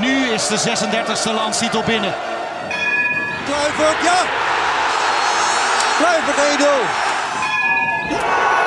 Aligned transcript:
nu 0.00 0.32
is 0.32 0.46
de 0.46 0.56
36e 0.56 1.34
landstitel 1.34 1.82
binnen. 1.82 2.14
Kluivert, 3.44 4.02
ja! 4.02 4.18
Kluivert 5.96 6.38
1-0. 8.56 8.59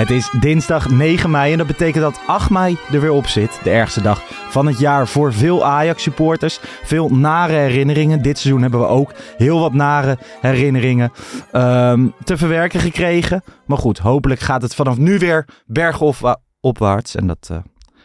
Het 0.00 0.10
is 0.10 0.30
dinsdag 0.40 0.90
9 0.90 1.30
mei 1.30 1.52
en 1.52 1.58
dat 1.58 1.66
betekent 1.66 2.02
dat 2.02 2.20
8 2.26 2.50
mei 2.50 2.78
er 2.92 3.00
weer 3.00 3.12
op 3.12 3.26
zit. 3.26 3.60
De 3.62 3.70
ergste 3.70 4.02
dag 4.02 4.22
van 4.50 4.66
het 4.66 4.78
jaar 4.78 5.08
voor 5.08 5.32
veel 5.32 5.64
Ajax-supporters. 5.64 6.60
Veel 6.82 7.08
nare 7.08 7.52
herinneringen. 7.52 8.22
Dit 8.22 8.38
seizoen 8.38 8.62
hebben 8.62 8.80
we 8.80 8.86
ook 8.86 9.12
heel 9.36 9.60
wat 9.60 9.72
nare 9.72 10.18
herinneringen 10.40 11.12
ehm, 11.52 12.06
te 12.24 12.36
verwerken 12.36 12.80
gekregen. 12.80 13.42
Maar 13.66 13.78
goed, 13.78 13.98
hopelijk 13.98 14.40
gaat 14.40 14.62
het 14.62 14.74
vanaf 14.74 14.96
nu 14.96 15.18
weer 15.18 15.48
bergopwaarts. 15.66 17.14
En 17.14 17.26
dat 17.26 17.48
eh, 17.50 17.56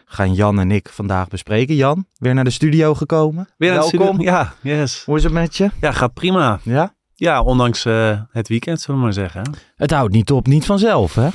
gaan 0.04 0.34
Jan 0.34 0.58
en 0.60 0.70
ik 0.70 0.88
vandaag 0.88 1.28
bespreken. 1.28 1.74
Jan, 1.74 2.06
weer 2.18 2.34
naar 2.34 2.44
de 2.44 2.50
studio 2.50 2.94
gekomen. 2.94 3.48
Weer 3.56 3.70
de 3.70 3.76
Welkom. 3.76 4.06
studio? 4.06 4.22
Ja, 4.22 4.52
yes. 4.62 5.02
Hoe 5.04 5.16
is 5.16 5.24
het 5.24 5.32
met 5.32 5.56
je? 5.56 5.70
Ja, 5.80 5.92
gaat 5.92 6.14
prima. 6.14 6.60
Ja? 6.62 6.94
Ja, 7.14 7.42
ondanks 7.42 7.84
eh, 7.84 8.20
het 8.30 8.48
weekend, 8.48 8.80
zullen 8.80 9.00
we 9.00 9.04
maar 9.04 9.14
zeggen. 9.14 9.42
Het 9.76 9.90
houdt 9.90 10.12
niet 10.12 10.30
op, 10.30 10.46
niet 10.46 10.66
vanzelf, 10.66 11.14
hè? 11.14 11.28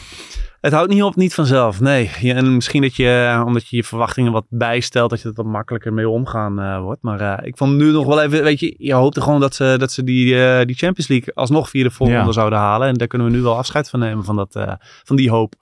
Het 0.62 0.73
houdt 0.73 0.90
niet 0.92 1.04
op, 1.04 1.16
niet 1.16 1.33
vanzelf. 1.33 1.80
Nee. 1.80 2.11
Ja, 2.20 2.36
en 2.36 2.54
misschien 2.55 2.82
dat 2.82 2.95
je, 2.95 3.32
eh, 3.36 3.44
omdat 3.45 3.67
je 3.70 3.76
je 3.76 3.83
verwachtingen 3.83 4.32
wat 4.32 4.45
bijstelt, 4.49 5.10
dat 5.10 5.22
je 5.22 5.27
er 5.27 5.33
wat 5.33 5.45
makkelijker 5.45 5.94
mee 5.94 6.10
omgaan 6.10 6.60
eh, 6.60 6.82
wordt. 6.82 7.02
Maar 7.02 7.20
eh, 7.20 7.48
ik 7.48 7.58
vond 7.58 7.76
nu 7.77 7.92
nog 7.92 8.05
wel 8.05 8.22
even, 8.22 8.44
weet 8.44 8.60
je, 8.60 8.76
je 8.77 8.94
hoopte 8.94 9.21
gewoon 9.21 9.39
dat 9.39 9.55
ze, 9.55 9.76
dat 9.77 9.92
ze 9.92 10.04
die, 10.04 10.26
die 10.66 10.76
Champions 10.76 11.08
League 11.08 11.33
alsnog 11.33 11.70
via 11.70 11.89
de 11.98 12.05
Ja. 12.05 12.32
zouden 12.32 12.60
halen. 12.60 12.88
En 12.88 12.94
daar 12.94 13.08
kunnen 13.08 13.27
we 13.27 13.33
nu 13.33 13.42
wel 13.42 13.58
afscheid 13.58 13.89
van 13.89 14.00
nemen, 14.00 14.23
van, 14.23 14.36
dat, 14.36 14.80
van 15.04 15.16
die 15.16 15.30
hoop. 15.30 15.55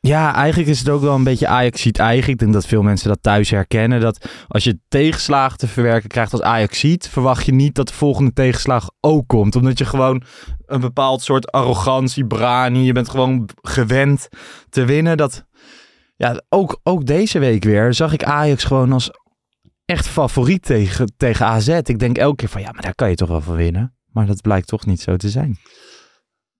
Ja, 0.00 0.34
eigenlijk 0.34 0.70
is 0.70 0.78
het 0.78 0.88
ook 0.88 1.00
wel 1.00 1.14
een 1.14 1.24
beetje 1.24 1.46
Ajax 1.46 1.80
ziet 1.80 1.98
eigen. 1.98 2.32
Ik 2.32 2.38
denk 2.38 2.52
dat 2.52 2.66
veel 2.66 2.82
mensen 2.82 3.08
dat 3.08 3.18
thuis 3.20 3.50
herkennen. 3.50 4.00
Dat 4.00 4.28
als 4.48 4.64
je 4.64 4.78
tegenslagen 4.88 5.58
te 5.58 5.66
verwerken 5.66 6.08
krijgt 6.08 6.32
als 6.32 6.42
Ajax 6.42 6.78
ziet, 6.78 7.08
verwacht 7.08 7.46
je 7.46 7.52
niet 7.52 7.74
dat 7.74 7.88
de 7.88 7.94
volgende 7.94 8.32
tegenslag 8.32 8.90
ook 9.00 9.26
komt. 9.26 9.56
Omdat 9.56 9.78
je 9.78 9.84
gewoon 9.84 10.22
een 10.66 10.80
bepaald 10.80 11.22
soort 11.22 11.52
arrogantie, 11.52 12.26
brani, 12.26 12.82
je 12.82 12.92
bent 12.92 13.08
gewoon 13.08 13.48
gewend 13.62 14.28
te 14.68 14.84
winnen. 14.84 15.16
Dat, 15.16 15.46
ja, 16.16 16.42
ook, 16.48 16.80
ook 16.82 17.06
deze 17.06 17.38
week 17.38 17.64
weer 17.64 17.94
zag 17.94 18.12
ik 18.12 18.24
Ajax 18.24 18.64
gewoon 18.64 18.92
als 18.92 19.10
echt 19.84 20.06
favoriet 20.06 20.62
tegen, 20.62 21.12
tegen 21.16 21.46
AZ. 21.46 21.68
Ik 21.68 21.98
denk 21.98 22.18
elke 22.18 22.36
keer 22.36 22.48
van, 22.48 22.60
ja, 22.60 22.70
maar 22.72 22.82
daar 22.82 22.94
kan 22.94 23.08
je 23.08 23.14
toch 23.14 23.28
wel 23.28 23.40
van 23.40 23.56
winnen. 23.56 23.94
Maar 24.12 24.26
dat 24.26 24.40
blijkt 24.40 24.66
toch 24.66 24.86
niet 24.86 25.00
zo 25.00 25.16
te 25.16 25.28
zijn. 25.28 25.58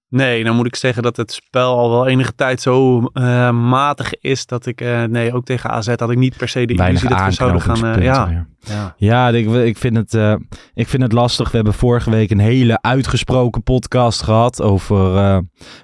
Nee, 0.09 0.44
dan 0.44 0.56
moet 0.56 0.67
ik 0.67 0.77
zeggen 0.77 1.03
dat 1.03 1.17
het 1.17 1.33
spel 1.33 1.77
al 1.77 1.91
wel 1.91 2.06
enige 2.06 2.34
tijd 2.34 2.61
zo 2.61 3.05
eh, 3.12 3.50
matig 3.50 4.15
is 4.15 4.47
dat 4.47 4.67
ik, 4.67 4.81
eh, 4.81 5.03
nee, 5.03 5.34
ook 5.34 5.44
tegen 5.44 5.71
AZ 5.71 5.87
had 5.97 6.11
ik 6.11 6.19
niet 6.19 6.37
per 6.37 6.49
se 6.49 6.65
de 6.67 6.75
illusie 6.75 7.09
dat 7.09 7.25
we 7.25 7.31
zouden 7.31 7.61
gaan. 7.61 7.84
eh, 7.84 8.03
ja, 8.03 8.28
ja. 8.31 8.95
Ja, 8.97 9.28
ik, 9.28 9.49
ik, 9.49 9.78
vind 9.78 9.97
het, 9.97 10.41
ik 10.75 10.89
vind 10.89 11.03
het 11.03 11.12
lastig. 11.12 11.50
We 11.50 11.56
hebben 11.56 11.75
vorige 11.75 12.11
week 12.11 12.31
een 12.31 12.39
hele 12.39 12.83
uitgesproken 12.83 13.62
podcast 13.62 14.22
gehad 14.22 14.62
over 14.62 15.12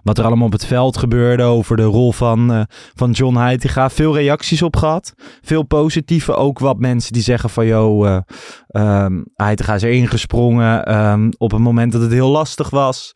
wat 0.03 0.19
er 0.19 0.25
allemaal 0.25 0.47
op 0.47 0.53
het 0.53 0.67
veld 0.67 0.97
gebeurde. 0.97 1.43
Over 1.43 1.77
de 1.77 1.83
rol 1.83 2.13
van, 2.13 2.67
van 2.95 3.11
John 3.11 3.37
Heitinga. 3.37 3.91
Veel 3.91 4.15
reacties 4.15 4.63
op 4.63 4.77
gehad. 4.77 5.15
Veel 5.43 5.63
positieve. 5.63 6.35
Ook 6.35 6.59
wat 6.59 6.79
mensen 6.79 7.13
die 7.13 7.23
zeggen 7.23 7.51
van, 7.51 7.67
joh, 7.67 8.07
eh 8.07 8.21
ehm, 8.69 9.23
Heitinga 9.35 9.75
is 9.75 9.83
erin 9.83 10.09
gesprongen 10.09 10.85
ehm, 10.85 11.31
op 11.39 11.53
een 11.53 11.63
moment 11.63 11.93
dat 11.93 12.03
het 12.03 12.13
heel 12.13 12.31
lastig 12.31 12.71
was. 12.71 13.13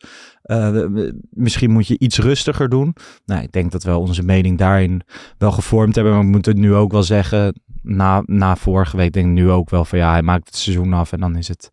Eh, 0.47 0.83
misschien 1.29 1.71
moet 1.71 1.87
je 1.87 1.99
iets 1.99 2.17
rustiger 2.19 2.69
doen. 2.69 2.95
Nou, 3.25 3.41
ik 3.43 3.51
denk 3.51 3.71
dat 3.71 3.83
we 3.83 3.95
onze 3.95 4.23
mening 4.23 4.57
daarin 4.57 5.01
wel 5.37 5.51
gevormd 5.51 5.95
hebben. 5.95 6.13
Maar 6.13 6.21
we 6.23 6.29
moeten 6.29 6.59
nu 6.59 6.73
ook 6.73 6.91
wel 6.91 7.03
zeggen, 7.03 7.61
na, 7.81 8.23
na 8.25 8.55
vorige 8.55 8.97
week 8.97 9.13
denk 9.13 9.25
ik 9.25 9.31
nu 9.31 9.51
ook 9.51 9.69
wel 9.69 9.85
van 9.85 9.97
ja, 9.99 10.11
hij 10.11 10.21
maakt 10.21 10.47
het 10.47 10.55
seizoen 10.55 10.93
af 10.93 11.11
en 11.11 11.19
dan 11.19 11.35
is 11.35 11.47
het, 11.47 11.71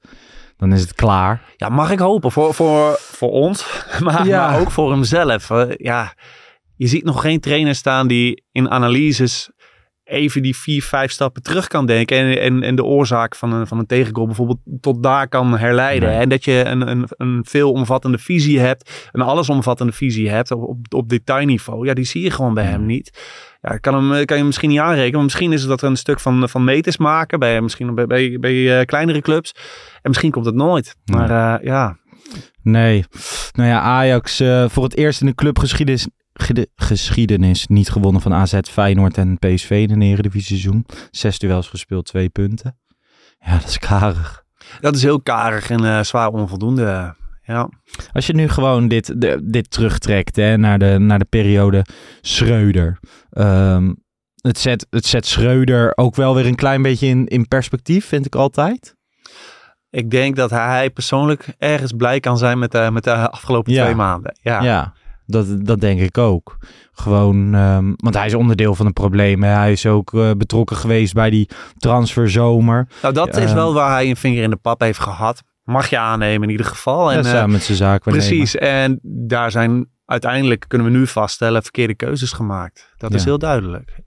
dan 0.57 0.73
is 0.73 0.81
het 0.81 0.95
klaar. 0.95 1.43
Ja, 1.57 1.69
mag 1.69 1.91
ik 1.91 1.99
hopen 1.99 2.33
voor, 2.33 2.55
voor, 2.55 2.97
voor 2.99 3.31
ons, 3.31 3.85
maar, 4.05 4.27
Ja. 4.27 4.51
maar 4.51 4.61
ook 4.61 4.71
voor 4.71 4.91
hemzelf. 4.93 5.51
Eh, 5.51 5.65
ja, 5.77 6.15
je 6.77 6.87
ziet 6.87 7.05
nog 7.05 7.21
geen 7.21 7.41
trainer 7.41 7.75
staan 7.75 8.06
die 8.09 8.45
in 8.53 8.71
analyses 8.71 9.51
even 10.15 10.43
die 10.43 10.57
vier, 10.57 10.83
vijf 10.83 11.11
stappen 11.11 11.43
terug 11.43 11.69
kan 11.69 11.87
denken. 11.87 12.17
En, 12.17 12.41
en, 12.41 12.63
en 12.63 12.75
de 12.75 12.85
oorzaak 12.85 13.35
van 13.35 13.53
een, 13.53 13.67
van 13.67 13.79
een 13.79 13.87
tegengoal 13.87 14.27
bijvoorbeeld 14.27 14.59
tot 14.81 15.03
daar 15.03 15.29
kan 15.29 15.59
herleiden. 15.59 16.09
Nee. 16.09 16.19
En 16.19 16.29
dat 16.29 16.45
je 16.45 16.65
een, 16.65 16.89
een, 16.89 17.09
een 17.09 17.45
veelomvattende 17.49 18.19
visie 18.19 18.61
hebt, 18.61 19.09
een 19.13 19.21
allesomvattende 19.21 19.93
visie 19.93 20.31
hebt 20.31 20.51
op, 20.51 20.63
op, 20.63 20.79
op 20.95 21.09
detailniveau. 21.09 21.87
Ja, 21.87 21.95
die 21.95 22.05
zie 22.05 22.23
je 22.23 22.31
gewoon 22.31 22.55
bij 22.55 22.65
hem 22.65 22.87
niet. 22.87 23.23
Ja, 23.61 23.77
kan, 23.77 24.11
hem, 24.11 24.25
kan 24.25 24.37
je 24.37 24.45
misschien 24.45 24.69
niet 24.69 24.79
aanrekenen. 24.79 25.15
Maar 25.15 25.23
misschien 25.23 25.53
is 25.53 25.61
het 25.61 25.71
dat 25.71 25.83
er 25.83 25.89
een 25.89 25.97
stuk 25.97 26.21
van, 26.21 26.49
van 26.49 26.65
meters 26.65 26.97
maken. 26.97 27.39
Bij, 27.39 27.61
misschien 27.61 27.95
bij, 27.95 28.07
bij, 28.07 28.37
bij 28.41 28.79
eh, 28.79 28.87
kleinere 28.87 29.21
clubs. 29.21 29.55
En 30.03 30.11
misschien 30.11 30.31
komt 30.31 30.47
het 30.47 30.55
nooit. 30.55 30.97
Maar 31.05 31.31
eh, 31.31 31.65
ja, 31.65 31.97
Nee, 32.65 33.05
nou 33.53 33.69
ja, 33.69 33.81
Ajax 33.81 34.41
eh, 34.41 34.69
voor 34.69 34.85
het 34.85 34.97
eerst 34.97 35.21
in 35.21 35.27
de 35.27 35.35
clubgeschiedenis 35.35 36.09
geschiedenis 36.77 37.67
niet 37.67 37.91
gewonnen 37.91 38.21
van 38.22 38.34
AZ, 38.34 38.59
Feyenoord 38.71 39.17
en 39.19 39.39
PSV 39.39 39.71
in 39.71 39.91
een 39.91 40.03
eredivisie 40.03 40.59
seizoen. 40.59 40.87
Zes 41.11 41.39
duels 41.39 41.69
gespeeld, 41.69 42.05
twee 42.06 42.28
punten. 42.28 42.78
Ja, 43.39 43.53
dat 43.59 43.69
is 43.69 43.78
karig. 43.78 44.44
dat 44.81 44.94
is 44.97 45.03
heel 45.03 45.21
karig 45.23 45.71
en 45.71 45.85
eh, 45.85 46.00
zwaar 46.03 46.29
onvoldoende. 46.29 47.14
Ja. 47.43 47.69
Als 48.12 48.26
je 48.26 48.35
nu 48.35 48.49
gewoon 48.49 48.88
dit, 48.88 49.20
de- 49.20 49.41
dit 49.43 49.70
terugtrekt 49.70 50.37
hè, 50.37 50.56
naar, 50.56 50.79
de, 50.79 50.97
naar 50.99 51.19
de 51.19 51.25
periode 51.25 51.85
Schreuder. 52.20 52.99
Ehm, 53.31 53.93
het, 54.41 54.59
zet, 54.59 54.87
het 54.91 55.06
zet 55.06 55.26
Schreuder 55.26 55.93
ook 55.97 56.14
wel 56.17 56.35
weer 56.35 56.47
een 56.47 56.55
klein 56.55 56.82
beetje 56.82 57.06
in, 57.06 57.26
in 57.26 57.49
perspectief, 57.49 58.06
vind 58.06 58.26
ik 58.26 58.35
altijd. 58.35 58.94
Ik 59.91 60.11
denk 60.11 60.37
dat 60.37 60.50
hij 60.50 60.91
persoonlijk 60.91 61.55
ergens 61.59 61.93
blij 61.93 62.20
kan 62.20 62.38
zijn 62.38 62.59
met 62.59 62.73
de, 62.73 62.88
met 62.93 63.05
de 63.05 63.31
afgelopen 63.31 63.73
Ja. 63.73 63.82
twee 63.82 63.94
maanden. 63.94 64.37
Ja. 64.43 64.62
Ja, 64.62 64.93
dat, 65.26 65.67
dat 65.67 65.81
denk 65.81 66.00
ik 66.00 66.19
ook. 66.19 66.56
Gewoon, 66.93 67.55
ehm, 67.55 67.93
want 67.97 68.15
hij 68.15 68.26
is 68.26 68.35
onderdeel 68.35 68.75
van 68.75 68.87
het 68.87 68.94
probleem. 68.94 69.43
hè. 69.43 69.49
Hij 69.50 69.73
is 69.73 69.87
ook 69.87 70.15
eh, 70.15 70.31
betrokken 70.37 70.76
geweest 70.76 71.15
bij 71.15 71.31
die 71.31 71.49
transferzomer. 71.76 72.88
Nou, 73.03 73.15
dat 73.15 73.37
Ja. 73.37 73.43
is 73.43 73.53
wel 73.53 73.75
waar 73.75 73.91
hij 73.91 74.09
een 74.09 74.17
vinger 74.17 74.43
in 74.43 74.50
de 74.50 74.56
pap 74.56 74.81
heeft 74.81 74.99
gehad. 74.99 75.43
Mag 75.65 75.91
je 75.91 75.99
aannemen 75.99 76.43
in 76.43 76.50
ieder 76.50 76.67
geval. 76.67 77.11
En, 77.12 77.19
En, 77.19 77.25
eh, 77.25 77.31
samen 77.31 77.50
met 77.50 77.62
zijn 77.62 77.76
zaak. 77.79 78.03
precies. 78.03 78.56
En 78.56 78.99
daar 79.03 79.50
zijn 79.50 79.88
uiteindelijk, 80.06 80.65
kunnen 80.69 80.93
we 80.93 80.99
nu 80.99 81.06
vaststellen, 81.06 81.62
verkeerde 81.62 81.94
keuzes 81.94 82.32
gemaakt. 82.32 82.93
Dat 82.97 83.15
is 83.15 83.21
Ja. 83.23 83.26
heel 83.29 83.38
duidelijk. 83.38 84.03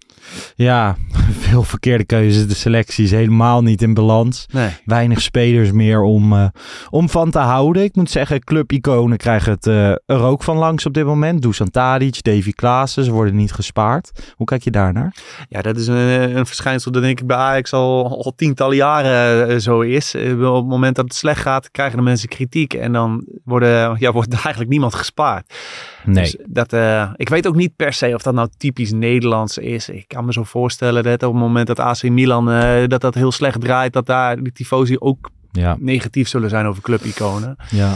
Ja, 0.56 0.96
veel 1.48 1.64
verkeerde 1.64 2.06
keuzes. 2.06 2.48
De 2.48 2.56
selectie 2.56 3.04
is 3.04 3.12
helemaal 3.12 3.62
niet 3.62 3.82
in 3.82 3.94
balans. 3.94 4.46
Nee. 4.52 4.70
Weinig 4.86 5.22
spelers 5.22 5.72
meer 5.72 6.02
om, 6.02 6.34
uh, 6.34 6.48
om 6.90 7.10
van 7.10 7.32
te 7.32 7.40
houden. 7.40 7.84
Ik 7.84 7.96
moet 7.96 8.10
zeggen, 8.10 8.44
clubiconen 8.44 9.18
krijgen 9.18 9.52
het 9.52 9.66
uh, 9.66 9.90
er 9.90 10.22
ook 10.22 10.44
van 10.44 10.58
langs 10.58 10.86
op 10.86 10.94
dit 10.94 11.06
moment. 11.06 11.42
Dusan 11.42 11.70
Tadic, 11.70 12.24
Davy 12.24 12.52
Klaassen, 12.52 13.04
ze 13.04 13.12
worden 13.12 13.36
niet 13.36 13.52
gespaard. 13.52 14.34
Hoe 14.36 14.46
kijk 14.46 14.64
je 14.64 14.72
daarnaar? 14.72 15.16
Ja, 15.50 15.62
dat 15.62 15.78
is 15.78 15.88
een, 15.88 16.38
een 16.38 16.46
verschijnsel 16.46 16.92
dat 16.92 17.02
denk 17.02 17.20
ik 17.20 17.28
bij 17.28 17.38
Ajax 17.38 17.74
al, 17.74 18.24
al 18.24 18.34
tientallen 18.36 18.76
jaren 18.76 19.50
uh, 19.52 19.58
zo 19.58 19.82
is. 19.82 20.16
op 20.16 20.56
het 20.56 20.68
moment 20.68 20.96
dat 20.96 21.06
het 21.06 21.16
slecht 21.16 21.42
gaat, 21.42 21.72
krijgen 21.72 21.98
de 21.98 22.04
mensen 22.04 22.30
kritiek. 22.30 22.74
En 22.74 22.94
dan 22.94 23.26
worden, 23.44 23.96
ja, 24.00 24.12
wordt 24.12 24.34
eigenlijk 24.34 24.70
niemand 24.70 24.96
gespaard. 24.96 25.54
Nee. 26.06 26.24
Dus 26.24 26.36
dat, 26.46 26.74
ik 27.16 27.30
weet 27.30 27.48
ook 27.48 27.56
niet 27.56 27.76
per 27.76 27.94
se 27.94 28.14
of 28.14 28.22
dat 28.22 28.34
nou 28.34 28.50
typisch 28.58 28.92
Nederlands 28.92 29.58
is. 29.58 29.90
Ik 29.90 30.14
kan 30.18 30.26
me 30.26 30.34
zo 30.34 30.44
voorstellen 30.44 31.04
dat 31.04 31.24
op 31.24 31.34
het 31.34 31.42
moment 31.42 31.68
dat 31.68 31.80
AC 31.80 32.04
Milan 32.04 32.50
uh, 32.50 32.88
dat 32.88 33.02
dat 33.02 33.14
heel 33.16 33.32
slecht 33.32 33.62
draait, 33.62 33.94
dat 33.94 34.06
daar 34.06 34.44
die 34.44 34.52
tifosi 34.52 34.96
ook 35.00 35.30
ja. 35.52 35.76
negatief 35.80 36.28
zullen 36.28 36.50
zijn 36.50 36.66
over 36.66 36.82
clubiconen. 36.84 37.56
Ja. 37.70 37.96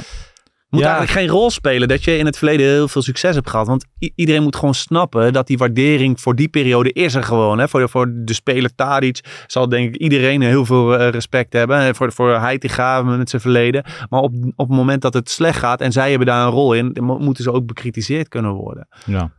Moet 0.69 0.81
Ja. 0.81 0.87
eigenlijk 0.87 1.19
geen 1.19 1.27
rol 1.37 1.49
spelen 1.49 1.87
dat 1.87 2.03
je 2.03 2.17
in 2.17 2.25
het 2.25 2.37
verleden 2.37 2.65
heel 2.65 2.87
veel 2.87 3.01
succes 3.01 3.35
hebt 3.35 3.49
gehad. 3.49 3.67
Want 3.67 3.85
iedereen 4.15 4.43
moet 4.43 4.55
gewoon 4.55 4.73
snappen 4.73 5.33
dat 5.33 5.47
die 5.47 5.57
waardering 5.57 6.21
voor 6.21 6.35
die 6.35 6.47
periode 6.47 6.91
is 6.93 7.13
er 7.13 7.23
gewoon. 7.23 7.59
Hè? 7.59 7.67
Voor, 7.67 7.79
de, 7.79 7.87
voor 7.87 8.11
de 8.15 8.33
speler 8.33 8.75
Tadic 8.75 9.43
zal 9.47 9.69
denk 9.69 9.95
ik 9.95 10.01
iedereen 10.01 10.41
heel 10.41 10.65
veel 10.65 10.97
eh, 10.97 11.09
respect 11.09 11.53
hebben. 11.53 11.77
En 11.77 11.95
voor, 11.95 12.11
voor 12.11 12.39
Heitinga 12.39 13.01
met 13.01 13.29
zijn 13.29 13.41
verleden. 13.41 13.83
Maar 14.09 14.21
op, 14.21 14.33
op 14.55 14.67
het 14.67 14.77
moment 14.77 15.01
dat 15.01 15.13
het 15.13 15.29
slecht 15.29 15.59
gaat 15.59 15.81
en 15.81 15.91
zij 15.91 16.09
hebben 16.09 16.27
daar 16.27 16.45
een 16.45 16.51
rol 16.51 16.73
in, 16.73 16.97
moeten 17.01 17.43
ze 17.43 17.51
ook 17.51 17.65
bekritiseerd 17.65 18.27
kunnen 18.27 18.51
worden. 18.51 18.87
Ja. 19.05 19.31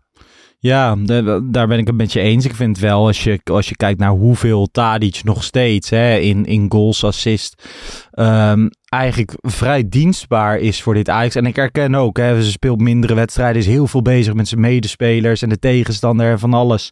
Ja, 0.63 0.97
daar 1.43 1.67
ben 1.67 1.79
ik 1.79 1.87
het 1.87 1.97
met 1.97 2.13
je 2.13 2.21
eens. 2.21 2.45
Ik 2.45 2.55
vind 2.55 2.79
wel, 2.79 3.07
als 3.07 3.25
je, 3.25 3.41
als 3.45 3.69
je 3.69 3.77
kijkt 3.77 4.01
naar 4.01 4.11
hoeveel 4.11 4.67
Tadic 4.67 5.21
nog 5.25 5.45
steeds 5.45 5.91
hè, 5.91 6.17
in, 6.17 6.45
in 6.45 6.67
goals, 6.69 7.05
assist, 7.05 7.69
ehm, 8.11 8.69
eigenlijk 8.89 9.33
vrij 9.41 9.89
dienstbaar 9.89 10.59
is 10.59 10.83
voor 10.83 10.95
dit 10.95 11.09
Ajax. 11.09 11.35
En 11.35 11.47
ik 11.47 11.57
herken 11.57 11.95
ook, 11.95 12.17
hè, 12.17 12.43
ze 12.43 12.51
speelt 12.51 12.81
mindere 12.81 13.15
wedstrijden, 13.15 13.61
is 13.61 13.67
heel 13.67 13.87
veel 13.87 14.03
bezig 14.03 14.35
met 14.35 14.49
zijn 14.49 14.61
medespelers 14.61 15.43
en 15.43 15.49
de 15.49 15.59
tegenstander 15.59 16.31
en 16.31 16.39
van 16.39 16.55
alles. 16.55 16.91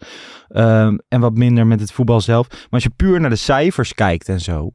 Ehm, 0.48 0.98
en 1.08 1.20
wat 1.20 1.34
minder 1.34 1.66
met 1.66 1.80
het 1.80 1.92
voetbal 1.92 2.20
zelf. 2.20 2.48
Maar 2.48 2.68
als 2.70 2.82
je 2.82 2.90
puur 2.96 3.20
naar 3.20 3.30
de 3.30 3.36
cijfers 3.36 3.94
kijkt 3.94 4.28
en 4.28 4.40
zo, 4.40 4.70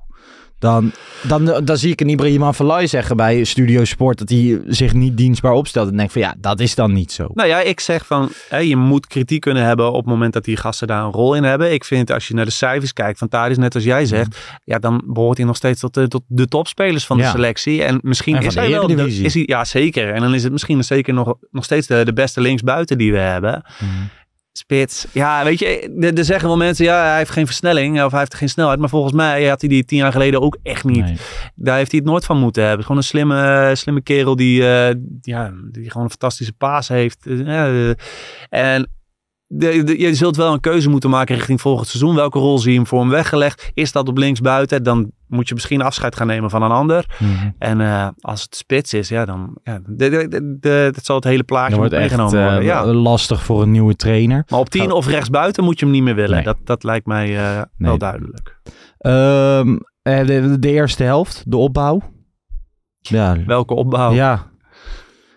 dan, 0.65 0.91
dan, 1.21 1.65
dan 1.65 1.77
zie 1.77 1.91
ik 1.91 2.01
een 2.01 2.09
Ibrahim 2.09 2.43
Afellay 2.43 2.87
zeggen 2.87 3.17
bij 3.17 3.43
Studio 3.43 3.83
Sport 3.83 4.17
dat 4.17 4.29
hij 4.29 4.61
zich 4.67 4.93
niet 4.93 5.17
dienstbaar 5.17 5.51
opstelt. 5.51 5.89
En 5.89 5.97
denk 5.97 6.11
van 6.11 6.21
ja, 6.21 6.35
dat 6.37 6.59
is 6.59 6.75
dan 6.75 6.93
niet 6.93 7.11
zo. 7.11 7.27
Nou 7.33 7.49
ja, 7.49 7.61
ik 7.61 7.79
zeg 7.79 8.05
van 8.05 8.29
hè, 8.49 8.57
je 8.57 8.75
moet 8.75 9.07
kritiek 9.07 9.41
kunnen 9.41 9.63
hebben 9.63 9.91
op 9.91 9.95
het 9.95 10.05
moment 10.05 10.33
dat 10.33 10.43
die 10.43 10.57
gasten 10.57 10.87
daar 10.87 11.03
een 11.03 11.11
rol 11.11 11.35
in 11.35 11.43
hebben. 11.43 11.73
Ik 11.73 11.83
vind 11.83 12.11
als 12.11 12.27
je 12.27 12.33
naar 12.33 12.45
de 12.45 12.51
cijfers 12.51 12.93
kijkt 12.93 13.17
van 13.17 13.27
Tadis, 13.27 13.57
net 13.57 13.75
als 13.75 13.83
jij 13.83 14.05
zegt, 14.05 14.37
ja, 14.63 14.79
dan 14.79 15.01
behoort 15.05 15.37
hij 15.37 15.45
nog 15.45 15.55
steeds 15.55 15.79
tot 15.79 15.93
de, 15.93 16.07
tot 16.07 16.23
de 16.27 16.47
topspelers 16.47 17.05
van 17.05 17.17
de 17.17 17.25
selectie. 17.25 17.83
En 17.83 17.99
misschien 18.01 18.35
En 18.35 18.43
is 18.43 18.55
hij 18.55 18.69
wel. 18.69 18.89
Is 18.89 19.33
hij, 19.33 19.43
ja, 19.45 19.65
zeker. 19.65 20.13
En 20.13 20.21
dan 20.21 20.33
is 20.33 20.43
het 20.43 20.51
misschien 20.51 20.83
zeker 20.83 21.13
nog, 21.13 21.33
nog 21.51 21.63
steeds 21.63 21.87
de, 21.87 22.05
de 22.05 22.13
beste 22.13 22.41
linksbuiten 22.41 22.97
die 22.97 23.11
we 23.11 23.19
hebben. 23.19 23.65
Mhm. 23.79 23.91
Spits. 24.57 25.05
Ja, 25.11 25.43
weet 25.43 25.59
je, 25.59 25.97
er- 26.15 26.25
zeggen 26.25 26.47
wel 26.47 26.57
mensen, 26.57 26.85
ja, 26.85 27.07
hij 27.07 27.17
heeft 27.17 27.29
geen 27.29 27.45
versnelling 27.45 28.03
of 28.03 28.11
hij 28.11 28.19
heeft 28.19 28.33
geen 28.33 28.49
snelheid. 28.49 28.79
Maar 28.79 28.89
volgens 28.89 29.13
mij 29.13 29.45
had 29.47 29.59
hij 29.61 29.69
die 29.69 29.85
tien 29.85 29.97
jaar 29.97 30.11
geleden 30.11 30.41
ook 30.41 30.57
echt 30.63 30.83
niet. 30.83 31.03
Nee. 31.05 31.17
Daar 31.55 31.77
heeft 31.77 31.91
hij 31.91 31.99
het 31.99 32.09
nooit 32.09 32.25
van 32.25 32.37
moeten 32.39 32.63
hebben. 32.63 32.81
Gewoon 32.81 32.97
een 32.97 33.07
slimme, 33.07 33.71
slimme 33.73 34.01
kerel 34.01 34.35
die, 34.35 34.61
eh, 34.67 34.95
ja, 35.21 35.51
die 35.71 35.89
gewoon 35.89 36.03
een 36.03 36.09
fantastische 36.09 36.53
paas 36.53 36.87
heeft. 36.87 37.25
Eh, 37.25 37.89
en 38.49 38.89
de, 39.47 39.83
de- 39.83 39.99
je 39.99 40.13
zult 40.15 40.35
wel 40.35 40.53
een 40.53 40.59
keuze 40.59 40.89
moeten 40.89 41.09
maken 41.09 41.35
richting 41.35 41.61
volgend 41.61 41.87
seizoen. 41.87 42.15
Welke 42.15 42.39
rol 42.39 42.57
zie 42.59 42.71
je 42.71 42.77
hem 42.77 42.87
voor 42.87 42.99
hem 42.99 43.09
weggelegd? 43.09 43.71
Is 43.73 43.91
dat 43.91 44.07
op 44.07 44.17
linksbuiten? 44.17 44.83
Dan 44.83 45.11
moet 45.27 45.47
je 45.47 45.53
misschien 45.53 45.81
afscheid 45.81 46.15
gaan 46.15 46.27
nemen 46.27 46.49
van 46.49 46.61
een 46.63 46.71
ander. 46.71 47.05
Mhm. 47.19 47.49
En 47.59 47.81
eh, 47.81 48.07
als 48.19 48.41
het 48.41 48.55
spits 48.55 48.93
is, 48.93 49.09
ja, 49.09 49.25
dan 49.25 49.57
ja, 49.63 49.79
de, 49.85 50.89
dat 50.93 51.05
zal 51.05 51.15
het 51.15 51.23
hele 51.23 51.43
plaatje 51.43 51.75
wordt 51.75 51.93
echt 51.93 52.01
meegenomen 52.01 52.43
worden. 52.43 52.63
Ja. 52.63 52.85
lastig 52.85 53.43
voor 53.43 53.61
een 53.61 53.71
nieuwe 53.71 53.95
trainer. 53.95 54.43
Maar 54.49 54.59
op 54.59 54.69
10 54.69 54.91
of 54.91 55.07
rechtsbuiten 55.07 55.63
moet 55.63 55.79
je 55.79 55.85
hem 55.85 55.93
niet 55.93 56.03
meer 56.03 56.15
willen. 56.15 56.35
Nee. 56.35 56.43
Dat, 56.43 56.57
dat 56.63 56.83
lijkt 56.83 57.05
mij 57.05 57.37
eh, 57.37 57.61
wel 57.77 57.97
duidelijk. 57.97 58.59
Ehm, 58.97 59.77
eh, 60.01 60.25
de, 60.25 60.59
de 60.59 60.69
eerste 60.71 61.03
helft, 61.03 61.43
de 61.47 61.57
opbouw. 61.57 62.01
Ja, 62.99 63.37
Welke 63.45 63.73
opbouw? 63.73 64.13
ja. 64.13 64.53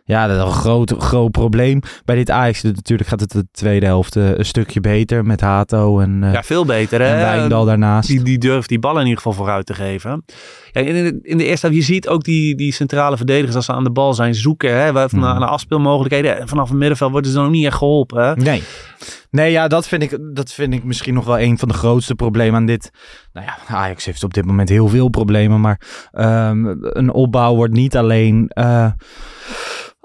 Ja 0.08 0.26
dat 0.26 0.37
is 0.37 0.43
een 0.43 0.58
groot, 0.60 0.94
groot 0.99 1.31
probleem. 1.31 1.81
Bij 2.05 2.16
dit 2.16 2.31
Ajax 2.31 2.62
natuurlijk 2.62 3.08
gaat 3.08 3.20
het 3.20 3.31
de 3.32 3.46
tweede 3.52 3.87
helft 3.87 4.16
eh, 4.16 4.31
een 4.38 4.44
stukje 4.44 4.81
beter 4.81 5.25
met 5.25 5.40
Hato 5.40 6.00
en, 6.00 6.22
eh 6.22 6.32
Ja, 6.32 6.43
veel 6.43 6.64
beter. 6.64 7.00
Hè? 7.00 7.06
en 7.08 7.19
Wijndal 7.19 7.64
daarnaast. 7.64 8.08
Die, 8.08 8.22
die 8.22 8.38
durft 8.38 8.69
die 8.69 8.78
bal 8.78 8.94
in 8.94 9.00
ieder 9.02 9.16
geval 9.16 9.32
vooruit 9.32 9.66
te 9.66 9.75
geven. 9.75 10.25
Ja, 10.72 10.81
in, 10.81 10.94
de, 11.05 11.19
in 11.22 11.38
de 11.38 11.44
eerste 11.44 11.66
helft, 11.66 11.81
je 11.87 11.93
ziet 11.93 12.08
ook 12.08 12.25
die, 12.25 12.55
die 12.56 12.72
centrale 12.72 13.16
verdedigers 13.16 13.56
als 13.56 13.64
ze 13.64 13.72
aan 13.72 13.84
de 13.84 13.90
bal 13.90 14.14
zijn 14.14 14.34
zoeken. 14.34 14.81
Hè, 14.82 14.93
waar- 14.93 15.08
van, 15.08 15.19
Mhm. 15.19 15.38
naar 15.38 15.49
afspeelmogelijkheden. 15.49 16.38
En 16.40 16.49
vanaf 16.49 16.69
het 16.69 16.78
middenveld 16.78 17.11
worden 17.11 17.31
ze 17.31 17.37
dan 17.37 17.46
ook 17.46 17.52
niet 17.52 17.66
echt 17.66 17.76
geholpen. 17.76 18.25
Hè? 18.25 18.34
Nee. 18.34 18.62
Nee, 19.31 19.50
ja, 19.50 19.69
dat 19.69 19.88
vind, 19.88 20.02
ik, 20.02 20.19
dat 20.34 20.52
vind 20.52 20.72
ik 20.72 20.84
misschien 20.84 21.14
nog 21.14 21.25
wel 21.25 21.38
een 21.40 21.58
van 21.58 21.69
de 21.69 21.75
grootste 21.75 22.14
problemen 22.14 22.54
aan 22.61 22.66
dit. 22.66 22.90
Nou 23.32 23.46
ja, 23.46 23.76
Ajax 23.76 24.04
heeft 24.04 24.25
op 24.25 24.34
dit 24.34 24.44
moment 24.44 24.69
heel 24.69 24.88
veel 24.88 25.08
problemen. 25.08 25.61
Maar 25.61 25.81
ehm, 26.12 26.64
een 26.81 27.12
opbouw 27.12 27.54
wordt 27.54 27.72
niet 27.75 27.96
alleen, 27.96 28.49
eh, 28.49 28.87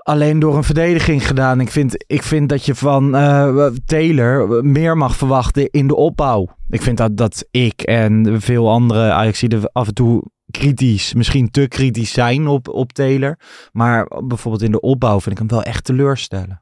alleen 0.04 0.40
door 0.40 0.56
een 0.58 0.64
verdediging 0.64 1.28
gedaan. 1.28 1.60
Ik 1.60 1.72
vind, 1.72 2.04
ik 2.08 2.24
vind 2.24 2.50
dat 2.50 2.66
je 2.66 2.76
van 2.76 3.16
eh, 3.16 3.66
Taylor 3.86 4.66
meer 4.66 4.98
mag 4.98 5.16
verwachten 5.16 5.70
in 5.70 5.88
de 5.88 5.96
opbouw. 5.96 6.48
Ik 6.70 6.82
vind 6.82 6.98
dat, 6.98 7.18
dat 7.18 7.48
ik 7.52 7.82
en 7.82 8.42
veel 8.42 8.70
andere 8.70 9.12
Ajaxiden 9.12 9.72
af 9.72 9.88
en 9.88 9.94
toe 9.94 10.24
kritisch, 10.52 11.14
misschien 11.14 11.52
te 11.52 11.68
kritisch 11.68 12.12
zijn 12.12 12.48
op, 12.48 12.68
op 12.68 12.94
Taylor. 12.94 13.40
Maar 13.72 14.08
bijvoorbeeld 14.26 14.64
in 14.64 14.72
de 14.72 14.82
opbouw 14.82 15.20
vind 15.20 15.32
ik 15.32 15.38
hem 15.38 15.48
wel 15.48 15.64
echt 15.64 15.84
teleurstellen. 15.84 16.62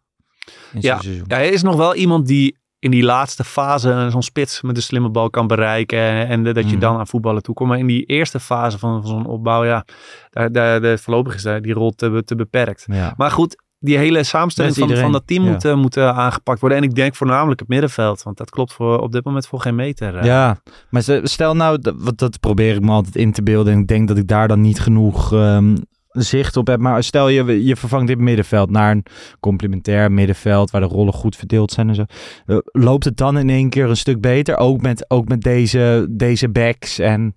Ja, 0.79 0.99
ja, 1.27 1.39
er 1.39 1.53
is 1.53 1.61
nog 1.61 1.75
wel 1.75 1.95
iemand 1.95 2.27
die 2.27 2.57
in 2.81 2.91
die 2.91 3.03
laatste 3.03 3.43
fase 3.43 4.07
zo'n 4.11 4.21
spits 4.23 4.61
met 4.61 4.75
een 4.75 4.81
slimme 4.81 5.09
bal 5.09 5.29
kan 5.29 5.47
bereiken. 5.47 5.99
En, 5.99 6.27
en 6.27 6.43
dat 6.43 6.55
je 6.55 6.71
Mhm. 6.71 6.79
dan 6.79 6.97
aan 6.97 7.07
voetballen 7.07 7.41
toe 7.41 7.55
komt. 7.55 7.69
Maar 7.69 7.77
in 7.79 7.87
die 7.87 8.05
eerste 8.05 8.39
fase 8.39 8.79
van, 8.79 9.01
van 9.01 9.11
zo'n 9.11 9.25
opbouw, 9.25 9.63
ja, 9.65 9.85
daar, 10.29 10.51
daar, 10.51 10.81
daar, 10.81 10.99
voorlopig 10.99 11.35
is 11.35 11.43
die 11.61 11.73
rol 11.73 11.91
te, 11.91 12.21
te 12.25 12.35
beperkt. 12.35 12.85
Ja. 12.87 13.13
Maar 13.17 13.31
goed, 13.31 13.55
die 13.79 13.97
hele 13.97 14.23
samenstelling 14.23 14.75
van, 14.75 14.95
van 14.97 15.11
dat 15.11 15.27
team 15.27 15.43
ja. 15.43 15.51
moet, 15.51 15.65
eh, 15.65 15.75
moet 15.75 15.97
eh, 15.97 16.17
aangepakt 16.17 16.59
worden. 16.59 16.77
En 16.77 16.83
ik 16.83 16.95
denk 16.95 17.15
voornamelijk 17.15 17.59
het 17.59 17.69
middenveld. 17.69 18.23
Want 18.23 18.37
dat 18.37 18.49
klopt 18.49 18.73
voor, 18.73 18.99
op 18.99 19.11
dit 19.11 19.25
moment 19.25 19.47
voor 19.47 19.59
geen 19.61 19.75
meter. 19.75 20.15
eh. 20.17 20.23
Ja, 20.23 20.57
maar 20.89 21.03
stel 21.23 21.55
nou, 21.55 21.79
dat, 21.79 22.17
dat 22.17 22.39
probeer 22.39 22.75
ik 22.75 22.81
me 22.81 22.91
altijd 22.91 23.15
in 23.15 23.31
te 23.31 23.43
beelden. 23.43 23.73
En 23.73 23.79
ik 23.79 23.87
denk 23.87 24.07
dat 24.07 24.17
ik 24.17 24.27
daar 24.27 24.47
dan 24.47 24.61
niet 24.61 24.79
genoeg 24.79 25.33
ehm, 25.33 25.75
zicht 26.11 26.57
op 26.57 26.67
heb. 26.67 26.79
Maar 26.79 27.03
stel 27.03 27.27
je, 27.29 27.65
je 27.65 27.75
vervangt 27.75 28.07
dit 28.07 28.17
middenveld 28.17 28.69
naar 28.69 28.91
een 28.91 29.05
complementair 29.39 30.11
middenveld. 30.11 30.71
Waar 30.71 30.81
de 30.81 30.87
rollen 30.87 31.13
goed 31.13 31.35
verdeeld 31.35 31.71
zijn 31.71 31.89
en 31.89 31.95
zo. 31.95 32.05
Eh, 32.45 32.57
loopt 32.63 33.05
het 33.05 33.17
dan 33.17 33.37
in 33.37 33.49
één 33.49 33.69
keer 33.69 33.89
een 33.89 33.97
stuk 33.97 34.21
beter? 34.21 34.57
Ook 34.57 34.81
met, 34.81 35.05
ook 35.09 35.27
met 35.27 35.41
deze, 35.41 36.07
deze 36.09 36.49
backs. 36.49 36.99
En 36.99 37.35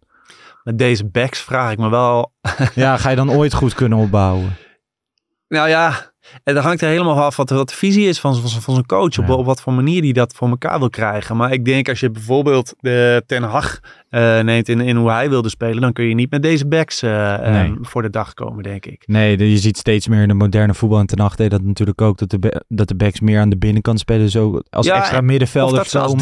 Met 0.63 0.79
deze 0.79 1.05
backs 1.07 1.41
vraag 1.41 1.73
ik 1.73 1.79
me 1.79 1.89
wel 1.89 2.33
ja, 2.75 2.97
ga 2.97 3.11
je 3.11 3.17
dan 3.17 3.31
ooit 3.31 3.55
goed 3.55 3.75
kunnen 3.75 3.99
opbouwen? 3.99 4.57
Nou 5.49 5.69
ja, 5.69 6.13
en 6.45 6.55
dat 6.55 6.65
hangt 6.65 6.81
er 6.83 6.89
helemaal 6.89 7.23
af 7.23 7.37
wat, 7.37 7.51
wat 7.51 7.69
de 7.69 7.75
visie 7.75 8.09
is 8.09 8.21
van, 8.21 8.35
van, 8.37 8.51
van 8.61 8.75
zo'n 8.75 8.87
coach. 8.87 9.19
Op, 9.19 9.27
Ja. 9.27 9.35
op 9.35 9.47
wat 9.47 9.61
voor 9.61 9.73
manier 9.73 10.03
die 10.03 10.13
dat 10.13 10.35
voor 10.35 10.49
elkaar 10.49 10.79
wil 10.79 10.91
krijgen. 10.91 11.37
Maar 11.37 11.53
ik 11.53 11.65
denk 11.65 11.89
als 11.89 12.01
je 12.01 12.11
bijvoorbeeld 12.11 12.75
de 12.81 13.23
Ten 13.27 13.43
Hag 13.43 13.81
eh, 14.15 14.41
neemt 14.41 14.69
in, 14.69 14.81
in 14.81 14.97
hoe 14.97 15.11
hij 15.11 15.29
wilde 15.29 15.49
spelen. 15.49 15.81
Dan 15.81 15.93
kun 15.93 16.05
je 16.05 16.15
niet 16.15 16.31
met 16.31 16.43
deze 16.43 16.67
backs 16.67 17.03
eh, 17.03 17.63
eh, 17.65 17.73
voor 17.81 18.03
de 18.03 18.11
dag 18.11 18.35
komen, 18.35 18.63
denk 18.63 18.87
ik. 18.87 19.03
Nee, 19.07 19.51
je 19.51 19.59
ziet 19.59 19.77
steeds 19.77 20.09
meer 20.09 20.23
in 20.23 20.29
de 20.29 20.35
moderne 20.35 20.75
voetbal. 20.75 20.99
En 20.99 21.07
ten 21.07 21.19
acht 21.19 21.51
dat 21.51 21.63
natuurlijk 21.63 22.01
ook. 22.01 22.19
Dat 22.19 22.31
de, 22.31 22.63
dat 22.69 22.89
de 22.89 22.95
backs 22.95 23.21
meer 23.21 23.41
aan 23.41 23.49
de 23.49 23.57
binnenkant 23.57 23.99
spelen. 23.99 24.31
Zo 24.31 24.61
als 24.71 24.87
Ja, 24.87 24.97
extra 24.97 25.19
Of 25.19 25.25
middenvelder 25.25 25.77
dat 25.77 25.89
ze 25.89 25.99
als 25.99 26.15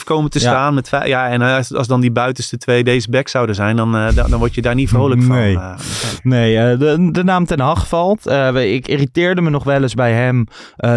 3-2-5 0.00 0.04
komen 0.04 0.30
te 0.30 0.40
Ja. 0.40 0.44
staan. 0.44 0.74
Met 0.74 0.88
vijf, 0.88 1.06
ja, 1.06 1.28
en 1.28 1.42
als, 1.42 1.74
als 1.74 1.86
dan 1.86 2.00
die 2.00 2.12
buitenste 2.12 2.56
twee 2.56 2.84
deze 2.84 3.10
backs 3.10 3.30
zouden 3.30 3.54
zijn. 3.54 3.76
Dan, 3.76 3.96
eh, 3.96 4.14
dan, 4.14 4.30
dan 4.30 4.38
word 4.38 4.54
je 4.54 4.62
daar 4.62 4.74
niet 4.74 4.88
vrolijk 4.88 5.22
van. 5.22 5.78
Nee, 6.22 6.76
de, 6.76 7.08
de 7.12 7.24
naam 7.24 7.44
Ten 7.44 7.60
Hag 7.60 7.88
valt. 7.88 8.30
Ik 8.54 8.88
irriteerde 8.88 9.40
me 9.40 9.50
nog 9.50 9.64
wel 9.64 9.82
eens 9.82 9.94
bij 9.94 10.12
hem 10.12 10.44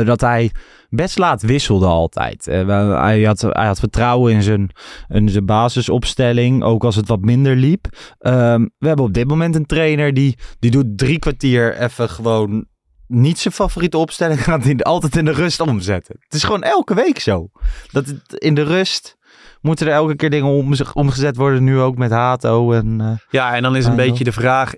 dat 0.06 0.22
hij 0.22 0.52
best 0.92 1.18
laat 1.18 1.42
wisselde 1.42 1.86
altijd. 1.86 2.48
Eh, 2.48 2.68
hij, 3.02 3.24
had, 3.24 3.42
hij 3.42 3.66
had 3.66 3.80
vertrouwen 3.80 4.34
in 4.34 4.44
zijn, 4.44 4.70
in 5.08 5.30
zijn 5.30 5.46
basisopstelling, 5.46 6.64
ook 6.64 6.84
als 6.84 6.96
het 6.96 7.08
wat 7.08 7.22
minder 7.22 7.56
liep. 7.56 7.88
Ehm, 8.20 8.62
we 8.78 8.88
hebben 8.88 9.06
op 9.06 9.14
dit 9.14 9.28
moment 9.28 9.56
een 9.56 9.66
trainer 9.66 10.14
die, 10.14 10.38
die 10.60 10.72
doet 10.72 10.98
drie 10.98 11.20
kwartier 11.20 11.78
even 11.78 12.10
gewoon 12.10 12.66
niet 13.08 13.40
zijn 13.40 13.54
favoriete 13.54 13.98
opstelling. 13.98 14.44
Gaat 14.50 14.64
hij 14.64 14.78
altijd 14.78 15.16
in 15.16 15.26
de 15.26 15.32
rust 15.34 15.60
omzetten. 15.60 16.16
Het 16.20 16.34
is 16.34 16.44
gewoon 16.44 16.64
elke 16.64 16.94
week 16.94 17.20
zo. 17.20 17.50
Dat 17.92 18.06
het 18.06 18.34
in 18.34 18.56
de 18.56 18.64
rust 18.64 19.18
moeten 19.62 19.88
er 19.88 19.94
elke 19.94 20.16
keer 20.16 20.30
dingen 20.30 20.48
om, 20.50 20.74
omgezet 20.94 21.36
worden. 21.36 21.64
Nu 21.64 21.80
ook 21.80 21.98
met 21.98 22.12
Hato 22.12 22.72
en... 22.72 23.02
eh, 23.02 23.12
Ja, 23.30 23.56
en 23.56 23.62
dan 23.62 23.76
is 23.76 23.86
een 23.86 23.96
beetje 23.96 24.24
de 24.24 24.32
vraag. 24.32 24.74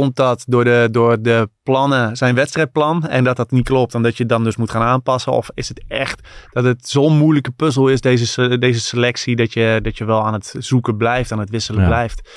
Komt 0.00 0.16
dat 0.16 0.44
door 0.48 0.64
de, 0.64 0.88
door 0.90 1.22
de 1.22 1.48
plannen, 1.62 2.16
zijn 2.16 2.34
wedstrijdplan, 2.34 3.06
en 3.08 3.24
dat 3.24 3.36
dat 3.36 3.50
niet 3.50 3.64
klopt 3.64 3.94
en 3.94 4.02
dat 4.02 4.16
je 4.16 4.26
dan 4.26 4.44
dus 4.44 4.56
moet 4.56 4.70
gaan 4.70 4.82
aanpassen? 4.82 5.32
Of 5.32 5.50
is 5.54 5.68
het 5.68 5.84
echt 5.88 6.28
dat 6.52 6.64
het 6.64 6.88
zo'n 6.88 7.16
moeilijke 7.18 7.50
puzzel 7.50 7.88
is, 7.88 8.00
deze, 8.00 8.58
deze 8.58 8.80
selectie, 8.80 9.36
dat 9.36 9.52
je, 9.52 9.78
dat 9.82 9.98
je 9.98 10.04
wel 10.04 10.24
aan 10.26 10.32
het 10.32 10.54
zoeken 10.58 10.96
blijft, 10.96 11.32
aan 11.32 11.38
het 11.38 11.50
wisselen 11.50 11.80
Ja. 11.80 11.86
blijft? 11.86 12.30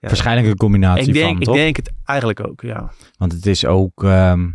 Ja. 0.00 0.08
Waarschijnlijk 0.08 0.46
een 0.48 0.56
combinatie 0.56 1.06
Ik 1.06 1.12
denk, 1.12 1.26
van, 1.26 1.36
ik 1.38 1.44
toch? 1.44 1.54
denk 1.54 1.76
het 1.76 1.92
eigenlijk 2.04 2.48
ook, 2.48 2.60
ja. 2.60 2.90
Want 3.18 3.32
het 3.32 3.46
is 3.46 3.66
ook... 3.66 4.04
ehm, 4.04 4.46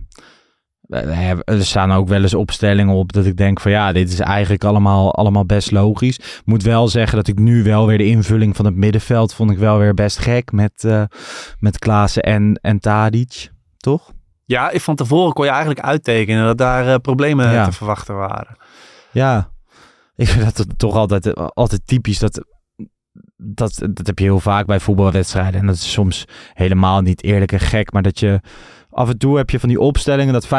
er 0.89 1.65
staan 1.65 1.91
ook 1.91 2.07
wel 2.07 2.21
eens 2.21 2.33
opstellingen 2.33 2.95
op 2.95 3.13
dat 3.13 3.25
ik 3.25 3.37
denk 3.37 3.59
van 3.59 3.71
ja, 3.71 3.91
dit 3.91 4.11
is 4.11 4.19
eigenlijk 4.19 4.63
allemaal, 4.63 5.15
allemaal 5.15 5.45
best 5.45 5.71
logisch. 5.71 6.19
Moet 6.45 6.63
wel 6.63 6.87
zeggen 6.87 7.17
dat 7.17 7.27
ik 7.27 7.39
nu 7.39 7.63
wel 7.63 7.87
weer 7.87 7.97
de 7.97 8.05
invulling 8.05 8.55
van 8.55 8.65
het 8.65 8.75
middenveld 8.75 9.33
vond 9.33 9.51
ik 9.51 9.57
wel 9.57 9.77
weer 9.77 9.93
best 9.93 10.17
gek 10.17 10.51
met, 10.51 10.83
eh 10.83 11.03
met 11.59 11.79
Klaassen 11.79 12.23
en, 12.23 12.59
en 12.61 12.79
Tadic, 12.79 13.51
toch? 13.77 14.11
Ja, 14.45 14.71
van 14.73 14.95
tevoren 14.95 15.33
kon 15.33 15.45
je 15.45 15.49
eigenlijk 15.51 15.79
uittekenen 15.81 16.45
dat 16.45 16.57
daar 16.57 16.87
eh, 16.87 16.95
problemen 16.95 17.51
Ja. 17.51 17.65
te 17.65 17.71
verwachten 17.71 18.15
waren. 18.15 18.57
Ja, 19.11 19.49
ik 20.15 20.27
vind 20.27 20.43
dat 20.45 20.57
het 20.57 20.79
toch 20.79 20.95
altijd, 20.95 21.35
altijd 21.55 21.81
typisch. 21.87 22.19
Dat, 22.19 22.43
dat, 23.37 23.79
dat 23.93 24.07
heb 24.07 24.19
je 24.19 24.25
heel 24.25 24.39
vaak 24.39 24.65
bij 24.65 24.79
voetbalwedstrijden. 24.79 25.59
En 25.59 25.65
dat 25.65 25.75
is 25.75 25.91
soms 25.91 26.25
helemaal 26.53 27.01
niet 27.01 27.23
eerlijk 27.23 27.51
en 27.51 27.59
gek. 27.59 27.91
Maar 27.91 28.01
dat 28.01 28.19
je 28.19 28.41
af 28.99 29.09
en 29.09 29.17
toe 29.17 29.37
heb 29.37 29.49
je 29.49 29.59
van 29.59 29.69
die 29.69 29.79
opstellingen 29.79 30.33
dat 30.33 30.45
95% 30.45 30.49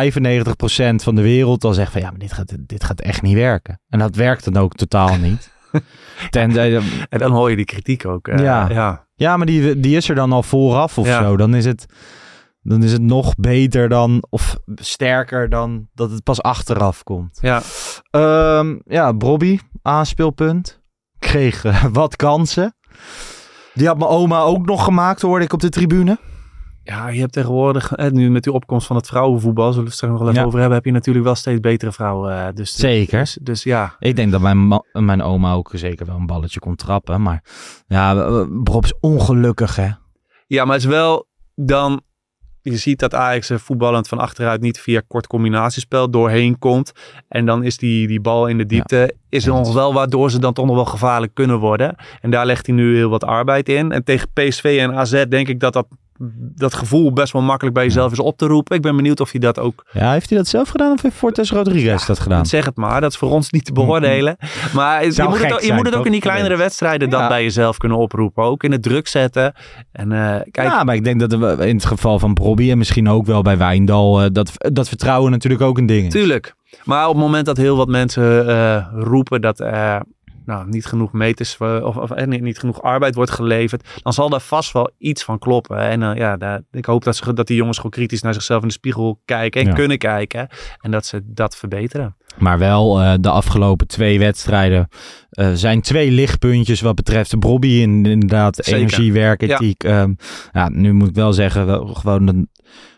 van 0.95 1.15
de 1.15 1.23
wereld 1.23 1.65
al 1.65 1.73
zegt 1.75 1.93
van 1.93 2.01
ja, 2.01 2.11
maar 2.11 2.19
dit 2.19 2.33
gaat, 2.33 2.57
dit 2.59 2.85
gaat 2.85 3.01
echt 3.01 3.23
niet 3.23 3.35
werken. 3.35 3.81
En 3.89 3.99
dat 3.99 4.17
werkt 4.17 4.45
dan 4.53 4.63
ook 4.63 4.75
totaal 4.75 5.17
niet. 5.17 5.51
Tenzij, 6.31 6.81
En 7.09 7.19
dan 7.19 7.33
hoor 7.33 7.51
je 7.51 7.57
die 7.57 7.65
kritiek 7.65 8.07
ook. 8.07 8.29
eh, 8.29 8.39
Ja. 8.45 8.69
ja. 8.71 9.07
ja, 9.15 9.37
maar 9.37 9.47
die, 9.47 9.81
die 9.81 9.97
is 9.97 10.09
er 10.09 10.15
dan 10.15 10.33
al 10.33 10.43
vooraf 10.43 10.99
of 10.99 11.07
Ja. 11.07 11.23
zo. 11.23 11.37
Dan 11.37 11.55
is, 11.55 11.65
het, 11.65 11.87
dan 12.63 12.83
is 12.83 12.93
het 12.93 13.03
nog 13.03 13.35
beter 13.35 13.89
dan, 13.89 14.25
of 14.31 14.57
sterker 14.75 15.49
dan 15.49 15.89
dat 15.95 16.11
het 16.11 16.23
pas 16.23 16.43
achteraf 16.43 17.03
komt. 17.03 17.39
Ja. 17.43 17.63
Ehm, 18.11 18.79
ja, 18.85 19.15
Bobby, 19.15 19.59
aanspeelpunt. 19.83 20.81
Kreeg 21.19 21.65
eh, 21.65 21.85
wat 21.93 22.17
kansen. 22.17 22.75
Die 23.75 23.87
had 23.87 23.99
mijn 23.99 24.11
oma 24.11 24.41
ook 24.41 24.67
nog 24.67 24.85
gemaakt, 24.85 25.23
hoorde 25.23 25.45
ik 25.45 25.53
op 25.53 25.61
de 25.61 25.69
tribune. 25.69 26.19
Ja, 26.91 27.09
je 27.09 27.21
hebt 27.21 27.33
tegenwoordig, 27.33 27.93
nu 28.11 28.31
met 28.31 28.43
die 28.43 28.53
opkomst 28.53 28.87
van 28.87 28.97
het 28.97 29.07
vrouwenvoetbal, 29.07 29.65
zullen 29.67 29.79
we 29.81 29.85
het 29.89 29.95
straks 29.95 30.13
nog 30.13 30.21
wel 30.23 30.31
even 30.31 30.41
Ja. 30.41 30.47
over 30.49 30.59
hebben, 30.61 30.77
heb 30.77 30.87
je 30.87 30.93
natuurlijk 30.93 31.25
wel 31.25 31.35
steeds 31.35 31.61
betere 31.61 31.93
vrouwen. 31.93 32.47
eh, 32.47 32.55
dus, 32.55 32.75
Zeker. 32.77 33.19
Dus, 33.19 33.39
dus 33.43 33.63
ja, 33.63 33.97
Ik 33.99 34.17
denk 34.17 34.33
dat 34.33 34.41
mijn, 34.41 34.83
mijn 34.93 35.23
oma 35.23 35.53
ook 35.53 35.71
zeker 35.75 36.07
wel 36.07 36.17
een 36.17 36.27
balletje 36.27 36.61
kon 36.61 36.77
trappen. 36.77 37.23
Maar 37.23 37.43
ja, 37.87 38.15
Bob 38.51 38.85
is 38.85 38.95
ongelukkig, 39.01 39.77
hè. 39.77 39.89
Ja, 40.47 40.65
maar 40.65 40.75
het 40.75 40.85
is 40.85 40.91
wel 40.91 41.27
dan. 41.55 42.01
Je 42.63 42.77
ziet 42.77 42.99
dat 42.99 43.15
Ajax 43.15 43.51
voetballend 43.55 44.09
van 44.09 44.19
achteruit 44.19 44.61
niet 44.61 44.81
via 44.81 45.03
kort 45.09 45.27
combinatiespel 45.27 46.11
doorheen 46.11 46.59
komt. 46.59 46.93
En 47.29 47.47
dan 47.47 47.63
is 47.63 47.77
die, 47.77 48.07
die 48.07 48.21
bal 48.21 48.47
in 48.47 48.59
de 48.59 48.67
diepte. 48.67 49.15
Is 49.29 49.47
er 49.47 49.53
nog 49.53 49.73
wel 49.73 49.93
waardoor 49.93 50.31
ze 50.31 50.39
dan 50.39 50.53
toch 50.53 50.67
nog 50.67 50.75
wel 50.75 50.85
gevaarlijk 50.85 51.35
kunnen 51.35 51.59
worden. 51.59 51.95
En 52.21 52.31
daar 52.31 52.47
legt 52.47 52.67
hij 52.67 52.75
nu 52.75 52.97
heel 52.97 53.11
wat 53.11 53.25
arbeid 53.25 53.69
in. 53.69 53.93
En 53.93 54.05
tegen 54.05 54.29
PSV 54.33 54.77
en 54.81 54.95
AZ 54.95 55.25
denk 55.29 55.49
ik 55.49 55.61
dat 55.61 55.73
dat, 55.73 55.87
dat 56.55 56.75
gevoel 56.75 57.13
best 57.13 57.33
wel 57.33 57.43
makkelijk 57.43 57.75
bij 57.75 57.85
jezelf 57.85 58.13
is 58.13 58.19
op 58.19 58.37
te 58.37 58.47
roepen. 58.47 58.77
Ik 58.77 58.83
ben 58.83 58.97
benieuwd 58.97 59.21
of 59.21 59.31
hij 59.31 59.41
dat 59.41 59.59
ook. 59.59 59.85
Ja, 59.93 60.13
heeft 60.13 60.29
hij 60.29 60.39
dat 60.39 60.47
zelf 60.47 60.69
gedaan 60.69 60.93
of 60.93 61.03
heeft 61.03 61.15
Fortes 61.17 61.51
Rodriguez 61.51 62.07
dat 62.07 62.19
gedaan? 62.19 62.47
Zeg 62.47 62.65
het 62.65 62.77
maar, 62.77 63.01
dat 63.01 63.11
is 63.11 63.17
voor 63.19 63.31
ons 63.31 63.51
niet 63.51 63.65
te 63.65 63.73
beoordelen. 63.73 64.37
Maar 64.75 65.03
je 65.05 65.07
moet, 65.29 65.43
het, 65.43 65.53
ook- 65.53 65.61
je 65.61 65.73
moet 65.73 65.87
het 65.87 65.95
ook 65.95 66.07
in 66.07 66.13
die 66.13 66.21
kleinere 66.21 66.57
wedstrijden 66.57 67.11
dat 67.11 67.29
bij 67.29 67.43
jezelf 67.43 67.77
kunnen 67.77 67.99
oproepen. 67.99 68.45
Ook 68.45 68.63
in 68.63 68.73
het 68.73 68.83
druk 68.83 69.09
zetten. 69.09 69.53
En 69.93 70.13
eh, 70.13 70.41
kijk, 70.51 70.69
ja, 70.69 70.85
maar 70.85 70.95
ik 70.95 71.05
denk 71.05 71.21
dat 71.21 71.33
er 71.33 71.61
in 71.61 71.75
het 71.77 71.85
geval 71.85 72.19
van 72.19 72.35
Bobby 72.35 72.71
en 72.71 72.79
misschien 72.79 73.09
ook 73.09 73.27
wel 73.27 73.43
bij 73.43 73.59
Wijndal, 73.59 74.23
eh, 74.23 74.27
dat, 74.33 74.53
dat 74.57 74.89
vertrouwen 74.89 75.31
natuurlijk 75.31 75.63
ook 75.63 75.79
een 75.79 75.87
ding 75.87 76.07
is. 76.07 76.13
Tuurlijk. 76.13 76.55
Maar 76.85 77.09
op 77.09 77.15
het 77.15 77.23
moment 77.25 77.47
dat 77.47 77.57
heel 77.57 77.77
wat 77.77 77.89
mensen 77.89 78.49
eh, 78.49 78.87
roepen 78.93 79.41
dat 79.41 79.61
nou, 80.51 80.69
niet 80.69 80.87
genoeg 80.87 81.13
meters 81.13 81.57
eh, 81.59 81.81
of, 81.83 81.97
of 81.97 82.11
eh, 82.11 82.27
niet, 82.27 82.41
niet 82.41 82.59
genoeg 82.59 82.83
arbeid 82.83 83.15
wordt 83.15 83.31
geleverd, 83.31 83.89
dan 84.03 84.13
zal 84.13 84.29
daar 84.29 84.41
vast 84.41 84.73
wel 84.73 84.91
iets 84.99 85.23
van 85.25 85.39
kloppen. 85.39 85.79
En 85.79 86.03
eh, 86.03 86.17
ja, 86.17 86.37
daar, 86.37 86.61
ik 86.73 86.85
hoop 86.85 87.05
dat, 87.05 87.17
ze, 87.17 87.33
dat 87.33 87.47
die 87.47 87.57
jongens 87.57 87.77
gewoon 87.77 87.91
kritisch 87.91 88.23
naar 88.23 88.35
zichzelf 88.35 88.63
in 88.63 88.69
de 88.69 88.75
spiegel 88.75 89.21
kijken 89.25 89.61
en 89.61 89.67
Ja. 89.67 89.73
kunnen 89.73 89.99
kijken. 89.99 90.49
En 90.81 90.91
dat 90.91 91.07
ze 91.07 91.21
dat 91.25 91.57
verbeteren. 91.57 92.17
Maar 92.39 92.59
wel 92.59 93.01
eh, 93.01 93.15
de 93.21 93.31
afgelopen 93.31 93.87
twee 93.87 94.19
wedstrijden 94.19 94.89
zijn 95.53 95.81
twee 95.81 96.11
lichtpuntjes 96.11 96.81
wat 96.81 96.95
betreft 96.95 97.39
Bobby. 97.39 97.69
In, 97.69 98.07
inderdaad, 98.07 98.57
Zeker. 98.57 98.81
energie, 98.81 99.13
werkethiek. 99.13 99.85
Ehm, 99.85 100.15
ja, 100.53 100.69
nu 100.69 100.93
moet 100.93 101.09
ik 101.09 101.15
wel 101.15 101.33
zeggen, 101.33 101.67
wel 101.67 101.87
gewoon, 101.87 102.27
een, 102.29 102.49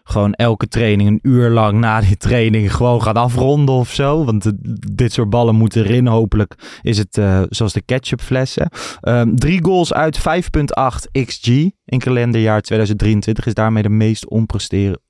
gewoon 0.04 0.32
elke 0.32 0.68
training 0.68 1.08
een 1.08 1.18
uur 1.22 1.50
lang 1.50 1.78
na 1.78 2.00
die 2.00 2.16
training 2.16 2.74
gewoon 2.74 3.02
gaan 3.02 3.16
afronden 3.16 3.74
of 3.74 3.92
zo. 3.92 4.24
Want 4.24 4.52
dit 4.96 5.12
soort 5.12 5.30
ballen 5.30 5.54
moeten 5.54 5.84
erin. 5.84 6.06
Hopelijk 6.06 6.78
is 6.82 6.98
het 6.98 7.18
eh, 7.18 7.42
zoals 7.48 7.72
de 7.72 7.82
ketchupflessen. 7.82 8.68
Ehm, 9.00 9.34
drie 9.34 9.64
goals 9.64 9.92
uit 9.92 10.18
5.8 10.18 11.10
xG 11.24 11.46
in 11.84 11.98
kalenderjaar 11.98 12.60
2023 12.60 13.46
is 13.46 13.54
daarmee 13.54 13.82
de 13.82 13.88
meest 13.88 14.26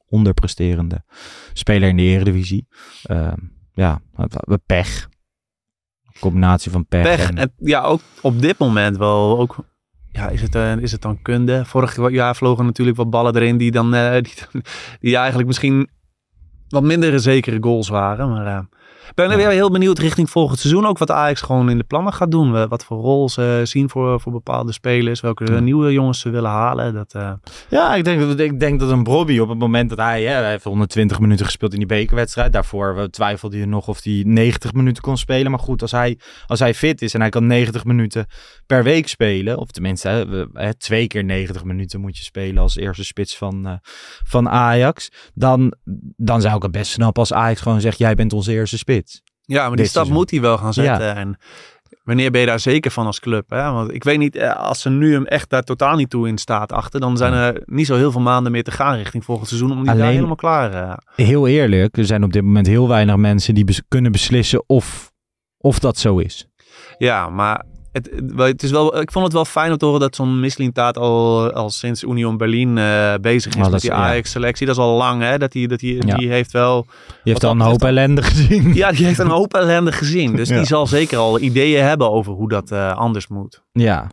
onderpresterende 0.09 1.04
speler 1.52 1.88
in 1.88 1.97
de 1.97 2.02
Eredivisie. 2.02 2.66
Ehm, 3.02 3.37
ja, 3.75 4.00
we 4.45 4.61
pech. 4.66 5.09
Combinatie 6.21 6.71
van 6.71 6.87
pech. 6.87 7.02
Pech. 7.02 7.28
en- 7.28 7.37
En 7.38 7.52
ja, 7.57 7.83
ook 7.83 8.00
op 8.21 8.40
dit 8.42 8.59
moment 8.59 8.97
wel. 8.97 9.38
Ook, 9.38 9.57
ja, 10.12 10.28
is, 10.28 10.42
het, 10.42 10.54
eh, 10.54 10.76
is 10.76 10.92
het 10.92 11.02
dan 11.02 11.23
kunde? 11.23 11.64
Vorig 11.64 12.11
jaar 12.11 12.37
vlogen 12.37 12.64
natuurlijk 12.64 12.97
wat 12.97 13.11
ballen 13.11 13.37
erin 13.37 13.57
die 13.57 13.71
dan 13.71 13.95
eh, 13.95 14.23
die, 14.23 14.62
die 15.00 15.16
eigenlijk 15.16 15.47
misschien 15.47 15.88
wat 16.69 16.83
minder 16.83 17.21
zekere 17.21 17.59
goals 17.61 17.88
waren. 17.88 18.31
Maar 18.31 18.66
eh, 19.19 19.25
ik 19.25 19.28
ben 19.31 19.37
weer 19.37 19.49
heel 19.57 19.71
benieuwd 19.71 19.99
richting 19.99 20.31
volgend 20.31 20.59
seizoen 20.59 20.87
ook 20.87 20.99
wat 20.99 21.11
Ajax 21.11 21.40
gewoon 21.40 21.71
in 21.71 21.78
de 21.78 21.85
plannen 21.85 22.12
gaat 22.12 22.31
doen. 22.31 22.69
Wat 22.69 22.85
voor 22.85 22.99
rol 22.99 23.28
ze 23.28 23.61
zien 23.64 23.88
voor, 23.88 24.21
voor 24.21 24.33
bepaalde 24.33 24.73
spelers. 24.73 25.21
Welke 25.21 25.52
Ja. 25.52 25.61
nieuwe 25.61 25.92
jongens 25.92 26.21
ze 26.21 26.31
willen 26.31 26.50
halen. 26.50 26.95
Dat, 26.95 27.14
eh, 27.14 27.33
Ja, 27.71 27.95
ik 27.95 28.04
denk, 28.04 28.21
dat- 28.21 28.38
ik 28.40 28.61
denk 28.61 28.81
dat 28.81 28.90
een 28.90 29.02
Bobby 29.02 29.38
op 29.38 29.49
het 29.49 29.59
moment 29.59 29.88
dat 29.88 29.99
hij, 29.99 30.23
hè, 30.23 30.33
hij 30.33 30.50
heeft 30.50 30.64
120 30.64 31.21
minuten 31.21 31.45
gespeeld 31.47 31.73
in 31.73 31.78
die 31.78 31.88
bekerwedstrijd. 31.88 32.52
Daarvoor 32.52 32.97
eh, 32.99 33.04
twijfelde 33.04 33.59
je 33.59 33.66
nog 33.66 33.88
of 33.88 34.02
hij 34.02 34.23
90 34.26 34.73
minuten 34.73 35.02
kon 35.02 35.16
spelen. 35.16 35.50
Maar 35.50 35.61
goed, 35.61 35.83
als 35.83 35.90
hij, 35.90 36.19
als 36.47 36.59
hij 36.59 36.75
fit 36.75 37.02
is 37.02 37.14
en 37.14 37.21
hij 37.21 37.31
kan 37.31 37.47
90 37.47 37.85
minuten 37.85 38.26
per 38.66 38.83
week 38.83 39.09
spelen. 39.09 39.59
Of 39.59 39.71
tenminste, 39.71 40.26
hè, 40.52 40.75
twee 40.75 41.07
keer 41.07 41.25
90 41.25 41.64
minuten 41.64 42.00
moet 42.00 42.16
je 42.16 42.25
spelen 42.25 42.62
als 42.62 42.76
eerste 42.76 43.04
spits 43.04 43.37
van, 43.37 43.66
eh, 43.66 43.73
van 44.25 44.49
Ajax. 44.49 45.11
Dan, 45.35 45.75
dan 46.16 46.40
zou 46.40 46.57
ik 46.57 46.62
het 46.62 46.71
best 46.73 46.90
snappen 46.92 47.23
als 47.23 47.33
Ajax 47.33 47.61
gewoon 47.61 47.81
zegt, 47.81 47.99
jij 47.99 48.14
bent 48.14 48.33
onze 48.33 48.52
eerste 48.52 48.78
spits. 48.78 49.00
Ja, 49.41 49.69
maar 49.69 49.77
die 49.77 49.87
stap 49.87 49.95
seizoen. 49.95 50.15
moet 50.15 50.31
hij 50.31 50.41
wel 50.41 50.59
gaan 50.59 50.73
zetten. 50.75 51.15
En 51.17 51.37
wanneer 52.05 52.31
ben 52.31 52.41
je 52.41 52.47
daar 52.47 52.61
zeker 52.61 52.91
van 52.91 53.07
als 53.07 53.21
club? 53.21 53.51
Hè? 53.51 53.71
Want 53.71 53.95
ik 53.95 54.05
weet 54.05 54.19
niet, 54.19 54.37
eh, 54.37 54.57
als 54.57 54.81
ze 54.81 54.91
nu 54.91 55.13
hem 55.13 55.27
echt 55.27 55.51
daar 55.51 55.63
totaal 55.63 55.97
niet 55.97 56.11
toe 56.11 56.29
in 56.29 56.39
staat 56.39 56.73
achter, 56.73 57.01
dan 57.01 57.17
zijn 57.17 57.33
er 57.33 57.63
niet 57.65 57.87
zo 57.87 57.97
heel 57.97 58.11
veel 58.13 58.21
maanden 58.21 58.53
meer 58.53 58.63
te 58.65 58.71
gaan 58.71 58.97
richting 58.97 59.25
volgend 59.25 59.49
seizoen 59.49 59.71
om 59.71 59.77
die 59.77 59.87
daar 59.87 59.97
helemaal 60.15 60.37
klaar. 60.37 60.73
eh. 60.75 60.97
Heel 61.27 61.47
eerlijk, 61.47 61.97
er 61.97 62.05
zijn 62.07 62.25
op 62.25 62.33
dit 62.33 62.43
moment 62.43 62.67
heel 62.67 62.89
weinig 62.89 63.17
mensen 63.17 63.55
die 63.55 63.65
bes- 63.65 63.83
kunnen 63.89 64.13
beslissen 64.13 64.65
of, 64.69 65.13
of 65.59 65.79
dat 65.79 65.99
zo 65.99 66.19
is. 66.19 66.47
Ja, 66.99 67.29
maar 67.29 67.65
het, 67.93 68.11
het- 68.37 68.63
is 68.63 68.71
wel, 68.71 69.01
ik 69.01 69.13
vond 69.13 69.25
het 69.25 69.35
wel 69.35 69.45
fijn 69.45 69.71
om 69.73 69.77
te 69.77 69.85
horen 69.85 70.01
dat 70.01 70.17
zo'n 70.17 70.41
Mislintaat 70.41 70.99
al, 70.99 71.51
al 71.53 71.71
sinds 71.71 72.03
Union 72.03 72.37
Berlin 72.37 72.79
eh, 72.79 73.15
bezig 73.21 73.53
is 73.55 73.59
Oh, 73.61 73.65
met 73.65 73.75
is- 73.75 73.81
die 73.81 73.91
ja. 73.91 73.97
Ajax-selectie. 73.97 74.67
Dat 74.67 74.77
is 74.77 74.83
al 74.83 74.97
lang, 74.97 75.23
hè? 75.23 75.39
Dat 75.39 75.53
hij, 75.53 75.67
dat 75.67 75.81
hij, 75.81 76.01
Ja. 76.07 76.17
die 76.17 76.29
heeft 76.29 76.53
wel... 76.53 76.87
Je 77.23 77.31
hebt 77.31 77.43
Wat 77.43 77.51
al 77.53 77.57
een 77.61 77.67
hoop 77.67 77.83
ellende 77.85 78.23
gezien. 78.23 78.75
Ja, 78.75 78.91
die 78.93 79.07
heeft 79.07 79.19
een 79.19 79.27
hoop 79.41 79.55
ellende 79.55 79.93
gezien. 79.93 80.37
Dus 80.37 80.49
Ja. 80.49 80.57
die 80.57 80.67
zal 80.67 80.87
zeker 80.87 81.19
al 81.19 81.41
ideeën 81.41 81.85
hebben 81.85 82.11
over 82.11 82.33
hoe 82.33 82.49
dat 82.49 82.71
eh, 82.71 82.97
anders 82.97 83.29
moet. 83.29 83.63
Ja. 83.73 84.07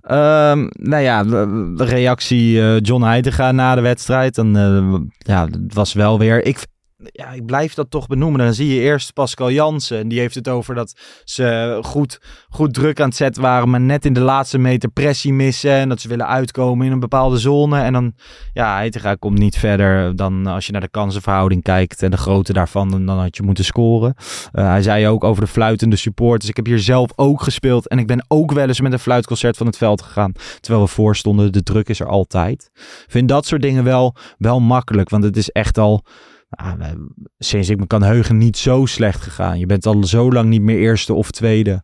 Ehm, 0.00 0.66
nou 0.70 1.02
ja, 1.02 1.22
de 1.24 1.84
reactie 1.84 2.60
eh, 2.60 2.80
John 2.80 3.02
Heitinga 3.02 3.52
na 3.52 3.74
de 3.74 3.80
wedstrijd. 3.80 4.34
Dan, 4.34 4.56
eh, 4.56 4.94
ja, 5.18 5.44
het 5.50 5.74
was 5.74 5.92
wel 5.92 6.18
weer... 6.18 6.44
Ik, 6.44 6.66
ja, 7.12 7.30
ik 7.30 7.46
blijf 7.46 7.74
dat 7.74 7.90
toch 7.90 8.06
benoemen. 8.06 8.40
Dan 8.40 8.54
zie 8.54 8.74
je 8.74 8.80
eerst 8.80 9.12
Pascal 9.12 9.50
Jansen. 9.50 9.98
En 9.98 10.08
die 10.08 10.18
heeft 10.18 10.34
het 10.34 10.48
over 10.48 10.74
dat 10.74 10.94
ze 11.24 11.78
goed, 11.82 12.20
goed 12.48 12.74
druk 12.74 13.00
aan 13.00 13.08
het 13.08 13.16
zetten 13.16 13.42
waren. 13.42 13.70
Maar 13.70 13.80
net 13.80 14.04
in 14.04 14.12
de 14.12 14.20
laatste 14.20 14.58
meter 14.58 14.90
pressie 14.90 15.32
missen. 15.32 15.70
En 15.70 15.88
dat 15.88 16.00
ze 16.00 16.08
willen 16.08 16.26
uitkomen 16.26 16.86
in 16.86 16.92
een 16.92 17.00
bepaalde 17.00 17.38
zone. 17.38 17.80
En 17.80 17.92
dan, 17.92 18.14
ja, 18.52 18.74
Heitinga 18.74 19.14
komt 19.14 19.38
niet 19.38 19.56
verder 19.56 20.16
dan 20.16 20.46
als 20.46 20.66
je 20.66 20.72
naar 20.72 20.80
de 20.80 20.88
kansenverhouding 20.88 21.62
kijkt. 21.62 22.02
En 22.02 22.10
de 22.10 22.16
grootte 22.16 22.52
daarvan, 22.52 22.90
dan, 22.90 23.06
dan 23.06 23.18
had 23.18 23.36
je 23.36 23.42
moeten 23.42 23.64
scoren. 23.64 24.14
Eh, 24.52 24.66
hij 24.66 24.82
zei 24.82 25.08
ook 25.08 25.24
over 25.24 25.42
de 25.42 25.50
fluitende 25.50 25.96
supporters. 25.96 26.48
Ik 26.50 26.56
heb 26.56 26.66
hier 26.66 26.78
zelf 26.78 27.10
ook 27.16 27.42
gespeeld. 27.42 27.88
En 27.88 27.98
ik 27.98 28.06
ben 28.06 28.24
ook 28.28 28.52
wel 28.52 28.66
eens 28.66 28.80
met 28.80 28.92
een 28.92 28.98
fluitconcert 28.98 29.56
van 29.56 29.66
het 29.66 29.76
veld 29.76 30.02
gegaan. 30.02 30.32
Terwijl 30.60 30.84
we 30.84 30.90
voorstonden. 30.90 31.52
De 31.52 31.62
druk 31.62 31.88
is 31.88 32.00
er 32.00 32.08
altijd. 32.08 32.70
Ik 32.74 33.10
vind 33.10 33.28
dat 33.28 33.46
soort 33.46 33.62
dingen 33.62 33.84
wel, 33.84 34.14
wel 34.38 34.60
makkelijk. 34.60 35.10
Want 35.10 35.24
het 35.24 35.36
is 35.36 35.50
echt 35.50 35.78
al... 35.78 36.04
nou, 36.48 36.78
we- 36.78 37.28
sinds 37.38 37.68
ik 37.68 37.78
me 37.78 37.86
kan 37.86 38.02
heugen 38.02 38.36
niet 38.36 38.56
zo 38.56 38.86
slecht 38.86 39.20
gegaan. 39.20 39.58
Je 39.58 39.66
bent 39.66 39.86
al 39.86 40.04
zo 40.04 40.32
lang 40.32 40.48
niet 40.48 40.62
meer 40.62 40.78
eerste 40.78 41.14
of 41.14 41.30
tweede 41.30 41.82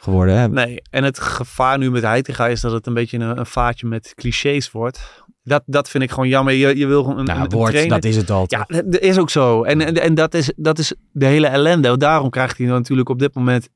geworden. 0.00 0.36
Hè? 0.36 0.48
Nee, 0.48 0.82
en 0.90 1.04
het 1.04 1.18
gevaar 1.20 1.78
nu 1.78 1.90
met 1.90 2.02
Heitinga 2.02 2.48
is 2.48 2.60
dat 2.60 2.72
het 2.72 2.86
een 2.86 2.94
beetje 2.94 3.18
een, 3.18 3.38
een 3.38 3.46
vaatje 3.46 3.86
met 3.86 4.12
clichés 4.14 4.70
wordt. 4.70 5.22
Dat, 5.44 5.62
dat 5.66 5.88
vind 5.88 6.02
ik 6.02 6.10
gewoon 6.10 6.28
jammer. 6.28 6.54
Je, 6.54 6.76
je 6.76 6.86
wil 6.86 7.02
gewoon 7.02 7.18
een, 7.18 7.24
Nou, 7.24 7.40
een, 7.40 7.50
woord, 7.50 7.70
trainer... 7.70 8.00
dat 8.00 8.04
is 8.10 8.16
het 8.16 8.30
altijd. 8.30 8.64
Ja, 8.68 8.82
dat 8.82 9.00
is 9.00 9.18
ook 9.18 9.30
zo. 9.30 9.62
En, 9.62 9.80
en, 9.80 9.94
en 10.02 10.14
dat, 10.14 10.34
is, 10.34 10.52
dat 10.56 10.78
is 10.78 10.94
de 11.12 11.26
hele 11.26 11.46
ellende. 11.46 11.96
Daarom 11.96 12.30
krijgt 12.30 12.58
hij 12.58 12.66
natuurlijk 12.66 13.08
op 13.08 13.18
dit 13.18 13.34
moment 13.34 13.68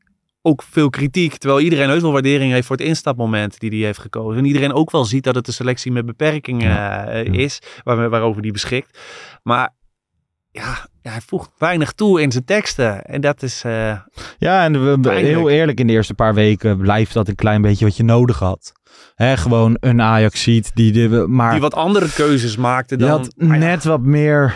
ook 0.42 0.62
veel 0.62 0.90
kritiek. 0.90 1.36
Terwijl 1.36 1.60
iedereen 1.60 1.88
heus 1.88 2.02
wel 2.02 2.12
waardering 2.12 2.52
heeft 2.52 2.66
voor 2.66 2.76
het 2.76 2.86
instapmoment 2.86 3.60
die 3.60 3.70
hij 3.70 3.78
heeft 3.78 3.98
gekozen. 3.98 4.38
En 4.38 4.44
iedereen 4.44 4.72
ook 4.72 4.90
wel 4.90 5.04
ziet 5.04 5.24
dat 5.24 5.34
het 5.34 5.46
een 5.46 5.52
selectie 5.52 5.92
met 5.92 6.06
beperkingen 6.06 7.08
eh, 7.08 7.24
is. 7.24 7.58
Waar, 7.84 8.08
waarover 8.10 8.42
hij 8.42 8.50
beschikt. 8.50 8.98
Maar 9.42 9.74
ja, 10.62 11.10
hij 11.10 11.20
voegt 11.26 11.50
weinig 11.58 11.92
toe 11.92 12.20
in 12.22 12.32
zijn 12.32 12.44
teksten. 12.44 13.04
En 13.04 13.20
dat 13.20 13.42
is... 13.42 13.62
eh, 13.64 13.98
Ja, 14.38 14.64
en 14.64 14.72
we, 15.02 15.10
heel 15.12 15.48
eerlijk, 15.50 15.80
in 15.80 15.86
de 15.86 15.92
eerste 15.92 16.14
paar 16.14 16.34
weken 16.34 16.78
blijft 16.78 17.12
dat 17.14 17.28
een 17.28 17.34
klein 17.34 17.62
beetje 17.62 17.84
wat 17.84 17.96
je 17.96 18.02
nodig 18.04 18.38
had. 18.38 18.72
Hè, 19.14 19.36
gewoon 19.36 19.76
een 19.80 20.02
ajax 20.02 20.42
ziet 20.42 20.70
die 20.74 20.92
de, 20.92 21.24
maar 21.28 21.50
die 21.52 21.60
wat 21.60 21.74
andere 21.74 22.12
keuzes 22.12 22.56
maakte 22.56 22.94
je 22.94 23.00
dan... 23.00 23.10
had 23.10 23.34
ja, 23.36 23.46
net 23.46 23.84
wat 23.84 24.00
meer 24.00 24.54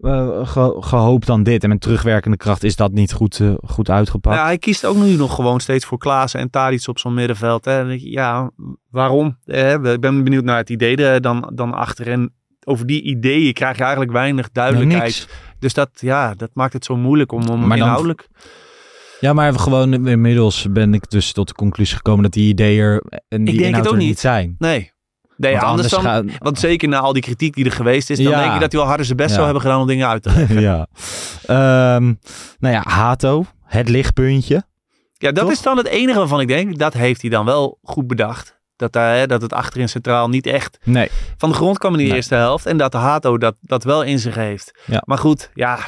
eh, 0.00 0.46
ge- 0.48 0.76
gehoopt 0.80 1.26
dan 1.26 1.42
dit. 1.42 1.62
En 1.62 1.68
met 1.68 1.80
terugwerkende 1.80 2.36
kracht 2.36 2.64
is 2.64 2.76
dat 2.76 2.92
niet 2.92 3.12
goed, 3.12 3.40
eh, 3.40 3.54
goed 3.66 3.90
uitgepakt. 3.90 4.36
Ja, 4.36 4.44
hij 4.44 4.58
kiest 4.58 4.84
ook 4.84 4.96
nu 4.96 5.16
nog 5.16 5.34
gewoon 5.34 5.60
steeds 5.60 5.84
voor 5.84 5.98
Klaassen 5.98 6.40
en 6.40 6.50
Tadic 6.50 6.86
op 6.88 6.98
zo'n 6.98 7.14
middenveld. 7.14 7.64
Hè. 7.64 7.80
Ja, 7.96 8.50
waarom? 8.90 9.38
Eh, 9.44 9.72
Ik 9.72 10.00
ben 10.00 10.24
benieuwd 10.24 10.44
naar 10.44 10.56
het 10.56 10.70
idee 10.70 11.20
dan, 11.20 11.50
dan 11.54 11.74
achter. 11.74 12.28
Over 12.68 12.86
die 12.86 13.02
ideeën 13.02 13.52
krijg 13.52 13.76
je 13.76 13.82
eigenlijk 13.82 14.12
weinig 14.12 14.50
duidelijkheid. 14.52 15.02
niks. 15.04 15.28
dus 15.58 15.74
dat, 15.74 15.90
ja, 15.94 16.34
dat 16.34 16.50
maakt 16.54 16.72
het 16.72 16.84
zo 16.84 16.96
moeilijk 16.96 17.32
om, 17.32 17.48
om 17.48 17.58
Maar 17.60 17.68
dan- 17.68 17.76
inhoudelijk... 17.86 18.28
Ja, 19.20 19.32
maar 19.32 19.58
gewoon 19.58 20.06
inmiddels 20.06 20.66
ben 20.70 20.94
ik 20.94 21.10
dus 21.10 21.32
tot 21.32 21.48
de 21.48 21.54
conclusie 21.54 21.96
gekomen 21.96 22.22
dat 22.22 22.32
die 22.32 22.48
ideeën 22.48 22.82
er 22.82 23.02
en 23.28 23.44
die 23.44 23.58
denk 23.58 23.76
het 23.76 23.88
ook 23.88 23.96
niet. 23.96 24.06
niet 24.06 24.18
zijn. 24.18 24.54
Nee. 24.58 24.92
Nee, 25.36 25.52
Want 25.52 25.64
anders 25.64 25.88
dan, 25.88 26.02
gaan- 26.02 26.30
want 26.38 26.58
zeker 26.58 26.88
na 26.88 26.98
al 26.98 27.12
die 27.12 27.22
kritiek 27.22 27.54
die 27.54 27.64
er 27.64 27.72
geweest 27.72 28.10
is, 28.10 28.16
dan 28.18 28.26
Ja. 28.32 28.40
denk 28.40 28.52
je 28.54 28.58
dat 28.60 28.70
hij 28.72 28.80
wel 28.80 28.88
harder 28.88 29.06
zijn 29.06 29.16
best 29.18 29.28
Ja. 29.28 29.34
zou 29.34 29.44
hebben 29.44 29.62
gedaan 29.64 29.80
om 29.80 29.86
dingen 29.86 30.08
uit 30.08 30.22
te 30.22 30.30
leggen. 30.36 30.60
ja. 30.60 30.86
Ehm, 31.46 32.04
nou 32.58 32.74
ja, 32.74 32.82
Hato, 32.88 33.44
het 33.64 33.88
lichtpuntje. 33.88 34.64
Ja, 35.12 35.32
dat 35.32 35.42
Toch? 35.44 35.52
is 35.52 35.62
dan 35.62 35.76
het 35.76 35.86
enige 35.86 36.18
waarvan 36.18 36.40
ik 36.40 36.48
denk, 36.48 36.78
dat 36.78 36.92
heeft 36.92 37.20
hij 37.20 37.30
dan 37.30 37.44
wel 37.44 37.78
goed 37.82 38.06
bedacht. 38.06 38.55
Dat, 38.76 38.92
daar, 38.92 39.16
hè, 39.16 39.26
dat 39.26 39.42
het 39.42 39.52
achterin 39.52 39.88
centraal 39.88 40.28
niet 40.28 40.46
echt 40.46 40.78
Nee. 40.84 41.08
van 41.36 41.48
de 41.48 41.54
grond 41.54 41.78
kwam 41.78 41.92
in 41.92 41.98
die 41.98 42.06
Nee. 42.06 42.16
eerste 42.16 42.34
helft. 42.34 42.66
En 42.66 42.76
dat 42.76 42.92
de 42.92 42.98
Hato 42.98 43.38
dat, 43.38 43.54
dat 43.60 43.84
wel 43.84 44.02
in 44.02 44.18
zich 44.18 44.34
heeft. 44.34 44.78
Ja. 44.86 45.02
Maar 45.06 45.18
goed, 45.18 45.50
ja, 45.54 45.78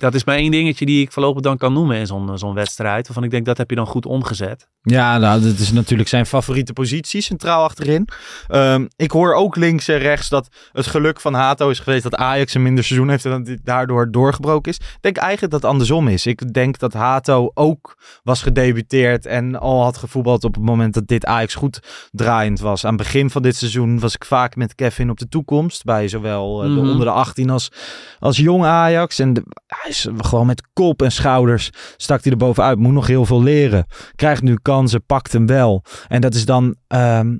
dat 0.00 0.14
is 0.14 0.24
maar 0.24 0.36
één 0.36 0.50
dingetje 0.50 0.86
die 0.86 1.02
ik 1.02 1.12
voorlopig 1.12 1.42
dan 1.42 1.56
kan 1.56 1.72
noemen 1.72 1.96
in 1.96 2.06
zo'n 2.06 2.38
zo'n 2.38 2.54
wedstrijd. 2.54 3.06
Waarvan 3.06 3.24
ik 3.24 3.30
denk, 3.30 3.44
dat 3.46 3.58
heb 3.58 3.70
je 3.70 3.76
dan 3.76 3.86
goed 3.86 4.06
omgezet. 4.06 4.68
Ja, 4.82 5.18
nou, 5.18 5.40
dat 5.42 5.58
is 5.58 5.72
natuurlijk 5.72 6.08
zijn 6.08 6.26
favoriete 6.26 6.72
positie, 6.72 7.20
centraal 7.20 7.64
achterin. 7.64 8.08
Ehm, 8.48 8.86
ik 8.96 9.10
hoor 9.10 9.34
ook 9.34 9.56
links 9.56 9.88
en 9.88 9.98
rechts 9.98 10.28
dat 10.28 10.48
het 10.72 10.86
geluk 10.86 11.20
van 11.20 11.34
Hato 11.34 11.68
is 11.68 11.78
geweest 11.78 12.02
dat 12.02 12.14
Ajax 12.14 12.54
een 12.54 12.62
minder 12.62 12.84
seizoen 12.84 13.08
heeft 13.08 13.24
en 13.24 13.30
dat 13.30 13.44
dit 13.44 13.60
daardoor 13.64 14.10
doorgebroken 14.10 14.70
is. 14.72 14.76
Ik 14.76 14.98
denk 15.00 15.16
eigenlijk 15.16 15.52
dat 15.52 15.62
het 15.62 15.70
andersom 15.70 16.08
is. 16.08 16.26
Ik 16.26 16.52
denk 16.52 16.78
dat 16.78 16.92
Hato 16.92 17.50
ook 17.54 17.96
was 18.22 18.42
gedebuteerd 18.42 19.26
en 19.26 19.58
al 19.58 19.82
had 19.82 19.96
gevoetbald 19.96 20.44
op 20.44 20.54
het 20.54 20.64
moment 20.64 20.94
dat 20.94 21.06
dit 21.06 21.24
Ajax 21.26 21.54
goed 21.54 21.80
draaiend 22.10 22.60
was. 22.60 22.84
Aan 22.84 22.94
het 22.94 23.02
begin 23.02 23.30
van 23.30 23.42
dit 23.42 23.56
seizoen 23.56 23.98
was 24.00 24.14
ik 24.14 24.24
vaak 24.24 24.56
met 24.56 24.74
Kevin 24.74 25.10
op 25.10 25.18
de 25.18 25.28
toekomst 25.28 25.84
bij 25.84 26.08
zowel 26.08 26.62
eh, 26.62 26.68
de 26.68 26.74
Mhm. 26.80 26.88
onder 26.90 27.06
de 27.06 27.12
18 27.12 27.50
als, 27.50 27.70
als 28.18 28.36
jong 28.36 28.64
Ajax. 28.64 29.18
En 29.18 29.32
de- 29.32 29.44
is 29.90 30.08
gewoon 30.16 30.46
met 30.46 30.68
kop 30.72 31.02
en 31.02 31.12
schouders 31.12 31.70
stak 31.96 32.22
hij 32.22 32.32
er 32.32 32.38
bovenuit. 32.38 32.78
Moet 32.78 32.92
nog 32.92 33.06
heel 33.06 33.26
veel 33.26 33.42
leren. 33.42 33.86
Krijgt 34.14 34.42
nu 34.42 34.58
kansen, 34.62 35.04
pakt 35.06 35.32
hem 35.32 35.46
wel. 35.46 35.84
En 36.08 36.20
dat 36.20 36.34
is 36.34 36.44
dan 36.44 36.76
ehm, 36.86 37.36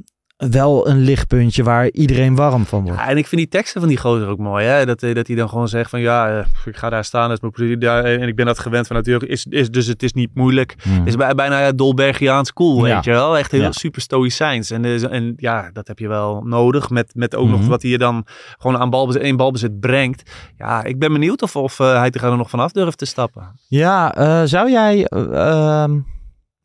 wel 0.50 0.88
een 0.88 0.98
lichtpuntje 1.00 1.62
waar 1.62 1.90
iedereen 1.90 2.34
warm 2.36 2.66
van 2.66 2.82
wordt. 2.82 2.98
Ja, 2.98 3.08
en 3.08 3.16
ik 3.16 3.26
vind 3.26 3.40
die 3.40 3.50
teksten 3.50 3.80
van 3.80 3.88
die 3.88 3.98
gozer 3.98 4.28
ook 4.28 4.38
mooi. 4.38 4.66
Hè? 4.66 4.86
Dat, 4.86 5.02
eh, 5.02 5.14
dat 5.14 5.26
hij 5.26 5.36
dan 5.36 5.48
gewoon 5.48 5.68
zegt 5.68 5.90
van 5.90 6.00
ja, 6.00 6.38
eh, 6.38 6.46
ik 6.64 6.76
ga 6.76 6.90
daar 6.90 7.04
staan. 7.04 7.22
Dat 7.28 7.32
is 7.36 7.40
mijn 7.40 7.52
positie 7.52 7.78
daar, 7.78 8.04
en 8.04 8.28
ik 8.28 8.36
ben 8.36 8.46
dat 8.46 8.58
gewend 8.58 8.86
van 8.86 8.96
natuurlijk. 8.96 9.30
Is, 9.30 9.46
is, 9.48 9.70
dus 9.70 9.86
het 9.86 10.02
is 10.02 10.12
niet 10.12 10.30
moeilijk. 10.34 10.74
Hmm. 10.82 10.98
Het 10.98 11.06
is 11.08 11.16
bij- 11.16 11.34
bijna 11.34 11.72
Dolbergiaans 11.72 12.52
cool, 12.52 12.86
Ja. 12.86 12.94
weet 12.94 13.04
je 13.04 13.10
wel. 13.10 13.38
Echt 13.38 13.50
heel 13.50 13.60
Ja. 13.60 13.72
super 13.72 14.00
stoïcijns. 14.00 14.70
En, 14.70 14.84
eh, 14.84 15.12
en 15.12 15.32
ja, 15.36 15.70
dat 15.72 15.88
heb 15.88 15.98
je 15.98 16.08
wel 16.08 16.42
nodig. 16.44 16.90
Met, 16.90 17.12
met 17.14 17.34
ook 17.36 17.48
nog 17.48 17.60
Mhm. 17.60 17.68
wat 17.68 17.82
hij 17.82 17.90
je 17.90 17.98
dan 17.98 18.26
gewoon 18.58 18.78
aan 18.78 18.90
balbezit, 18.90 19.22
in 19.22 19.36
balbezit 19.36 19.80
brengt. 19.80 20.30
Ja, 20.58 20.84
ik 20.84 20.98
ben 20.98 21.12
benieuwd 21.12 21.42
of, 21.42 21.56
of 21.56 21.80
eh, 21.80 21.98
hij 21.98 22.10
er 22.10 22.36
nog 22.36 22.50
vanaf 22.50 22.72
durft 22.72 22.98
te 22.98 23.04
stappen. 23.04 23.60
Ja, 23.68 24.14
eh, 24.14 24.42
zou 24.44 24.70
jij... 24.70 25.04
eh, 25.06 25.82
ehm, 25.82 25.98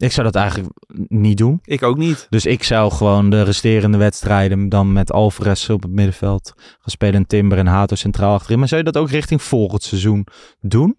ik 0.06 0.12
zou 0.12 0.26
dat 0.32 0.36
eigenlijk 0.36 0.70
niet 1.08 1.38
doen. 1.38 1.60
Ik 1.63 1.84
ook 1.84 1.98
niet. 1.98 2.28
Dus 2.30 2.46
ik 2.46 2.63
zou 2.63 2.91
gewoon 2.91 3.30
de 3.30 3.41
resterende 3.44 3.98
wedstrijden 3.98 4.70
dan 4.70 4.94
met 4.94 5.12
Alvarez 5.12 5.70
op 5.70 5.82
het 5.82 5.91
middenveld 5.91 6.54
gaan 6.56 6.91
spelen. 6.91 7.15
En 7.15 7.28
Timber 7.28 7.58
en 7.58 7.68
Hato 7.68 7.96
centraal 7.96 8.34
achterin. 8.34 8.60
Maar 8.60 8.68
zou 8.68 8.84
je 8.84 8.91
dat 8.91 9.02
ook 9.02 9.10
richting 9.10 9.41
volgend 9.41 9.84
seizoen 9.84 10.28
doen? 10.60 10.96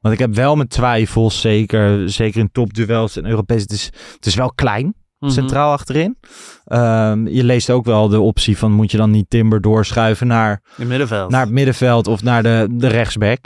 Want 0.00 0.14
ik 0.14 0.20
heb 0.20 0.34
wel 0.34 0.56
mijn 0.56 0.68
twijfels, 0.68 1.40
zeker, 1.40 2.10
zeker 2.10 2.40
in 2.40 2.50
topduels 2.52 3.16
en 3.16 3.26
Europees. 3.26 3.62
Het 3.62 3.72
is, 3.72 3.84
het 4.14 4.26
is 4.26 4.34
wel 4.34 4.52
klein, 4.52 4.94
Mhm. 5.18 5.32
centraal 5.32 5.72
achterin. 5.72 6.16
Ehm, 6.64 7.26
je 7.26 7.44
leest 7.44 7.70
ook 7.70 7.84
wel 7.84 8.08
de 8.08 8.20
optie 8.20 8.58
van 8.58 8.72
moet 8.72 8.90
je 8.90 8.96
dan 8.96 9.10
niet 9.10 9.30
Timber 9.30 9.60
doorschuiven 9.60 10.26
naar, 10.26 10.62
het 10.76 10.88
middenveld. 10.88 11.30
naar 11.30 11.40
het 11.40 11.50
middenveld 11.50 12.06
of 12.06 12.22
naar 12.22 12.42
de, 12.42 12.66
de 12.70 12.86
rechtsback. 12.86 13.38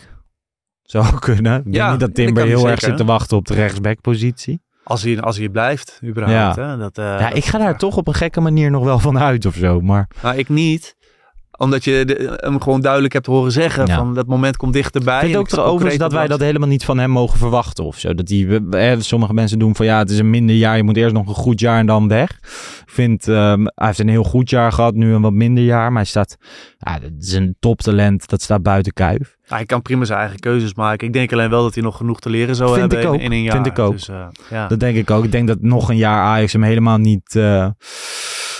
Zou 0.82 1.18
kunnen. 1.18 1.56
Ik 1.58 1.64
denk 1.64 1.74
Ja, 1.76 1.90
niet 1.90 2.00
dat 2.00 2.14
Timber 2.14 2.46
heel 2.46 2.68
erg 2.68 2.80
zit 2.80 2.96
te 2.96 3.04
wachten 3.04 3.36
op 3.36 3.46
de 3.46 3.54
rechtsbackpositie. 3.54 4.61
Als 4.84 5.02
hij, 5.02 5.20
als 5.20 5.36
hij 5.38 5.48
blijft, 5.48 6.00
überhaupt. 6.04 6.56
Hè? 6.56 6.76
Dat, 6.76 6.98
eh, 6.98 7.04
Ja, 7.04 7.28
dat- 7.28 7.36
ik 7.36 7.44
ga 7.44 7.58
daar 7.58 7.78
toch 7.78 7.96
op 7.96 8.08
een 8.08 8.14
gekke 8.14 8.40
manier 8.40 8.70
nog 8.70 8.84
wel 8.84 8.98
van 8.98 9.18
uit 9.18 9.46
of 9.46 9.54
zo. 9.54 9.80
Maar 9.80 10.08
Nou, 10.22 10.36
ik 10.36 10.48
niet. 10.48 10.96
Omdat 11.62 11.84
je 11.84 12.04
de- 12.04 12.38
hem 12.40 12.60
gewoon 12.60 12.80
duidelijk 12.80 13.12
hebt 13.12 13.26
horen 13.26 13.52
zeggen 13.52 13.86
Ja. 13.86 13.96
van 13.96 14.14
dat 14.14 14.26
moment 14.26 14.56
komt 14.56 14.72
dichterbij. 14.72 15.18
ik 15.18 15.24
vind 15.24 15.36
ook 15.36 15.48
trouwens 15.48 15.96
dat 15.96 16.12
wij 16.12 16.26
dat 16.28 16.40
helemaal 16.40 16.68
niet 16.68 16.84
van 16.84 16.98
hem 16.98 17.10
mogen 17.10 17.38
verwachten 17.38 17.84
of 17.84 17.98
zo. 17.98 18.14
Dat 18.14 18.26
die, 18.26 18.68
eh, 18.70 18.96
sommige 19.00 19.34
mensen 19.34 19.58
doen 19.58 19.76
van 19.76 19.86
ja, 19.86 19.98
het 19.98 20.10
is 20.10 20.18
een 20.18 20.30
minder 20.30 20.56
jaar. 20.56 20.76
Je 20.76 20.82
moet 20.82 20.96
eerst 20.96 21.14
nog 21.14 21.28
een 21.28 21.34
goed 21.34 21.60
jaar 21.60 21.78
en 21.78 21.86
dan 21.86 22.08
weg. 22.08 22.30
Ik 22.86 22.90
vind, 22.98 23.28
ehm, 23.28 23.64
hij 23.74 23.86
heeft 23.86 23.98
een 23.98 24.08
heel 24.08 24.22
goed 24.24 24.50
jaar 24.50 24.72
gehad, 24.72 24.94
nu 24.94 25.14
een 25.14 25.22
wat 25.22 25.32
minder 25.32 25.64
jaar. 25.64 25.88
Maar 25.88 26.00
hij 26.02 26.10
staat, 26.10 26.36
ja, 26.78 26.98
dat 26.98 27.10
is 27.18 27.32
een 27.32 27.56
toptalent. 27.60 28.28
Dat 28.28 28.42
staat 28.42 28.62
buiten 28.62 28.92
kuif. 28.92 29.36
Hij 29.42 29.64
kan 29.64 29.82
prima 29.82 30.04
zijn 30.04 30.18
eigen 30.18 30.38
keuzes 30.38 30.74
maken. 30.74 31.06
Ik 31.06 31.12
denk 31.12 31.32
alleen 31.32 31.50
wel 31.50 31.62
dat 31.62 31.74
hij 31.74 31.82
nog 31.82 31.96
genoeg 31.96 32.20
te 32.20 32.30
leren 32.30 32.56
zou 32.56 32.68
Vind 32.68 32.80
hebben 32.80 32.98
ik 32.98 33.04
in- 33.04 33.10
ook. 33.10 33.20
in, 33.20 33.32
een 33.32 33.42
jaar. 33.42 33.54
Vind 33.54 33.66
ik 33.66 33.78
ook. 33.78 33.92
Dus, 33.92 34.08
eh, 34.08 34.26
ja. 34.50 34.68
Dat 34.68 34.80
denk 34.80 34.96
ik 34.96 35.10
ook. 35.10 35.24
Ik 35.24 35.32
denk 35.32 35.48
dat 35.48 35.60
nog 35.60 35.88
een 35.90 35.96
jaar 35.96 36.22
Ajax 36.24 36.52
hem 36.52 36.62
helemaal 36.62 36.98
niet, 36.98 37.36
eh, 37.36 37.68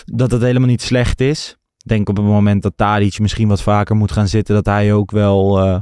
dat 0.04 0.30
het 0.30 0.42
helemaal 0.42 0.68
niet 0.68 0.82
slecht 0.82 1.20
is. 1.20 1.56
Ik 1.82 1.88
denk 1.88 2.08
op 2.08 2.16
het 2.16 2.26
moment 2.26 2.62
dat 2.62 2.72
Tadic 2.76 3.18
misschien 3.18 3.48
wat 3.48 3.62
vaker 3.62 3.96
moet 3.96 4.12
gaan 4.12 4.28
zitten, 4.28 4.54
dat 4.54 4.66
hij 4.66 4.92
ook 4.92 5.10
wel 5.10 5.58
eh, 5.58 5.80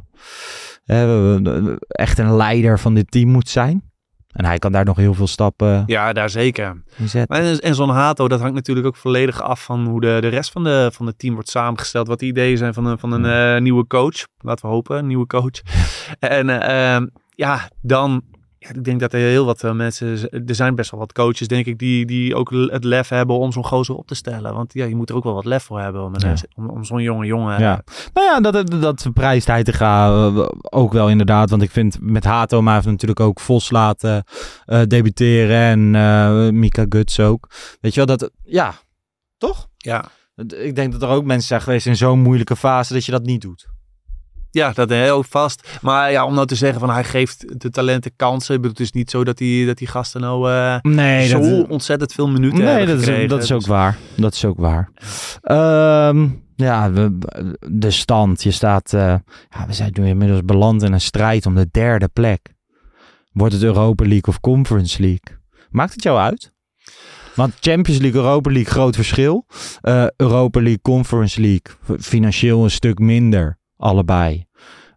eh, 0.87 1.75
echt 1.89 2.19
een 2.19 2.37
leider 2.37 2.79
van 2.79 2.95
dit 2.95 3.11
team 3.11 3.29
moet 3.29 3.49
zijn. 3.49 3.91
En 4.33 4.45
hij 4.45 4.59
kan 4.59 4.73
daar 4.73 4.85
nog 4.85 4.97
heel 4.97 5.15
veel 5.15 5.27
stappen 5.27 5.83
ja, 5.87 6.13
daar 6.13 6.31
zeker. 6.31 6.83
En, 7.27 7.61
en 7.61 7.75
zo'n 7.75 7.89
Hato, 7.89 8.29
dat 8.29 8.41
hangt 8.41 8.55
natuurlijk 8.55 8.87
ook 8.87 8.97
volledig 8.97 9.43
af 9.43 9.65
van 9.65 9.87
hoe 9.87 10.01
de, 10.01 10.19
de 10.21 10.29
rest 10.29 10.53
van, 10.53 10.65
de, 10.65 10.91
van 10.93 11.07
het 11.07 11.19
team 11.19 11.35
wordt 11.35 11.49
samengesteld. 11.49 12.09
Wat 12.09 12.19
de 12.19 12.27
ideeën 12.27 12.57
zijn 12.57 12.75
van 12.75 12.87
een, 12.87 12.99
van 12.99 13.13
een 13.13 13.25
eh, 13.25 13.63
nieuwe 13.63 13.87
coach. 13.87 14.27
Laten 14.39 14.69
we 14.69 14.73
hopen, 14.73 14.99
een 14.99 15.07
nieuwe 15.07 15.27
coach. 15.27 15.61
En 16.19 16.49
eh, 16.49 17.07
ja, 17.35 17.71
dan... 17.81 18.23
Ja, 18.63 18.69
ik 18.69 18.85
denk 18.85 19.01
dat 19.01 19.13
er 19.13 19.19
heel 19.19 19.45
wat 19.45 19.65
eh, 19.65 19.73
mensen... 19.73 20.31
Er 20.31 20.55
zijn 20.55 20.75
best 20.75 20.91
wel 20.91 21.01
wat 21.01 21.13
coaches, 21.13 21.49
denk 21.49 21.67
ik, 21.67 21.79
die, 21.79 22.07
die 22.07 22.35
ook 22.35 22.51
het 22.51 22.85
lef 22.85 23.09
hebben 23.09 23.37
om 23.37 23.53
zo'n 23.53 23.65
gozer 23.65 23.95
op 23.95 24.07
te 24.07 24.15
stellen. 24.15 24.55
Want 24.55 24.73
ja, 24.75 24.85
je 24.85 24.97
moet 24.97 25.09
er 25.09 25.17
ook 25.17 25.25
wel 25.25 25.35
wat 25.35 25.45
lef 25.45 25.63
voor 25.63 25.81
hebben 25.81 26.03
om, 26.03 26.13
Ja. 26.19 26.35
om, 26.55 26.69
om 26.69 26.85
zo'n 26.85 27.03
jonge 27.03 27.27
jongen... 27.27 27.61
Ja. 27.61 27.83
Nou 28.15 28.27
ja, 28.27 28.51
dat, 28.51 28.71
dat, 28.81 29.07
prijst 29.13 29.47
te 29.65 29.73
gaan 29.73 30.37
eh, 30.37 30.49
ook 30.61 30.93
wel 30.93 31.09
inderdaad. 31.09 31.51
Want 31.51 31.63
ik 31.63 31.71
vind 31.71 31.99
met 32.01 32.25
Hato, 32.25 32.63
maar 32.63 32.75
heeft 32.75 32.87
natuurlijk 32.87 33.21
ook 33.21 33.41
Vos 33.41 33.71
laten 33.71 34.25
eh, 34.65 34.83
debuteren. 34.87 35.57
En 35.57 35.95
eh, 35.95 36.53
Mika 36.53 36.87
Guts 36.89 37.21
ook. 37.21 37.51
Weet 37.81 37.95
je 37.95 38.05
wel, 38.05 38.17
dat... 38.17 38.31
Ja, 38.43 38.75
toch? 39.39 39.69
ja. 39.77 40.05
Ik 40.47 40.75
denk 40.75 40.93
dat 40.93 41.03
er 41.03 41.09
ook 41.09 41.25
mensen 41.25 41.49
zijn 41.49 41.61
geweest 41.61 41.87
in 41.87 41.97
zo'n 41.97 42.21
moeilijke 42.21 42.57
fase 42.57 42.93
dat 42.93 43.05
je 43.05 43.13
dat 43.13 43.25
niet 43.25 43.41
doet. 43.41 43.69
Ja, 44.51 44.73
dat 44.73 44.91
heel 44.91 45.23
vast. 45.23 45.79
Maar 45.81 46.11
ja, 46.11 46.25
om 46.27 46.35
nou 46.35 46.47
te 46.47 46.55
zeggen 46.55 46.81
van 46.81 46.91
hij 46.91 47.05
geeft 47.05 47.61
de 47.61 47.71
talenten 47.71 48.13
kansen. 48.17 48.55
Ik 48.55 48.61
bedoel, 48.61 48.77
Het 48.77 48.87
is 48.87 48.93
niet 48.93 49.11
zo 49.11 49.25
dat 49.25 49.39
die, 49.39 49.67
dat 49.67 49.79
die 49.79 49.87
gasten 49.87 50.21
nou 50.21 50.51
eh, 50.51 50.77
Nee, 50.83 51.27
zo 51.27 51.41
dat, 51.41 51.69
ontzettend 51.69 52.13
veel 52.13 52.29
minuten 52.29 52.59
nee 52.59 52.69
hebben 52.69 52.97
dat, 52.97 53.09
is, 53.09 53.29
dat 53.29 53.43
is 53.43 53.53
ook 53.53 53.67
waar. 53.67 53.97
Dat 54.17 54.35
is 54.35 54.45
ook 54.45 54.59
waar. 54.59 54.91
Ehm, 55.43 56.29
ja, 56.57 56.91
we, 56.93 57.19
de 57.69 57.91
stand. 57.91 58.43
Je 58.43 58.51
staat... 58.51 58.93
eh, 58.93 59.15
ja, 59.51 59.67
we 59.67 59.73
zijn 59.73 59.91
nu 59.93 60.07
inmiddels 60.07 60.41
beland 60.45 60.83
in 60.83 60.93
een 60.93 61.01
strijd 61.01 61.47
om 61.47 61.55
de 61.55 61.69
derde 61.71 62.09
plek. 62.09 62.55
Wordt 63.33 63.55
het 63.55 63.63
Europa 63.63 64.05
League 64.05 64.27
of 64.29 64.41
Conference 64.41 65.01
League? 65.01 65.39
Maakt 65.71 65.93
het 65.93 66.03
jou 66.03 66.19
uit? 66.19 66.53
Want 67.35 67.55
Champions 67.61 68.01
League, 68.01 68.21
Europa 68.21 68.51
League, 68.51 68.73
groot 68.73 68.95
verschil. 68.95 69.47
Eh, 69.81 70.07
Europa 70.17 70.61
League, 70.61 70.81
Conference 70.83 71.41
League, 71.41 71.99
financieel 72.01 72.65
een 72.65 72.71
stuk 72.71 72.99
minder. 72.99 73.59
Allebei. 73.81 74.45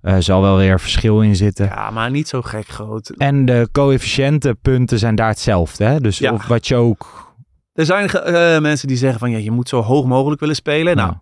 Eh 0.01 0.15
zal 0.19 0.41
wel 0.41 0.57
weer 0.57 0.79
verschil 0.79 1.21
in 1.21 1.35
zitten. 1.35 1.65
Ja, 1.65 1.89
maar 1.89 2.11
niet 2.11 2.27
zo 2.27 2.41
gek 2.41 2.67
groot. 2.67 3.09
En 3.09 3.45
de 3.45 3.69
coëfficiëntenpunten 3.71 4.99
zijn 4.99 5.15
daar 5.15 5.27
hetzelfde. 5.27 5.83
Hè? 5.83 5.99
Dus 6.01 6.17
Ja. 6.17 6.33
of 6.33 6.47
wat 6.47 6.67
je 6.67 6.75
ook... 6.75 7.31
Er 7.73 7.85
zijn 7.85 8.09
eh, 8.09 8.59
mensen 8.59 8.87
die 8.87 8.97
zeggen 8.97 9.19
van 9.19 9.31
ja, 9.31 9.37
je 9.37 9.51
moet 9.51 9.69
zo 9.69 9.81
hoog 9.81 10.05
mogelijk 10.05 10.39
willen 10.41 10.55
spelen. 10.55 10.95
Nou, 10.95 11.13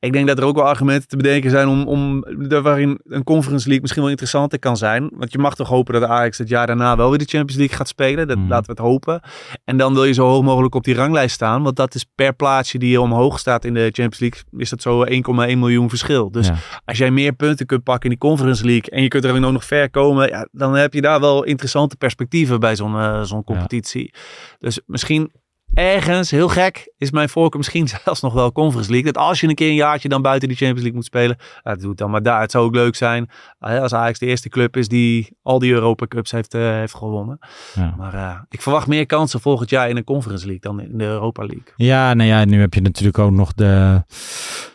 ik 0.00 0.12
denk 0.12 0.26
dat 0.26 0.38
er 0.38 0.44
ook 0.44 0.54
wel 0.56 0.64
argumenten 0.64 1.08
te 1.08 1.16
bedenken 1.16 1.50
zijn 1.50 1.68
om, 1.68 1.86
om 1.88 2.24
waarin 2.62 3.00
een 3.04 3.24
Conference 3.24 3.64
League 3.64 3.80
misschien 3.80 4.02
wel 4.02 4.10
interessanter 4.10 4.58
kan 4.58 4.76
zijn. 4.76 5.10
Want 5.14 5.32
je 5.32 5.38
mag 5.38 5.54
toch 5.54 5.68
hopen 5.68 6.00
dat 6.00 6.02
Ajax 6.10 6.38
het 6.38 6.48
jaar 6.48 6.66
daarna 6.66 6.96
wel 6.96 7.08
weer 7.08 7.18
de 7.18 7.24
Champions 7.24 7.56
League 7.56 7.76
gaat 7.76 7.88
spelen. 7.88 8.28
Dat 8.28 8.36
Mhm. 8.38 8.48
laten 8.48 8.66
we 8.66 8.72
het 8.72 8.80
hopen. 8.90 9.20
En 9.64 9.76
dan 9.76 9.94
wil 9.94 10.04
je 10.04 10.12
zo 10.12 10.26
hoog 10.26 10.42
mogelijk 10.42 10.74
op 10.74 10.84
die 10.84 10.94
ranglijst 10.94 11.34
staan. 11.34 11.62
Want 11.62 11.76
dat 11.76 11.94
is 11.94 12.04
per 12.14 12.34
plaatsje 12.34 12.78
die 12.78 12.90
je 12.90 13.00
omhoog 13.00 13.38
staat 13.38 13.64
in 13.64 13.74
de 13.74 13.80
Champions 13.92 14.18
League, 14.18 14.40
is 14.56 14.70
dat 14.70 14.82
zo 14.82 15.04
1,1 15.04 15.58
miljoen 15.58 15.88
verschil. 15.88 16.30
Dus 16.30 16.46
Ja. 16.46 16.54
als 16.84 16.98
jij 16.98 17.10
meer 17.10 17.32
punten 17.32 17.66
kunt 17.66 17.82
pakken 17.82 18.10
in 18.10 18.16
die 18.18 18.28
Conference 18.28 18.64
League 18.64 18.90
en 18.90 19.02
je 19.02 19.08
kunt 19.08 19.24
er 19.24 19.44
ook 19.44 19.52
nog 19.52 19.64
ver 19.64 19.90
komen, 19.90 20.28
ja, 20.28 20.48
dan 20.52 20.74
heb 20.74 20.94
je 20.94 21.00
daar 21.00 21.20
wel 21.20 21.44
interessante 21.44 21.96
perspectieven 21.96 22.60
bij 22.60 22.76
zo'n 22.76 22.94
eh, 22.98 23.22
zo'n 23.22 23.44
competitie. 23.44 24.14
Dus 24.58 24.80
misschien 24.86 25.30
ergens, 25.74 26.30
heel 26.30 26.48
gek, 26.48 26.92
is 26.98 27.10
mijn 27.10 27.28
voorkeur 27.28 27.58
misschien 27.58 27.88
zelfs 28.04 28.20
nog 28.20 28.32
wel 28.32 28.52
Conference 28.52 28.90
League. 28.90 29.12
Dat 29.12 29.22
als 29.22 29.40
je 29.40 29.48
een 29.48 29.54
keer 29.54 29.68
een 29.68 29.74
jaartje 29.74 30.08
dan 30.08 30.22
buiten 30.22 30.48
die 30.48 30.56
Champions 30.56 30.80
League 30.82 30.98
moet 30.98 31.06
spelen, 31.06 31.36
ja, 31.64 31.74
doe 31.74 31.88
het 31.88 31.98
dan 31.98 32.10
maar 32.10 32.22
daar. 32.22 32.40
Het 32.40 32.50
zou 32.50 32.64
ook 32.64 32.74
leuk 32.74 32.94
zijn 32.94 33.30
als 33.58 33.94
Ajax 33.94 34.18
de 34.18 34.26
eerste 34.26 34.48
club 34.48 34.76
is 34.76 34.88
die 34.88 35.36
al 35.42 35.58
die 35.58 35.72
Europa 35.72 36.06
Cups 36.06 36.30
heeft, 36.30 36.54
eh, 36.54 36.60
heeft 36.60 36.94
gewonnen. 36.94 37.38
Ja. 37.74 37.94
Maar 37.96 38.14
eh, 38.14 38.40
ik 38.48 38.62
verwacht 38.62 38.86
meer 38.86 39.06
kansen 39.06 39.40
volgend 39.40 39.70
jaar 39.70 39.88
in 39.88 39.96
een 39.96 40.04
Conference 40.04 40.46
League 40.46 40.62
dan 40.62 40.80
in 40.80 40.98
de 40.98 41.04
Europa 41.04 41.40
League. 41.42 41.72
Ja, 41.76 42.14
nou 42.14 42.28
ja, 42.28 42.44
nu 42.44 42.60
heb 42.60 42.74
je 42.74 42.80
natuurlijk 42.80 43.18
ook 43.18 43.30
nog 43.30 43.52
de, 43.54 44.02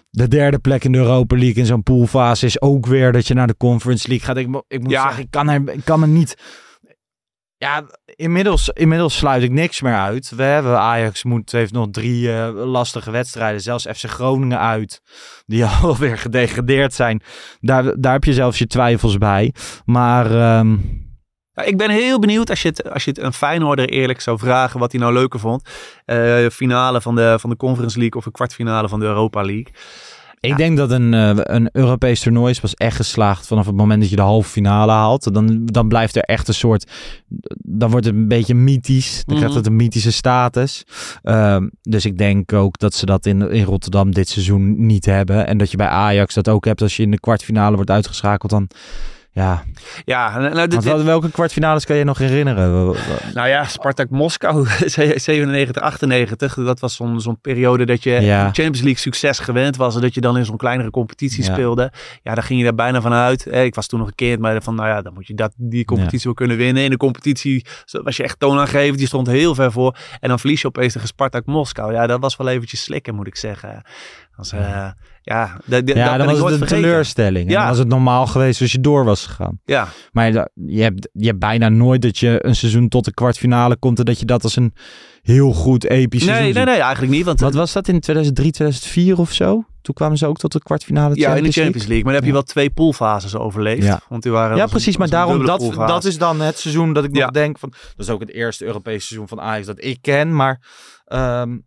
de 0.10 0.27
derde 0.27 0.60
plek 0.60 0.84
in 0.84 0.91
de 0.91 0.97
Europa 0.97 1.36
League. 1.36 1.55
In 1.55 1.65
zo'n 1.65 1.84
poolfase 1.84 2.45
is 2.45 2.62
ook 2.62 2.86
weer 2.86 3.12
dat 3.12 3.27
je 3.27 3.34
naar 3.34 3.47
de 3.47 3.58
Conference 3.58 4.08
League 4.08 4.25
gaat. 4.25 4.38
Ik, 4.38 4.62
ik 4.67 4.81
moet 4.81 4.91
Ja. 4.91 5.01
zeggen, 5.01 5.23
ik 5.23 5.31
kan, 5.31 5.49
er, 5.49 5.62
ik 5.73 5.86
kan 5.86 5.99
me 5.99 6.08
niet... 6.08 6.38
Ja, 7.57 7.85
inmiddels, 8.05 8.69
inmiddels 8.69 9.17
sluit 9.17 9.43
ik 9.43 9.51
niks 9.51 9.81
meer 9.81 9.95
uit. 9.95 10.31
We 10.35 10.43
hebben 10.43 10.79
Ajax 10.79 11.23
moet, 11.23 11.51
heeft 11.51 11.71
nog 11.71 11.87
drie 11.91 12.31
eh, 12.31 12.65
lastige 12.65 13.11
wedstrijden. 13.11 13.61
Zelfs 13.61 13.87
FC 13.93 14.03
Groningen 14.05 14.59
uit, 14.59 15.01
die 15.45 15.65
alweer 15.81 16.17
gedegradeerd 16.17 16.93
zijn. 16.93 17.21
Daar, 17.59 17.99
daar 17.99 18.13
heb 18.13 18.23
je 18.23 18.33
zelfs 18.33 18.57
je 18.57 18.67
twijfels 18.67 19.17
bij. 19.17 19.53
Maar 19.85 20.31
ehm, 20.31 20.77
ik 21.63 21.77
ben 21.77 21.89
heel 21.89 22.19
benieuwd 22.19 22.49
als 22.49 22.61
je 22.61 22.67
het, 22.67 22.91
als 22.91 23.03
je 23.03 23.09
het 23.09 23.19
een 23.19 23.33
Feyenoorder 23.33 23.89
eerlijk 23.89 24.21
zou 24.21 24.39
vragen 24.39 24.79
wat 24.79 24.91
hij 24.91 25.01
nou 25.01 25.13
leuker 25.13 25.39
vond. 25.39 25.69
Eh, 26.05 26.47
finale 26.47 27.01
van 27.01 27.15
de, 27.15 27.35
van 27.39 27.49
de 27.49 27.55
Conference 27.55 27.99
League 27.99 28.19
of 28.19 28.25
een 28.25 28.31
kwartfinale 28.31 28.89
van 28.89 28.99
de 28.99 29.05
Europa 29.05 29.41
League. 29.41 29.73
Ik 30.45 30.58
denk 30.58 30.77
dat 30.77 30.91
een, 30.91 31.13
eh, 31.13 31.31
een 31.36 31.69
Europees 31.71 32.19
toernooi 32.21 32.51
is 32.51 32.60
pas 32.60 32.73
echt 32.73 32.95
geslaagd 32.95 33.47
vanaf 33.47 33.65
het 33.65 33.75
moment 33.75 34.01
dat 34.01 34.10
je 34.10 34.15
de 34.15 34.21
halve 34.21 34.49
finale 34.49 34.91
haalt. 34.91 35.34
Dan, 35.34 35.65
dan 35.65 35.88
blijft 35.88 36.15
er 36.15 36.21
echt 36.23 36.47
een 36.47 36.53
soort. 36.53 36.91
Dan 37.58 37.89
wordt 37.91 38.05
het 38.05 38.15
een 38.15 38.27
beetje 38.27 38.55
mythisch. 38.55 39.23
Dan 39.25 39.36
krijgt 39.36 39.55
Mhm. 39.55 39.58
het 39.58 39.65
een 39.67 39.75
mythische 39.75 40.12
status. 40.12 40.84
Ehm, 41.23 41.67
dus 41.81 42.05
ik 42.05 42.17
denk 42.17 42.53
ook 42.53 42.79
dat 42.79 42.93
ze 42.93 43.05
dat 43.05 43.25
in, 43.25 43.51
in 43.51 43.63
Rotterdam 43.63 44.12
dit 44.12 44.29
seizoen 44.29 44.86
niet 44.86 45.05
hebben. 45.05 45.47
En 45.47 45.58
dat 45.58 45.71
je 45.71 45.77
bij 45.77 45.88
Ajax 45.88 46.34
dat 46.34 46.49
ook 46.49 46.65
hebt 46.65 46.81
als 46.81 46.97
je 46.97 47.03
in 47.03 47.12
de 47.12 47.19
kwartfinale 47.19 47.75
wordt 47.75 47.91
uitgeschakeld. 47.91 48.51
Dan. 48.51 48.67
Ja, 49.35 49.63
Ja, 50.05 50.37
nou, 50.39 50.53
dit- 50.67 50.73
want 50.73 50.83
wel- 50.83 51.03
welke 51.03 51.31
kwartfinales 51.31 51.85
kan 51.85 51.95
je 51.95 52.03
nog 52.03 52.17
herinneren? 52.17 52.95
Nou 53.33 53.47
ja, 53.47 53.63
Spartak 53.65 54.09
Moskou 54.09 54.65
97, 55.15 55.81
98. 55.83 56.53
Dat 56.53 56.79
was 56.79 56.95
zo'n 56.95 57.19
zo'n 57.21 57.39
periode 57.41 57.85
dat 57.85 58.03
je 58.03 58.11
Ja. 58.11 58.43
Champions 58.43 58.81
League 58.81 58.99
succes 58.99 59.39
gewend 59.39 59.75
was. 59.75 59.95
En 59.95 60.01
dat 60.01 60.13
je 60.13 60.21
dan 60.21 60.37
in 60.37 60.45
zo'n 60.45 60.57
kleinere 60.57 60.89
competitie 60.89 61.43
Ja. 61.43 61.51
speelde. 61.53 61.91
Ja, 62.23 62.33
daar 62.33 62.43
ging 62.43 62.59
je 62.59 62.65
daar 62.65 62.75
bijna 62.75 63.01
van 63.01 63.13
uit. 63.13 63.45
Ik 63.51 63.75
was 63.75 63.87
toen 63.87 63.99
nog 63.99 64.07
een 64.07 64.15
keer, 64.15 64.39
maar 64.39 64.61
van 64.61 64.75
nou 64.75 64.87
ja, 64.87 65.01
dan 65.01 65.13
moet 65.13 65.27
je 65.27 65.33
dat, 65.33 65.53
die 65.57 65.85
competitie 65.85 66.23
wel 66.23 66.33
kunnen 66.33 66.57
winnen. 66.57 66.83
In 66.83 66.89
de 66.89 66.97
competitie 66.97 67.65
was 67.91 68.17
je 68.17 68.23
echt 68.23 68.39
toonaangevend. 68.39 68.97
Die 68.97 69.07
stond 69.07 69.27
heel 69.27 69.55
ver 69.55 69.71
voor. 69.71 69.95
En 70.19 70.29
dan 70.29 70.39
verlies 70.39 70.61
je 70.61 70.67
opeens 70.67 70.93
tegen 70.93 71.07
Spartak 71.07 71.45
Moskou. 71.45 71.93
Ja, 71.93 72.07
dat 72.07 72.19
was 72.19 72.35
wel 72.35 72.47
eventjes 72.47 72.83
slikken, 72.83 73.15
moet 73.15 73.27
ik 73.27 73.35
zeggen. 73.35 73.81
Als, 74.37 74.51
eh, 74.51 74.87
ja, 75.21 75.57
dat, 75.65 75.87
Ja, 75.87 76.17
dan 76.17 76.27
was 76.27 76.35
het 76.37 76.43
een 76.45 76.57
vergeten. 76.57 76.67
teleurstelling. 76.81 77.49
Ja. 77.49 77.59
dan 77.59 77.67
was 77.69 77.77
het 77.77 77.87
normaal 77.87 78.27
geweest 78.27 78.61
als 78.61 78.71
je 78.71 78.79
door 78.79 79.05
was 79.05 79.25
gegaan. 79.25 79.59
Ja, 79.65 79.87
Maar 80.11 80.31
je, 80.53 80.81
hebt, 80.81 81.09
je 81.13 81.25
hebt 81.27 81.39
bijna 81.39 81.69
nooit 81.69 82.01
dat 82.01 82.17
je 82.17 82.45
een 82.45 82.55
seizoen 82.55 82.87
tot 82.87 83.05
de 83.05 83.13
kwartfinale 83.13 83.77
komt 83.77 83.99
en 83.99 84.05
dat 84.05 84.19
je 84.19 84.25
dat 84.25 84.43
als 84.43 84.55
een 84.55 84.73
heel 85.21 85.53
goed 85.53 85.83
episch 85.85 86.19
nee, 86.23 86.29
seizoen 86.29 86.53
nee, 86.53 86.63
ziet. 86.63 86.65
nee, 86.73 86.81
eigenlijk 86.81 87.11
niet. 87.13 87.25
Want 87.25 87.39
Wat 87.39 87.53
was 87.53 87.73
dat 87.73 87.87
in 87.87 87.99
2003, 87.99 88.51
2004 88.51 89.19
of 89.19 89.31
zo? 89.31 89.63
Toen 89.81 89.93
kwamen 89.95 90.17
ze 90.17 90.25
ook 90.27 90.37
tot 90.37 90.51
de 90.51 90.59
kwartfinale 90.59 91.15
ja, 91.15 91.33
in 91.35 91.43
de 91.43 91.51
Champions 91.51 91.85
League. 91.85 92.03
Maar 92.03 92.13
dan 92.13 92.13
heb 92.13 92.23
je 92.25 92.31
wel 92.31 92.43
twee 92.43 92.69
poolfases 92.69 93.35
overleefd. 93.35 93.83
Ja. 93.83 93.99
Want 94.09 94.23
die 94.23 94.31
waren 94.31 94.57
Ja, 94.57 94.63
een- 94.63 94.69
precies. 94.69 94.97
Maar 94.97 95.09
daarom, 95.09 95.45
dat, 95.45 95.57
poolfase. 95.59 95.93
dat 95.93 96.03
is 96.05 96.17
dan 96.17 96.41
het 96.41 96.57
seizoen 96.59 96.93
dat 96.93 97.03
ik 97.03 97.11
nog 97.11 97.19
Ja. 97.23 97.27
denk 97.29 97.59
van... 97.59 97.69
Dat 97.95 98.05
is 98.07 98.09
ook 98.09 98.19
het 98.19 98.31
eerste 98.31 98.65
Europese 98.65 99.05
seizoen 99.07 99.27
van 99.27 99.41
Ajax 99.41 99.65
dat 99.65 99.83
ik 99.83 99.97
ken. 100.01 100.35
Maar 100.35 100.61
ehm, 101.05 101.57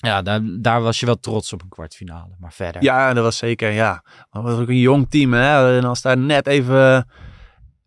ja, 0.00 0.22
daar, 0.22 0.40
daar 0.60 0.82
was 0.82 1.00
je 1.00 1.06
wel 1.06 1.20
trots 1.20 1.52
op 1.52 1.62
een 1.62 1.68
kwartfinale. 1.68 2.34
Maar 2.38 2.52
verder. 2.52 2.82
Ja, 2.82 3.12
dat 3.14 3.24
was 3.24 3.36
zeker, 3.36 3.70
ja. 3.70 4.02
Maar 4.30 4.42
het 4.42 4.52
was 4.52 4.60
ook 4.60 4.68
een 4.68 4.78
jong 4.78 5.10
team, 5.10 5.32
hè. 5.32 5.76
En 5.76 5.84
als 5.84 6.02
daar 6.02 6.18
net 6.18 6.46
even 6.46 7.06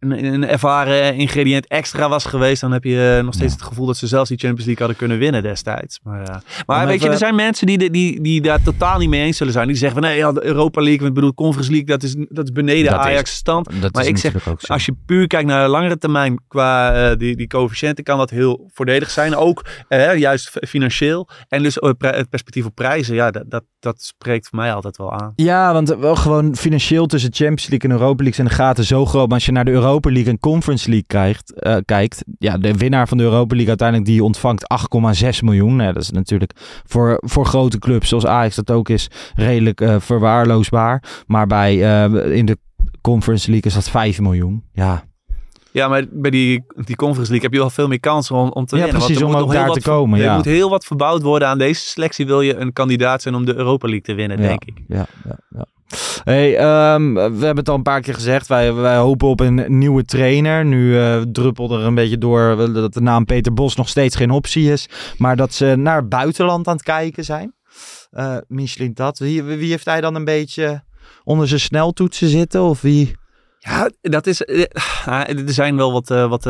een, 0.02 0.26
een 0.26 0.48
ervaren 0.48 1.16
ingrediënt 1.16 1.68
extra 1.68 2.10
was 2.10 2.26
geweest, 2.26 2.62
dan 2.62 2.72
heb 2.72 2.84
je 2.84 3.20
nog 3.24 3.34
steeds 3.34 3.54
Ja. 3.54 3.58
het 3.60 3.68
gevoel 3.68 3.86
dat 3.86 3.98
ze 3.98 4.08
zelfs 4.08 4.30
die 4.30 4.38
Champions 4.38 4.66
League 4.66 4.86
hadden 4.86 5.08
kunnen 5.08 5.18
winnen 5.18 5.44
destijds. 5.44 6.00
Maar, 6.04 6.22
eh, 6.22 6.36
maar 6.66 6.88
weet 6.88 7.02
je, 7.02 7.10
er 7.10 7.18
zijn 7.18 7.36
mensen 7.36 7.68
die, 7.68 7.92
die, 7.92 8.22
die 8.22 8.42
daar 8.42 8.62
totaal 8.64 8.98
niet 8.98 9.10
mee 9.10 9.22
eens 9.22 9.38
zullen 9.38 9.54
zijn. 9.54 9.68
Die 9.68 9.76
zeggen 9.76 10.02
van, 10.02 10.10
nee, 10.10 10.18
ja, 10.18 10.32
Europa 10.36 10.82
League, 10.82 11.08
ik 11.08 11.14
bedoel, 11.14 11.34
Conference 11.34 11.72
League, 11.72 11.88
dat 11.88 12.04
is, 12.04 12.16
dat 12.30 12.44
is 12.44 12.52
beneden 12.52 12.92
Dat 12.92 13.00
Ajax 13.00 13.34
stand. 13.34 13.92
Maar 13.94 14.06
ik 14.06 14.18
zeg. 14.18 14.34
Als 14.68 14.86
je 14.86 14.96
puur 15.06 15.28
kijkt 15.28 15.48
naar 15.48 15.64
de 15.64 15.70
langere 15.70 15.98
termijn 15.98 16.40
qua 16.48 16.94
eh, 16.94 17.18
die, 17.18 17.36
die 17.36 17.48
coëfficiënten, 17.48 18.04
kan 18.04 18.18
dat 18.18 18.30
heel 18.30 18.70
voordelig 18.74 19.10
zijn. 19.10 19.36
Ook 19.36 19.66
eh, 19.88 20.18
juist 20.18 20.52
financieel. 20.68 21.30
En 21.48 21.64
dus 21.64 21.80
eh, 21.80 21.92
het 21.98 22.30
perspectief 22.30 22.66
op 22.66 22.76
prijzen, 22.76 23.16
ja, 23.16 23.32
dat, 23.32 23.44
dat, 23.48 23.64
dat 23.80 24.02
spreekt 24.02 24.48
voor 24.48 24.60
mij 24.60 24.74
altijd 24.74 24.98
wel 24.98 25.14
aan. 25.14 25.34
Ja, 25.36 25.74
want 25.74 25.96
wel 25.96 26.16
gewoon 26.16 26.56
financieel 26.56 27.06
tussen 27.06 27.34
Champions 27.34 27.68
League 27.68 27.90
en 27.90 27.96
Europa 27.96 28.24
League 28.24 28.34
zijn 28.34 28.48
de 28.48 28.54
gaten 28.54 28.84
zo 28.84 29.06
groot. 29.06 29.26
Maar 29.26 29.36
als 29.36 29.46
je 29.46 29.52
naar 29.52 29.66
de 29.66 29.72
Europa 29.72 29.90
League 30.00 30.32
en 30.32 30.40
Conference 30.40 30.90
League 30.90 31.08
kijkt, 31.08 31.54
eh, 31.60 31.76
kijkt 31.86 32.24
ja, 32.40 32.58
de 32.58 32.74
winnaar 32.74 33.08
van 33.08 33.18
de 33.18 33.24
Europa 33.24 33.50
League 33.56 33.70
uiteindelijk 33.70 34.10
die 34.10 34.24
ontvangt 34.24 34.64
8,6 34.68 35.42
miljoen. 35.42 35.80
Ja, 35.80 35.92
dat 35.92 36.02
is 36.02 36.12
natuurlijk 36.12 36.52
voor, 36.86 37.18
voor 37.26 37.46
grote 37.46 37.80
clubs 37.80 38.10
zoals 38.10 38.26
Ajax 38.26 38.56
dat 38.56 38.72
ook 38.72 38.90
is 38.90 39.08
redelijk 39.36 39.82
eh, 39.82 39.96
verwaarloosbaar. 40.00 41.04
Maar 41.28 41.48
bij, 41.48 42.04
eh, 42.04 42.36
in 42.38 42.46
de 42.46 42.58
Conference 43.02 43.50
League 43.52 43.70
is 43.70 43.76
dat 43.76 43.90
5 43.90 44.20
miljoen. 44.20 44.64
Ja, 44.74 45.04
Ja, 45.74 45.88
maar 45.88 46.06
bij 46.12 46.32
die, 46.32 46.64
die 46.76 46.96
Conference 46.96 47.32
League 47.32 47.42
heb 47.50 47.52
je 47.54 47.60
wel 47.60 47.70
veel 47.70 47.88
meer 47.88 48.00
kansen 48.00 48.36
om, 48.36 48.50
om 48.50 48.66
te 48.66 48.76
Ja, 48.76 48.82
winnen. 48.82 49.00
want 49.02 49.06
precies, 49.06 49.22
er 49.22 49.26
om 49.26 49.32
moet 49.32 49.42
ook 49.42 49.54
daar 49.54 49.68
wat 49.68 49.82
te 49.82 49.90
komen, 49.90 50.20
Er 50.20 50.26
ja. 50.26 50.36
moet 50.36 50.46
heel 50.46 50.70
wat 50.70 50.86
verbouwd 50.86 51.22
worden 51.22 51.48
aan 51.48 51.58
deze 51.58 51.82
selectie. 51.82 52.26
Wil 52.26 52.42
je 52.42 52.56
een 52.56 52.74
kandidaat 52.74 53.22
zijn 53.22 53.36
om 53.36 53.46
de 53.46 53.56
Europa 53.56 53.88
League 53.88 54.06
te 54.06 54.14
winnen, 54.14 54.42
Ja. 54.42 54.48
denk 54.48 54.64
ik. 54.66 54.78
ja, 54.88 55.06
ja. 55.26 55.38
ja. 55.50 55.66
Hey, 56.24 56.58
ehm, 56.58 57.14
we 57.14 57.20
hebben 57.22 57.56
het 57.58 57.70
al 57.70 57.76
een 57.76 57.82
paar 57.82 58.02
keer 58.02 58.14
gezegd. 58.14 58.48
Wij, 58.48 58.74
wij 58.74 58.98
hopen 58.98 59.28
op 59.28 59.40
een 59.40 59.78
nieuwe 59.78 60.04
trainer. 60.06 60.66
Nu 60.66 61.00
eh 61.00 61.22
druppelt 61.22 61.72
er 61.72 61.80
een 61.80 61.96
beetje 61.96 62.18
door 62.18 62.74
dat 62.74 62.94
de 62.94 63.02
naam 63.02 63.26
Peter 63.26 63.54
Bos 63.54 63.76
nog 63.76 63.90
steeds 63.90 64.16
geen 64.16 64.32
optie 64.32 64.72
is. 64.72 64.90
Maar 65.18 65.36
dat 65.36 65.54
ze 65.54 65.74
naar 65.78 66.08
buitenland 66.08 66.68
aan 66.68 66.74
het 66.76 66.84
kijken 66.84 67.24
zijn. 67.24 67.54
Eh 68.12 68.38
Michelin 68.48 68.94
dat. 68.94 69.20
Wie, 69.20 69.44
wie 69.44 69.70
heeft 69.70 69.86
hij 69.86 70.02
dan 70.02 70.16
een 70.16 70.26
beetje 70.26 70.84
onder 71.24 71.48
zijn 71.48 71.60
sneltoetsen 71.60 72.28
zitten? 72.28 72.62
Of 72.62 72.82
wie? 72.82 73.16
Ja, 73.60 73.90
dat 74.02 74.28
is. 74.28 74.44
eh, 74.44 74.64
ah, 75.06 75.30
er 75.30 75.54
zijn 75.54 75.76
wel 75.76 75.92
wat, 75.92 76.12
eh, 76.12 76.30
wat 76.30 76.46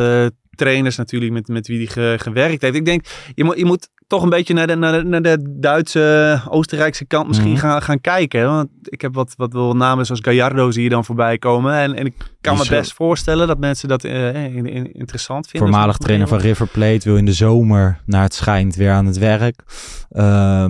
trainers 0.56 0.96
natuurlijk 0.98 1.32
met, 1.32 1.48
met 1.48 1.68
wie 1.68 1.78
hij 1.78 1.88
ge- 1.88 2.16
gewerkt 2.20 2.62
heeft. 2.62 2.76
Ik 2.76 2.86
denk, 2.86 3.06
je 3.36 3.44
moet, 3.44 3.58
je 3.58 3.66
moet 3.66 3.90
toch 4.08 4.24
een 4.24 4.30
beetje 4.30 4.54
naar 4.54 4.68
de, 4.68 4.76
naar 4.76 4.92
de, 5.02 5.04
naar 5.08 5.22
de 5.22 5.56
Duitse, 5.60 6.42
Oostenrijkse 6.50 7.06
kant 7.06 7.28
misschien 7.28 7.52
Mhm. 7.52 7.60
gaan, 7.60 7.82
gaan 7.82 8.02
kijken. 8.02 8.46
Want 8.46 8.70
ik 8.84 9.02
heb 9.02 9.14
wat, 9.14 9.34
wat 9.38 9.54
wel 9.54 9.76
namen 9.76 10.06
zoals 10.06 10.22
Gallardo 10.24 10.72
zie 10.72 10.84
je 10.84 10.90
dan 10.90 11.06
voorbij 11.06 11.38
komen. 11.38 11.74
En, 11.74 11.96
en 11.96 12.06
ik 12.06 12.14
kan 12.42 12.56
Die 12.56 12.64
me 12.64 12.70
best 12.70 12.94
voorstellen 12.94 13.48
dat 13.48 13.60
mensen 13.60 13.88
dat 13.88 14.04
eh, 14.04 14.46
in- 14.56 14.66
in- 14.68 14.94
interessant 14.94 15.48
vinden. 15.48 15.70
Voormalig 15.70 15.98
trainer 15.98 16.28
van 16.28 16.38
River 16.40 16.68
Plate 16.68 17.00
wil 17.04 17.18
in 17.18 17.26
de 17.26 17.34
zomer, 17.34 18.02
naar 18.06 18.24
het 18.24 18.34
schijnt, 18.34 18.76
weer 18.76 18.92
aan 18.92 19.06
het 19.06 19.18
werk. 19.18 19.64
Eh, 20.10 20.66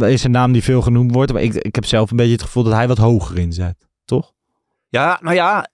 is 0.00 0.24
een 0.24 0.30
naam 0.30 0.52
die 0.52 0.62
veel 0.62 0.82
genoemd 0.82 1.12
wordt. 1.14 1.32
Maar 1.32 1.42
ik, 1.42 1.54
ik 1.54 1.74
heb 1.74 1.84
zelf 1.84 2.10
een 2.10 2.16
beetje 2.16 2.32
het 2.32 2.42
gevoel 2.42 2.62
dat 2.62 2.72
hij 2.72 2.88
wat 2.88 2.98
hoger 2.98 3.38
inzet. 3.38 3.76
Toch? 4.04 4.32
Ja, 4.88 5.18
nou 5.22 5.34
ja, 5.34 5.68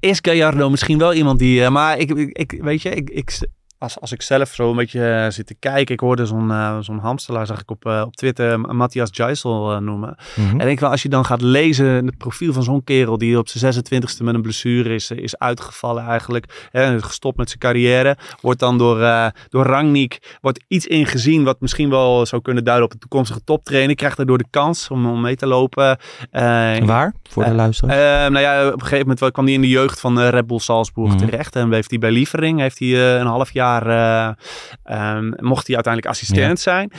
is 0.00 0.18
Gallardo 0.22 0.70
misschien 0.70 0.98
wel 0.98 1.14
iemand 1.14 1.38
die... 1.38 1.64
eh, 1.64 1.70
maar 1.70 1.98
ik, 1.98 2.10
ik, 2.10 2.36
ik- 2.38 2.62
weet 2.62 2.82
je, 2.82 2.90
ik, 2.90 3.10
ik, 3.10 3.38
als, 3.80 4.00
als 4.00 4.12
ik 4.12 4.22
zelf 4.22 4.54
zo 4.54 4.70
een 4.70 4.76
beetje 4.76 5.06
eh, 5.14 5.30
zit 5.30 5.46
te 5.46 5.54
kijken... 5.58 5.94
Ik 5.94 6.00
hoorde 6.00 6.26
zo'n 6.26 6.50
eh, 6.50 6.76
zo'n 6.80 6.98
hamstelaar, 6.98 7.46
zag 7.46 7.60
ik 7.60 7.70
op, 7.70 7.86
eh, 7.86 8.02
op 8.06 8.16
Twitter, 8.16 8.60
Matthias 8.60 9.08
Geisel 9.12 9.80
noemen. 9.80 10.16
Mhm. 10.36 10.60
En 10.60 10.68
ik 10.68 10.80
wel, 10.80 10.90
als 10.90 11.02
je 11.02 11.08
dan 11.08 11.24
gaat 11.24 11.40
lezen 11.42 11.86
het 11.86 12.16
profiel 12.18 12.52
van 12.52 12.62
zo'n 12.62 12.84
kerel... 12.84 13.18
die 13.18 13.38
op 13.38 13.48
zijn 13.48 13.74
26e 13.74 14.24
met 14.24 14.34
een 14.34 14.42
blessure 14.42 14.94
is, 14.94 15.10
is 15.10 15.38
uitgevallen 15.38 16.04
eigenlijk... 16.06 16.68
Hè, 16.70 17.02
gestopt 17.02 17.36
met 17.36 17.48
zijn 17.48 17.58
carrière... 17.60 18.16
wordt 18.40 18.60
dan 18.60 18.78
door, 18.78 18.98
door 19.48 19.64
Rangnick 19.66 20.38
wordt 20.40 20.64
iets 20.68 20.86
ingezien... 20.86 21.44
wat 21.44 21.60
misschien 21.60 21.90
wel 21.90 22.26
zou 22.26 22.42
kunnen 22.42 22.64
duiden 22.64 22.86
op 22.86 22.92
een 22.92 22.98
toekomstige 22.98 23.44
toptrainer. 23.44 23.94
Krijgt 23.94 24.16
daardoor 24.16 24.38
de 24.38 24.46
kans 24.50 24.88
om, 24.88 25.06
om 25.06 25.20
mee 25.20 25.36
te 25.36 25.46
lopen. 25.46 25.98
Waar? 26.86 27.14
Voor 27.30 27.44
de 27.44 27.54
luisteraar. 27.54 28.24
eh, 28.24 28.30
nou 28.32 28.44
ja, 28.44 28.66
op 28.66 28.72
een 28.72 28.80
gegeven 28.86 29.06
moment 29.08 29.32
kwam 29.32 29.44
hij 29.44 29.54
in 29.54 29.60
de 29.60 29.68
jeugd 29.68 30.00
van 30.00 30.20
Red 30.20 30.46
Bull 30.46 30.58
Salzburg 30.58 31.08
Mhm. 31.14 31.18
terecht. 31.18 31.56
En 31.56 31.72
heeft 31.72 31.90
hij 31.90 31.98
bij 31.98 32.10
Lievering 32.10 32.60
heeft 32.60 32.78
hij, 32.78 33.18
een 33.20 33.26
half 33.26 33.52
jaar, 33.52 33.69
eh, 33.86 34.30
ehm, 34.82 35.32
mocht 35.36 35.66
hij 35.66 35.74
uiteindelijk 35.74 36.06
assistent 36.06 36.60
zijn. 36.60 36.92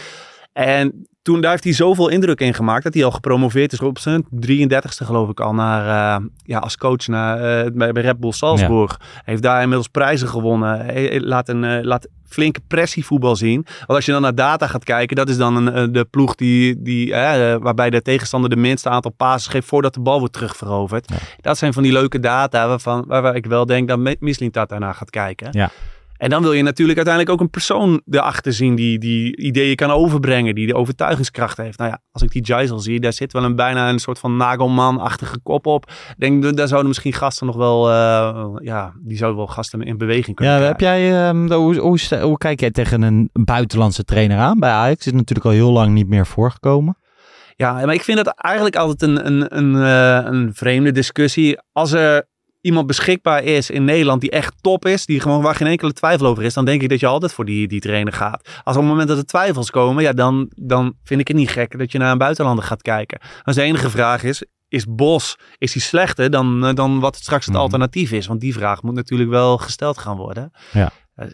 En 0.54 1.06
toen, 1.22 1.42
daar 1.42 1.52
heeft 1.52 1.64
hij 1.64 1.74
zoveel 1.74 2.10
indruk 2.10 2.40
in 2.40 2.54
gemaakt 2.54 2.84
dat 2.84 2.94
hij 2.94 3.04
al 3.04 3.12
gepromoveerd 3.12 3.74
is 3.74 3.80
op 3.80 4.00
zijn 4.00 4.26
33ste 4.48 5.06
geloof 5.06 5.30
ik 5.30 5.40
al 5.40 5.54
naar, 5.54 6.20
uh, 6.20 6.26
ja, 6.44 6.60
als 6.60 6.78
coach 6.78 7.08
naar, 7.08 7.38
uh, 7.38 7.72
bij, 7.74 7.92
bij 7.92 8.02
Red 8.02 8.20
Bull 8.20 8.32
Salzburg. 8.32 8.98
Ja. 9.00 9.22
Heeft 9.24 9.42
daar 9.42 9.62
inmiddels 9.62 9.88
prijzen 9.88 10.28
gewonnen. 10.28 10.86
Laat, 11.26 11.50
een, 11.50 11.64
uh, 11.64 11.82
laat 11.82 12.08
flinke 12.28 12.62
pressievoetbal 12.68 13.36
zien. 13.36 13.66
Want 13.78 13.90
als 13.90 14.06
je 14.06 14.12
dan 14.12 14.22
naar 14.22 14.36
data 14.36 14.68
gaat 14.68 14.84
kijken, 14.84 15.16
dat 15.16 15.30
is 15.30 15.38
dan 15.38 15.68
een, 15.68 15.92
de 15.92 16.06
ploeg 16.06 16.36
die, 16.36 16.82
die, 16.82 17.12
waarbij 17.60 17.90
de 17.90 18.02
tegenstander 18.02 18.50
de 18.50 18.56
minste 18.56 18.90
aantal 18.90 19.12
passes 19.12 19.52
geeft 19.52 19.68
voordat 19.68 19.94
de 19.94 20.00
bal 20.00 20.20
wordt 20.20 20.34
terugveroverd. 20.34 21.10
Ja. 21.10 21.18
Dat 21.42 21.58
zijn 21.58 21.74
van 21.74 21.84
die 21.84 21.92
leuke 21.92 22.20
data 22.20 22.68
waarvan, 22.68 23.04
waar 23.08 23.36
ik 23.36 23.46
wel 23.46 23.66
denk 23.66 23.88
dat 23.88 24.16
Mislintat 24.20 24.70
daarna 24.70 24.94
gaat 24.94 25.10
kijken. 25.10 25.48
Ja. 25.52 25.70
En 26.22 26.30
dan 26.30 26.42
wil 26.42 26.54
je 26.54 26.64
natuurlijk 26.64 26.98
uiteindelijk 26.98 27.36
ook 27.36 27.42
een 27.46 27.52
persoon 27.52 28.02
erachter 28.10 28.54
zien 28.54 28.76
die, 28.76 29.00
die 29.00 29.38
ideeën 29.38 29.76
kan 29.76 29.92
overbrengen, 29.92 30.56
die 30.56 30.68
de 30.68 30.76
overtuigingskracht 30.76 31.58
heeft. 31.58 31.78
Nou 31.78 31.90
ja, 31.90 32.02
als 32.12 32.22
ik 32.22 32.32
die 32.32 32.44
Jaisal 32.44 32.80
zie, 32.80 33.00
daar 33.00 33.14
zit 33.14 33.34
wel 33.34 33.44
een 33.44 33.56
bijna 33.56 33.90
een 33.90 34.00
soort 34.00 34.20
van 34.20 34.38
nagelman-achtige 34.38 35.40
kop 35.44 35.66
op. 35.66 35.86
Ik 35.90 36.16
denk, 36.18 36.58
daar 36.58 36.68
zouden 36.68 36.88
misschien 36.88 37.14
gasten 37.14 37.46
nog 37.46 37.56
wel, 37.56 37.90
uh, 37.90 38.48
ja, 38.56 38.94
die 39.00 39.18
zouden 39.18 39.40
wel 39.40 39.48
gasten 39.48 39.82
in 39.82 39.98
beweging 39.98 40.36
kunnen 40.36 40.54
Ja, 40.54 40.60
krijgen. 40.60 40.88
heb 40.88 41.00
jij, 41.00 41.30
um, 41.30 41.52
hoe, 41.52 41.78
hoe, 41.78 42.20
hoe, 42.22 42.38
kijk 42.38 42.60
jij 42.60 42.72
tegen 42.72 43.02
een 43.02 43.30
buitenlandse 43.34 44.04
trainer 44.04 44.38
aan 44.38 44.60
bij 44.60 44.72
Ajax? 44.72 45.06
Is 45.06 45.12
natuurlijk 45.12 45.46
al 45.46 45.52
heel 45.52 45.72
lang 45.72 45.94
niet 45.94 46.08
meer 46.08 46.28
voorgekomen. 46.28 46.98
Ja, 47.56 47.74
maar 47.74 47.94
ik 47.94 48.04
vind 48.04 48.18
dat 48.18 48.28
eigenlijk 48.28 48.76
altijd 48.76 49.02
een, 49.02 49.26
een, 49.26 49.58
een, 49.58 49.76
uh, 49.76 50.32
een 50.32 50.54
vreemde 50.54 50.92
discussie. 50.92 51.58
Als 51.72 51.92
er 51.92 52.30
iemand 52.62 52.88
beschikbaar 52.88 53.44
is 53.44 53.70
in 53.70 53.84
Nederland 53.84 54.22
die 54.22 54.30
echt 54.30 54.54
top 54.62 54.86
is, 54.86 55.06
die 55.06 55.20
gewoon 55.20 55.42
waar 55.42 55.56
geen 55.56 55.68
enkele 55.68 55.94
twijfel 55.94 56.26
over 56.26 56.44
is, 56.44 56.54
dan 56.54 56.66
denk 56.66 56.82
ik 56.82 56.90
dat 56.90 57.00
je 57.00 57.08
altijd 57.08 57.34
voor 57.34 57.46
die, 57.46 57.68
die 57.68 57.80
trainer 57.80 58.14
gaat. 58.14 58.50
Als 58.64 58.76
op 58.76 58.82
het 58.82 58.92
moment 58.92 59.08
dat 59.08 59.18
er 59.18 59.26
twijfels 59.26 59.70
komen, 59.70 60.04
ja, 60.04 60.14
dan, 60.14 60.52
dan 60.56 60.94
vind 61.04 61.22
ik 61.22 61.28
het 61.28 61.38
niet 61.38 61.50
gek 61.50 61.78
dat 61.78 61.92
je 61.92 61.98
naar 61.98 62.12
een 62.12 62.18
buitenlander 62.18 62.64
gaat 62.66 62.82
kijken. 62.82 63.20
Als 63.44 63.56
de 63.56 63.62
enige 63.62 63.90
vraag 63.90 64.24
is, 64.24 64.44
is 64.68 64.86
Bos, 64.90 65.38
is 65.58 65.74
hij 65.74 65.82
slechter 65.82 66.30
dan, 66.30 66.76
dan 66.76 67.00
wat 67.00 67.16
straks 67.16 67.46
het 67.46 67.56
alternatief 67.56 68.12
is? 68.12 68.28
Want 68.28 68.42
die 68.42 68.54
vraag 68.54 68.84
moet 68.84 68.96
natuurlijk 68.96 69.30
wel 69.30 69.58
gesteld 69.58 69.98
gaan 69.98 70.18
worden. 70.18 70.52
Ja. 70.72 70.92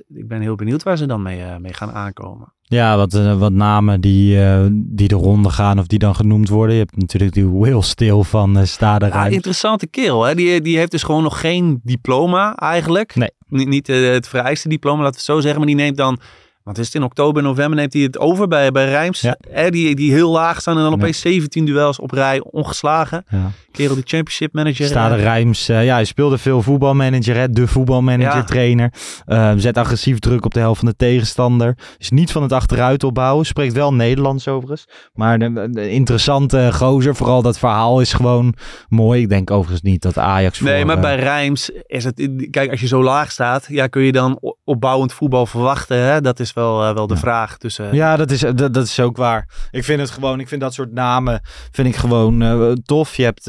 Ik 0.07 0.27
ben 0.27 0.41
heel 0.41 0.55
benieuwd 0.55 0.83
waar 0.83 0.97
ze 0.97 1.05
dan 1.05 1.21
mee, 1.21 1.39
uh, 1.39 1.57
mee 1.57 1.73
gaan 1.73 1.91
aankomen. 1.91 2.53
Ja, 2.69 2.97
wat, 2.97 3.13
uh, 3.13 3.39
wat 3.39 3.51
namen 3.51 4.01
die, 4.01 4.37
uh, 4.37 4.65
die 4.71 5.07
de 5.07 5.15
ronde 5.15 5.49
gaan 5.49 5.79
of 5.79 5.87
die 5.87 5.99
dan 5.99 6.15
genoemd 6.15 6.49
worden. 6.49 6.75
Je 6.75 6.81
hebt 6.81 6.97
natuurlijk 6.97 7.33
die 7.33 7.47
Will 7.47 7.81
van 8.21 8.57
uh, 8.57 8.63
Stade 8.63 9.05
ja, 9.05 9.25
Interessante 9.25 9.87
kerel. 9.87 10.23
Hè? 10.23 10.35
Die, 10.35 10.61
die 10.61 10.77
heeft 10.77 10.91
dus 10.91 11.03
gewoon 11.03 11.23
nog 11.23 11.39
geen 11.39 11.79
diploma 11.83 12.55
eigenlijk. 12.55 13.15
Nee. 13.15 13.29
Niet, 13.49 13.67
niet 13.67 13.87
het 13.87 14.27
vereiste 14.27 14.69
diploma, 14.69 14.97
laten 14.97 15.11
we 15.11 15.17
het 15.17 15.25
zo 15.25 15.39
zeggen. 15.39 15.57
Maar 15.59 15.67
die 15.67 15.75
neemt 15.75 15.97
dan... 15.97 16.19
Want 16.67 16.79
is 16.79 16.85
het 16.85 16.95
in 16.95 17.03
oktober, 17.03 17.43
november 17.43 17.77
neemt 17.77 17.93
hij 17.93 18.01
het 18.01 18.17
over 18.17 18.47
bij, 18.47 18.71
bij 18.71 18.85
Rijms. 18.89 19.21
Ja. 19.21 19.37
Hè, 19.51 19.69
die, 19.69 19.95
die 19.95 20.11
heel 20.11 20.31
laag 20.31 20.61
staan 20.61 20.77
en 20.77 20.83
dan 20.83 20.93
opeens 20.93 21.21
ja. 21.21 21.29
17 21.29 21.65
duels 21.65 21.99
op 21.99 22.11
rij 22.11 22.41
ongeslagen. 22.51 23.25
Ja. 23.29 23.51
Kerel 23.71 23.95
die 23.95 24.03
championship 24.07 24.53
manager. 24.53 24.85
Stade 24.85 25.15
Rijms, 25.15 25.69
uh, 25.69 25.85
ja, 25.85 25.93
hij 25.93 26.05
speelde 26.05 26.37
veel 26.37 26.61
voetbalmanager, 26.61 27.35
hè, 27.35 27.49
de 27.49 27.67
voetbalmanager, 27.67 28.37
Ja. 28.37 28.43
trainer. 28.43 28.93
Uh, 29.27 29.51
zet 29.57 29.77
agressief 29.77 30.19
druk 30.19 30.45
op 30.45 30.53
de 30.53 30.59
helft 30.59 30.79
van 30.79 30.89
de 30.89 30.95
tegenstander. 30.95 31.77
Is 31.97 32.09
niet 32.09 32.31
van 32.31 32.41
het 32.41 32.51
achteruit 32.51 33.03
opbouwen. 33.03 33.45
Spreekt 33.45 33.73
wel 33.73 33.93
Nederlands 33.93 34.47
overigens. 34.47 34.87
Maar 35.13 35.39
de, 35.39 35.69
de 35.71 35.89
interessante 35.89 36.69
gozer, 36.73 37.15
vooral 37.15 37.41
dat 37.41 37.59
verhaal 37.59 38.01
is 38.01 38.13
gewoon 38.13 38.53
mooi. 38.89 39.21
Ik 39.21 39.29
denk 39.29 39.51
overigens 39.51 39.81
niet 39.81 40.01
dat 40.01 40.17
Ajax 40.17 40.59
Nee, 40.59 40.77
voor, 40.77 40.85
maar 40.85 40.95
eh, 40.95 41.01
bij 41.01 41.15
Rijms 41.15 41.69
is 41.85 42.03
het... 42.03 42.29
Kijk, 42.51 42.71
als 42.71 42.81
je 42.81 42.87
zo 42.87 43.03
laag 43.03 43.31
staat, 43.31 43.65
ja, 43.69 43.87
kun 43.87 44.01
je 44.01 44.11
dan 44.11 44.55
opbouwend 44.63 45.13
voetbal 45.13 45.45
verwachten? 45.45 45.97
Hè? 45.97 46.21
Dat 46.21 46.39
is 46.39 46.55
wel, 46.57 46.83
eh, 46.83 46.93
wel 46.93 47.07
de 47.07 47.13
Ja. 47.13 47.19
vraag. 47.19 47.57
Dus, 47.57 47.79
eh, 47.79 47.93
Ja, 47.93 48.15
dat 48.17 48.31
is, 48.31 48.39
dat, 48.39 48.57
dat 48.73 48.77
is 48.83 48.99
ook 48.99 49.17
waar. 49.17 49.49
Ik 49.71 49.83
vind 49.83 49.99
het 49.99 50.09
gewoon, 50.09 50.39
ik 50.39 50.47
vind 50.47 50.61
dat 50.61 50.73
soort 50.73 50.91
namen 50.93 51.41
vind 51.71 51.87
ik 51.87 51.95
gewoon 51.95 52.41
eh, 52.41 52.71
tof. 52.71 53.15
Je 53.15 53.23
hebt 53.23 53.45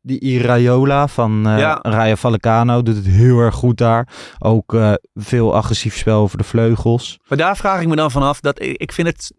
die 0.00 0.20
Iraiola 0.20 1.06
van 1.08 1.46
eh 1.48 1.58
Ja. 1.58 1.78
Rayo 1.82 2.14
Vallecano, 2.14 2.82
doet 2.82 2.96
het 2.96 3.06
heel 3.06 3.38
erg 3.38 3.54
goed 3.54 3.76
daar. 3.78 4.08
Ook 4.38 4.76
veel 5.14 5.54
agressief 5.54 5.96
spel 5.96 6.20
over 6.20 6.38
de 6.38 6.44
vleugels. 6.44 7.18
Maar 7.28 7.38
daar 7.38 7.56
vraag 7.56 7.80
ik 7.80 7.88
me 7.88 7.96
dan 7.96 8.10
vanaf 8.10 8.40
dat 8.40 8.62
ik, 8.62 8.76
ik 8.76 8.92
vind 8.92 9.08
het 9.08 9.32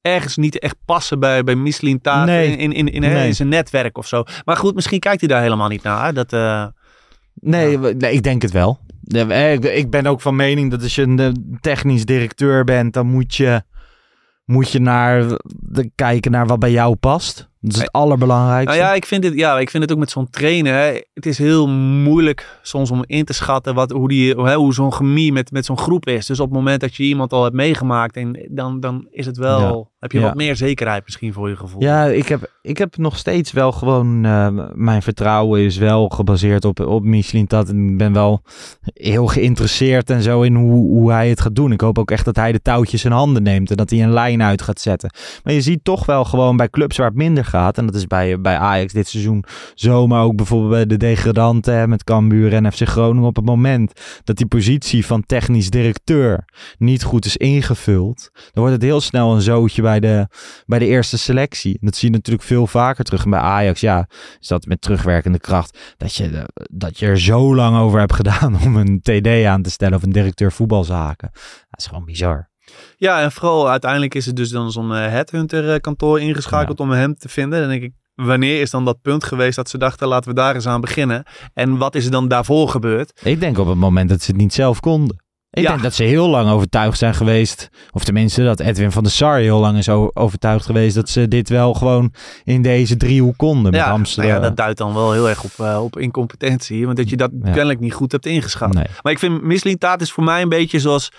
ergens 0.00 0.36
niet 0.36 0.58
echt 0.58 0.76
passen 0.84 1.20
bij, 1.20 1.44
bij 1.44 1.54
Michelin 1.54 2.00
Nee. 2.02 2.50
in, 2.50 2.58
in, 2.58 2.72
in, 2.72 2.88
in, 2.88 3.00
Nee. 3.00 3.26
in 3.26 3.34
zijn 3.34 3.48
netwerk 3.48 3.98
of 3.98 4.06
zo. 4.06 4.24
Maar 4.44 4.56
goed, 4.56 4.74
misschien 4.74 5.00
kijkt 5.00 5.20
hij 5.20 5.28
daar 5.28 5.42
helemaal 5.42 5.68
niet 5.68 5.82
naar. 5.82 6.14
Dat, 6.14 6.30
Nee, 7.34 7.78
nee 7.78 8.12
ik 8.12 8.22
denk 8.22 8.42
het 8.42 8.50
wel. 8.50 8.78
Eh, 9.06 9.54
Ik, 9.76 9.90
ben 9.90 10.06
ook 10.06 10.20
van 10.20 10.36
mening 10.36 10.70
dat 10.70 10.82
als 10.82 10.94
je 10.94 11.02
een 11.02 11.18
eh, 11.18 11.32
technisch 11.60 12.04
directeur 12.04 12.64
bent, 12.64 12.92
dan 12.92 13.06
moet 13.06 13.34
je, 13.34 13.62
moet 14.44 14.70
je 14.70 14.80
naar, 14.80 15.24
de, 15.44 15.90
kijken 15.94 16.30
naar 16.30 16.46
wat 16.46 16.58
bij 16.58 16.70
jou 16.70 16.96
past. 16.96 17.50
Dat 17.64 17.74
is 17.74 17.80
het 17.80 17.92
allerbelangrijkste. 17.92 18.78
nou 18.78 18.88
ja, 18.90 18.94
ik 18.96 19.06
vind 19.06 19.24
het, 19.24 19.34
ja, 19.34 19.58
ik 19.58 19.70
vind 19.70 19.82
het 19.82 19.92
ook 19.92 19.98
met 19.98 20.10
zo'n 20.10 20.30
trainer. 20.30 20.74
hè, 20.74 21.00
Het 21.14 21.26
is 21.26 21.38
heel 21.38 21.68
moeilijk 21.68 22.58
soms 22.62 22.90
om 22.90 23.02
in 23.06 23.24
te 23.24 23.32
schatten 23.32 23.74
wat, 23.74 23.90
hoe, 23.90 24.08
die, 24.08 24.34
hoe, 24.34 24.46
hè, 24.48 24.54
hoe 24.54 24.74
zo'n 24.74 24.92
chemie 24.92 25.32
met, 25.32 25.50
met 25.50 25.64
zo'n 25.64 25.78
groep 25.78 26.06
is. 26.06 26.26
Dus 26.26 26.40
op 26.40 26.46
het 26.48 26.56
moment 26.56 26.80
dat 26.80 26.94
je 26.96 27.02
iemand 27.02 27.32
al 27.32 27.42
hebt 27.42 27.54
meegemaakt, 27.54 28.16
en 28.16 28.46
dan, 28.50 28.80
dan 28.80 29.06
is 29.10 29.26
het 29.26 29.36
wel, 29.36 29.90
heb 29.98 30.12
je 30.12 30.18
Ja. 30.18 30.24
wat 30.24 30.34
meer 30.34 30.56
zekerheid 30.56 31.02
misschien 31.04 31.32
voor 31.32 31.48
je 31.48 31.56
gevoel. 31.56 31.82
Ja, 31.82 32.04
ik 32.04 32.28
heb, 32.28 32.50
ik 32.62 32.78
heb 32.78 32.96
nog 32.96 33.16
steeds 33.16 33.52
wel 33.52 33.72
gewoon. 33.72 34.24
eh, 34.24 34.48
mijn 34.74 35.02
vertrouwen 35.02 35.60
is 35.60 35.76
wel 35.76 36.08
gebaseerd 36.08 36.64
op, 36.64 36.80
op 36.80 37.02
Michelin 37.04 37.46
Tat. 37.46 37.68
En 37.68 37.88
ik 37.88 37.96
ben 37.98 38.12
wel 38.12 38.42
heel 38.94 39.26
geïnteresseerd 39.26 40.10
en 40.10 40.22
zo 40.22 40.42
in 40.42 40.54
hoe, 40.54 40.70
hoe 40.86 41.10
hij 41.10 41.28
het 41.28 41.40
gaat 41.40 41.54
doen. 41.54 41.72
Ik 41.72 41.80
hoop 41.80 41.98
ook 41.98 42.10
echt 42.10 42.24
dat 42.24 42.36
hij 42.36 42.52
de 42.52 42.62
touwtjes 42.62 43.04
in 43.04 43.10
handen 43.12 43.42
neemt 43.42 43.70
en 43.70 43.76
dat 43.76 43.90
hij 43.90 44.02
een 44.02 44.12
lijn 44.12 44.42
uit 44.42 44.62
gaat 44.62 44.80
zetten. 44.80 45.10
Maar 45.44 45.52
je 45.52 45.60
ziet 45.60 45.84
toch 45.84 46.06
wel 46.06 46.24
gewoon 46.24 46.56
bij 46.56 46.68
clubs 46.70 46.96
waar 46.96 47.06
het 47.06 47.16
minder 47.16 47.44
gaat. 47.44 47.50
En 47.52 47.86
dat 47.86 47.94
is 47.94 48.06
bij, 48.06 48.40
bij 48.40 48.56
Ajax 48.56 48.92
dit 48.92 49.08
seizoen 49.08 49.44
zo. 49.74 50.06
Maar 50.06 50.22
ook 50.22 50.36
bijvoorbeeld 50.36 50.70
bij 50.70 50.86
de 50.86 50.96
degradanten 50.96 51.88
met 51.88 52.04
Cambuur 52.04 52.52
en 52.52 52.72
FC 52.72 52.88
Groningen. 52.88 53.28
Op 53.28 53.36
het 53.36 53.44
moment 53.44 54.00
dat 54.24 54.36
die 54.36 54.46
positie 54.46 55.06
van 55.06 55.26
technisch 55.26 55.70
directeur 55.70 56.44
niet 56.78 57.02
goed 57.02 57.24
is 57.24 57.36
ingevuld. 57.36 58.30
Dan 58.32 58.62
wordt 58.62 58.72
het 58.72 58.82
heel 58.82 59.00
snel 59.00 59.34
een 59.34 59.40
zootje 59.40 59.82
bij 59.82 60.00
de, 60.00 60.28
bij 60.66 60.78
de 60.78 60.86
eerste 60.86 61.18
selectie. 61.18 61.78
Dat 61.80 61.96
zie 61.96 62.10
je 62.10 62.16
natuurlijk 62.16 62.46
veel 62.46 62.66
vaker 62.66 63.04
terug. 63.04 63.24
En 63.24 63.30
bij 63.30 63.40
Ajax, 63.40 63.80
ja, 63.80 64.08
is 64.40 64.48
dat 64.48 64.66
met 64.66 64.80
terugwerkende 64.80 65.38
kracht. 65.38 65.94
Dat 65.96 66.14
je, 66.14 66.48
dat 66.70 66.98
je 66.98 67.06
er 67.06 67.20
zo 67.20 67.54
lang 67.54 67.76
over 67.76 67.98
hebt 67.98 68.14
gedaan 68.14 68.60
om 68.64 68.76
een 68.76 69.00
TD 69.00 69.44
aan 69.44 69.62
te 69.62 69.70
stellen 69.70 69.96
of 69.96 70.02
een 70.02 70.12
directeur 70.12 70.52
voetbalzaken. 70.52 71.30
Dat 71.70 71.80
is 71.80 71.86
gewoon 71.86 72.04
bizar. 72.04 72.51
Ja, 72.96 73.20
en 73.22 73.32
vooral 73.32 73.70
uiteindelijk 73.70 74.14
is 74.14 74.26
het 74.26 74.36
dus 74.36 74.50
dan 74.50 74.70
zo'n 74.72 74.94
eh, 74.94 74.98
headhunter 75.08 75.72
eh, 75.72 75.80
kantoor 75.80 76.20
ingeschakeld 76.20 76.80
om 76.80 76.90
hem 76.90 77.14
te 77.14 77.28
vinden. 77.28 77.60
Dan 77.60 77.68
denk 77.68 77.82
ik, 77.82 77.92
wanneer 78.14 78.60
is 78.60 78.70
dan 78.70 78.84
dat 78.84 79.00
punt 79.02 79.24
geweest 79.24 79.56
dat 79.56 79.68
ze 79.68 79.78
dachten, 79.78 80.08
laten 80.08 80.28
we 80.30 80.36
daar 80.36 80.54
eens 80.54 80.66
aan 80.66 80.80
beginnen? 80.80 81.24
En 81.54 81.76
wat 81.78 81.94
is 81.94 82.04
er 82.04 82.10
dan 82.10 82.28
daarvoor 82.28 82.68
gebeurd? 82.68 83.20
Ik 83.22 83.40
denk 83.40 83.58
op 83.58 83.66
het 83.66 83.76
moment 83.78 84.08
dat 84.08 84.22
ze 84.22 84.30
het 84.30 84.40
niet 84.40 84.54
zelf 84.54 84.80
konden. 84.80 85.20
Ik 85.50 85.62
Ja. 85.62 85.68
denk 85.70 85.82
dat 85.82 85.94
ze 85.94 86.02
heel 86.02 86.28
lang 86.28 86.50
overtuigd 86.50 86.98
zijn 86.98 87.14
geweest. 87.14 87.68
Of 87.90 88.04
tenminste 88.04 88.44
dat 88.44 88.60
Edwin 88.60 88.92
van 88.92 89.02
der 89.02 89.12
Sar 89.12 89.38
heel 89.38 89.58
lang 89.58 89.78
is 89.78 89.88
overtuigd 90.14 90.64
geweest. 90.66 90.94
Dat 90.94 91.08
ze 91.08 91.28
dit 91.28 91.48
wel 91.48 91.74
gewoon 91.74 92.12
in 92.44 92.62
deze 92.62 92.96
driehoek 92.96 93.36
konden. 93.36 93.62
Met 93.72 93.80
Ja, 93.80 93.90
Amsterdam. 93.90 94.30
nou 94.30 94.42
ja, 94.42 94.48
dat 94.48 94.56
duidt 94.56 94.78
dan 94.78 94.94
wel 94.94 95.12
heel 95.12 95.28
erg 95.28 95.44
op, 95.44 95.50
eh, 95.56 95.82
op 95.82 95.98
incompetentie. 95.98 96.84
Want 96.84 96.96
dat 96.96 97.08
je 97.10 97.16
dat 97.16 97.30
Ja. 97.42 97.50
kennelijk 97.50 97.80
niet 97.80 97.94
goed 97.94 98.12
hebt 98.12 98.26
ingeschat. 98.26 98.72
Nee. 98.74 98.86
Maar 99.02 99.12
ik 99.12 99.18
vind 99.18 99.42
Michelin 99.42 99.78
Taat 99.78 100.00
is 100.00 100.12
voor 100.12 100.24
mij 100.24 100.42
een 100.42 100.48
beetje 100.48 100.78
zoals 100.78 101.10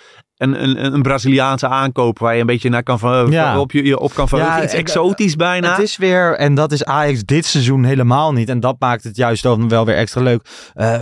een, 0.44 0.64
een, 0.64 0.94
een 0.94 1.02
Braziliaanse 1.02 1.68
aankoop. 1.68 2.20
Waar 2.20 2.34
je 2.34 2.40
een 2.42 2.46
beetje 2.46 2.70
naar 2.70 2.84
kan 2.84 3.28
Ja. 3.30 3.60
op, 3.60 3.72
je, 3.72 3.86
je 3.86 4.00
op 4.00 4.14
kan 4.14 4.28
verheugen. 4.28 4.58
Ja, 4.58 4.64
Iets 4.64 4.74
exotisch 4.74 5.36
bijna. 5.36 5.70
Het 5.70 5.82
is 5.82 5.98
weer, 5.98 6.36
en 6.36 6.56
dat 6.56 6.72
is 6.72 6.86
Ajax 6.86 7.24
dit 7.24 7.46
seizoen 7.46 7.84
helemaal 7.84 8.34
niet. 8.34 8.50
En 8.50 8.60
dat 8.60 8.76
maakt 8.80 9.04
het 9.04 9.16
juist 9.16 9.44
dan 9.44 9.70
wel 9.70 9.86
weer 9.86 9.96
extra 9.96 10.22
leuk. 10.22 10.72
Eh, 10.74 11.00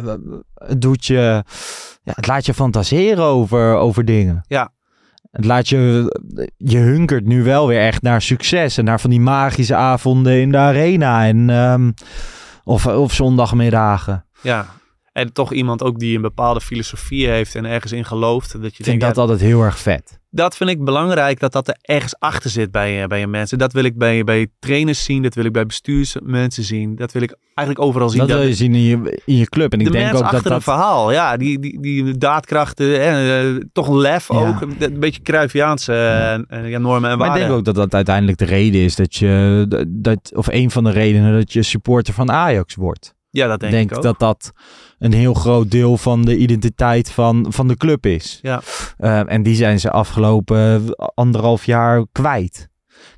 het 0.55 0.81
doet 0.81 1.05
je, 1.05 1.43
ja, 2.03 2.13
het 2.15 2.27
laat 2.27 2.45
je 2.45 2.53
fantaseren 2.53 3.23
over, 3.23 3.75
over 3.75 4.05
dingen. 4.05 4.43
Ja. 4.47 4.69
Het 5.31 5.45
laat 5.45 5.69
je, 5.69 6.05
je 6.57 6.77
hunkert 6.77 7.25
nu 7.25 7.43
wel 7.43 7.67
weer 7.67 7.79
echt 7.81 8.01
naar 8.01 8.21
succes. 8.21 8.77
En 8.77 8.85
naar 8.85 8.99
van 8.99 9.09
die 9.09 9.19
magische 9.21 9.75
avonden 9.75 10.41
in 10.41 10.51
de 10.51 10.57
arena. 10.57 11.25
En, 11.25 11.49
ehm, 11.49 11.91
of, 12.63 12.87
of 12.87 13.13
zondagmiddagen. 13.13 14.25
Ja. 14.41 14.65
En 15.11 15.33
toch 15.33 15.53
iemand 15.53 15.83
ook 15.83 15.99
die 15.99 16.15
een 16.15 16.21
bepaalde 16.21 16.61
filosofie 16.61 17.27
heeft 17.27 17.55
en 17.55 17.65
ergens 17.65 17.91
in 17.91 18.05
gelooft. 18.05 18.51
Dat 18.51 18.61
je 18.61 18.67
Ik 18.67 18.73
vind 18.75 18.85
denkt, 18.85 19.01
dat 19.01 19.15
ja, 19.15 19.21
altijd 19.21 19.41
heel 19.41 19.61
erg 19.61 19.79
vet. 19.79 20.19
dat 20.29 20.57
vind 20.57 20.69
ik 20.69 20.83
belangrijk, 20.83 21.39
dat 21.39 21.51
dat 21.51 21.67
er 21.67 21.77
ergens 21.81 22.19
achter 22.19 22.49
zit 22.49 22.71
bij, 22.71 23.01
eh, 23.01 23.07
bij 23.07 23.19
je 23.19 23.27
mensen. 23.27 23.57
Dat 23.57 23.73
wil 23.73 23.83
ik 23.83 23.97
bij, 23.97 24.23
bij 24.23 24.47
trainers 24.59 25.03
zien, 25.03 25.21
dat 25.21 25.35
wil 25.35 25.45
ik 25.45 25.51
bij 25.51 25.65
bestuursmensen 25.65 26.63
zien. 26.63 26.95
Dat 26.95 27.11
wil 27.11 27.21
ik 27.21 27.35
eigenlijk 27.61 27.87
overal 27.87 28.09
zien. 28.09 28.19
Dat 28.19 28.29
wil 28.29 28.47
je 28.47 28.53
zien 28.53 28.75
in 28.75 28.81
je, 28.81 29.21
in 29.25 29.37
je 29.37 29.49
club. 29.49 29.73
En 29.73 29.79
ik 29.79 29.85
de 29.85 29.91
denk 29.91 30.03
mensen 30.03 30.25
ook 30.25 30.31
dat 30.31 30.33
achter 30.33 30.49
dat... 30.49 30.59
een 30.59 30.73
verhaal, 30.73 31.11
ja, 31.11 31.37
die, 31.37 31.59
die, 31.59 31.79
die 31.79 32.17
daadkrachten, 32.17 32.87
hè, 32.87 33.41
eh, 33.41 33.63
toch 33.73 33.87
een 33.87 33.97
lef 33.97 34.27
Ja. 34.27 34.47
ook, 34.47 34.61
een, 34.61 34.99
beetje 34.99 35.21
Cruyffiaanse 35.21 35.93
eh, 35.93 36.33
eh, 36.33 36.69
ja, 36.69 36.77
normen 36.77 37.09
en 37.09 37.17
Maar 37.17 37.27
ik 37.27 37.41
denk 37.41 37.51
ook 37.51 37.65
dat 37.65 37.75
dat 37.75 37.93
uiteindelijk 37.93 38.37
de 38.37 38.45
reden 38.45 38.81
is 38.81 38.95
dat 38.95 39.15
je, 39.15 39.85
dat, 39.87 40.31
of 40.35 40.47
een 40.47 40.71
van 40.71 40.83
de 40.83 40.91
redenen 40.91 41.33
dat 41.33 41.53
je 41.53 41.63
supporter 41.63 42.13
van 42.13 42.31
Ajax 42.31 42.75
wordt. 42.75 43.13
Ja, 43.31 43.47
dat 43.47 43.59
denk, 43.59 43.71
Ik 43.71 43.77
denk 43.77 43.91
ik 43.91 43.97
ook. 43.97 44.03
dat 44.03 44.19
dat 44.19 44.51
een 44.99 45.13
heel 45.13 45.33
groot 45.33 45.71
deel 45.71 45.97
van 45.97 46.21
de 46.25 46.37
identiteit 46.37 47.11
van, 47.11 47.45
van 47.49 47.67
de 47.67 47.77
club 47.77 48.05
is. 48.05 48.39
Ja. 48.41 48.61
Eh, 48.97 49.31
en 49.31 49.43
die 49.43 49.55
zijn 49.55 49.79
ze 49.79 49.91
afgelopen 49.91 50.95
anderhalf 51.13 51.65
jaar 51.65 52.05
kwijt. 52.11 52.69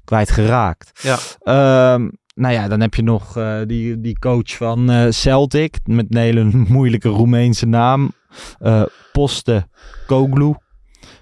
kwijtgeraakt. 0.03 0.91
Ja. 1.03 1.17
Ehm, 1.39 2.09
nou 2.35 2.53
ja, 2.53 2.67
dan 2.67 2.79
heb 2.81 2.93
je 2.95 3.03
nog 3.03 3.37
eh, 3.37 3.59
die, 3.67 4.01
die 4.01 4.19
coach 4.19 4.55
van 4.55 4.89
eh, 4.89 5.11
Celtic. 5.11 5.77
Met 5.85 6.05
een 6.09 6.17
hele 6.17 6.43
moeilijke 6.67 7.09
Roemeense 7.09 7.65
naam. 7.65 8.11
eh 8.59 8.83
Poste 9.11 9.67
Koglu. 10.07 10.53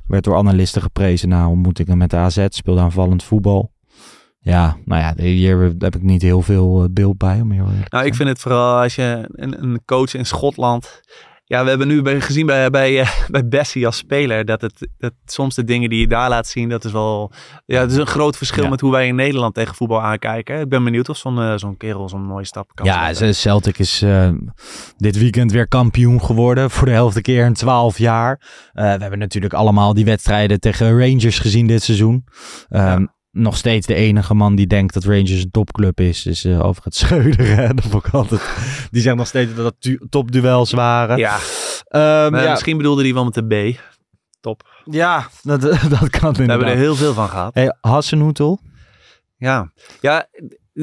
Werd 0.07 0.23
door 0.23 0.35
analisten 0.37 0.81
geprezen 0.81 1.29
na 1.29 1.49
ontmoetingen 1.49 1.97
met 1.97 2.09
de 2.09 2.15
AZ. 2.17 2.45
Speelde 2.49 2.81
aanvallend 2.81 3.23
voetbal. 3.23 3.71
Ja, 4.43 4.77
nou 4.85 5.01
ja, 5.01 5.23
hier 5.23 5.73
heb 5.79 5.95
ik 5.95 6.01
niet 6.01 6.21
heel 6.21 6.41
veel 6.41 6.83
eh, 6.83 6.89
beeld 6.91 7.17
bij. 7.17 7.41
Om 7.41 7.51
heel 7.51 7.67
Nou, 7.89 8.05
ik 8.05 8.15
vind 8.15 8.29
het 8.29 8.39
vooral 8.39 8.81
als 8.81 8.95
je 8.95 9.29
een, 9.31 9.63
een 9.63 9.81
coach 9.85 10.13
in 10.13 10.25
Schotland. 10.25 11.01
Ja, 11.45 11.63
we 11.63 11.69
hebben 11.69 11.87
nu 11.87 12.01
bij, 12.01 12.21
gezien 12.21 12.45
bij, 12.45 12.69
bij, 12.69 12.99
eh, 12.99 13.09
bij 13.31 13.47
Bessie 13.47 13.85
als 13.85 13.97
speler 13.97 14.45
dat 14.45 14.61
het 14.61 14.87
dat 14.97 15.13
soms 15.25 15.55
de 15.55 15.63
dingen 15.63 15.89
die 15.89 15.99
je 15.99 16.07
daar 16.07 16.29
laat 16.29 16.47
zien, 16.47 16.69
dat 16.69 16.85
is 16.85 16.91
wel. 16.91 17.31
Ja, 17.65 17.81
het 17.81 17.91
is 17.91 17.97
een 17.97 18.07
groot 18.07 18.37
verschil 18.37 18.63
Ja. 18.63 18.69
met 18.69 18.81
hoe 18.81 18.91
wij 18.91 19.07
in 19.07 19.15
Nederland 19.15 19.53
tegen 19.53 19.75
voetbal 19.75 20.01
aankijken. 20.01 20.59
Ik 20.59 20.69
ben 20.69 20.83
benieuwd 20.83 21.09
of 21.09 21.17
zo'n 21.17 21.39
eh, 21.41 21.53
zo'n 21.55 21.77
kerel 21.77 22.09
zo'n 22.09 22.25
mooie 22.25 22.45
stap 22.45 22.71
kan 22.73 22.85
Ja, 22.85 23.05
zetten. 23.07 23.35
Celtic 23.35 23.79
is 23.79 24.05
dit 24.97 25.17
weekend 25.17 25.51
weer 25.51 25.67
kampioen 25.67 26.21
geworden. 26.21 26.71
Voor 26.71 26.87
de 26.87 26.93
helft 26.93 27.21
keer 27.21 27.45
in 27.45 27.53
12 27.53 27.97
jaar. 27.97 28.41
We 28.73 28.81
hebben 28.81 29.19
natuurlijk 29.19 29.53
allemaal 29.53 29.93
die 29.93 30.05
wedstrijden 30.05 30.59
tegen 30.59 30.99
Rangers 30.99 31.39
gezien 31.39 31.67
dit 31.67 31.83
seizoen. 31.83 32.25
Ehm, 32.69 33.05
Nog 33.31 33.57
steeds 33.57 33.87
de 33.87 33.93
enige 33.95 34.33
man 34.33 34.55
die 34.55 34.67
denkt 34.67 34.93
dat 34.93 35.03
Rangers 35.03 35.43
een 35.43 35.51
topclub 35.51 35.99
is, 35.99 36.25
is 36.25 36.45
eh 36.45 36.65
over 36.65 36.83
het 36.83 36.95
Schreuder. 37.01 37.45
hè. 37.55 37.73
Dat 37.73 37.85
vond 37.85 38.05
ik 38.05 38.13
altijd. 38.13 38.41
Die 38.91 39.01
zegt 39.01 39.15
nog 39.15 39.27
steeds 39.27 39.55
dat 39.55 39.73
dat 39.81 39.97
topduels 40.09 40.71
waren. 40.71 41.17
Ja, 41.17 41.37
Ehm, 41.87 42.31
maar 42.31 42.43
ja, 42.43 42.49
misschien 42.51 42.77
bedoelde 42.77 43.03
hij 43.03 43.13
wel 43.13 43.23
met 43.23 43.33
de 43.33 43.71
B. 43.73 43.79
Top. 44.39 44.69
ja 44.85 45.29
dat, 45.41 45.61
dat 45.61 45.79
kan 45.79 45.79
We 45.89 45.97
hebben 45.99 46.33
er 46.37 46.41
inderdaad. 46.51 46.75
heel 46.75 46.95
veel 46.95 47.13
van 47.13 47.29
gehad. 47.29 47.53
Hey, 47.53 47.75
Hassenhoetel. 47.81 48.59
Ja. 49.37 49.71
ja, 50.01 50.27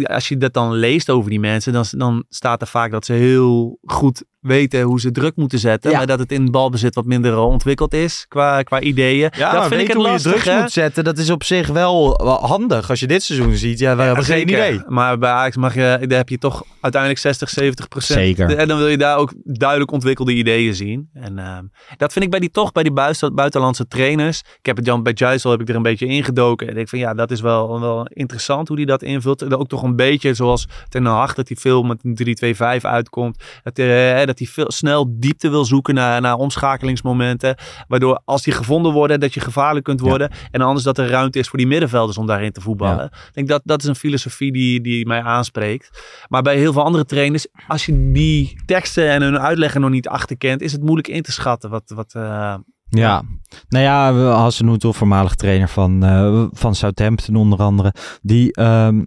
als 0.02 0.28
je 0.28 0.36
dat 0.36 0.52
dan 0.52 0.72
leest 0.72 1.10
over 1.10 1.30
die 1.30 1.40
mensen, 1.40 1.72
dan, 1.72 1.84
dan 1.90 2.24
staat 2.28 2.60
er 2.60 2.66
vaak 2.66 2.90
dat 2.90 3.04
ze 3.04 3.12
heel 3.12 3.78
goed 3.82 4.24
weten 4.40 4.82
hoe 4.82 5.00
ze 5.00 5.10
druk 5.10 5.36
moeten 5.36 5.58
zetten. 5.58 5.90
Ja. 5.90 5.96
Maar 5.96 6.06
dat 6.06 6.18
het 6.18 6.32
in 6.32 6.50
balbezit 6.50 6.94
wat 6.94 7.04
minder 7.04 7.32
eh, 7.32 7.44
ontwikkeld 7.46 7.94
is 7.94 8.26
qua, 8.28 8.62
qua 8.62 8.80
ideeën. 8.80 9.30
Ja, 9.36 9.52
dat 9.52 9.66
vind 9.66 9.80
ik 9.80 9.86
het 9.86 9.96
hoe 9.96 10.06
lastig, 10.06 10.34
je 10.34 10.40
druk 10.40 10.54
hè? 10.54 10.60
moet 10.60 10.70
zetten. 10.70 11.04
Dat 11.04 11.18
is 11.18 11.30
op 11.30 11.44
zich 11.44 11.68
wel 11.68 12.22
wel 12.24 12.46
handig. 12.46 12.90
Als 12.90 13.00
je 13.00 13.06
dit 13.06 13.22
seizoen 13.22 13.54
ziet, 13.54 13.78
ja, 13.78 13.96
we 13.96 14.02
hebben 14.02 14.24
geen 14.24 14.42
idee. 14.42 14.82
Maar 14.86 15.18
bij 15.18 15.30
Ajax 15.30 15.56
mag 15.56 15.74
je, 15.74 15.80
daar 15.80 16.18
heb 16.18 16.28
je 16.28 16.38
toch 16.38 16.64
uiteindelijk 16.80 17.22
60, 17.22 17.48
70 17.48 17.88
procent. 17.88 18.18
Zeker. 18.18 18.56
En 18.56 18.68
dan 18.68 18.78
wil 18.78 18.88
je 18.88 18.98
daar 18.98 19.16
ook 19.16 19.32
duidelijk 19.44 19.90
ontwikkelde 19.90 20.32
ideeën 20.32 20.74
zien. 20.74 21.08
En 21.12 21.38
ehm, 21.38 21.64
dat 21.96 22.12
vind 22.12 22.24
ik 22.24 22.30
bij 22.30 22.40
die 22.40 22.50
toch, 22.50 22.72
bij 22.72 22.82
die 22.82 22.92
buiten- 22.92 23.34
buitenlandse 23.34 23.86
trainers. 23.86 24.40
Ik 24.58 24.66
heb 24.66 24.76
het 24.76 24.86
Jan 24.86 25.02
bij 25.02 25.12
Juisel 25.14 25.50
heb 25.50 25.60
ik 25.60 25.68
er 25.68 25.74
een 25.74 25.82
beetje 25.82 26.06
ingedoken. 26.06 26.66
En 26.66 26.70
ik 26.72 26.76
denk 26.76 26.88
van 26.88 26.98
ja, 26.98 27.14
dat 27.14 27.30
is 27.30 27.40
wel, 27.40 27.80
wel 27.80 28.06
interessant 28.12 28.68
hoe 28.68 28.76
hij 28.76 28.86
dat 28.86 29.02
invult. 29.02 29.42
En 29.42 29.56
ook 29.56 29.68
toch 29.68 29.82
een 29.82 29.96
beetje 29.96 30.34
zoals 30.34 30.66
Ten 30.88 31.04
Hag, 31.04 31.34
dat 31.34 31.48
hij 31.48 31.56
veel 31.56 31.82
met 31.82 32.04
een 32.04 32.14
3-2-5 32.14 32.84
uitkomt. 32.84 33.42
Dat, 33.62 33.76
hij, 33.76 34.26
dat 34.28 34.38
hij 34.38 34.48
veel 34.48 34.70
snel 34.70 35.06
diepte 35.18 35.50
wil 35.50 35.64
zoeken 35.64 35.94
naar, 35.94 36.20
naar 36.20 36.34
omschakelingsmomenten. 36.34 37.56
Waardoor 37.88 38.20
als 38.24 38.42
die 38.42 38.52
gevonden 38.52 38.92
worden, 38.92 39.20
dat 39.20 39.34
je 39.34 39.40
gevaarlijk 39.40 39.84
kunt 39.84 40.00
worden. 40.00 40.30
En 40.50 40.60
anders 40.60 40.84
dat 40.84 40.98
er 40.98 41.08
ruimte 41.08 41.38
is 41.38 41.48
voor 41.48 41.58
die 41.58 41.66
middenvelders 41.66 42.18
om 42.18 42.26
daarin 42.26 42.52
te 42.52 42.60
voetballen. 42.60 43.04
Ik 43.04 43.34
denk 43.34 43.48
dat 43.48 43.62
dat 43.64 43.82
is 43.82 43.88
een 43.88 43.96
filosofie 43.96 44.52
die, 44.52 44.80
die 44.80 45.06
mij 45.06 45.22
aanspreekt. 45.22 46.02
Maar 46.28 46.42
bij 46.42 46.56
heel 46.56 46.72
veel 46.72 46.84
andere 46.84 47.04
trainers, 47.04 47.46
als 47.68 47.86
je 47.86 48.12
die 48.12 48.62
teksten 48.66 49.10
en 49.10 49.22
hun 49.22 49.38
uitleggen 49.38 49.80
nog 49.80 49.90
niet 49.90 50.08
achterkent, 50.08 50.60
is 50.60 50.72
het 50.72 50.82
moeilijk 50.82 51.08
in 51.08 51.22
te 51.22 51.32
schatten. 51.32 51.70
Wat, 51.70 51.92
wat, 51.94 52.14
eh, 52.14 52.54
Ja, 52.88 53.22
nou 53.68 53.84
ja, 53.84 54.12
Hassenhoetel, 54.14 54.92
voormalig 54.92 55.34
trainer 55.34 55.68
van, 55.68 56.04
eh, 56.04 56.44
van 56.50 56.74
Southampton 56.74 57.36
onder 57.36 57.58
andere, 57.58 57.94
die 58.22 58.52
ehm, 58.52 59.04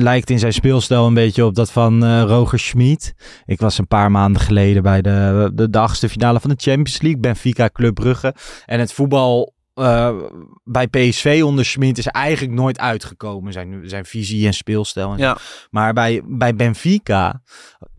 lijkt 0.00 0.30
in 0.30 0.38
zijn 0.38 0.52
speelstijl 0.52 1.06
een 1.06 1.14
beetje 1.14 1.44
op 1.44 1.54
dat 1.54 1.72
van 1.72 2.04
eh, 2.04 2.22
Roger 2.22 2.58
Schmid. 2.58 3.14
Ik 3.44 3.60
was 3.60 3.78
een 3.78 3.86
paar 3.86 4.10
maanden 4.10 4.42
geleden 4.42 4.82
bij 4.82 5.02
de, 5.02 5.50
de, 5.54 5.70
de 5.70 5.78
achtste 5.78 6.08
finale 6.08 6.40
van 6.40 6.50
de 6.50 6.56
Champions 6.58 7.02
League, 7.02 7.20
Benfica 7.20 7.70
Club 7.72 7.94
Brugge. 7.94 8.34
En 8.66 8.80
het 8.80 8.92
voetbal 8.92 9.54
eh, 9.74 10.16
bij 10.64 10.86
PSV 10.86 11.40
onder 11.44 11.64
Schmid 11.64 11.98
is 11.98 12.06
eigenlijk 12.06 12.54
nooit 12.54 12.78
uitgekomen, 12.78 13.52
zijn, 13.52 13.80
zijn 13.84 14.04
visie 14.04 14.46
en 14.46 14.54
speelstijl. 14.54 15.12
En. 15.12 15.18
Ja. 15.18 15.36
Maar 15.70 15.92
bij, 15.92 16.22
bij 16.24 16.54
Benfica 16.54 17.42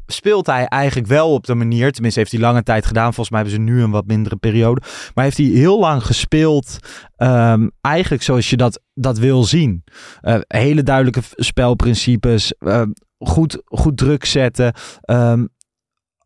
speelt 0.05 0.45
hij 0.45 0.65
eigenlijk 0.65 1.07
wel 1.07 1.33
op 1.33 1.45
de 1.45 1.55
manier, 1.55 1.91
tenminste 1.91 2.19
heeft 2.19 2.31
hij 2.31 2.41
lange 2.41 2.63
tijd 2.63 2.85
gedaan. 2.85 3.13
Volgens 3.13 3.29
mij 3.29 3.39
hebben 3.39 3.57
ze 3.59 3.63
nu 3.63 3.83
een 3.83 3.91
wat 3.91 4.05
mindere 4.05 4.35
periode. 4.35 4.81
Maar 5.13 5.23
heeft 5.23 5.37
hij 5.37 5.45
heel 5.45 5.79
lang 5.79 6.05
gespeeld, 6.05 6.77
ehm, 7.15 7.67
eigenlijk 7.81 8.23
zoals 8.23 8.49
je 8.49 8.57
dat, 8.57 8.81
dat 8.93 9.17
wil 9.17 9.43
zien. 9.43 9.83
Eh, 10.21 10.39
hele 10.47 10.83
duidelijke 10.83 11.21
spelprincipes, 11.35 12.53
ehm, 12.57 12.89
goed, 13.17 13.61
goed 13.65 13.97
druk 13.97 14.25
zetten. 14.25 14.73
ehm, 15.01 15.45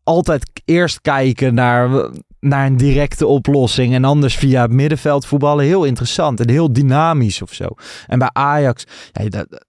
altijd 0.02 0.50
eerst 0.64 1.00
kijken 1.00 1.54
naar, 1.54 2.10
naar 2.40 2.66
een 2.66 2.76
directe 2.76 3.26
oplossing 3.26 3.94
en 3.94 4.04
anders 4.04 4.36
via 4.36 4.62
het 4.62 4.72
middenveld 4.72 5.26
voetballen. 5.26 5.64
Heel 5.64 5.84
interessant 5.84 6.40
en 6.40 6.50
heel 6.50 6.72
dynamisch 6.72 7.42
of 7.42 7.52
zo. 7.52 7.66
En 8.06 8.18
bij 8.18 8.30
Ajax, 8.32 8.84
ja, 9.12 9.28
dat, 9.28 9.66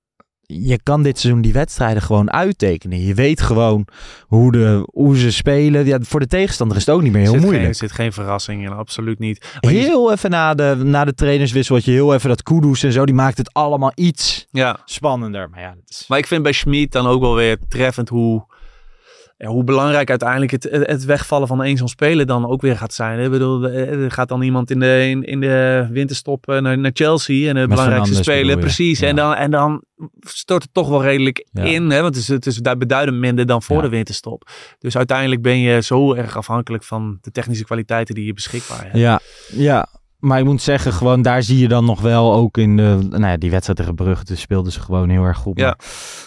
je 0.53 0.79
kan 0.83 1.03
dit 1.03 1.19
seizoen 1.19 1.41
die 1.41 1.53
wedstrijden 1.53 2.01
gewoon 2.01 2.31
uittekenen. 2.31 2.99
Je 3.05 3.13
weet 3.13 3.41
gewoon 3.41 3.87
hoe, 4.21 4.51
de, 4.51 4.87
hoe 4.91 5.17
ze 5.17 5.31
spelen. 5.31 5.85
Ja, 5.85 5.97
voor 6.01 6.19
de 6.19 6.27
tegenstander 6.27 6.77
is 6.77 6.85
het 6.85 6.95
ook 6.95 7.01
niet 7.01 7.11
meer 7.11 7.21
heel 7.21 7.31
zit 7.31 7.39
moeilijk. 7.41 7.63
Geen, 7.63 7.73
er 7.73 7.79
zit 7.79 7.91
geen 7.91 8.13
verrassing 8.13 8.63
in, 8.63 8.71
absoluut 8.71 9.19
niet. 9.19 9.57
Maar 9.61 9.73
je- 9.73 9.77
Heel 9.79 10.11
even 10.11 10.29
na 10.29 10.53
de, 10.53 10.75
na 10.83 11.05
de 11.05 11.13
trainerswissel 11.13 11.75
had 11.75 11.85
je 11.85 11.91
heel 11.91 12.13
even 12.13 12.29
dat 12.29 12.43
Kudus 12.43 12.83
en 12.83 12.91
zo. 12.91 13.05
Die 13.05 13.15
maakt 13.15 13.37
het 13.37 13.53
allemaal 13.53 13.91
iets 13.95 14.47
ja. 14.51 14.79
spannender. 14.85 15.49
Maar 15.49 15.61
ja, 15.61 15.69
dat 15.69 15.83
is... 15.89 16.05
Maar 16.07 16.17
ik 16.17 16.27
vind 16.27 16.43
bij 16.43 16.51
Schmid 16.53 16.91
dan 16.91 17.07
ook 17.07 17.21
wel 17.21 17.35
weer 17.35 17.57
treffend 17.67 18.09
hoe, 18.09 18.45
ja, 19.41 19.47
hoe 19.47 19.63
belangrijk 19.63 20.09
uiteindelijk 20.09 20.51
het, 20.51 20.67
het 20.71 21.05
wegvallen 21.05 21.47
van 21.47 21.63
één 21.63 21.77
zo'n 21.77 21.87
speler 21.87 22.25
dan 22.25 22.47
ook 22.47 22.61
weer 22.61 22.77
gaat 22.77 22.93
zijn. 22.93 23.19
Ik 23.19 23.31
bedoel, 23.31 23.67
eh, 23.67 24.03
er 24.03 24.11
gaat 24.11 24.27
dan 24.29 24.41
iemand 24.41 24.71
in 24.71 24.79
de, 24.79 25.07
in, 25.09 25.23
in 25.23 25.39
de 25.39 25.87
winterstop 25.91 26.49
eh, 26.49 26.61
naar, 26.61 26.77
naar 26.77 26.91
Chelsea 26.93 27.49
en 27.49 27.55
de 27.55 27.67
belangrijkste 27.67 28.15
Fernandes 28.15 28.17
speler. 28.17 28.41
bedoel 28.41 28.69
je? 28.69 28.75
Precies. 28.75 28.99
Ja. 28.99 29.07
En, 29.07 29.15
dan, 29.15 29.35
en 29.35 29.51
dan 29.51 29.83
stort 30.19 30.63
het 30.63 30.73
toch 30.73 30.89
wel 30.89 31.03
redelijk 31.03 31.47
Ja. 31.51 31.63
in. 31.63 31.89
Hè? 31.89 32.01
Want 32.01 32.15
het 32.15 32.23
is, 32.23 32.27
het 32.27 32.45
is 32.45 32.57
daar 32.57 32.77
beduidend 32.77 33.17
minder 33.17 33.45
dan 33.45 33.61
voor 33.63 33.81
de 33.81 33.89
winterstop. 33.89 34.49
Dus 34.79 34.97
uiteindelijk 34.97 35.41
ben 35.41 35.59
je 35.59 35.81
zo 35.81 36.13
erg 36.13 36.37
afhankelijk 36.37 36.83
van 36.83 37.17
de 37.21 37.31
technische 37.31 37.63
kwaliteiten 37.65 38.15
die 38.15 38.25
je 38.25 38.33
beschikbaar 38.33 38.83
hebt. 38.83 38.97
Ja, 38.97 39.19
ja. 39.47 39.87
Maar 40.19 40.39
ik 40.39 40.45
moet 40.45 40.61
zeggen, 40.61 40.93
gewoon 40.93 41.21
daar 41.21 41.43
zie 41.43 41.57
je 41.57 41.67
dan 41.67 41.85
nog 41.85 42.01
wel 42.01 42.33
ook 42.33 42.57
in 42.57 42.77
de... 42.77 42.97
Nou 43.09 43.25
ja, 43.25 43.37
die 43.37 43.49
wedstrijd 43.51 43.79
tegen 43.79 43.95
Brugge 43.95 44.23
dus 44.25 44.41
speelden 44.41 44.71
ze 44.71 44.79
gewoon 44.81 45.09
heel 45.09 45.23
erg 45.23 45.37
goed. 45.37 45.59
Ja. 45.59 45.77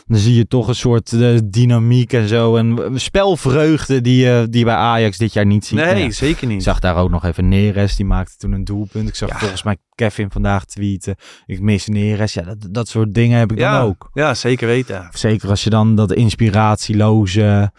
Dan 0.06 0.18
zie 0.18 0.34
je 0.34 0.46
toch 0.46 0.68
een 0.68 0.74
soort 0.74 1.12
eh, 1.12 1.38
dynamiek 1.44 2.12
en 2.12 2.28
zo. 2.28 2.56
En 2.56 2.78
spelvreugde 2.94 4.00
die 4.00 4.24
je 4.24 4.46
die 4.50 4.58
je 4.58 4.64
bij 4.64 4.74
Ajax 4.74 5.18
dit 5.18 5.32
jaar 5.32 5.46
niet 5.46 5.64
ziet. 5.66 5.78
Nee, 5.78 5.86
Nou 5.86 5.98
ja, 5.98 6.10
zeker 6.10 6.42
Ik 6.42 6.48
niet. 6.48 6.62
zag 6.62 6.78
daar 6.78 6.96
ook 6.96 7.10
nog 7.10 7.24
even 7.24 7.48
Neres, 7.48 7.96
die 7.96 8.06
maakte 8.06 8.36
toen 8.36 8.52
een 8.52 8.64
doelpunt. 8.64 9.08
Ik 9.08 9.14
zag 9.14 9.28
Ja. 9.28 9.38
volgens 9.38 9.62
mij 9.62 9.76
Kevin 9.94 10.30
vandaag 10.30 10.64
tweeten. 10.64 11.14
Ik 11.46 11.60
mis 11.60 11.86
Neres. 11.86 12.34
Ja, 12.34 12.42
dat, 12.42 12.56
dat 12.70 12.88
soort 12.88 13.14
dingen 13.14 13.38
heb 13.38 13.52
ik 13.52 13.58
dan 13.58 13.80
ook. 13.80 14.10
ja, 14.14 14.34
zeker 14.34 14.66
weten. 14.66 15.08
Zeker 15.12 15.48
als 15.48 15.64
je 15.64 15.70
dan 15.70 15.94
dat 15.94 16.12
inspiratieloze 16.12 17.72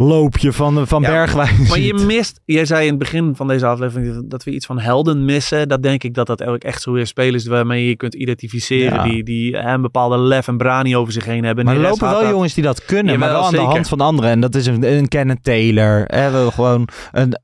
loopje 0.00 0.52
van, 0.52 0.86
van 0.86 1.02
Ja, 1.02 1.08
Bergwijn 1.08 1.56
Maar 1.68 1.78
je 1.78 1.94
mist, 1.94 2.40
jij 2.44 2.64
zei 2.64 2.82
in 2.82 2.88
het 2.88 2.98
begin 2.98 3.36
van 3.36 3.48
deze 3.48 3.66
aflevering 3.66 4.30
dat 4.30 4.44
we 4.44 4.50
iets 4.50 4.66
van 4.66 4.78
helden 4.78 5.24
missen. 5.24 5.68
Dat 5.68 5.82
denk 5.82 6.02
ik 6.02 6.14
dat 6.14 6.26
dat 6.26 6.42
ook 6.44 6.62
echt 6.62 6.82
zo 6.82 6.92
weer 6.92 7.06
spelers 7.06 7.46
waarmee 7.46 7.82
je 7.82 7.88
je 7.88 7.96
kunt 7.96 8.14
identificeren. 8.14 8.94
Ja. 8.94 9.02
Die, 9.02 9.24
die 9.24 9.56
een 9.56 9.82
bepaalde 9.82 10.18
lef 10.18 10.48
en 10.48 10.56
brani 10.56 10.96
over 10.96 11.12
zich 11.12 11.24
heen 11.24 11.44
hebben. 11.44 11.64
Maar 11.64 11.74
er 11.74 11.80
lopen 11.80 12.10
wel 12.10 12.20
dat. 12.20 12.30
jongens 12.30 12.54
die 12.54 12.64
dat 12.64 12.84
kunnen, 12.84 13.18
maar 13.18 13.28
wel 13.28 13.42
aan 13.42 13.50
zeker. 13.50 13.66
de 13.66 13.72
hand 13.72 13.88
van 13.88 14.00
anderen. 14.00 14.30
En 14.30 14.40
dat 14.40 14.54
is 14.54 14.66
een, 14.66 14.92
een 14.96 15.08
Kenneth 15.08 15.42
Taylor. 15.44 16.04
Hè, 16.06 16.30
we 16.30 16.50
gewoon 16.50 16.88
een, 17.12 17.40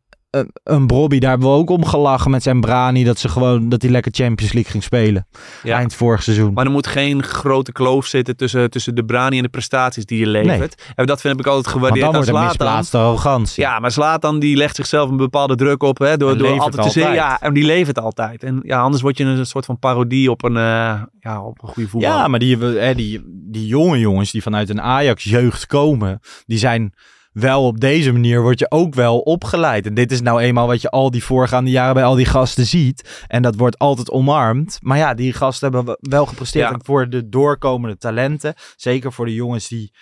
een 0.64 0.86
Brobby, 0.86 1.18
daar 1.18 1.30
hebben 1.30 1.48
we 1.48 1.54
ook 1.54 1.70
om 1.70 1.84
gelachen 1.84 2.30
met 2.30 2.42
zijn 2.42 2.60
Brani. 2.60 3.04
Dat, 3.04 3.18
ze 3.18 3.28
gewoon, 3.28 3.68
dat 3.68 3.82
hij 3.82 3.90
lekker 3.90 4.12
Champions 4.14 4.52
League 4.52 4.70
ging 4.70 4.82
spelen. 4.82 5.26
Ja. 5.62 5.76
Eind 5.76 5.94
vorig 5.94 6.22
seizoen. 6.22 6.52
Maar 6.52 6.64
er 6.64 6.70
moet 6.70 6.86
geen 6.86 7.22
grote 7.22 7.72
kloof 7.72 8.06
zitten 8.06 8.36
tussen, 8.36 8.70
tussen 8.70 8.94
de 8.94 9.04
brani 9.04 9.36
en 9.36 9.42
de 9.42 9.48
prestaties 9.48 10.04
die 10.06 10.18
je 10.18 10.26
levert. 10.26 10.82
En 10.94 11.06
dat 11.06 11.20
vind 11.20 11.40
ik 11.40 11.46
altijd 11.46 11.64
Want 11.64 11.76
gewaardeerd 11.76 12.04
dan 12.04 12.14
aan 12.14 12.24
wordt 12.24 12.38
er 12.38 12.46
misplaatste 12.46 12.98
arrogantie. 12.98 13.62
Ja, 13.62 13.78
maar 13.78 13.90
Zlatan 13.90 14.38
die 14.38 14.56
legt 14.56 14.76
zichzelf 14.76 15.10
een 15.10 15.16
bepaalde 15.16 15.54
druk 15.54 15.82
op. 15.82 15.98
Hè, 15.98 16.16
door, 16.16 16.38
door 16.38 16.60
altijd 16.60 16.86
te 16.86 16.90
zeggen. 16.90 17.14
Ja, 17.14 17.40
en 17.40 17.54
die 17.54 17.64
levert 17.64 17.98
altijd. 17.98 18.42
En 18.42 18.60
ja, 18.62 18.80
anders 18.80 19.02
word 19.02 19.18
je 19.18 19.24
een 19.24 19.46
soort 19.46 19.64
van 19.64 19.78
parodie 19.78 20.30
op 20.30 20.44
een, 20.44 20.56
eh, 20.56 21.02
ja, 21.20 21.42
op 21.42 21.62
een 21.62 21.68
goede 21.68 21.88
voetbal. 21.88 22.10
Ja, 22.10 22.28
maar 22.28 22.38
die, 22.38 22.58
hè, 22.58 22.94
die, 22.94 23.22
die 23.26 23.66
jonge 23.66 23.98
jongens 23.98 24.30
die 24.30 24.42
vanuit 24.42 24.68
een 24.68 24.82
Ajax-jeugd 24.82 25.66
komen, 25.66 26.20
die 26.46 26.58
zijn 26.58 26.94
wel 27.38 27.66
op 27.66 27.80
deze 27.80 28.12
manier, 28.12 28.42
word 28.42 28.58
je 28.58 28.70
ook 28.70 28.94
wel 28.94 29.18
opgeleid. 29.18 29.86
En 29.86 29.94
dit 29.94 30.12
is 30.12 30.20
nou 30.20 30.40
eenmaal 30.40 30.66
wat 30.66 30.80
je 30.80 30.90
al 30.90 31.10
die 31.10 31.24
voorgaande 31.24 31.70
jaren 31.70 31.94
bij 31.94 32.04
al 32.04 32.14
die 32.14 32.26
gasten 32.26 32.66
ziet. 32.66 33.24
En 33.26 33.42
dat 33.42 33.56
wordt 33.56 33.78
altijd 33.78 34.10
omarmd. 34.10 34.78
Maar 34.82 34.98
ja, 34.98 35.14
die 35.14 35.32
gasten 35.32 35.72
hebben 35.72 35.96
wel 36.00 36.26
gepresteerd 36.26 36.70
Ja. 36.70 36.80
Voor 36.82 37.08
de 37.08 37.28
doorkomende 37.28 37.96
talenten. 37.96 38.54
Zeker 38.76 39.12
voor 39.12 39.26
de 39.26 39.34
jongens 39.34 39.68
die 39.68 39.92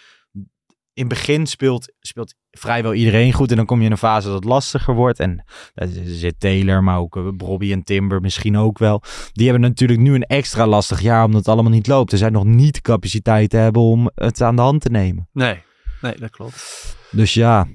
in 0.92 1.06
het 1.06 1.08
begin 1.08 1.46
speelt, 1.46 1.92
speelt 2.00 2.34
vrijwel 2.50 2.94
iedereen 2.94 3.32
goed. 3.32 3.50
En 3.50 3.56
dan 3.56 3.66
kom 3.66 3.78
je 3.78 3.84
in 3.84 3.90
een 3.90 3.98
fase 3.98 4.26
dat 4.26 4.36
het 4.36 4.44
lastiger 4.44 4.94
wordt. 4.94 5.20
En 5.20 5.44
daar 5.74 5.88
zit 6.04 6.40
Taylor, 6.40 6.84
maar 6.84 6.98
ook 6.98 7.16
uh, 7.16 7.28
Bobby 7.36 7.72
en 7.72 7.82
Timber 7.82 8.20
misschien 8.20 8.56
ook 8.56 8.78
wel. 8.78 9.02
Die 9.32 9.48
hebben 9.48 9.68
natuurlijk 9.68 10.00
nu 10.00 10.14
een 10.14 10.22
extra 10.22 10.66
lastig 10.66 11.00
jaar 11.00 11.24
omdat 11.24 11.40
het 11.40 11.48
allemaal 11.48 11.72
niet 11.72 11.86
loopt. 11.86 12.12
Er 12.12 12.18
zijn 12.18 12.32
nog 12.32 12.44
niet 12.44 12.80
capaciteit 12.80 13.50
te 13.50 13.56
hebben 13.56 13.82
om 13.82 14.10
het 14.14 14.40
aan 14.40 14.56
de 14.56 14.62
hand 14.62 14.80
te 14.80 14.90
nemen. 14.90 15.28
Nee, 15.32 15.62
nee 16.00 16.14
dat 16.16 16.30
klopt. 16.30 17.02
Dus 17.14 17.34
ja, 17.34 17.66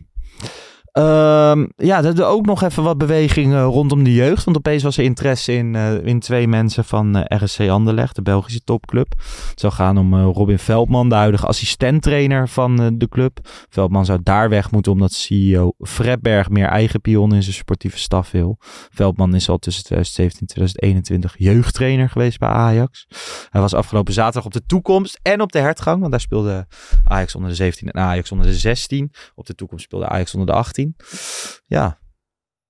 Um, 0.93 1.71
ja, 1.75 2.03
er 2.03 2.25
ook 2.25 2.45
nog 2.45 2.63
even 2.63 2.83
wat 2.83 2.97
beweging 2.97 3.53
uh, 3.53 3.63
rondom 3.63 4.03
de 4.03 4.13
jeugd. 4.13 4.43
Want 4.43 4.57
opeens 4.57 4.83
was 4.83 4.97
er 4.97 5.03
interesse 5.03 5.53
in, 5.53 5.73
uh, 5.73 6.05
in 6.05 6.19
twee 6.19 6.47
mensen 6.47 6.85
van 6.85 7.17
uh, 7.17 7.23
RSC 7.25 7.59
Anderlecht, 7.59 8.15
de 8.15 8.21
Belgische 8.21 8.63
topclub. 8.63 9.13
Het 9.49 9.59
zou 9.59 9.73
gaan 9.73 9.97
om 9.97 10.15
Robin 10.15 10.59
Veldman, 10.59 11.09
de 11.09 11.15
huidige 11.15 11.45
assistenttrainer 11.45 12.49
van 12.49 12.97
de 12.97 13.07
club. 13.09 13.39
Veldman 13.69 14.05
zou 14.05 14.19
daar 14.23 14.49
weg 14.49 14.71
moeten 14.71 14.91
omdat 14.91 15.11
CEO 15.11 15.73
Fredberg 15.79 16.49
meer 16.49 16.67
eigen 16.67 17.01
pion 17.01 17.33
in 17.33 17.43
zijn 17.43 17.55
sportieve 17.55 17.97
staf 17.97 18.31
wil. 18.31 18.57
Veldman 18.89 19.35
is 19.35 19.49
al 19.49 19.57
tussen 19.57 19.83
2017 19.83 20.39
en 20.41 20.47
2021 20.47 21.35
jeugdtrainer 21.37 22.09
geweest 22.09 22.39
bij 22.39 22.49
Ajax. 22.49 23.07
Hij 23.49 23.61
was 23.61 23.73
afgelopen 23.73 24.13
zaterdag 24.13 24.45
op 24.45 24.53
de 24.53 24.65
toekomst 24.65 25.19
en 25.21 25.41
op 25.41 25.51
de 25.51 25.59
hertgang. 25.59 25.99
Want 25.99 26.11
daar 26.11 26.21
speelde 26.21 26.67
Ajax 27.03 27.35
onder 27.35 27.49
de 27.49 27.55
17 27.55 27.89
en 27.89 28.01
Ajax 28.01 28.31
onder 28.31 28.47
de 28.47 28.53
16. 28.53 29.11
Op 29.35 29.45
de 29.45 29.55
toekomst 29.55 29.83
speelde 29.83 30.07
Ajax 30.07 30.33
onder 30.33 30.47
de 30.47 30.53
18. 30.53 30.78
Ja. 31.65 31.99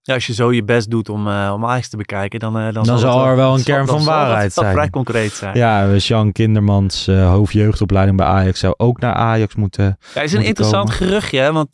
Ja, 0.01 0.14
als 0.14 0.28
je 0.28 0.34
zo 0.34 0.51
je 0.51 0.64
best 0.64 0.89
doet 0.89 1.10
om, 1.10 1.28
uh, 1.28 1.51
om 1.53 1.66
Ajax 1.66 1.89
te 1.89 1.97
bekijken, 1.97 2.39
dan, 2.39 2.57
uh, 2.57 2.64
dan, 2.64 2.74
dan 2.74 2.86
zal, 2.86 2.97
zal 2.97 3.26
er 3.26 3.36
wel 3.36 3.55
een 3.55 3.64
kern 3.64 3.88
van 3.88 4.03
waarheid 4.03 4.53
zijn. 4.53 4.66
Dat 4.66 4.76
vrij 4.76 4.89
concreet 4.89 5.32
zijn. 5.32 5.57
Ja, 5.57 5.95
Jean 5.95 6.32
Kindermans, 6.32 7.07
uh, 7.07 7.30
hoofdjeugdopleiding 7.30 8.18
bij 8.18 8.26
Ajax, 8.26 8.60
zou 8.60 8.74
ook 8.78 8.99
naar 8.99 9.14
Ajax 9.14 9.55
moeten. 9.55 9.97
Ja, 10.14 10.22
is 10.22 10.34
een 10.34 10.43
interessant 10.43 10.89
komen. 10.89 10.95
geruchtje, 10.97 11.39
hè? 11.39 11.51
want 11.51 11.70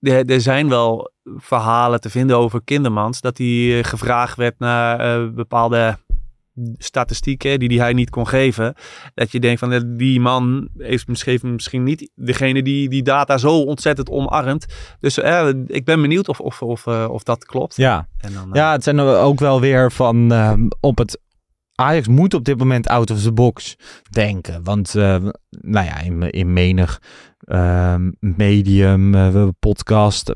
er, 0.00 0.24
er 0.24 0.40
zijn 0.40 0.68
wel 0.68 1.12
verhalen 1.36 2.00
te 2.00 2.10
vinden 2.10 2.36
over 2.36 2.62
Kindermans, 2.64 3.20
dat 3.20 3.38
hij 3.38 3.78
gevraagd 3.82 4.36
werd 4.36 4.58
naar 4.58 5.32
bepaalde 5.32 5.98
statistieken 6.76 7.58
die, 7.58 7.68
die 7.68 7.80
hij 7.80 7.92
niet 7.92 8.10
kon 8.10 8.28
geven. 8.28 8.74
Dat 9.14 9.32
je 9.32 9.40
denkt 9.40 9.60
van 9.60 9.96
die 9.96 10.20
man 10.20 10.68
heeft 10.78 11.08
misschien, 11.08 11.40
misschien 11.42 11.82
niet 11.82 12.10
degene 12.14 12.62
die 12.62 12.88
die 12.88 13.02
data 13.02 13.38
zo 13.38 13.62
ontzettend 13.62 14.10
omarmt. 14.10 14.66
Dus 15.00 15.18
eh, 15.18 15.48
ik 15.66 15.84
ben 15.84 16.00
benieuwd 16.00 16.28
of, 16.28 16.40
of, 16.40 16.62
of, 16.62 16.86
uh, 16.86 17.06
of 17.10 17.22
dat 17.22 17.44
klopt. 17.44 17.76
Ja. 17.76 18.08
En 18.18 18.32
dan, 18.32 18.48
uh... 18.48 18.54
ja, 18.54 18.72
het 18.72 18.84
zijn 18.84 19.00
ook 19.00 19.40
wel 19.40 19.60
weer 19.60 19.92
van 19.92 20.32
uh, 20.32 20.52
op 20.80 20.98
het 20.98 21.20
Ajax 21.74 22.08
moet 22.08 22.34
op 22.34 22.44
dit 22.44 22.58
moment 22.58 22.88
out 22.88 23.10
of 23.10 23.22
the 23.22 23.32
box 23.32 23.76
denken. 24.10 24.64
Want 24.64 24.94
nou 25.50 25.86
ja, 25.86 26.00
in, 26.00 26.30
in 26.30 26.52
menig 26.52 27.00
uh, 27.52 27.94
medium, 28.20 29.14
uh, 29.14 29.48
podcast. 29.58 30.32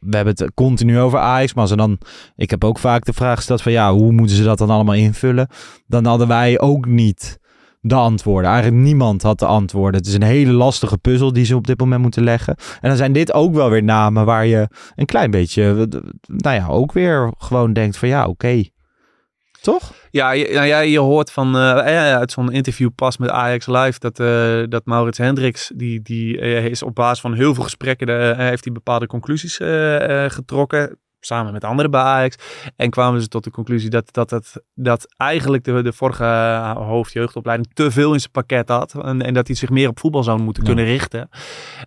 We 0.00 0.16
hebben 0.16 0.34
het 0.36 0.54
continu 0.54 0.98
over 0.98 1.18
Ajax. 1.18 1.54
Maar 1.54 1.70
er 1.70 1.76
dan. 1.76 1.98
Ik 2.36 2.50
heb 2.50 2.64
ook 2.64 2.78
vaak 2.78 3.04
de 3.04 3.12
vraag 3.12 3.36
gesteld 3.36 3.62
van 3.62 3.72
ja, 3.72 3.92
hoe 3.92 4.12
moeten 4.12 4.36
ze 4.36 4.42
dat 4.42 4.58
dan 4.58 4.70
allemaal 4.70 4.94
invullen? 4.94 5.48
Dan 5.86 6.04
hadden 6.04 6.28
wij 6.28 6.60
ook 6.60 6.86
niet 6.86 7.38
de 7.80 7.94
antwoorden. 7.94 8.50
Eigenlijk 8.50 8.82
niemand 8.82 9.22
had 9.22 9.38
de 9.38 9.46
antwoorden. 9.46 10.00
Het 10.00 10.08
is 10.08 10.14
een 10.14 10.22
hele 10.22 10.52
lastige 10.52 10.98
puzzel 10.98 11.32
die 11.32 11.44
ze 11.44 11.56
op 11.56 11.66
dit 11.66 11.78
moment 11.78 12.02
moeten 12.02 12.24
leggen. 12.24 12.56
En 12.80 12.88
dan 12.88 12.96
zijn 12.96 13.12
dit 13.12 13.32
ook 13.32 13.54
wel 13.54 13.70
weer 13.70 13.82
namen 13.82 14.24
waar 14.24 14.46
je 14.46 14.68
een 14.94 15.06
klein 15.06 15.30
beetje, 15.30 15.88
nou 16.26 16.56
ja, 16.56 16.66
ook 16.66 16.92
weer 16.92 17.32
gewoon 17.38 17.72
denkt 17.72 17.96
van 17.96 18.08
ja, 18.08 18.26
oké. 18.26 18.64
Toch? 19.60 19.92
Ja, 20.10 20.30
je, 20.30 20.50
nou 20.52 20.66
ja, 20.66 20.78
je 20.78 20.98
hoort 20.98 21.32
van 21.32 21.56
uh, 21.56 21.76
uit 22.14 22.32
zo'n 22.32 22.52
interview 22.52 22.90
pas 22.94 23.16
met 23.16 23.30
Ajax 23.30 23.66
Live 23.66 23.98
dat, 23.98 24.20
uh, 24.20 24.62
dat 24.68 24.84
Maurits 24.84 25.18
Hendricks, 25.18 25.72
die, 25.74 26.02
die 26.02 26.36
uh, 26.36 26.64
is 26.64 26.82
op 26.82 26.94
basis 26.94 27.20
van 27.20 27.34
heel 27.34 27.54
veel 27.54 27.64
gesprekken, 27.64 28.36
heeft 28.36 28.64
hij 28.64 28.72
bepaalde 28.72 29.06
conclusies 29.06 29.56
getrokken. 30.26 30.98
Samen 31.22 31.52
met 31.52 31.64
anderen 31.64 31.90
bij 31.90 32.00
Ajax. 32.00 32.36
En 32.76 32.90
kwamen 32.90 33.20
ze 33.20 33.28
tot 33.28 33.44
de 33.44 33.50
conclusie 33.50 33.90
dat, 33.90 34.12
dat, 34.12 34.28
dat, 34.28 34.62
dat 34.74 35.14
eigenlijk 35.16 35.64
de, 35.64 35.82
de 35.82 35.92
vorige 35.92 36.24
hoofdjeugdopleiding 36.76 37.70
te 37.74 37.90
veel 37.90 38.12
in 38.12 38.20
zijn 38.20 38.32
pakket 38.32 38.68
had. 38.68 38.94
En, 38.94 39.22
en 39.22 39.34
dat 39.34 39.46
hij 39.46 39.56
zich 39.56 39.70
meer 39.70 39.88
op 39.88 39.98
voetbal 39.98 40.22
zou 40.22 40.40
moeten 40.40 40.62
ja. 40.62 40.68
kunnen 40.68 40.86
richten. 40.92 41.28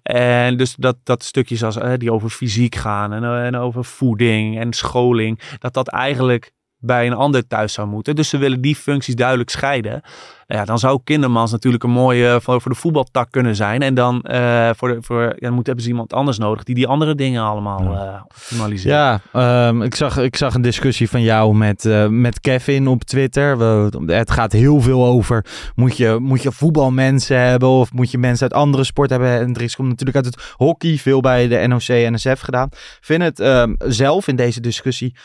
En 0.04 0.58
dus 0.58 0.76
dat, 0.76 0.98
dat 1.04 1.24
stukjes 1.24 1.64
als, 1.64 1.78
die 1.98 2.12
over 2.12 2.30
fysiek 2.30 2.76
gaan 2.76 3.14
en, 3.14 3.24
en 3.24 3.56
over 3.56 3.86
voeding 3.86 4.60
en 4.60 4.74
scholing. 4.74 5.40
Dat 5.60 5.74
dat 5.74 5.88
eigenlijk 5.88 6.52
bij 6.84 7.08
een 7.08 7.14
ander 7.14 7.48
thuis 7.48 7.74
zou 7.74 7.88
moeten. 7.88 8.16
Dus 8.16 8.30
ze 8.30 8.38
willen 8.38 8.62
die 8.62 8.76
functies 8.76 9.16
duidelijk 9.16 9.50
scheiden. 9.50 10.02
Nou 10.48 10.60
ja, 10.60 10.66
dan 10.66 10.80
zou 10.80 11.00
Kindermans 11.04 11.52
natuurlijk 11.52 11.84
een 11.84 11.90
mooie 11.90 12.40
voor, 12.42 12.62
voor 12.62 12.72
de 12.72 12.78
voetbaltak 12.78 13.32
kunnen 13.32 13.56
zijn. 13.56 13.82
En 13.82 13.94
dan, 13.94 14.26
uh, 14.32 14.70
voor 14.76 14.90
de, 14.90 14.98
voor, 15.02 15.22
ja, 15.22 15.36
dan 15.38 15.54
moet, 15.54 15.66
hebben 15.66 15.84
ze 15.84 15.90
iemand 15.90 16.14
anders 16.14 16.38
nodig 16.38 16.64
die 16.64 16.76
die 16.76 16.88
andere 16.88 17.16
dingen 17.16 17.44
allemaal 17.44 17.82
uh, 17.82 18.22
optimaliseren. 18.28 19.22
Ja, 19.34 19.68
um, 19.68 19.82
ik, 19.82 19.96
zag, 19.96 20.18
ik 20.18 20.36
zag 20.36 20.54
een 20.54 20.62
discussie 20.62 21.10
van 21.10 21.22
jou 21.22 21.56
met, 21.56 21.86
uh, 21.86 22.08
met 22.08 22.40
Kevin 22.40 22.88
op 22.88 23.04
Twitter. 23.04 23.58
We, 23.58 23.90
het 24.06 24.32
gaat 24.32 24.52
heel 24.52 24.82
veel 24.82 25.06
over, 25.06 25.46
moet 25.76 25.98
je, 25.98 26.18
moet 26.22 26.44
je 26.44 26.52
voetbalmensen 26.52 27.40
hebben 27.40 27.70
of 27.70 27.94
moet 27.94 28.12
je 28.12 28.18
mensen 28.18 28.44
uit 28.44 28.62
andere 28.62 28.84
sporten 28.84 29.22
hebben? 29.22 29.40
En 29.40 29.54
Dries 29.54 29.76
komt 29.76 29.90
natuurlijk 29.90 30.16
uit 30.16 30.26
het 30.26 30.54
hockey, 30.58 30.98
veel 30.98 31.22
bij 31.22 31.48
de 31.48 31.68
NOC-NSF 31.68 32.40
gedaan. 32.40 32.70
Vind 33.02 33.22
het 33.22 33.40
um, 33.40 33.76
zelf 33.78 34.28
in 34.28 34.36
deze 34.36 34.60
discussie 34.60 35.16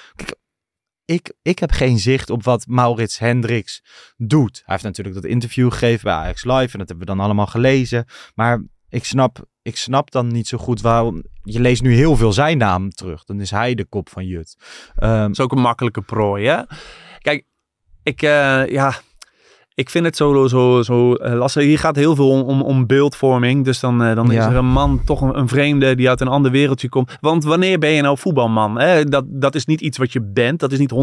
ik, 1.09 1.33
ik 1.43 1.59
heb 1.59 1.71
geen 1.71 1.99
zicht 1.99 2.31
op 2.31 2.45
wat 2.45 2.67
Maurits 2.67 3.19
Hendricks 3.19 3.83
doet. 4.17 4.57
Hij 4.57 4.75
heeft 4.75 4.83
natuurlijk 4.83 5.15
dat 5.15 5.25
interview 5.25 5.71
gegeven 5.71 6.05
bij 6.05 6.13
Ajax 6.13 6.45
Live 6.45 6.73
en 6.73 6.79
dat 6.79 6.89
hebben 6.89 6.99
we 6.99 7.05
dan 7.05 7.21
allemaal 7.21 7.47
gelezen. 7.47 8.05
Maar 8.35 8.65
ik 8.89 9.05
snap, 9.05 9.45
ik 9.63 9.77
snap 9.77 10.11
dan 10.11 10.27
niet 10.27 10.49
zo 10.49 10.59
goed 10.59 10.81
waarom. 10.81 11.25
Je 11.43 11.61
leest 11.61 11.83
nu 11.83 11.95
heel 11.95 12.17
veel 12.17 12.33
zijn 12.33 12.59
naam 12.59 12.91
terug. 12.91 13.25
Dan 13.25 13.41
is 13.41 13.51
hij 13.51 13.75
de 13.75 13.85
kop 13.85 14.09
van 14.09 14.27
Jut. 14.27 14.57
Um, 14.97 15.09
dat 15.09 15.31
is 15.31 15.41
ook 15.41 15.53
een 15.53 15.61
makkelijke 15.61 16.03
prooi, 16.03 16.47
hè? 16.47 16.63
Kijk, 17.19 17.45
ik, 18.03 18.23
uh, 18.23 18.67
ja, 18.67 19.01
ik 19.79 19.91
vind 19.91 20.05
het 20.05 20.17
zo, 20.17 20.47
zo, 20.47 20.83
zo 20.83 21.15
lastig. 21.15 21.63
Hier 21.63 21.79
gaat 21.79 21.97
heel 21.97 22.15
veel 22.15 22.31
om, 22.31 22.41
om, 22.41 22.63
om 22.63 22.87
beeldvorming. 22.87 23.65
Dus 23.65 23.81
dan, 23.81 24.03
uh, 24.03 24.15
dan 24.15 24.27
ja. 24.31 24.41
is 24.41 24.53
er 24.53 24.57
een 24.57 24.67
man 24.67 25.05
toch 25.05 25.21
een, 25.21 25.39
een, 25.39 25.49
vreemde 25.49 25.95
die 25.95 26.09
uit 26.09 26.21
een 26.21 26.29
ander 26.29 26.51
wereldje 26.51 26.89
komt. 26.89 27.17
Want 27.21 27.45
wanneer 27.45 27.79
ben 27.79 27.91
je 27.91 28.03
nou 28.03 28.19
voetbalman? 28.19 28.81
Hè? 28.81 29.05
Dat, 29.05 29.25
dat 29.27 29.55
is 29.55 29.67
niet 29.67 29.81
iets 29.81 29.99
wat 29.99 30.13
je 30.13 30.23
bent. 30.23 30.61
Dat 30.61 30.73
is 30.73 30.79
niet 30.79 30.93
100% 30.93 30.97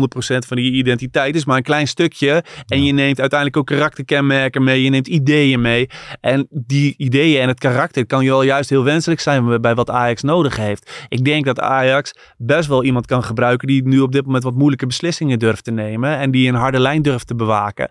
van 0.47 0.57
die 0.57 0.71
identiteit. 0.71 1.27
Het 1.27 1.35
is 1.35 1.45
maar 1.45 1.57
een 1.57 1.63
klein 1.63 1.87
stukje. 1.87 2.43
En 2.67 2.79
ja. 2.79 2.85
je 2.85 2.91
neemt 2.91 3.19
uiteindelijk 3.19 3.57
ook 3.57 3.65
karakterkenmerken 3.65 4.63
mee. 4.63 4.83
Je 4.83 4.89
neemt 4.89 5.07
ideeën 5.07 5.61
mee. 5.61 5.89
En 6.21 6.47
die 6.49 6.93
ideeën 6.97 7.41
en 7.41 7.47
het 7.47 7.59
karakter 7.59 8.05
kan 8.05 8.23
je 8.23 8.29
wel 8.29 8.43
juist 8.43 8.69
heel 8.69 8.83
wenselijk 8.83 9.21
zijn 9.21 9.61
bij 9.61 9.75
wat 9.75 9.89
Ajax 9.89 10.21
nodig 10.21 10.55
heeft. 10.55 11.05
Ik 11.09 11.25
denk 11.25 11.45
dat 11.45 11.59
Ajax 11.59 12.13
best 12.37 12.67
wel 12.67 12.83
iemand 12.83 13.05
kan 13.05 13.23
gebruiken 13.23 13.67
die 13.67 13.87
nu 13.87 13.99
op 13.99 14.11
dit 14.11 14.25
moment 14.25 14.43
wat 14.43 14.55
moeilijke 14.55 14.85
beslissingen 14.85 15.39
durft 15.39 15.63
te 15.63 15.71
nemen. 15.71 16.17
En 16.17 16.31
die 16.31 16.47
een 16.49 16.55
harde 16.55 16.79
lijn 16.79 17.01
durft 17.01 17.27
te 17.27 17.35
bewaken 17.35 17.89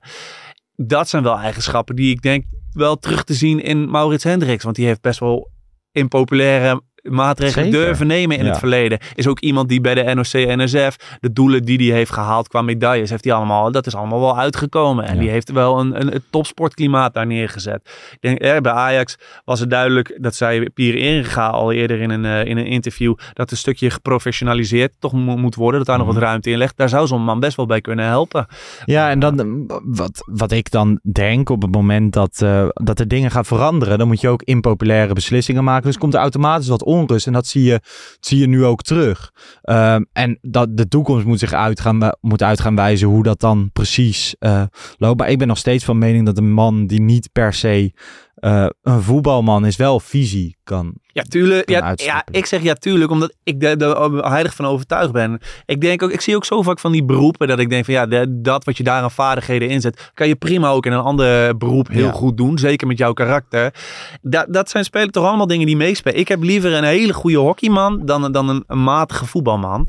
dat 0.76 1.08
zijn 1.08 1.22
wel 1.22 1.38
eigenschappen 1.38 1.96
die 1.96 2.10
ik 2.10 2.22
denk 2.22 2.44
wel 2.72 2.98
terug 2.98 3.24
te 3.24 3.34
zien 3.34 3.60
in 3.60 3.90
Maurits 3.90 4.24
Hendricks. 4.24 4.64
Want 4.64 4.76
die 4.76 4.86
heeft 4.86 5.00
best 5.00 5.20
wel 5.20 5.50
impopulaire 5.92 6.82
maatregelen 7.10 7.64
Zeker. 7.64 7.80
durven 7.86 8.06
nemen 8.06 8.38
in 8.38 8.44
Ja. 8.44 8.50
het 8.50 8.58
verleden. 8.58 8.98
Is 9.14 9.26
ook 9.28 9.40
iemand 9.40 9.68
die 9.68 9.80
bij 9.80 9.94
de 9.94 10.14
NOC-NSF 10.14 10.96
de 11.20 11.32
doelen 11.32 11.62
die 11.64 11.78
hij 11.88 11.96
heeft 11.96 12.10
gehaald 12.12 12.48
qua 12.48 12.62
medailles, 12.62 13.10
heeft 13.10 13.24
hij 13.24 13.32
allemaal, 13.32 13.72
dat 13.72 13.86
is 13.86 13.94
allemaal 13.94 14.20
wel 14.20 14.38
uitgekomen. 14.38 15.04
En 15.04 15.14
Ja. 15.14 15.20
die 15.20 15.30
heeft 15.30 15.50
wel 15.52 15.78
een, 15.80 16.00
een, 16.00 16.14
een 16.14 16.22
topsportklimaat 16.30 17.14
daar 17.14 17.26
neergezet. 17.26 17.80
Ik 18.12 18.18
denk, 18.20 18.38
eh, 18.38 18.56
bij 18.60 18.72
Ajax 18.72 19.16
was 19.44 19.60
het 19.60 19.70
duidelijk, 19.70 20.18
dat 20.20 20.34
zei 20.34 20.70
Pierre 20.70 20.98
Inga 20.98 21.46
al 21.48 21.72
eerder 21.72 22.00
in 22.00 22.10
een, 22.10 22.24
eh, 22.24 22.44
in 22.44 22.56
een 22.56 22.66
interview, 22.66 23.14
dat 23.32 23.50
een 23.50 23.56
stukje 23.56 23.90
geprofessionaliseerd 23.90 24.92
toch 24.98 25.12
mo- 25.12 25.36
moet 25.36 25.54
worden, 25.54 25.78
dat 25.78 25.88
daar 25.88 25.98
nog 25.98 26.06
Mhm. 26.06 26.14
wat 26.14 26.24
ruimte 26.24 26.50
in 26.50 26.58
ligt. 26.58 26.76
Daar 26.76 26.88
zou 26.88 27.06
zo'n 27.06 27.22
man 27.24 27.40
best 27.40 27.56
wel 27.56 27.66
bij 27.66 27.80
kunnen 27.80 28.04
helpen. 28.04 28.46
Ja, 28.84 29.10
en 29.10 29.18
dan 29.18 29.38
eh, 29.40 29.76
wat, 29.84 30.22
wat 30.32 30.52
ik 30.52 30.70
dan 30.70 31.00
denk 31.12 31.48
op 31.50 31.62
het 31.62 31.70
moment 31.74 32.12
dat, 32.12 32.40
eh, 32.42 32.66
dat 32.72 32.98
er 32.98 33.08
dingen 33.08 33.30
gaan 33.30 33.44
veranderen, 33.44 33.98
dan 33.98 34.06
moet 34.06 34.20
je 34.20 34.28
ook 34.28 34.42
impopulaire 34.42 35.12
beslissingen 35.14 35.64
maken. 35.64 35.86
Dus 35.86 35.98
komt 35.98 36.14
er 36.14 36.20
automatisch 36.20 36.68
wat 36.68 36.82
onrust. 36.94 37.26
En 37.26 37.32
dat 37.32 37.46
zie 37.46 37.62
je, 37.62 37.80
zie 38.20 38.38
je 38.38 38.46
nu 38.46 38.64
ook 38.64 38.82
terug. 38.82 39.32
Ehm, 39.62 40.04
en 40.12 40.38
dat 40.42 40.76
de 40.76 40.88
toekomst 40.88 41.26
moet 41.26 41.38
zich 41.38 41.52
uit 41.52 41.80
gaan, 41.80 42.12
moet 42.20 42.42
uit 42.42 42.60
gaan 42.60 42.76
wijzen 42.76 43.08
hoe 43.08 43.22
dat 43.22 43.40
dan 43.40 43.70
precies 43.72 44.34
eh, 44.38 44.62
loopt. 44.98 45.18
Maar 45.18 45.30
ik 45.30 45.38
ben 45.38 45.48
nog 45.48 45.58
steeds 45.58 45.84
van 45.84 45.98
mening 45.98 46.26
dat 46.26 46.38
een 46.38 46.52
man 46.52 46.86
die 46.86 47.00
niet 47.00 47.32
per 47.32 47.52
se 47.54 47.92
eh, 48.34 48.66
een 48.82 49.02
voetbalman 49.02 49.66
is, 49.66 49.76
wel 49.76 50.00
visie 50.00 50.56
kan. 50.64 50.94
Ja, 51.14 51.22
tuurlijk. 51.22 51.68
Ja, 51.70 51.92
ja, 51.96 52.24
ik 52.30 52.46
zeg 52.46 52.62
ja, 52.62 52.74
tuurlijk, 52.74 53.10
omdat 53.10 53.34
ik 53.44 53.62
er 53.62 54.28
heilig 54.30 54.54
van 54.54 54.64
overtuigd 54.66 55.12
ben. 55.12 55.40
Ik 55.66 55.80
denk 55.80 56.02
ook, 56.02 56.10
ik 56.10 56.20
zie 56.20 56.36
ook 56.36 56.44
zo 56.44 56.62
vaak 56.62 56.78
van 56.78 56.92
die 56.92 57.04
beroepen 57.04 57.48
dat 57.48 57.58
ik 57.58 57.70
denk 57.70 57.84
van 57.84 57.94
ja, 57.94 58.06
de- 58.06 58.40
dat 58.40 58.64
wat 58.64 58.76
je 58.76 58.82
daar 58.82 59.02
aan 59.02 59.10
vaardigheden 59.10 59.68
inzet, 59.68 60.10
kan 60.14 60.28
je 60.28 60.34
prima 60.36 60.68
ook 60.68 60.86
in 60.86 60.92
een 60.92 61.00
ander 61.00 61.56
beroep 61.56 61.88
heel 61.88 62.06
Ja. 62.06 62.12
goed 62.12 62.36
doen. 62.36 62.58
Zeker 62.58 62.86
met 62.86 62.98
jouw 62.98 63.12
karakter. 63.12 63.74
Dat, 64.22 64.46
dat 64.48 64.70
zijn 64.70 64.84
spelen 64.84 65.10
toch 65.10 65.26
allemaal 65.26 65.46
dingen 65.46 65.66
die 65.66 65.76
meespelen. 65.76 66.18
Ik 66.18 66.28
heb 66.28 66.42
liever 66.42 66.72
een 66.72 66.84
hele 66.84 67.12
goede 67.12 67.38
hockeyman 67.38 68.06
dan, 68.06 68.32
dan 68.32 68.48
een, 68.48 68.64
een 68.66 68.82
matige 68.82 69.26
voetbalman. 69.26 69.88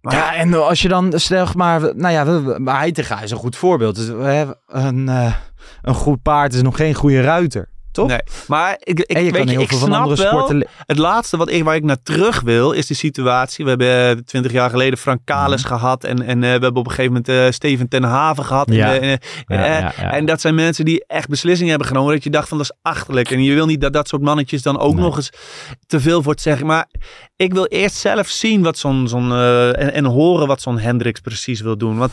Maar 0.00 0.14
Ja, 0.14 0.34
en 0.34 0.54
als 0.54 0.82
je 0.82 0.88
dan, 0.88 1.12
stel 1.16 1.46
maar, 1.56 1.80
nou 1.80 2.12
ja, 2.12 2.42
Heitinga 2.76 3.22
is 3.22 3.30
een 3.30 3.36
goed 3.36 3.56
voorbeeld. 3.56 3.96
Dus, 3.96 4.08
we 4.08 4.22
hebben 4.24 4.56
een, 4.66 5.08
eh, 5.08 5.34
een 5.82 5.94
goed 5.94 6.22
paard 6.22 6.54
is 6.54 6.62
nog 6.62 6.76
geen 6.76 6.94
goede 6.94 7.20
ruiter. 7.20 7.72
Toch? 7.94 8.08
Nee, 8.08 8.18
maar 8.46 8.76
ik, 8.78 9.00
ik, 9.00 9.16
en 9.16 9.24
je 9.24 9.30
weet 9.32 9.50
je, 9.50 9.60
ik 9.60 9.70
snap 9.72 10.06
wel, 10.06 10.16
sporten... 10.16 10.66
het 10.86 10.98
laatste 10.98 11.36
wat 11.36 11.50
ik, 11.50 11.64
waar 11.64 11.74
ik 11.76 11.84
naar 11.84 12.02
terug 12.02 12.40
wil, 12.40 12.72
is 12.72 12.86
de 12.86 12.94
situatie. 12.94 13.64
We 13.64 13.70
hebben 13.70 14.24
twintig 14.24 14.52
jaar 14.52 14.70
geleden 14.70 14.98
Frank 14.98 15.20
Kalis 15.24 15.62
Mhm. 15.64 15.72
gehad. 15.72 16.04
En, 16.04 16.22
en 16.22 16.36
eh, 16.36 16.40
we 16.42 16.46
hebben 16.48 16.76
op 16.76 16.86
een 16.86 16.90
gegeven 16.92 17.12
moment 17.12 17.28
eh, 17.28 17.50
Steven 17.50 17.88
ten 17.88 18.02
Haven 18.02 18.44
gehad. 18.44 18.72
Ja. 18.72 18.94
eh, 18.98 19.16
ja. 19.46 19.92
En 20.12 20.26
dat 20.26 20.40
zijn 20.40 20.54
mensen 20.54 20.84
die 20.84 21.04
echt 21.06 21.28
beslissingen 21.28 21.70
hebben 21.70 21.88
genomen. 21.88 22.12
Dat 22.14 22.24
je 22.24 22.30
dacht 22.30 22.48
van 22.48 22.58
dat 22.58 22.70
is 22.70 22.76
achterlijk. 22.82 23.30
En 23.30 23.42
je 23.42 23.54
wil 23.54 23.66
niet 23.66 23.80
dat 23.80 23.92
dat 23.92 24.08
soort 24.08 24.22
mannetjes 24.22 24.62
dan 24.62 24.78
ook 24.78 24.94
Nee. 24.94 25.02
nog 25.04 25.16
eens 25.16 25.30
te 25.86 26.00
veel 26.00 26.22
voor 26.22 26.32
het 26.32 26.40
zeggen. 26.42 26.66
Maar 26.66 26.86
ik 27.36 27.52
wil 27.52 27.64
eerst 27.66 27.96
zelf 27.96 28.28
zien 28.28 28.62
wat 28.62 28.78
zo'n, 28.78 29.08
zo'n 29.08 29.32
eh, 29.32 29.68
en, 29.68 29.92
en 29.92 30.04
horen 30.04 30.46
wat 30.46 30.60
zo'n 30.62 30.78
Hendricks 30.78 31.20
precies 31.20 31.60
wil 31.60 31.76
doen. 31.78 31.96
Want 31.98 32.12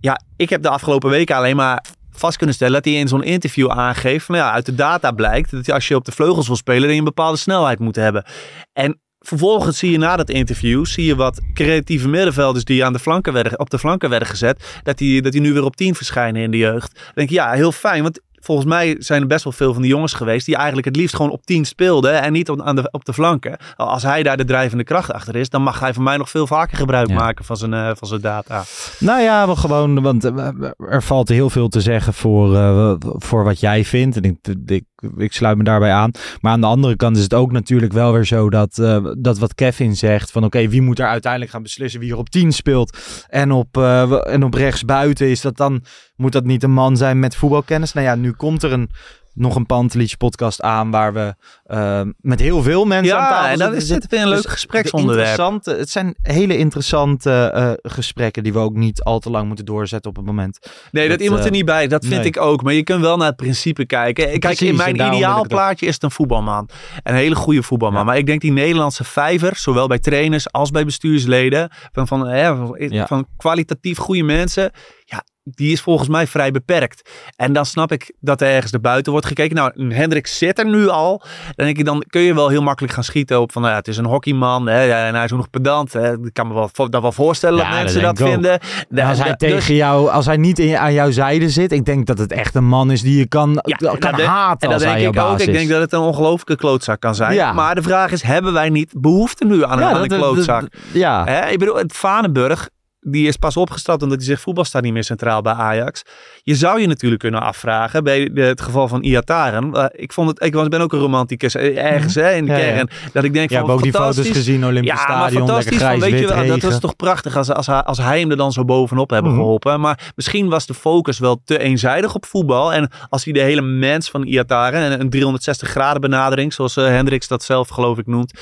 ja, 0.00 0.20
ik 0.36 0.50
heb 0.50 0.62
de 0.62 0.68
afgelopen 0.68 1.10
weken 1.10 1.36
alleen 1.36 1.56
maar 1.56 1.84
vast 2.18 2.36
kunnen 2.36 2.54
stellen 2.54 2.74
dat 2.74 2.84
hij 2.84 2.94
in 2.94 3.08
zo'n 3.08 3.22
interview 3.22 3.70
aangeeft. 3.70 4.24
Van, 4.24 4.36
ja, 4.36 4.52
uit 4.52 4.66
de 4.66 4.74
data 4.74 5.10
blijkt 5.10 5.50
dat 5.50 5.66
je, 5.66 5.72
als 5.72 5.88
je 5.88 5.94
op 5.94 6.04
de 6.04 6.12
vleugels 6.12 6.46
wil 6.46 6.56
spelen, 6.56 6.82
dat 6.82 6.90
je 6.90 6.98
een 6.98 7.04
bepaalde 7.04 7.38
snelheid 7.38 7.78
moet 7.78 7.96
hebben. 7.96 8.24
En 8.72 9.00
vervolgens 9.18 9.78
zie 9.78 9.90
je 9.90 9.98
na 9.98 10.16
dat 10.16 10.30
interview, 10.30 10.84
zie 10.86 11.04
je 11.04 11.16
wat 11.16 11.40
creatieve 11.54 12.08
middenvelders 12.08 12.64
die 12.64 12.84
aan 12.84 12.92
de 12.92 12.98
flanken 12.98 13.32
werden, 13.32 13.58
op 13.58 13.70
de 13.70 13.78
flanken 13.78 14.10
werden 14.10 14.28
gezet, 14.28 14.80
dat 14.82 14.98
die, 14.98 15.22
dat 15.22 15.32
die 15.32 15.40
nu 15.40 15.52
weer 15.52 15.64
op 15.64 15.76
10 15.76 15.94
verschijnen 15.94 16.42
in 16.42 16.50
de 16.50 16.56
jeugd. 16.56 16.94
Dan 16.94 17.12
denk 17.14 17.28
ik, 17.28 17.34
ja, 17.34 17.52
heel 17.52 17.72
fijn, 17.72 18.02
want 18.02 18.20
volgens 18.48 18.68
mij 18.68 18.96
zijn 18.98 19.20
er 19.20 19.26
best 19.26 19.44
wel 19.44 19.52
veel 19.52 19.72
van 19.72 19.82
die 19.82 19.90
jongens 19.90 20.12
geweest 20.12 20.46
die 20.46 20.54
eigenlijk 20.56 20.86
het 20.86 20.96
liefst 20.96 21.16
gewoon 21.16 21.30
op 21.30 21.46
10 21.46 21.64
speelden 21.64 22.22
en 22.22 22.32
niet 22.32 22.50
op, 22.50 22.60
aan 22.62 22.76
de, 22.76 22.88
op 22.90 23.04
de 23.04 23.12
flanken. 23.12 23.56
Als 23.76 24.02
hij 24.02 24.22
daar 24.22 24.36
de 24.36 24.44
drijvende 24.44 24.84
kracht 24.84 25.12
achter 25.12 25.36
is, 25.36 25.48
dan 25.48 25.62
mag 25.62 25.80
hij 25.80 25.94
van 25.94 26.02
mij 26.02 26.16
nog 26.16 26.30
veel 26.30 26.46
vaker 26.46 26.76
gebruik 26.76 27.08
Ja. 27.08 27.14
maken 27.14 27.44
van 27.44 27.56
zijn, 27.56 27.74
eh, 27.74 27.90
van 27.94 28.08
zijn 28.08 28.20
data. 28.20 28.62
Nou 28.98 29.20
ja, 29.20 29.46
wel 29.46 29.56
gewoon, 29.56 30.02
want 30.02 30.24
eh, 30.24 30.48
er 30.78 31.02
valt 31.02 31.28
heel 31.28 31.50
veel 31.50 31.68
te 31.68 31.80
zeggen 31.80 32.14
voor, 32.14 32.56
eh, 32.56 32.94
voor 33.00 33.44
wat 33.44 33.60
jij 33.60 33.84
vindt. 33.84 34.16
En 34.16 34.22
ik, 34.22 34.36
ik, 34.66 34.84
ik 35.16 35.32
sluit 35.32 35.56
me 35.56 35.64
daarbij 35.64 35.92
aan. 35.92 36.10
Maar 36.40 36.52
aan 36.52 36.60
de 36.60 36.66
andere 36.66 36.96
kant 36.96 37.16
is 37.16 37.22
het 37.22 37.34
ook 37.34 37.52
natuurlijk 37.52 37.92
wel 37.92 38.12
weer 38.12 38.26
zo 38.26 38.50
dat, 38.50 38.78
eh, 38.78 39.06
dat 39.18 39.38
wat 39.38 39.54
Kevin 39.54 39.96
zegt: 39.96 40.30
van 40.30 40.44
oké, 40.44 40.68
wie 40.68 40.82
moet 40.82 40.98
er 40.98 41.06
uiteindelijk 41.06 41.52
gaan 41.52 41.62
beslissen 41.62 42.00
wie 42.00 42.12
er 42.12 42.18
op 42.18 42.30
10 42.30 42.52
speelt 42.52 42.98
en 43.28 43.52
op, 43.52 43.76
eh, 43.76 44.32
en 44.32 44.42
op 44.44 44.54
rechts 44.54 44.84
buiten? 44.84 45.28
Is 45.28 45.40
dat 45.40 45.56
dan, 45.56 45.82
moet 46.16 46.32
dat 46.32 46.44
niet 46.44 46.62
een 46.62 46.72
man 46.72 46.96
zijn 46.96 47.18
met 47.18 47.36
voetbalkennis? 47.36 47.92
Nou 47.92 48.06
ja, 48.06 48.14
nu 48.14 48.32
komt 48.32 48.62
er 48.62 48.72
een. 48.72 48.90
Nog 49.38 49.54
een 49.56 49.66
Pantelich 49.66 50.16
podcast 50.16 50.62
aan 50.62 50.90
waar 50.90 51.12
we 51.12 51.34
eh, 51.64 52.00
met 52.20 52.40
heel 52.40 52.62
veel 52.62 52.84
mensen 52.84 53.16
aan 53.16 53.22
Ja, 53.22 53.28
tafel 53.30 53.48
en 53.52 53.58
dan 53.58 53.68
zitten. 53.72 53.94
is 53.96 54.00
dit 54.00 54.10
weer 54.10 54.20
een 54.20 54.28
leuk 54.28 54.42
Dus 54.42 54.50
gespreksonderwerp. 54.52 55.28
interessante- 55.28 55.74
Het 55.74 55.90
zijn 55.90 56.14
hele 56.22 56.56
interessante 56.56 57.30
eh, 57.54 57.72
gesprekken 57.92 58.42
die 58.42 58.52
we 58.52 58.58
ook 58.58 58.74
niet 58.74 59.02
al 59.02 59.18
te 59.18 59.30
lang 59.30 59.46
moeten 59.46 59.64
doorzetten 59.64 60.10
op 60.10 60.16
het 60.16 60.26
moment. 60.26 60.58
Nee, 60.90 61.08
dat, 61.08 61.12
Dat, 61.16 61.20
iemand 61.22 61.40
eh, 61.40 61.46
er 61.46 61.52
niet 61.52 61.64
bij, 61.64 61.86
dat 61.88 62.04
vind 62.04 62.16
nee. 62.16 62.26
ik 62.26 62.40
ook. 62.40 62.62
Maar 62.62 62.72
je 62.72 62.82
kunt 62.82 63.00
wel 63.00 63.16
naar 63.16 63.26
het 63.26 63.36
principe 63.36 63.86
kijken. 63.86 64.24
Kijk, 64.26 64.40
Precies, 64.40 64.68
in 64.68 64.76
mijn 64.76 64.98
het 64.98 65.06
ook. 65.08 65.12
ideaalplaatje 65.14 65.86
is 65.86 65.94
het 65.94 66.02
een 66.02 66.10
voetbalman. 66.10 66.68
Een 67.02 67.14
hele 67.14 67.34
goede 67.34 67.62
voetbalman. 67.62 68.00
Ja. 68.00 68.06
Maar 68.06 68.16
ik 68.16 68.26
denk 68.26 68.40
die 68.40 68.52
Nederlandse 68.52 69.04
vijver, 69.04 69.56
zowel 69.56 69.86
bij 69.86 69.98
trainers 69.98 70.52
als 70.52 70.70
bij 70.70 70.84
bestuursleden, 70.84 71.70
van, 71.92 72.06
van, 72.06 72.26
hè, 72.28 72.56
van, 72.56 72.76
Ja. 72.88 73.06
van 73.06 73.26
kwalitatief 73.36 73.98
goede 73.98 74.22
mensen, 74.22 74.70
ja, 75.04 75.24
die 75.54 75.72
is 75.72 75.80
volgens 75.80 76.08
mij 76.08 76.26
vrij 76.26 76.50
beperkt. 76.50 77.10
En 77.36 77.52
dan 77.52 77.66
snap 77.66 77.92
ik 77.92 78.12
dat 78.20 78.40
er 78.40 78.48
ergens 78.48 78.72
erbuiten 78.72 79.12
wordt 79.12 79.26
gekeken. 79.26 79.56
Nou, 79.56 79.94
Hendrik 79.94 80.26
zit 80.26 80.58
er 80.58 80.66
nu 80.66 80.88
al. 80.88 81.22
Dan 81.56 81.66
denk 81.66 81.78
ik, 81.78 81.84
dan 81.84 82.04
kun 82.08 82.20
je 82.20 82.34
wel 82.34 82.48
heel 82.48 82.62
makkelijk 82.62 82.94
gaan 82.94 83.04
schieten 83.04 83.40
op 83.40 83.52
van, 83.52 83.62
nou 83.62 83.72
ja, 83.74 83.78
het 83.80 83.88
is 83.88 83.96
een 83.96 84.04
hockeyman. 84.04 84.66
Hè, 84.68 84.90
en 84.92 85.14
hij 85.14 85.24
is 85.24 85.32
ook 85.32 85.38
nog 85.38 85.50
pedant. 85.50 85.92
Hè. 85.92 86.12
Ik 86.12 86.32
kan 86.32 86.46
me 86.48 86.54
wel, 86.54 86.88
dat 86.88 87.02
wel 87.02 87.12
voorstellen 87.12 87.58
Ja, 87.58 87.70
dat 87.70 87.78
mensen 87.78 88.02
dat, 88.02 88.18
vinden. 88.18 88.60
En 88.90 89.06
als 89.06 89.18
hij 89.18 89.34
Dus- 89.36 89.50
tegen 89.50 89.74
jou, 89.74 90.10
als 90.10 90.26
hij 90.26 90.36
niet 90.36 90.58
in, 90.58 90.76
aan 90.76 90.92
jouw 90.92 91.10
zijde 91.10 91.50
zit, 91.50 91.72
ik 91.72 91.84
denk 91.84 92.06
dat 92.06 92.18
het 92.18 92.32
echt 92.32 92.54
een 92.54 92.66
man 92.66 92.90
is 92.90 93.02
die 93.02 93.18
je 93.18 93.26
kan, 93.26 93.62
Ja, 93.64 93.76
kan 93.98 94.10
dat 94.12 94.20
haten 94.20 94.68
En 94.68 94.78
dat 94.78 94.80
denk 94.82 95.14
ik 95.16 95.20
ook. 95.22 95.38
Ik 95.40 95.52
denk 95.52 95.68
dat 95.68 95.80
het 95.80 95.92
een 95.92 96.00
ongelofelijke 96.00 96.56
klootzak 96.56 97.00
kan 97.00 97.14
zijn. 97.14 97.34
Ja. 97.34 97.52
Maar 97.52 97.74
de 97.74 97.82
vraag 97.82 98.10
is, 98.12 98.22
hebben 98.22 98.52
wij 98.52 98.68
niet 98.68 98.92
behoefte 98.96 99.44
nu 99.44 99.64
aan, 99.64 99.78
een- 99.78 99.84
aan 99.84 100.06
klootzak? 100.06 100.68
ja. 100.92 101.24
Hè? 101.24 101.46
Ik 101.50 101.58
bedoel, 101.58 101.76
het 101.76 101.92
Vanenburg, 101.96 102.68
die 103.00 103.26
is 103.28 103.36
pas 103.36 103.56
opgestapt 103.56 104.02
omdat 104.02 104.18
hij 104.18 104.26
zegt 104.26 104.42
voetbal 104.42 104.64
staat 104.64 104.82
niet 104.82 104.92
meer 104.92 105.04
centraal 105.04 105.42
bij 105.42 105.52
Ajax. 105.52 106.02
Je 106.42 106.54
zou 106.54 106.80
je 106.80 106.86
natuurlijk 106.86 107.20
kunnen 107.20 107.40
afvragen 107.42 108.04
bij 108.04 108.30
de- 108.32 108.40
het 108.40 108.60
geval 108.60 108.88
van 108.88 109.02
Iataren. 109.02 109.72
Eh, 109.74 109.84
ik, 109.90 110.12
vond 110.12 110.28
het, 110.28 110.42
ik 110.44 110.54
was, 110.54 110.68
ben 110.68 110.80
ook 110.80 110.92
een 110.92 110.98
romanticus 110.98 111.54
eh, 111.54 111.84
ergens 111.92 112.14
hè, 112.14 112.32
in 112.32 112.44
de 112.44 112.52
Ja, 112.52 112.58
ja. 112.58 112.64
kern. 112.72 112.88
Dat 113.12 113.24
ik 113.24 113.32
denk 113.32 113.50
Ja, 113.50 113.60
van 113.60 113.70
ook 113.70 113.82
die 113.82 113.92
foto's 113.92 114.06
fantastisch. 114.14 114.36
gezien, 114.36 114.64
Olympisch 114.66 114.90
Ja, 114.90 114.94
maar 114.94 115.04
Stadion, 115.04 115.24
lekker 115.46 115.46
fantastisch. 115.54 115.82
Van, 115.82 116.00
weet 116.10 116.20
je 116.20 116.26
wel, 116.26 116.46
dat 116.46 116.70
was 116.70 116.80
toch 116.80 116.96
prachtig 116.96 117.36
als, 117.36 117.50
als, 117.50 117.66
hij, 117.66 117.82
als 117.82 117.98
hij 117.98 118.20
hem 118.20 118.30
er 118.30 118.36
dan 118.36 118.52
zo 118.52 118.64
bovenop 118.64 119.10
hebben 119.10 119.32
Mhm. 119.32 119.40
geholpen. 119.40 119.80
Maar 119.80 120.12
misschien 120.16 120.48
was 120.48 120.66
de 120.66 120.74
focus 120.74 121.18
wel 121.18 121.40
te 121.44 121.58
eenzijdig 121.58 122.14
op 122.14 122.26
voetbal. 122.26 122.72
En 122.72 122.90
als 123.08 123.24
hij 123.24 123.32
de 123.32 123.40
hele 123.40 123.62
mens 123.62 124.10
van 124.10 124.22
Iataren, 124.22 124.82
en 124.92 125.00
een 125.00 125.10
360 125.10 125.68
graden 125.68 126.00
benadering, 126.00 126.52
zoals 126.52 126.76
eh, 126.76 126.84
Hendricks 126.86 127.28
dat 127.28 127.42
zelf 127.42 127.68
geloof 127.68 127.98
ik 127.98 128.06
noemt. 128.06 128.32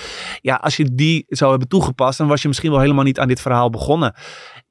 Ja, 0.41 0.55
als 0.55 0.77
je 0.77 0.95
die 0.95 1.25
zou 1.29 1.51
hebben 1.51 1.69
toegepast, 1.69 2.19
dan 2.19 2.29
was 2.29 2.43
je 2.43 2.49
misschien 2.49 2.71
wel 2.71 2.81
helemaal 2.81 3.05
niet 3.05 3.19
aan 3.19 3.29
dit 3.29 3.41
verhaal 3.41 3.71
begonnen. 3.71 4.15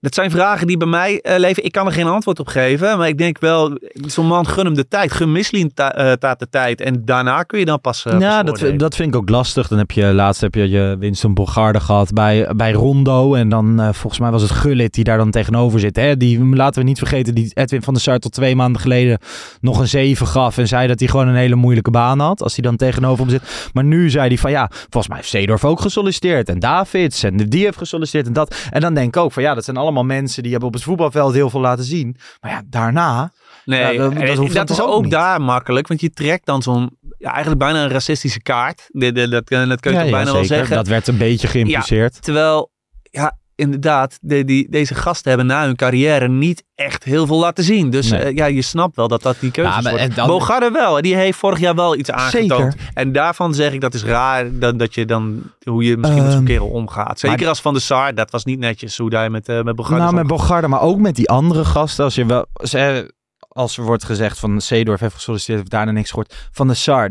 Dat 0.05 0.13
zijn 0.13 0.31
vragen 0.31 0.67
die 0.67 0.77
bij 0.77 0.87
mij 0.87 1.21
eh, 1.21 1.39
leven. 1.39 1.63
Ik 1.65 1.71
kan 1.71 1.85
er 1.85 1.91
geen 1.91 2.07
antwoord 2.07 2.39
op 2.39 2.47
geven. 2.47 2.97
Maar 2.97 3.07
ik 3.07 3.17
denk 3.17 3.39
wel, 3.39 3.77
zo'n 4.07 4.27
man 4.27 4.47
gun 4.47 4.65
hem 4.65 4.73
de 4.73 4.87
tijd. 4.87 5.11
Gun 5.11 5.31
Misselin 5.31 5.73
ta- 5.73 5.93
eh, 5.93 6.31
de 6.37 6.49
tijd. 6.49 6.81
En 6.81 7.01
daarna 7.05 7.43
kun 7.43 7.59
je 7.59 7.65
dan 7.65 7.81
pas. 7.81 8.05
eh, 8.05 8.19
ja, 8.19 8.19
pas 8.19 8.45
dat, 8.45 8.49
oordelen. 8.49 8.77
dat 8.77 8.95
vind 8.95 9.13
ik 9.13 9.15
ook 9.15 9.29
lastig. 9.29 9.67
Dan 9.67 9.77
heb 9.77 9.91
je 9.91 10.05
laatst 10.13 10.41
heb 10.41 10.55
je, 10.55 10.69
je 10.69 10.95
Winston 10.99 11.33
Bogarde 11.33 11.79
gehad 11.79 12.13
bij, 12.13 12.49
bij 12.55 12.71
Rondo. 12.71 13.33
En 13.33 13.49
dan 13.49 13.93
volgens 13.93 14.19
mij 14.19 14.31
was 14.31 14.41
het 14.41 14.51
Gullit 14.51 14.93
die 14.93 15.03
daar 15.03 15.17
dan 15.17 15.31
tegenover 15.31 15.79
zit. 15.79 15.95
Hè? 15.95 16.17
Die, 16.17 16.55
laten 16.55 16.81
we 16.81 16.87
niet 16.87 16.97
vergeten, 16.97 17.35
die 17.35 17.51
Edwin 17.53 17.81
van 17.81 17.93
der 17.93 18.03
Sar 18.03 18.19
tot 18.19 18.31
twee 18.31 18.55
maanden 18.55 18.81
geleden 18.81 19.19
nog 19.61 19.79
een 19.79 19.87
7 19.87 20.27
gaf. 20.27 20.57
En 20.57 20.67
zei 20.67 20.87
dat 20.87 20.99
hij 20.99 21.07
gewoon 21.07 21.27
een 21.27 21.35
hele 21.35 21.55
moeilijke 21.55 21.91
baan 21.91 22.19
had. 22.19 22.41
Als 22.43 22.55
hij 22.55 22.63
dan 22.63 22.75
tegenover 22.75 23.19
hem 23.25 23.29
zit. 23.33 23.69
Maar 23.73 23.83
nu 23.83 24.09
zei 24.09 24.27
hij 24.27 24.37
van 24.37 24.51
ja, 24.51 24.69
volgens 24.71 25.07
mij 25.07 25.17
heeft 25.17 25.29
Seedorf 25.29 25.65
ook 25.65 25.81
gesolliciteerd. 25.81 26.49
En 26.49 26.59
Davids. 26.59 27.23
En 27.23 27.37
die 27.37 27.63
heeft 27.63 27.77
gesolliciteerd 27.77 28.27
en 28.27 28.33
dat. 28.33 28.55
En 28.69 28.81
dan 28.81 28.93
denk 28.93 29.07
ik 29.15 29.17
ook 29.21 29.31
van 29.31 29.43
ja, 29.43 29.53
dat 29.53 29.63
zijn 29.63 29.77
allemaal 29.77 29.94
mensen 30.03 30.41
die 30.43 30.51
hebben 30.51 30.69
op 30.69 30.75
het 30.75 30.83
voetbalveld 30.83 31.33
heel 31.33 31.49
veel 31.49 31.59
laten 31.59 31.83
zien. 31.83 32.15
Maar 32.41 32.51
ja, 32.51 32.61
daarna... 32.65 33.31
Nee, 33.65 33.79
Ja, 33.79 34.09
dat- 34.53 34.69
is 34.69 34.81
ook, 34.81 35.09
daar 35.09 35.41
makkelijk. 35.41 35.87
Want 35.87 36.01
je 36.01 36.09
trekt 36.09 36.45
dan 36.45 36.61
zo'n, 36.61 36.97
ja, 37.17 37.29
eigenlijk 37.31 37.59
bijna 37.59 37.83
een 37.83 37.89
racistische 37.89 38.41
kaart. 38.41 38.89
Dat, 38.91 39.15
dat, 39.15 39.31
dat, 39.31 39.43
kun 39.45 39.57
je 39.59 39.65
Ja, 39.65 39.69
toch 39.79 39.91
ja, 39.91 40.09
bijna 40.11 40.23
wel 40.23 40.33
zeker. 40.43 40.45
zeggen. 40.57 40.75
Dat 40.75 40.87
werd 40.87 41.07
een 41.07 41.17
beetje 41.17 41.47
geïmpliceerd. 41.47 42.21
Terwijl, 42.21 42.71
ja, 43.01 43.37
inderdaad, 43.55 44.17
de, 44.21 44.43
die, 44.45 44.69
deze 44.69 44.95
gasten 44.95 45.29
hebben 45.29 45.47
na 45.47 45.65
hun 45.65 45.75
carrière 45.75 46.27
niet 46.29 46.63
echt 46.75 47.03
heel 47.03 47.25
veel 47.27 47.39
laten 47.39 47.63
zien. 47.63 47.89
Dus 47.89 48.09
Nee. 48.09 48.19
eh, 48.21 48.35
ja, 48.35 48.45
je 48.45 48.61
snapt 48.61 48.95
wel 48.95 49.07
dat 49.07 49.21
dat 49.21 49.35
die 49.39 49.51
keuze 49.51 49.69
Ja, 49.71 49.81
maar- 49.81 49.91
wordt. 49.91 50.07
en 50.09 50.15
dan- 50.15 50.27
Bogarde 50.27 50.71
wel. 50.71 51.01
Die 51.01 51.15
heeft 51.15 51.37
vorig 51.37 51.59
jaar 51.59 51.75
wel 51.75 51.95
iets 51.97 52.11
aangetoond. 52.11 52.73
Zeker. 52.73 52.89
En 52.93 53.11
daarvan 53.11 53.53
zeg 53.53 53.73
ik, 53.73 53.81
dat 53.81 53.93
is 53.93 54.03
raar 54.03 54.59
dat, 54.59 54.79
dat 54.79 54.93
je 54.93 55.05
dan, 55.05 55.41
hoe 55.63 55.83
je 55.83 55.97
misschien 55.97 56.21
met 56.23 56.31
zo'n 56.31 56.41
Ehm, 56.41 56.49
kerel 56.51 56.67
omgaat. 56.67 57.19
Zeker 57.19 57.39
maar- 57.39 57.47
als 57.47 57.61
Van 57.61 57.73
de 57.73 57.79
Sar, 57.79 58.15
dat 58.15 58.31
was 58.31 58.45
niet 58.45 58.59
netjes 58.59 58.97
hoe 58.97 59.15
hij 59.15 59.29
met, 59.29 59.49
eh 59.49 59.61
met 59.61 59.75
Bogarde 59.75 60.01
Nou, 60.03 60.13
met 60.15 60.27
Bogarde, 60.27 60.67
maar 60.67 60.81
ook 60.81 60.99
met 60.99 61.15
die 61.15 61.29
andere 61.29 61.65
gasten. 61.65 62.03
Als, 62.03 62.15
je 62.15 62.25
wel, 62.25 62.45
ze- 62.63 63.13
als 63.47 63.77
er 63.77 63.83
wordt 63.83 64.03
gezegd 64.03 64.39
van 64.39 64.61
Seedorf 64.61 64.99
heeft 64.99 65.15
gesolliciteerd, 65.15 65.57
heeft 65.59 65.71
daarna 65.71 65.91
niks 65.91 66.09
gehoord. 66.09 66.47
Van 66.51 66.67
de 66.67 66.73
Sar, 66.73 67.09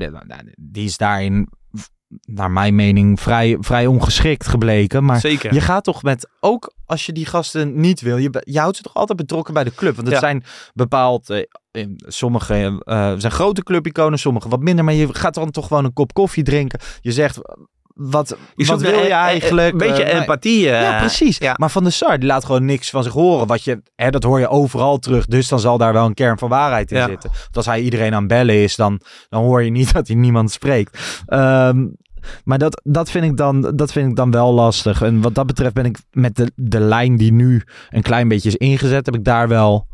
die 0.56 0.84
is 0.84 0.96
daarin, 0.96 1.48
naar 2.22 2.50
mijn 2.50 2.74
mening, 2.74 3.20
vrij, 3.20 3.56
vrij 3.60 3.86
ongeschikt 3.86 4.46
gebleken. 4.46 5.04
Maar 5.04 5.20
Zeker. 5.20 5.54
je 5.54 5.60
gaat 5.60 5.84
toch 5.84 6.02
met, 6.02 6.28
ook 6.40 6.72
als 6.86 7.06
je 7.06 7.12
die 7.12 7.26
gasten 7.26 7.80
niet 7.80 8.00
wil, 8.00 8.16
je, 8.16 8.42
je 8.44 8.58
houdt 8.58 8.76
ze 8.76 8.82
toch 8.82 8.94
altijd 8.94 9.18
betrokken 9.18 9.54
bij 9.54 9.64
de 9.64 9.74
club. 9.74 9.94
Want 9.94 10.06
het 10.06 10.16
Ja. 10.16 10.22
zijn 10.22 10.44
bepaald, 10.74 11.30
eh, 11.30 11.42
in 11.70 11.94
sommige 12.06 12.82
eh, 12.84 13.12
zijn 13.16 13.32
grote 13.32 13.62
clubiconen, 13.62 14.18
sommige 14.18 14.48
wat 14.48 14.60
minder. 14.60 14.84
Maar 14.84 14.94
je 14.94 15.14
gaat 15.14 15.34
dan 15.34 15.50
toch 15.50 15.66
gewoon 15.66 15.84
een 15.84 15.92
kop 15.92 16.12
koffie 16.12 16.42
drinken. 16.44 16.80
Je 17.00 17.12
zegt, 17.12 17.38
wat, 17.94 18.36
Je 18.54 18.66
wat 18.66 18.80
wil 18.80 18.98
je 19.02 19.12
eigenlijk? 19.12 19.72
Een 19.72 19.78
beetje 19.78 20.02
Eh, 20.04 20.18
empathie. 20.20 20.60
ja, 20.60 20.98
precies. 20.98 21.38
ja. 21.38 21.54
Maar 21.58 21.70
Van 21.70 21.82
der 21.82 21.92
Sar, 21.92 22.18
die 22.18 22.28
laat 22.28 22.44
gewoon 22.44 22.64
niks 22.64 22.90
van 22.90 23.02
zich 23.02 23.12
horen. 23.12 23.46
Wat 23.46 23.64
je, 23.64 23.82
hè, 23.96 24.10
dat 24.10 24.22
hoor 24.22 24.38
je 24.40 24.48
overal 24.48 24.98
terug. 24.98 25.26
Dus 25.26 25.48
dan 25.48 25.60
zal 25.60 25.78
daar 25.78 25.92
wel 25.92 26.06
een 26.06 26.14
kern 26.14 26.38
van 26.38 26.48
waarheid 26.48 26.90
in 26.90 26.98
Ja. 26.98 27.06
zitten. 27.06 27.30
Want 27.30 27.56
als 27.56 27.66
hij 27.66 27.80
iedereen 27.80 28.14
aan 28.14 28.26
bellen 28.26 28.62
is, 28.62 28.76
dan, 28.76 29.00
dan 29.28 29.42
hoor 29.42 29.62
je 29.62 29.70
niet 29.70 29.92
dat 29.94 30.06
hij 30.06 30.16
niemand 30.16 30.50
spreekt. 30.50 31.22
Ehm, 31.26 31.86
maar 32.44 32.58
dat, 32.58 32.80
dat, 32.84 33.10
vind 33.10 33.24
ik 33.24 33.36
dan, 33.36 33.60
dat 33.60 33.92
vind 33.92 34.10
ik 34.10 34.16
dan 34.16 34.30
wel 34.30 34.52
lastig. 34.52 35.02
En 35.02 35.20
wat 35.20 35.34
dat 35.34 35.46
betreft 35.46 35.74
ben 35.74 35.84
ik 35.84 35.98
met 36.12 36.36
de, 36.36 36.52
de 36.54 36.80
lijn 36.80 37.16
die 37.16 37.32
nu 37.32 37.62
een 37.90 38.02
klein 38.02 38.28
beetje 38.28 38.48
is 38.48 38.56
ingezet, 38.56 39.06
heb 39.06 39.14
ik 39.14 39.24
daar 39.24 39.48
wel 39.48 39.86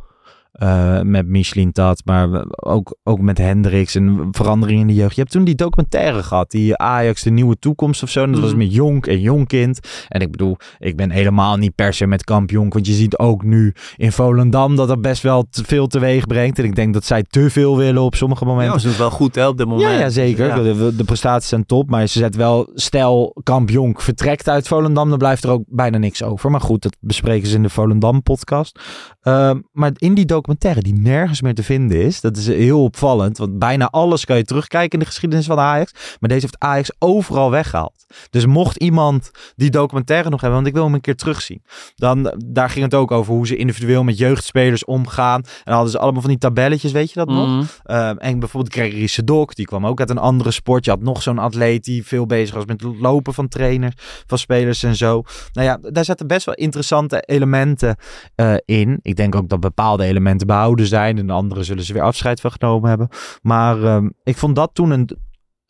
eh, 0.52 1.00
met 1.00 1.26
Michelin 1.26 1.72
Tat, 1.72 2.02
maar 2.04 2.44
ook, 2.56 2.96
ook 3.02 3.20
met 3.20 3.38
Hendricks 3.38 3.94
en 3.94 4.28
veranderingen 4.30 4.80
in 4.80 4.86
de 4.86 4.94
jeugd. 4.94 5.14
Je 5.14 5.20
hebt 5.20 5.32
toen 5.32 5.44
die 5.44 5.54
documentaire 5.54 6.22
gehad, 6.22 6.50
die 6.50 6.76
Ajax 6.76 7.22
de 7.22 7.30
nieuwe 7.30 7.58
toekomst 7.58 8.02
of 8.02 8.10
zo. 8.10 8.22
En 8.22 8.32
dat 8.32 8.40
was 8.40 8.50
Mhm. 8.50 8.58
met 8.58 8.74
Jonk 8.74 9.06
en 9.06 9.20
Jonkkind. 9.20 9.78
En 10.08 10.20
ik 10.20 10.30
bedoel, 10.30 10.56
ik 10.78 10.96
ben 10.96 11.10
helemaal 11.10 11.56
niet 11.56 11.74
per 11.74 11.94
se 11.94 12.06
met 12.06 12.24
kamp 12.24 12.50
Jonk, 12.50 12.72
want 12.72 12.86
je 12.86 12.92
ziet 12.92 13.18
ook 13.18 13.42
nu 13.42 13.74
in 13.96 14.12
Volendam 14.12 14.76
dat 14.76 14.88
dat 14.88 15.00
best 15.00 15.22
wel 15.22 15.46
te 15.50 15.64
veel 15.64 15.86
teweeg 15.86 16.26
brengt. 16.26 16.58
En 16.58 16.64
ik 16.64 16.74
denk 16.74 16.94
dat 16.94 17.04
zij 17.04 17.22
te 17.22 17.50
veel 17.50 17.76
willen 17.76 18.02
op 18.02 18.14
sommige 18.14 18.44
Ja, 18.44 18.50
momenten. 18.50 18.74
ze 18.80 18.86
doen 18.86 18.90
het 18.94 19.00
wel 19.00 19.10
goed 19.10 19.34
hè, 19.34 19.48
op 19.48 19.56
dit 19.58 19.66
moment. 19.66 19.90
Ja, 19.92 19.98
ja 19.98 20.08
zeker. 20.08 20.46
Ja. 20.46 20.62
De, 20.62 20.96
de 20.96 21.04
prestaties 21.04 21.48
zijn 21.48 21.66
top. 21.66 21.90
Maar 21.90 22.06
ze 22.06 22.18
zet 22.18 22.36
wel, 22.36 22.70
stel 22.74 23.36
Kamp 23.42 23.70
Jonk 23.70 24.00
vertrekt 24.00 24.48
uit 24.48 24.68
Volendam, 24.68 25.08
dan 25.08 25.18
blijft 25.18 25.44
er 25.44 25.50
ook 25.50 25.62
bijna 25.66 25.98
niks 25.98 26.22
over. 26.22 26.50
Maar 26.50 26.60
goed, 26.60 26.82
dat 26.82 26.96
bespreken 27.00 27.48
ze 27.48 27.54
in 27.56 27.62
de 27.62 27.68
Volendam 27.68 28.22
podcast. 28.22 28.80
Ehm, 29.20 29.58
maar 29.72 29.90
in 29.96 30.14
die 30.14 30.14
documentaire 30.14 30.38
die 30.82 30.94
nergens 30.94 31.42
meer 31.42 31.54
te 31.54 31.62
vinden 31.62 32.02
is. 32.02 32.20
Dat 32.20 32.36
is 32.36 32.46
heel 32.46 32.82
opvallend, 32.82 33.38
want 33.38 33.58
bijna 33.58 33.88
alles 33.90 34.24
kan 34.24 34.36
je 34.36 34.44
terugkijken 34.44 34.92
in 34.92 34.98
de 34.98 35.10
geschiedenis 35.10 35.46
van 35.46 35.58
Ajax. 35.58 35.92
Maar 36.20 36.28
deze 36.28 36.40
heeft 36.40 36.58
Ajax 36.58 36.90
overal 36.98 37.50
weggehaald. 37.50 38.06
Dus 38.30 38.46
mocht 38.46 38.76
iemand 38.76 39.30
die 39.56 39.70
documentaire 39.70 40.30
nog 40.30 40.40
hebben, 40.40 40.58
want 40.58 40.68
ik 40.68 40.74
wil 40.74 40.84
hem 40.84 40.94
een 40.94 41.00
keer 41.00 41.16
terugzien. 41.16 41.62
Dan, 41.94 42.34
daar 42.46 42.70
ging 42.70 42.84
het 42.84 42.94
ook 42.94 43.10
over 43.10 43.34
hoe 43.34 43.46
ze 43.46 43.56
individueel 43.56 44.04
met 44.04 44.18
jeugdspelers 44.18 44.84
omgaan. 44.84 45.42
En 45.64 45.72
hadden 45.72 45.90
ze 45.90 45.98
allemaal 45.98 46.20
van 46.20 46.30
die 46.30 46.38
tabelletjes, 46.38 46.92
weet 46.92 47.12
je 47.12 47.18
dat 47.18 47.28
nog? 47.28 47.48
Mhm. 47.48 47.96
Um, 47.96 48.18
en 48.18 48.38
bijvoorbeeld 48.38 48.72
Gregory 48.74 49.06
Sedok, 49.06 49.54
die 49.54 49.66
kwam 49.66 49.86
ook 49.86 50.00
uit 50.00 50.10
een 50.10 50.18
andere 50.18 50.50
sport. 50.50 50.84
Je 50.84 50.90
had 50.90 51.02
nog 51.02 51.22
zo'n 51.22 51.38
atleet 51.38 51.84
die 51.84 52.06
veel 52.06 52.26
bezig 52.26 52.54
was 52.54 52.64
met 52.64 52.80
het 52.80 53.00
lopen 53.00 53.34
van 53.34 53.48
trainers, 53.48 53.94
van 54.26 54.38
spelers 54.38 54.82
en 54.82 54.96
zo. 54.96 55.22
Nou 55.52 55.66
ja, 55.66 55.78
daar 55.82 56.04
zaten 56.04 56.26
best 56.26 56.46
wel 56.46 56.54
interessante 56.54 57.22
elementen 57.26 57.96
uh, 58.36 58.54
in. 58.64 58.98
Ik 59.02 59.16
denk 59.16 59.34
ook 59.34 59.48
dat 59.48 59.60
bepaalde 59.60 60.04
elementen 60.04 60.29
behouden 60.36 60.86
zijn 60.86 61.18
en 61.18 61.26
de 61.26 61.32
andere 61.32 61.62
zullen 61.62 61.84
ze 61.84 61.92
weer 61.92 62.02
afscheid 62.02 62.40
van 62.40 62.52
genomen 62.52 62.88
hebben. 62.88 63.08
Maar 63.42 63.82
um, 63.82 64.12
ik 64.24 64.36
vond 64.36 64.56
dat 64.56 64.70
toen 64.72 64.90
een 64.90 65.08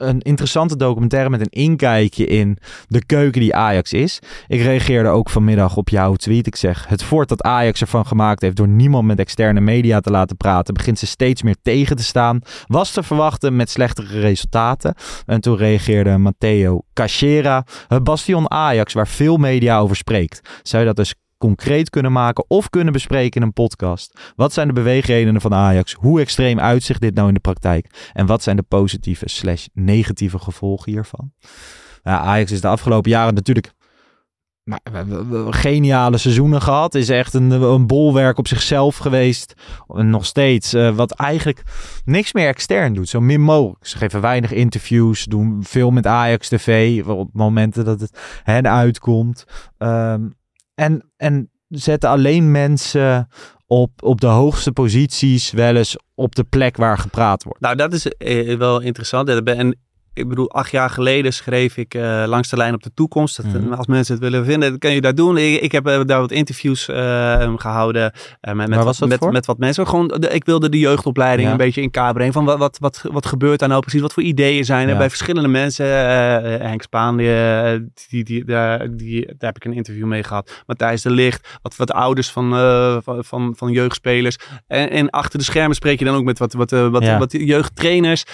een 0.01 0.21
interessante 0.21 0.77
documentaire 0.77 1.31
met 1.31 1.41
een 1.41 1.63
inkijkje 1.63 2.27
in 2.27 2.59
de 2.89 3.05
keuken 3.05 3.41
die 3.41 3.55
Ajax 3.55 3.93
is. 3.93 4.19
Ik 4.47 4.61
reageerde 4.61 5.09
ook 5.09 5.31
vanmiddag 5.31 5.77
op 5.77 5.89
jouw 5.89 6.15
tweet. 6.15 6.47
Ik 6.47 6.57
zeg, 6.57 6.89
het 6.89 7.03
voort 7.03 7.29
dat 7.29 7.43
Ajax 7.43 7.81
ervan 7.81 8.07
gemaakt 8.07 8.41
heeft 8.41 8.57
door 8.57 8.69
niemand 8.69 9.07
met 9.07 9.19
externe 9.19 9.61
media 9.61 10.01
te 10.01 10.11
laten 10.11 10.37
praten, 10.37 10.75
begint 10.75 10.99
ze 10.99 11.07
steeds 11.07 11.43
meer 11.43 11.57
tegen 11.63 11.97
te 11.97 12.03
staan. 12.03 12.41
Was 12.67 12.93
te 12.93 13.03
verwachten 13.03 13.57
met 13.57 13.71
slechtere 13.71 14.21
resultaten. 14.21 14.95
En 15.27 15.41
toen 15.41 15.57
reageerde 15.57 16.19
Matteo 16.19 16.83
Cachera, 16.95 17.65
het 17.89 18.05
bastion 18.05 18.51
Ajax 18.51 18.93
waar 18.93 19.09
veel 19.09 19.37
media 19.37 19.79
over 19.79 19.97
spreekt. 19.97 20.61
Zou 20.63 20.83
je 20.83 20.89
dat 20.89 20.97
dus 20.97 21.15
concreet 21.41 21.91
kunnen 21.91 22.13
maken 22.13 22.45
of 22.49 22.71
kunnen 22.71 22.93
bespreken 22.93 23.41
in 23.41 23.47
een 23.47 23.53
podcast. 23.53 24.33
Wat 24.37 24.53
zijn 24.53 24.67
de 24.67 24.73
beweegredenen 24.73 25.41
van 25.41 25.55
Ajax? 25.55 25.93
Hoe 25.93 26.21
extreem 26.21 26.61
uitzicht 26.61 27.01
dit 27.01 27.15
nou 27.15 27.29
in 27.29 27.35
de 27.35 27.41
praktijk? 27.41 28.11
En 28.13 28.27
wat 28.27 28.43
zijn 28.43 28.57
de 28.57 28.63
positieve 28.63 29.29
slash 29.29 29.67
negatieve 29.73 30.39
gevolgen 30.39 30.93
hiervan? 30.93 31.33
Ja, 32.03 32.19
Ajax 32.19 32.51
is 32.51 32.61
de 32.61 32.69
afgelopen 32.69 33.11
jaren 33.11 33.35
natuurlijk 33.35 33.73
maar 34.65 34.81
hebben 34.93 35.55
geniale 35.55 36.19
seizoenen 36.19 36.63
gehad. 36.63 36.95
Is 36.95 37.09
echt 37.09 37.35
een, 37.35 37.51
een 37.51 37.87
bolwerk 37.87 38.39
op 38.39 38.49
zichzelf 38.49 38.97
geweest. 38.97 39.55
En 39.89 40.11
nog 40.11 40.25
steeds. 40.25 40.75
Uh, 40.75 40.97
wat 40.97 41.11
eigenlijk 41.11 41.63
niks 42.05 42.33
meer 42.33 42.49
extern 42.49 42.95
doet. 42.95 43.09
Zo 43.09 43.21
min 43.21 43.41
mogelijk. 43.41 43.87
Ze 43.87 43.97
geven 43.97 44.21
weinig 44.21 44.53
interviews. 44.53 45.25
Doen 45.25 45.59
veel 45.61 45.91
met 45.91 46.07
Ajax 46.07 46.49
TV. 46.49 47.03
Op 47.07 47.31
momenten 47.33 47.85
dat 47.85 48.01
het 48.01 48.41
hen 48.43 48.69
uitkomt. 48.69 49.45
Um, 49.79 50.39
en, 50.81 51.11
en 51.17 51.51
zetten 51.69 52.11
alleen 52.11 52.51
mensen 52.51 53.29
op, 53.67 53.91
op 54.03 54.21
de 54.21 54.27
hoogste 54.27 54.73
posities 54.73 55.51
wel 55.51 55.77
eens 55.77 55.97
op 56.15 56.35
de 56.35 56.45
plek 56.45 56.77
waar 56.77 56.99
gepraat 56.99 57.43
wordt. 57.43 57.61
Nou, 57.61 57.77
dat 57.77 57.93
is 57.93 58.07
eh, 58.07 58.57
wel 58.57 58.81
interessant. 58.81 59.27
Ik 60.15 60.29
bedoel, 60.29 60.51
acht 60.51 60.71
jaar 60.71 60.91
geleden 60.91 61.33
schreef 61.33 61.77
ik 61.77 61.95
uh, 61.95 62.25
langs 62.27 62.49
de 62.49 62.57
lijn 62.57 62.75
op 62.75 62.83
de 62.83 62.91
toekomst. 62.95 63.37
Dat, 63.37 63.47
mm 63.47 63.53
-hmm. 63.53 63.73
Als 63.73 63.87
mensen 63.87 64.15
het 64.15 64.23
willen 64.23 64.45
vinden, 64.45 64.71
dan 64.71 64.79
kan 64.79 64.93
je 64.93 65.01
dat 65.01 65.17
doen. 65.17 65.37
Ik, 65.37 65.61
ik 65.61 65.73
heb 65.73 65.87
uh, 65.87 66.01
daar 66.05 66.21
wat 66.21 66.31
interviews 66.31 66.89
uh, 66.89 66.97
gehouden 67.57 68.13
met, 68.41 68.57
met, 68.57 68.85
wat, 68.85 68.99
met, 68.99 69.31
met, 69.31 69.47
wat 69.47 69.59
mensen. 69.59 69.87
Gewoon, 69.87 70.09
de, 70.09 70.29
ik 70.29 70.45
wilde 70.45 70.69
de 70.69 70.79
jeugdopleiding 70.79 71.47
ja. 71.47 71.53
een 71.53 71.59
beetje 71.59 71.83
in 71.83 71.91
kaart 71.91 72.15
brengen. 72.15 72.33
Van 72.33 72.45
wat, 72.45 72.59
wat, 72.59 72.79
wat, 72.79 73.05
wat 73.13 73.27
gebeurt 73.27 73.59
daar 73.59 73.69
nou 73.69 73.81
precies? 73.81 74.01
Wat 74.01 74.13
voor 74.13 74.23
ideeën 74.23 74.65
zijn 74.65 74.87
er 74.87 74.93
ja. 74.93 74.99
bij 74.99 75.09
verschillende 75.09 75.49
mensen? 75.49 75.87
Henk 76.61 76.83
Spaan, 76.83 77.17
die, 77.17 77.35
die, 78.09 78.25
die, 78.25 78.45
daar, 78.45 78.97
die, 78.97 79.27
daar 79.27 79.37
heb 79.39 79.57
ik 79.57 79.65
een 79.65 79.73
interview 79.73 80.07
mee 80.07 80.23
gehad. 80.23 80.63
Matthijs 80.67 81.03
de 81.03 81.11
Licht, 81.11 81.59
wat, 81.63 81.77
wat 81.77 81.93
ouders 81.93 82.31
van, 82.31 82.51
van, 83.03 83.25
van, 83.25 83.55
van 83.57 83.71
jeugdspelers. 83.71 84.39
En, 84.67 84.91
en 84.91 85.11
achter 85.11 85.39
de 85.39 85.45
schermen 85.45 85.77
spreek 85.77 85.99
je 85.99 86.05
dan 86.05 86.15
ook 86.15 86.25
met 86.25 86.39
wat, 86.39 86.53
wat, 86.53 86.71
wat, 86.71 87.03
ja. 87.03 87.19
wat 87.19 87.33
jeugdtrainers. 87.33 88.25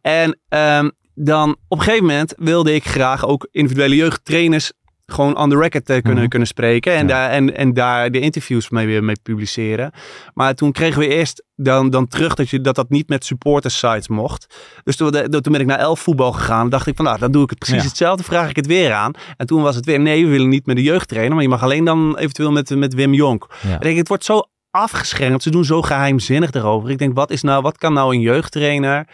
En 0.00 0.38
um, 0.48 0.92
dan 1.14 1.56
op 1.68 1.78
een 1.78 1.84
gegeven 1.84 2.06
moment 2.06 2.34
wilde 2.36 2.74
ik 2.74 2.84
graag 2.84 3.26
ook 3.26 3.48
individuele 3.50 3.96
jeugdtrainers 3.96 4.72
gewoon 5.12 5.36
on 5.36 5.50
the 5.50 5.56
record 5.56 5.90
uh, 5.90 6.02
kunnen, 6.02 6.22
mm. 6.22 6.28
kunnen 6.28 6.48
spreken. 6.48 6.92
En, 6.92 7.00
ja. 7.00 7.06
daar, 7.06 7.30
en, 7.30 7.56
en 7.56 7.74
daar 7.74 8.10
de 8.10 8.20
interviews 8.20 8.70
mee 8.70 8.86
weer 8.86 9.04
mee 9.04 9.16
publiceren. 9.22 9.92
Maar 10.34 10.54
toen 10.54 10.72
kregen 10.72 11.00
we 11.00 11.08
eerst 11.08 11.44
dan, 11.56 11.90
dan 11.90 12.08
terug 12.08 12.34
dat, 12.34 12.50
je, 12.50 12.60
dat 12.60 12.74
dat 12.74 12.90
niet 12.90 13.08
met 13.08 13.24
supporters 13.24 13.78
sites 13.78 14.08
mocht. 14.08 14.54
Dus 14.84 14.96
toen, 14.96 15.10
toen 15.10 15.52
ben 15.52 15.60
ik 15.60 15.66
naar 15.66 15.78
elf 15.78 16.00
voetbal 16.00 16.32
gegaan. 16.32 16.68
dacht 16.68 16.86
ik 16.86 16.96
van 16.96 17.04
nou, 17.04 17.18
dan 17.18 17.32
doe 17.32 17.42
ik 17.42 17.50
het 17.50 17.58
precies 17.58 17.82
ja. 17.82 17.88
hetzelfde. 17.88 18.24
Vraag 18.24 18.50
ik 18.50 18.56
het 18.56 18.66
weer 18.66 18.92
aan. 18.92 19.12
En 19.36 19.46
toen 19.46 19.62
was 19.62 19.76
het 19.76 19.84
weer 19.84 20.00
nee, 20.00 20.24
we 20.24 20.30
willen 20.30 20.48
niet 20.48 20.66
met 20.66 20.76
de 20.76 20.82
jeugdtrainer. 20.82 21.34
Maar 21.34 21.42
je 21.42 21.48
mag 21.48 21.62
alleen 21.62 21.84
dan 21.84 22.18
eventueel 22.18 22.52
met, 22.52 22.70
met 22.70 22.94
Wim 22.94 23.14
Jonk. 23.14 23.46
Ja. 23.62 23.80
En 23.80 23.90
ik, 23.90 23.96
het 23.96 24.08
wordt 24.08 24.24
zo 24.24 24.42
afgeschermd. 24.70 25.42
Ze 25.42 25.50
doen 25.50 25.64
zo 25.64 25.82
geheimzinnig 25.82 26.52
erover. 26.52 26.90
Ik 26.90 26.98
denk, 26.98 27.14
wat, 27.14 27.30
is 27.30 27.42
nou, 27.42 27.62
wat 27.62 27.78
kan 27.78 27.92
nou 27.92 28.14
een 28.14 28.20
jeugdtrainer 28.20 29.06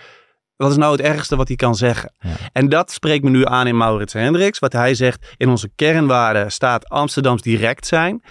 wat 0.59 0.70
is 0.70 0.76
nou 0.76 0.92
het 0.92 1.00
ergste 1.00 1.36
wat 1.36 1.48
hij 1.48 1.56
kan 1.56 1.74
zeggen? 1.74 2.12
Ja. 2.18 2.30
En 2.52 2.68
dat 2.68 2.90
spreekt 2.90 3.24
me 3.24 3.30
nu 3.30 3.46
aan 3.46 3.66
in 3.66 3.76
Maurits 3.76 4.12
Hendricks. 4.12 4.59
Wat 4.59 4.72
hij 4.72 4.94
zegt, 4.94 5.34
in 5.36 5.48
onze 5.48 5.70
kernwaarden 5.74 6.52
staat 6.52 6.88
Amsterdams 6.88 7.42
direct 7.42 7.86
zijn. 7.86 8.22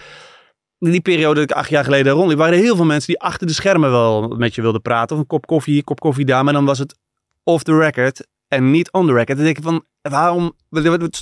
In 0.78 0.90
die 0.90 1.00
periode 1.00 1.40
dat 1.40 1.50
ik 1.50 1.56
acht 1.56 1.68
jaar 1.68 1.84
geleden 1.84 2.12
rond, 2.12 2.32
waren 2.32 2.54
er 2.54 2.62
heel 2.62 2.76
veel 2.76 2.84
mensen 2.84 3.06
die 3.12 3.20
achter 3.20 3.46
de 3.46 3.52
schermen 3.52 3.90
wel 3.90 4.28
met 4.28 4.54
je 4.54 4.62
wilden 4.62 4.82
praten. 4.82 5.16
Of 5.16 5.22
een 5.22 5.28
kop 5.28 5.46
koffie 5.46 5.72
hier, 5.72 5.84
kop 5.84 6.00
koffie 6.00 6.24
daar. 6.24 6.44
Maar 6.44 6.52
dan 6.52 6.64
was 6.64 6.78
het 6.78 6.98
off 7.44 7.62
the 7.62 7.78
record 7.78 8.26
en 8.48 8.70
niet 8.70 8.92
on 8.92 9.06
the 9.06 9.12
record. 9.12 9.36
Dan 9.36 9.44
denk 9.44 9.58
ik 9.58 9.64
van, 9.64 9.84
waarom 10.08 10.52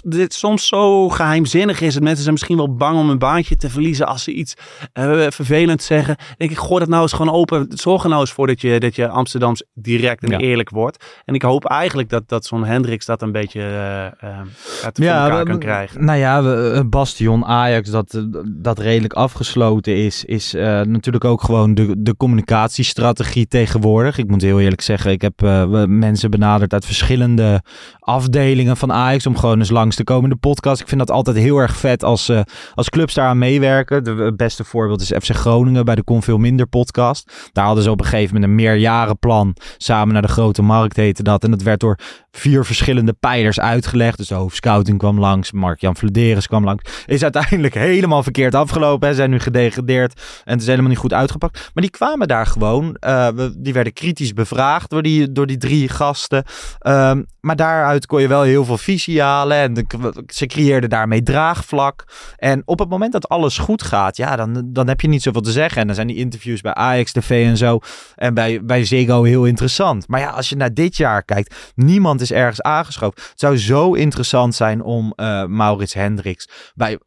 dit 0.05 0.35
soms 0.35 0.67
zo 0.67 1.09
geheimzinnig 1.09 1.81
is. 1.81 1.95
Dat 1.95 2.03
mensen 2.03 2.23
zijn 2.23 2.33
misschien 2.33 2.57
wel 2.57 2.75
bang 2.75 2.99
om 2.99 3.11
een 3.11 3.19
baantje 3.19 3.57
te 3.57 3.71
verliezen 3.71 4.07
als 4.07 4.23
ze 4.23 4.33
iets 4.33 4.55
uh, 4.95 5.27
vervelend 5.29 5.83
zeggen. 5.83 6.17
Dan 6.17 6.35
denk 6.37 6.51
ik, 6.51 6.59
gooi 6.59 6.79
dat 6.79 6.89
nou 6.89 7.03
eens 7.03 7.13
gewoon 7.13 7.35
open. 7.35 7.67
Zorg 7.69 8.03
er 8.03 8.09
nou 8.09 8.21
eens 8.21 8.33
voor 8.33 8.47
dat 8.47 8.61
je, 8.61 8.81
dat 8.81 8.97
je 8.97 9.09
Amsterdams 9.09 9.63
direct 9.75 10.23
en 10.23 10.31
ja. 10.31 10.39
eerlijk 10.39 10.71
wordt. 10.71 11.05
En 11.25 11.35
ik 11.35 11.43
hoop 11.43 11.65
eigenlijk 11.65 12.09
dat, 12.09 12.29
dat 12.29 12.45
zo'n 12.45 12.65
Hendricks 12.65 13.07
dat 13.07 13.23
een 13.23 13.33
beetje 13.33 13.61
uh, 13.61 14.29
uh, 14.31 14.39
uit 14.85 14.99
ja, 14.99 15.25
elkaar 15.25 15.45
kan 15.45 15.59
krijgen. 15.59 16.05
Nou 16.05 16.19
ja, 16.19 16.85
Bastion 16.85 17.45
Ajax, 17.45 17.91
dat, 17.91 18.25
dat 18.47 18.79
redelijk 18.79 19.13
afgesloten 19.13 19.97
is, 19.97 20.25
is 20.25 20.53
natuurlijk 20.53 21.25
ook 21.25 21.43
gewoon 21.43 21.75
de, 21.75 21.95
de 21.99 22.17
communicatiestrategie 22.17 23.49
tegenwoordig. 23.49 24.19
Ik 24.19 24.29
moet 24.29 24.43
heel 24.43 24.61
eerlijk 24.61 24.81
zeggen, 24.81 25.11
ik 25.11 25.23
heb 25.23 25.41
mensen 25.89 26.31
benaderd 26.31 26.73
uit 26.73 26.85
verschillende 26.85 27.63
afdelingen 27.99 28.76
van 28.77 28.93
Ajax 28.93 29.27
om 29.27 29.37
gewoon 29.37 29.59
eens 29.59 29.71
langs 29.71 29.97
te 29.97 30.05
komen 30.05 30.25
in 30.25 30.31
de 30.31 30.49
podcast. 30.49 30.81
Ik 30.81 30.89
vind 30.89 31.01
dat 31.01 31.11
altijd 31.11 31.37
heel 31.37 31.59
erg 31.59 31.77
vet 31.77 32.05
als, 32.05 32.29
uh, 32.29 32.41
als 32.75 32.89
clubs 32.89 33.15
daaraan 33.15 33.39
meewerken. 33.39 34.25
Het 34.25 34.37
beste 34.37 34.65
voorbeeld 34.65 35.01
is 35.01 35.13
FC 35.23 35.35
Groningen 35.35 35.85
bij 35.85 35.95
de 35.95 36.03
Kon 36.03 36.23
Veel 36.23 36.39
Minder 36.39 36.67
podcast. 36.67 37.51
Daar 37.53 37.65
hadden 37.65 37.85
ze 37.85 37.91
op 37.91 38.01
een 38.01 38.07
gegeven 38.07 38.35
moment 38.35 38.51
een 38.51 38.57
meerjarenplan 38.57 39.57
samen 39.77 40.13
naar 40.13 40.23
de 40.23 40.29
grote 40.29 40.63
markt 40.63 40.97
heette 40.97 41.23
dat. 41.23 41.45
En 41.45 41.51
dat 41.51 41.63
werd 41.63 41.81
door 41.81 41.99
vier 42.31 42.65
verschillende 42.65 43.13
pijlers 43.13 43.61
uitgelegd. 43.61 44.17
Dus 44.17 44.29
de 44.29 44.35
hoofdscouting 44.35 44.99
kwam 44.99 45.21
langs, 45.21 45.53
Mark-Jan 45.53 45.97
Vladeris 45.97 46.47
kwam 46.47 46.65
langs. 46.65 47.05
Is 47.07 47.23
uiteindelijk 47.23 47.75
helemaal 47.91 48.23
verkeerd 48.23 48.55
afgelopen. 48.55 49.09
Hè. 49.09 49.15
Zijn 49.15 49.31
nu 49.31 49.39
gedegradeerd 49.39 50.21
en 50.45 50.53
het 50.53 50.61
is 50.61 50.67
helemaal 50.67 50.91
niet 50.91 50.99
goed 50.99 51.13
uitgepakt. 51.13 51.71
Maar 51.75 51.83
die 51.83 51.93
kwamen 51.93 52.29
daar 52.29 52.47
gewoon. 52.47 52.97
Uh, 53.07 53.29
die 53.59 53.73
werden 53.73 53.93
kritisch 53.93 54.33
bevraagd 54.33 54.91
door 54.91 55.03
die, 55.03 55.33
door 55.33 55.47
die 55.47 55.57
drie 55.57 55.89
gasten. 55.89 56.45
Um, 56.87 57.27
maar 57.41 57.57
daaruit 57.57 58.07
kon 58.07 58.21
je 58.21 58.29
wel 58.29 58.43
heel 58.43 58.65
veel 58.67 58.79
visie. 58.79 59.23
En 59.23 59.87
ze 60.27 60.47
creëerden 60.47 60.91
daarmee 60.91 61.23
draagvlak. 61.23 62.05
En 62.37 62.63
op 62.65 62.79
het 62.79 62.89
moment 62.89 63.13
dat 63.13 63.29
alles 63.29 63.59
goed 63.59 63.83
gaat, 63.83 64.17
ja, 64.17 64.37
dan, 64.37 64.63
dan 64.67 64.89
heb 64.89 65.01
je 65.01 65.09
niet 65.09 65.23
zoveel 65.23 65.41
te 65.41 65.53
zeggen. 65.53 65.81
En 65.81 65.87
dan 65.87 65.97
zijn 65.97 66.07
die 66.07 66.17
interviews 66.17 66.61
bij 66.61 66.75
Ajax 66.75 67.13
TV 67.13 67.47
en 67.47 67.57
zo. 67.57 67.79
En 68.15 68.35
bij, 68.35 68.65
bij 68.65 68.85
Ziggo 68.85 69.23
heel 69.23 69.45
interessant. 69.45 70.09
Maar 70.09 70.21
ja, 70.21 70.31
als 70.31 70.49
je 70.49 70.57
naar 70.57 70.75
dit 70.75 70.97
jaar 70.97 71.23
kijkt, 71.23 71.73
niemand 71.75 72.21
is 72.21 72.33
ergens 72.33 72.63
aangeschoven. 72.63 73.21
Het 73.31 73.41
zou 73.41 73.59
zo 73.59 73.93
interessant 73.93 74.55
zijn 74.55 74.83
om 74.83 75.13
uh, 75.17 75.45
Maurits 75.45 75.95
Hendricks 75.95 76.49
bij 76.75 76.99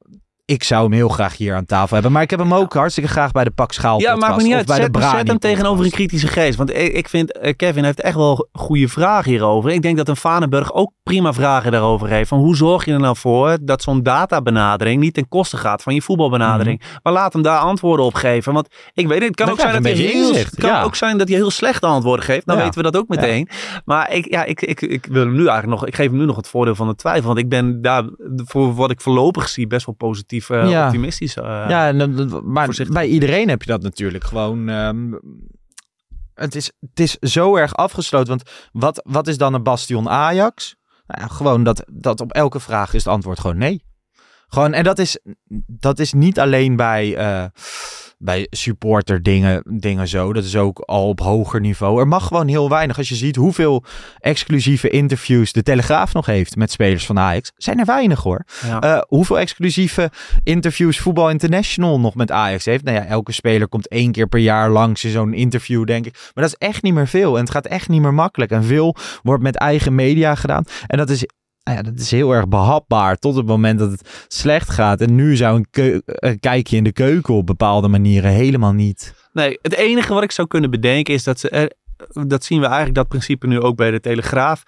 ik 0.49 0.63
zou 0.63 0.83
hem 0.83 0.91
heel 0.91 1.09
graag 1.09 1.37
hier 1.37 1.55
aan 1.55 1.65
tafel 1.65 1.93
hebben. 1.93 2.11
Maar 2.11 2.21
ik 2.21 2.29
heb 2.29 2.39
hem 2.39 2.53
ook 2.53 2.73
hartstikke 2.73 3.09
graag 3.09 3.31
bij 3.31 3.43
de 3.43 3.51
Pak 3.51 3.71
Schaal 3.71 3.99
Ja, 3.99 4.15
maakt 4.15 4.37
me 4.37 4.43
niet 4.43 4.53
uit. 4.53 4.65
Bij 4.65 4.75
zet, 4.75 4.93
de 4.93 5.01
zet 5.01 5.27
hem 5.27 5.39
tegenover 5.39 5.85
een 5.85 5.91
kritische 5.91 6.27
geest. 6.27 6.57
Want 6.57 6.75
ik, 6.75 7.09
vind, 7.09 7.39
uh, 7.41 7.53
Kevin 7.55 7.83
heeft 7.83 8.01
echt 8.01 8.15
wel 8.15 8.47
goede 8.51 8.87
vragen 8.87 9.31
hierover. 9.31 9.71
Ik 9.71 9.81
denk 9.81 9.97
dat 9.97 10.07
een 10.07 10.15
Vanenburg 10.15 10.73
ook 10.73 10.91
prima 11.03 11.33
vragen 11.33 11.71
daarover 11.71 12.07
heeft. 12.07 12.29
Van 12.29 12.39
hoe 12.39 12.55
zorg 12.55 12.85
je 12.85 12.91
er 12.93 12.99
nou 12.99 13.15
voor 13.15 13.57
dat 13.61 13.81
zo'n 13.81 14.03
databenadering 14.03 15.01
niet 15.01 15.13
ten 15.13 15.27
koste 15.27 15.57
gaat 15.57 15.83
van 15.83 15.93
je 15.93 16.01
voetbalbenadering. 16.01 16.81
Mm-hmm. 16.81 16.99
Maar 17.03 17.13
laat 17.13 17.33
hem 17.33 17.41
daar 17.41 17.59
antwoorden 17.59 18.05
op 18.05 18.13
geven. 18.13 18.53
Want 18.53 18.67
ik 18.93 19.07
weet 19.07 19.19
het, 19.19 19.27
het 19.27 19.35
kan, 19.35 19.49
ook 19.49 19.59
zijn, 19.59 19.73
dat 19.73 19.83
hij 19.83 19.93
heel, 19.93 20.33
kan 20.55 20.69
ja. 20.69 20.83
ook 20.83 20.95
zijn 20.95 21.17
dat 21.17 21.27
hij 21.27 21.37
heel 21.37 21.51
slechte 21.51 21.85
antwoorden 21.85 22.25
geeft. 22.25 22.45
Dan 22.45 22.57
Ja. 22.57 22.63
weten 22.63 22.83
we 22.83 22.91
dat 22.91 23.01
ook 23.01 23.07
meteen. 23.07 23.49
Maar 23.85 24.13
ik, 24.13 24.31
ja, 24.31 24.43
ik, 24.43 24.61
ik, 24.61 24.81
ik 24.81 25.05
wil 25.05 25.21
hem 25.23 25.31
nu 25.35 25.47
eigenlijk 25.47 25.79
nog, 25.79 25.85
ik 25.85 25.95
geef 25.95 26.09
hem 26.09 26.17
nu 26.17 26.25
nog 26.25 26.35
het 26.35 26.47
voordeel 26.47 26.75
van 26.75 26.87
de 26.87 26.95
twijfel. 26.95 27.27
Want 27.27 27.39
ik 27.39 27.49
ben 27.49 27.81
daar, 27.81 28.03
voor 28.35 28.75
wat 28.75 28.91
ik 28.91 29.01
voorlopig 29.01 29.49
zie, 29.49 29.67
best 29.67 29.85
wel 29.85 29.95
positief 29.95 30.38
uh, 30.47 30.69
Ja. 30.69 30.85
optimistisch. 30.85 31.37
uh, 31.37 31.43
ja, 31.69 31.91
maar 32.43 32.65
voorzichtig. 32.65 32.95
bij 32.95 33.07
iedereen 33.07 33.49
heb 33.49 33.61
je 33.61 33.71
dat 33.71 33.81
natuurlijk 33.81 34.23
gewoon. 34.23 34.69
ehm, 34.69 35.13
het, 36.33 36.55
is, 36.55 36.71
het 36.79 36.99
is 36.99 37.17
zo 37.19 37.55
erg 37.55 37.75
afgesloten. 37.75 38.27
Want 38.27 38.49
wat, 38.71 39.01
wat 39.03 39.27
is 39.27 39.37
dan 39.37 39.53
een 39.53 39.63
bastion 39.63 40.09
Ajax? 40.09 40.75
Nou 41.07 41.21
ja, 41.21 41.27
gewoon 41.27 41.63
dat, 41.63 41.83
dat 41.91 42.21
op 42.21 42.31
elke 42.31 42.59
vraag 42.59 42.93
is 42.93 43.03
het 43.03 43.13
antwoord 43.13 43.39
gewoon 43.39 43.57
nee. 43.57 43.83
Gewoon, 44.47 44.73
en 44.73 44.83
dat 44.83 44.99
is, 44.99 45.19
dat 45.67 45.99
is 45.99 46.13
niet 46.13 46.39
alleen 46.39 46.75
bij, 46.75 47.15
eh, 47.15 47.45
bij 48.21 48.47
supporter 48.49 49.23
dingen, 49.23 49.63
dingen 49.65 50.07
zo. 50.07 50.33
Dat 50.33 50.43
is 50.43 50.55
ook 50.55 50.79
al 50.79 51.07
op 51.07 51.19
hoger 51.19 51.59
niveau. 51.59 51.99
Er 51.99 52.07
mag 52.07 52.27
gewoon 52.27 52.47
heel 52.47 52.69
weinig. 52.69 52.97
Als 52.97 53.09
je 53.09 53.15
ziet 53.15 53.35
hoeveel 53.35 53.83
exclusieve 54.19 54.89
interviews 54.89 55.51
de 55.51 55.63
Telegraaf 55.63 56.13
nog 56.13 56.25
heeft 56.25 56.55
met 56.55 56.71
spelers 56.71 57.05
van 57.05 57.19
Ajax. 57.19 57.51
Zijn 57.55 57.79
er 57.79 57.85
weinig 57.85 58.23
hoor. 58.23 58.45
Ja. 58.65 58.81
Eh, 58.81 59.01
hoeveel 59.07 59.39
exclusieve 59.39 60.11
interviews 60.43 60.99
Voetbal 60.99 61.29
International 61.29 61.99
nog 61.99 62.15
met 62.15 62.31
Ajax 62.31 62.65
heeft. 62.65 62.83
Nou 62.83 62.97
ja, 62.97 63.05
elke 63.05 63.31
speler 63.31 63.67
komt 63.67 63.87
één 63.87 64.11
keer 64.11 64.27
per 64.27 64.39
jaar 64.39 64.69
langs 64.69 65.03
in 65.03 65.11
zo'n 65.11 65.33
interview 65.33 65.85
denk 65.85 66.05
ik. 66.05 66.13
Maar 66.13 66.43
dat 66.43 66.57
is 66.59 66.67
echt 66.67 66.83
niet 66.83 66.93
meer 66.93 67.07
veel. 67.07 67.35
En 67.35 67.41
het 67.41 67.51
gaat 67.51 67.65
echt 67.65 67.89
niet 67.89 68.01
meer 68.01 68.13
makkelijk. 68.13 68.51
En 68.51 68.63
veel 68.63 68.95
wordt 69.23 69.43
met 69.43 69.55
eigen 69.55 69.95
media 69.95 70.35
gedaan. 70.35 70.63
En 70.87 70.97
dat 70.97 71.09
is 71.09 71.25
nou 71.69 71.85
ja, 71.85 71.91
dat 71.91 71.99
is 71.99 72.11
heel 72.11 72.31
erg 72.31 72.47
behapbaar 72.47 73.17
tot 73.17 73.35
het 73.35 73.45
moment 73.45 73.79
dat 73.79 73.91
het 73.91 74.25
slecht 74.27 74.69
gaat. 74.69 75.01
En 75.01 75.15
nu 75.15 75.35
zou 75.35 75.65
een, 75.71 76.39
kijkje 76.39 76.77
in 76.77 76.83
de 76.83 76.91
keuken 76.91 77.33
op 77.33 77.45
bepaalde 77.45 77.87
manieren 77.87 78.31
helemaal 78.31 78.73
niet. 78.73 79.13
Nee, 79.33 79.59
het 79.61 79.73
enige 79.73 80.13
wat 80.13 80.23
ik 80.23 80.31
zou 80.31 80.47
kunnen 80.47 80.71
bedenken 80.71 81.13
is 81.13 81.23
dat 81.23 81.39
ze. 81.39 81.75
Dat 82.27 82.43
zien 82.43 82.59
we 82.59 82.65
eigenlijk 82.65 82.95
dat 82.95 83.07
principe 83.07 83.47
nu 83.47 83.59
ook 83.59 83.75
bij 83.75 83.91
de 83.91 83.99
Telegraaf. 83.99 84.63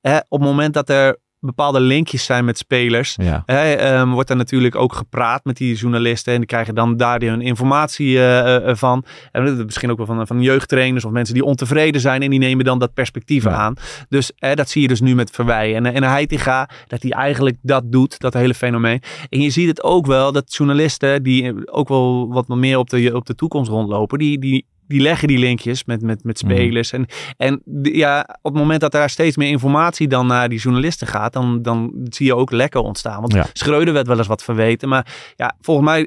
Hè, 0.00 0.16
op 0.16 0.40
het 0.40 0.48
moment 0.48 0.74
dat 0.74 0.88
er 0.88 1.18
bepaalde 1.46 1.80
linkjes 1.80 2.24
zijn 2.24 2.44
met 2.44 2.58
spelers. 2.58 3.14
Ja. 3.22 3.42
Hè, 3.46 3.72
ehm, 3.72 4.08
wordt 4.10 4.30
er 4.30 4.36
natuurlijk 4.36 4.74
ook 4.74 4.92
gepraat 4.92 5.44
met 5.44 5.56
die 5.56 5.74
journalisten. 5.74 6.32
En 6.32 6.38
die 6.38 6.48
krijgen 6.48 6.74
dan 6.74 6.96
daar 6.96 7.20
hun 7.20 7.40
informatie 7.40 8.16
eh, 8.18 8.68
eh, 8.68 8.76
van. 8.76 9.04
En 9.32 9.64
misschien 9.64 9.90
ook 9.90 9.96
wel 9.96 10.06
van, 10.06 10.26
van 10.26 10.42
jeugdtrainers 10.42 11.04
of 11.04 11.10
mensen 11.10 11.34
die 11.34 11.44
ontevreden 11.44 12.00
zijn. 12.00 12.22
En 12.22 12.30
die 12.30 12.38
nemen 12.38 12.64
dan 12.64 12.78
dat 12.78 12.94
perspectief 12.94 13.44
Ja. 13.44 13.50
aan. 13.50 13.74
Dus 14.08 14.32
hè, 14.36 14.54
dat 14.54 14.68
zie 14.68 14.82
je 14.82 14.88
dus 14.88 15.00
nu 15.00 15.14
met 15.14 15.30
Verwij. 15.30 15.74
En, 15.74 15.86
en 15.86 16.02
Heitinga, 16.02 16.68
dat 16.86 17.02
hij 17.02 17.10
eigenlijk 17.10 17.56
dat 17.62 17.92
doet. 17.92 18.18
Dat 18.18 18.34
hele 18.34 18.54
fenomeen. 18.54 19.02
En 19.28 19.40
je 19.40 19.50
ziet 19.50 19.68
het 19.68 19.82
ook 19.82 20.06
wel 20.06 20.32
dat 20.32 20.54
journalisten 20.54 21.22
die 21.22 21.70
ook 21.72 21.88
wel 21.88 22.28
wat 22.32 22.48
meer 22.48 22.78
op 22.78 22.90
de, 22.90 23.14
op 23.14 23.26
de 23.26 23.34
toekomst 23.34 23.70
rondlopen. 23.70 24.18
Die, 24.18 24.38
die, 24.38 24.66
die 24.86 25.00
leggen 25.00 25.28
die 25.28 25.38
linkjes 25.38 25.84
met, 25.84 26.02
met, 26.02 26.24
met 26.24 26.42
Mhm. 26.42 26.52
spelers. 26.52 26.92
En, 26.92 27.06
en 27.36 27.62
ja, 27.82 28.20
op 28.42 28.52
het 28.52 28.60
moment 28.62 28.80
dat 28.80 28.92
daar 28.92 29.10
steeds 29.10 29.36
meer 29.36 29.48
informatie 29.48 30.08
dan 30.08 30.26
naar 30.26 30.48
die 30.48 30.58
journalisten 30.58 31.06
gaat, 31.06 31.32
dan, 31.32 31.62
dan 31.62 31.92
zie 32.08 32.26
je 32.26 32.34
ook 32.36 32.50
lekken 32.50 32.82
ontstaan. 32.82 33.20
Want 33.20 33.32
Ja. 33.32 33.46
Schreuder 33.52 33.94
werd 33.94 34.06
wel 34.06 34.18
eens 34.18 34.26
wat 34.26 34.42
verweten. 34.42 34.88
Maar 34.88 35.06
ja, 35.36 35.56
volgens 35.60 35.86
mij 35.86 36.06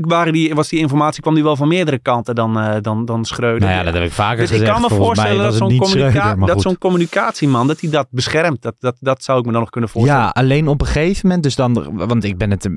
waren 0.00 0.32
die, 0.32 0.54
was 0.54 0.68
die 0.68 0.78
informatie 0.78 1.22
kwam 1.22 1.34
die 1.34 1.42
wel 1.44 1.56
van 1.56 1.68
meerdere 1.68 1.98
kanten 1.98 2.34
dan, 2.34 2.58
eh, 2.58 2.76
dan, 2.80 3.04
dan 3.04 3.24
Schreuder. 3.24 3.60
Nou 3.68 3.72
ja, 3.72 3.82
dat 3.82 3.94
heb 3.94 4.02
ik 4.02 4.12
vaker 4.12 4.36
Dus 4.36 4.50
ik 4.50 4.56
gezegd. 4.58 4.72
kan 4.72 4.80
me 4.90 4.96
voorstellen 4.96 5.42
dat 5.42 5.54
zo'n, 5.54 5.76
communica- 5.76 6.34
dat 6.34 6.62
zo'n 6.62 6.78
communicatieman, 6.78 7.66
dat 7.66 7.80
hij 7.80 7.90
dat 7.90 8.06
beschermt. 8.10 8.62
Dat, 8.62 8.74
dat, 8.78 8.96
dat 9.00 9.24
zou 9.24 9.38
ik 9.38 9.44
me 9.46 9.50
dan 9.52 9.60
nog 9.60 9.70
kunnen 9.70 9.90
voorstellen. 9.90 10.22
Ja, 10.22 10.28
alleen 10.28 10.68
op 10.68 10.80
een 10.80 10.86
gegeven 10.86 11.20
moment, 11.26 11.42
dus 11.42 11.54
dan, 11.54 11.96
want 12.06 12.24
ik 12.24 12.38
ben 12.38 12.50
het 12.50 12.68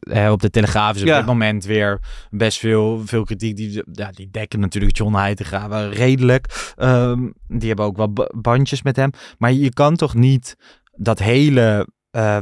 eh, 0.00 0.30
op 0.30 0.40
de 0.40 0.50
Telegraaf 0.50 0.94
is 0.94 1.00
op 1.02 1.06
Ja. 1.08 1.16
dit 1.16 1.26
moment 1.26 1.64
weer 1.64 2.00
best 2.30 2.58
veel, 2.58 3.02
veel 3.04 3.24
kritiek. 3.24 3.56
Die, 3.56 3.82
ja, 3.92 4.10
die 4.10 4.28
dekken 4.30 4.60
natuurlijk 4.60 4.81
John 4.88 5.14
Heitinga 5.14 5.88
redelijk. 5.88 6.72
Ehm, 6.76 7.30
die 7.48 7.68
hebben 7.68 7.86
ook 7.86 7.96
wel 7.96 8.12
ba- 8.12 8.30
bandjes 8.34 8.82
met 8.82 8.96
hem. 8.96 9.10
Maar 9.38 9.52
je 9.52 9.72
kan 9.72 9.96
toch 9.96 10.14
niet 10.14 10.56
dat 10.96 11.18
hele, 11.18 11.88
eh, 12.10 12.38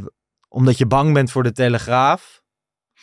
omdat 0.49 0.79
je 0.79 0.87
bang 0.87 1.13
bent 1.13 1.31
voor 1.31 1.43
de 1.43 1.53
Telegraaf. 1.53 2.40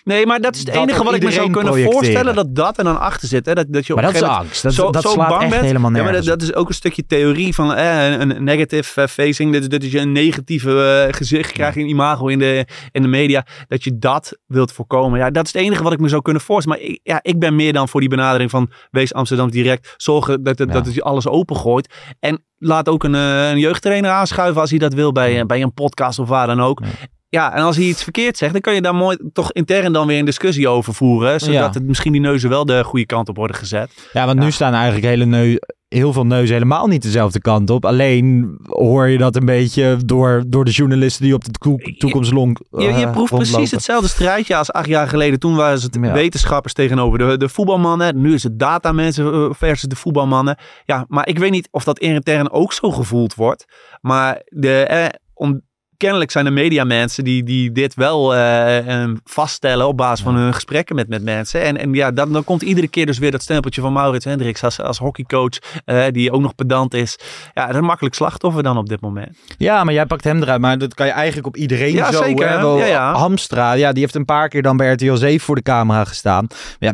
Nee, 0.08 0.26
maar 0.26 0.39
dat 0.41 0.53
is 0.55 0.60
het 0.60 0.74
Dat 0.74 0.82
enige 0.84 1.03
wat 1.03 1.14
ik 1.14 1.24
me 1.24 1.32
zou 1.32 1.51
kunnen 1.51 1.84
voorstellen. 1.84 2.36
Dat 2.36 2.55
dat 2.55 2.78
er 2.78 2.84
dan 2.84 2.99
achter 2.99 3.28
zit. 3.28 3.45
Hè? 3.45 3.53
Dat, 3.53 3.66
dat 3.70 3.88
je 3.88 3.93
op 3.93 4.01
Maar 4.01 4.14
dat 4.14 4.22
is 4.22 4.28
angst. 4.28 4.64
Dat, 4.64 4.74
zo, 4.74 4.91
dat 4.91 5.01
zo 5.01 5.10
slaat 5.10 5.30
bang 5.30 5.41
echt 5.41 5.51
bent. 5.51 5.64
helemaal 5.66 5.91
Ja, 5.91 5.95
nergens. 5.95 6.14
maar 6.14 6.26
dat, 6.26 6.39
dat 6.39 6.49
is 6.49 6.55
ook 6.55 6.68
een 6.68 6.74
stukje 6.74 7.05
theorie 7.05 7.53
van 7.53 7.74
eh, 7.74 8.10
een, 8.10 8.36
een 8.36 8.43
negative 8.43 9.01
eh, 9.01 9.08
facing. 9.08 9.53
Dat, 9.53 9.70
dat 9.70 9.84
is 9.84 9.91
je 9.91 9.99
een 9.99 10.12
negatieve 10.12 11.03
eh, 11.08 11.14
gezicht 11.16 11.51
krijgt, 11.51 11.78
een 11.78 11.89
imago 11.89 12.28
in 12.28 12.39
de, 12.39 12.66
in 12.91 13.01
de 13.01 13.08
media. 13.08 13.45
Dat 13.68 13.84
je 13.84 13.97
dat 13.97 14.38
wilt 14.45 14.72
voorkomen. 14.72 15.20
Ja, 15.20 15.30
dat 15.32 15.45
is 15.45 15.53
het 15.53 15.62
enige 15.62 15.84
wat 15.84 15.93
ik 15.93 15.99
me 15.99 16.08
zou 16.08 16.22
kunnen 16.22 16.41
voorstellen. 16.41 16.80
Maar 16.80 16.89
ik, 16.89 16.99
ja, 17.03 17.20
ik 17.22 17.39
ben 17.39 17.55
meer 17.55 17.74
dan 17.74 17.89
voor 17.89 17.99
die 17.99 18.10
benadering 18.10 18.49
van 18.49 18.70
wees 18.91 19.14
Amsterdam 19.14 19.51
direct. 19.51 19.93
Zorgen 19.97 20.43
dat, 20.43 20.58
dat, 20.58 20.68
Ja. 20.68 20.82
dat 20.82 20.93
je 20.93 21.01
alles 21.01 21.28
opengooit. 21.28 21.93
En 22.20 22.43
laat 22.58 22.89
ook 22.89 23.03
een, 23.03 23.16
eh, 23.16 23.49
een 23.49 23.60
jeugdtrainer 23.60 24.12
aanschuiven 24.12 24.62
als 24.62 24.70
hij 24.70 24.80
dat 24.80 24.93
wil 24.93 25.12
bij, 25.12 25.45
bij 25.45 25.62
een 25.62 25.74
podcast 25.74 26.20
of 26.20 26.28
waar 26.28 26.47
dan 26.47 26.62
ook. 26.62 26.80
Ja, 26.84 26.88
en 27.30 27.62
als 27.64 27.76
hij 27.76 27.86
iets 27.86 28.04
verkeerd 28.04 28.38
zegt, 28.38 28.52
dan 28.52 28.62
kan 28.62 28.74
je 28.74 28.82
daar 28.82 28.96
mooi 28.96 29.18
toch 29.34 29.52
intern 29.52 29.94
dan 29.94 30.08
weer 30.08 30.20
een 30.20 30.26
discussie 30.26 30.68
over 30.68 30.94
voeren. 30.94 31.40
Zodat 31.40 31.54
Ja. 31.56 31.70
het 31.70 31.84
misschien 31.88 32.12
die 32.12 32.22
neuzen 32.22 32.50
wel 32.50 32.66
de 32.66 32.84
goede 32.84 33.06
kant 33.06 33.30
op 33.30 33.36
worden 33.36 33.56
gezet. 33.56 34.10
Ja, 34.14 34.26
want 34.26 34.38
Ja. 34.38 34.44
nu 34.44 34.52
staan 34.52 34.74
eigenlijk 34.74 35.06
hele 35.06 35.26
neu, 35.26 35.56
heel 35.88 36.14
veel 36.14 36.26
neuzen 36.26 36.54
helemaal 36.54 36.88
niet 36.88 37.02
dezelfde 37.02 37.42
kant 37.42 37.70
op. 37.70 37.86
Alleen 37.86 38.58
hoor 38.64 39.08
je 39.08 39.18
dat 39.18 39.36
een 39.36 39.46
beetje 39.46 39.98
door, 40.06 40.44
door 40.48 40.66
de 40.66 40.72
journalisten 40.72 41.24
die 41.24 41.34
op 41.34 41.44
de 41.44 41.52
toek- 41.52 41.82
toekomst 41.98 42.32
long, 42.32 42.60
Je, 42.72 42.82
je 42.84 42.90
eh, 43.06 43.12
proeft 43.12 43.34
precies 43.36 43.72
hetzelfde 43.72 44.08
strijdje 44.08 44.56
als 44.56 44.72
acht 44.72 44.88
jaar 44.88 45.08
geleden. 45.08 45.40
Toen 45.40 45.56
waren 45.56 45.82
het 45.82 45.98
Ja. 46.02 46.12
wetenschappers 46.14 46.74
tegenover 46.74 47.18
de, 47.20 47.38
de 47.38 47.50
voetbalmannen. 47.50 48.22
Nu 48.22 48.34
is 48.34 48.44
het 48.44 48.60
datamensen 48.60 49.34
eh, 49.34 49.50
versus 49.52 49.90
de 49.90 49.96
voetbalmannen. 49.96 50.58
Ja, 50.86 51.06
maar 51.08 51.28
ik 51.28 51.40
weet 51.40 51.52
niet 51.52 51.68
of 51.72 51.84
dat 51.84 52.00
intern 52.00 52.52
ook 52.52 52.74
zo 52.74 52.92
gevoeld 52.92 53.36
wordt. 53.36 53.66
Maar 54.02 54.42
de, 54.46 54.84
eh, 54.84 55.06
om, 55.34 55.62
kennelijk 55.98 56.32
zijn 56.32 56.45
er 56.45 56.54
mediamensen 56.54 57.24
die, 57.24 57.43
die 57.43 57.72
dit 57.72 57.93
wel 57.93 58.36
eh, 58.36 59.04
eh, 59.04 59.10
vaststellen 59.24 59.88
op 59.88 59.98
basis 59.98 60.26
van 60.26 60.36
hun 60.36 60.54
gesprekken 60.54 60.95
met, 60.95 61.08
met 61.08 61.24
mensen. 61.24 61.62
En, 61.64 61.78
en 61.78 61.93
ja, 61.93 62.12
dan, 62.12 62.32
dan 62.32 62.43
komt 62.43 62.62
iedere 62.62 62.88
keer 62.88 63.06
dus 63.06 63.18
weer 63.18 63.32
dat 63.32 63.41
stempeltje 63.41 63.82
van 63.82 63.93
Maurits 63.93 64.26
Hendricks 64.26 64.64
als, 64.64 64.82
als 64.82 64.98
hockeycoach. 64.98 65.58
eh, 65.86 66.06
die 66.12 66.32
ook 66.32 66.41
nog 66.41 66.56
pedant 66.56 66.93
is. 66.93 67.16
Ja, 67.54 67.62
dat 67.62 67.70
is 67.70 67.76
een 67.76 67.86
makkelijk 67.86 68.16
slachtoffer 68.16 68.64
dan 68.64 68.78
op 68.78 68.89
dit 68.89 69.02
moment. 69.02 69.38
Ja, 69.58 69.84
maar 69.84 69.93
jij 69.93 70.06
pakt 70.06 70.24
hem 70.24 70.41
eruit. 70.41 70.62
Maar 70.62 70.78
dat 70.78 70.93
kan 70.93 71.06
je 71.06 71.12
eigenlijk 71.12 71.48
op 71.48 71.58
iedereen 71.58 71.93
Ja, 71.93 72.12
zo. 72.12 72.24
zeker, 72.24 72.50
hè. 72.50 72.58
Wel, 72.58 72.78
Ja, 72.78 72.86
ja. 72.86 73.14
Hamstra, 73.14 73.74
ja, 73.74 73.91
die 73.91 74.02
heeft 74.02 74.16
een 74.16 74.26
paar 74.26 74.48
keer 74.50 74.62
dan 74.62 74.78
bij 74.78 74.91
RTL 74.91 75.16
7 75.16 75.39
voor 75.45 75.56
de 75.56 75.62
camera 75.62 76.04
gestaan. 76.06 76.48
Ja, 76.80 76.93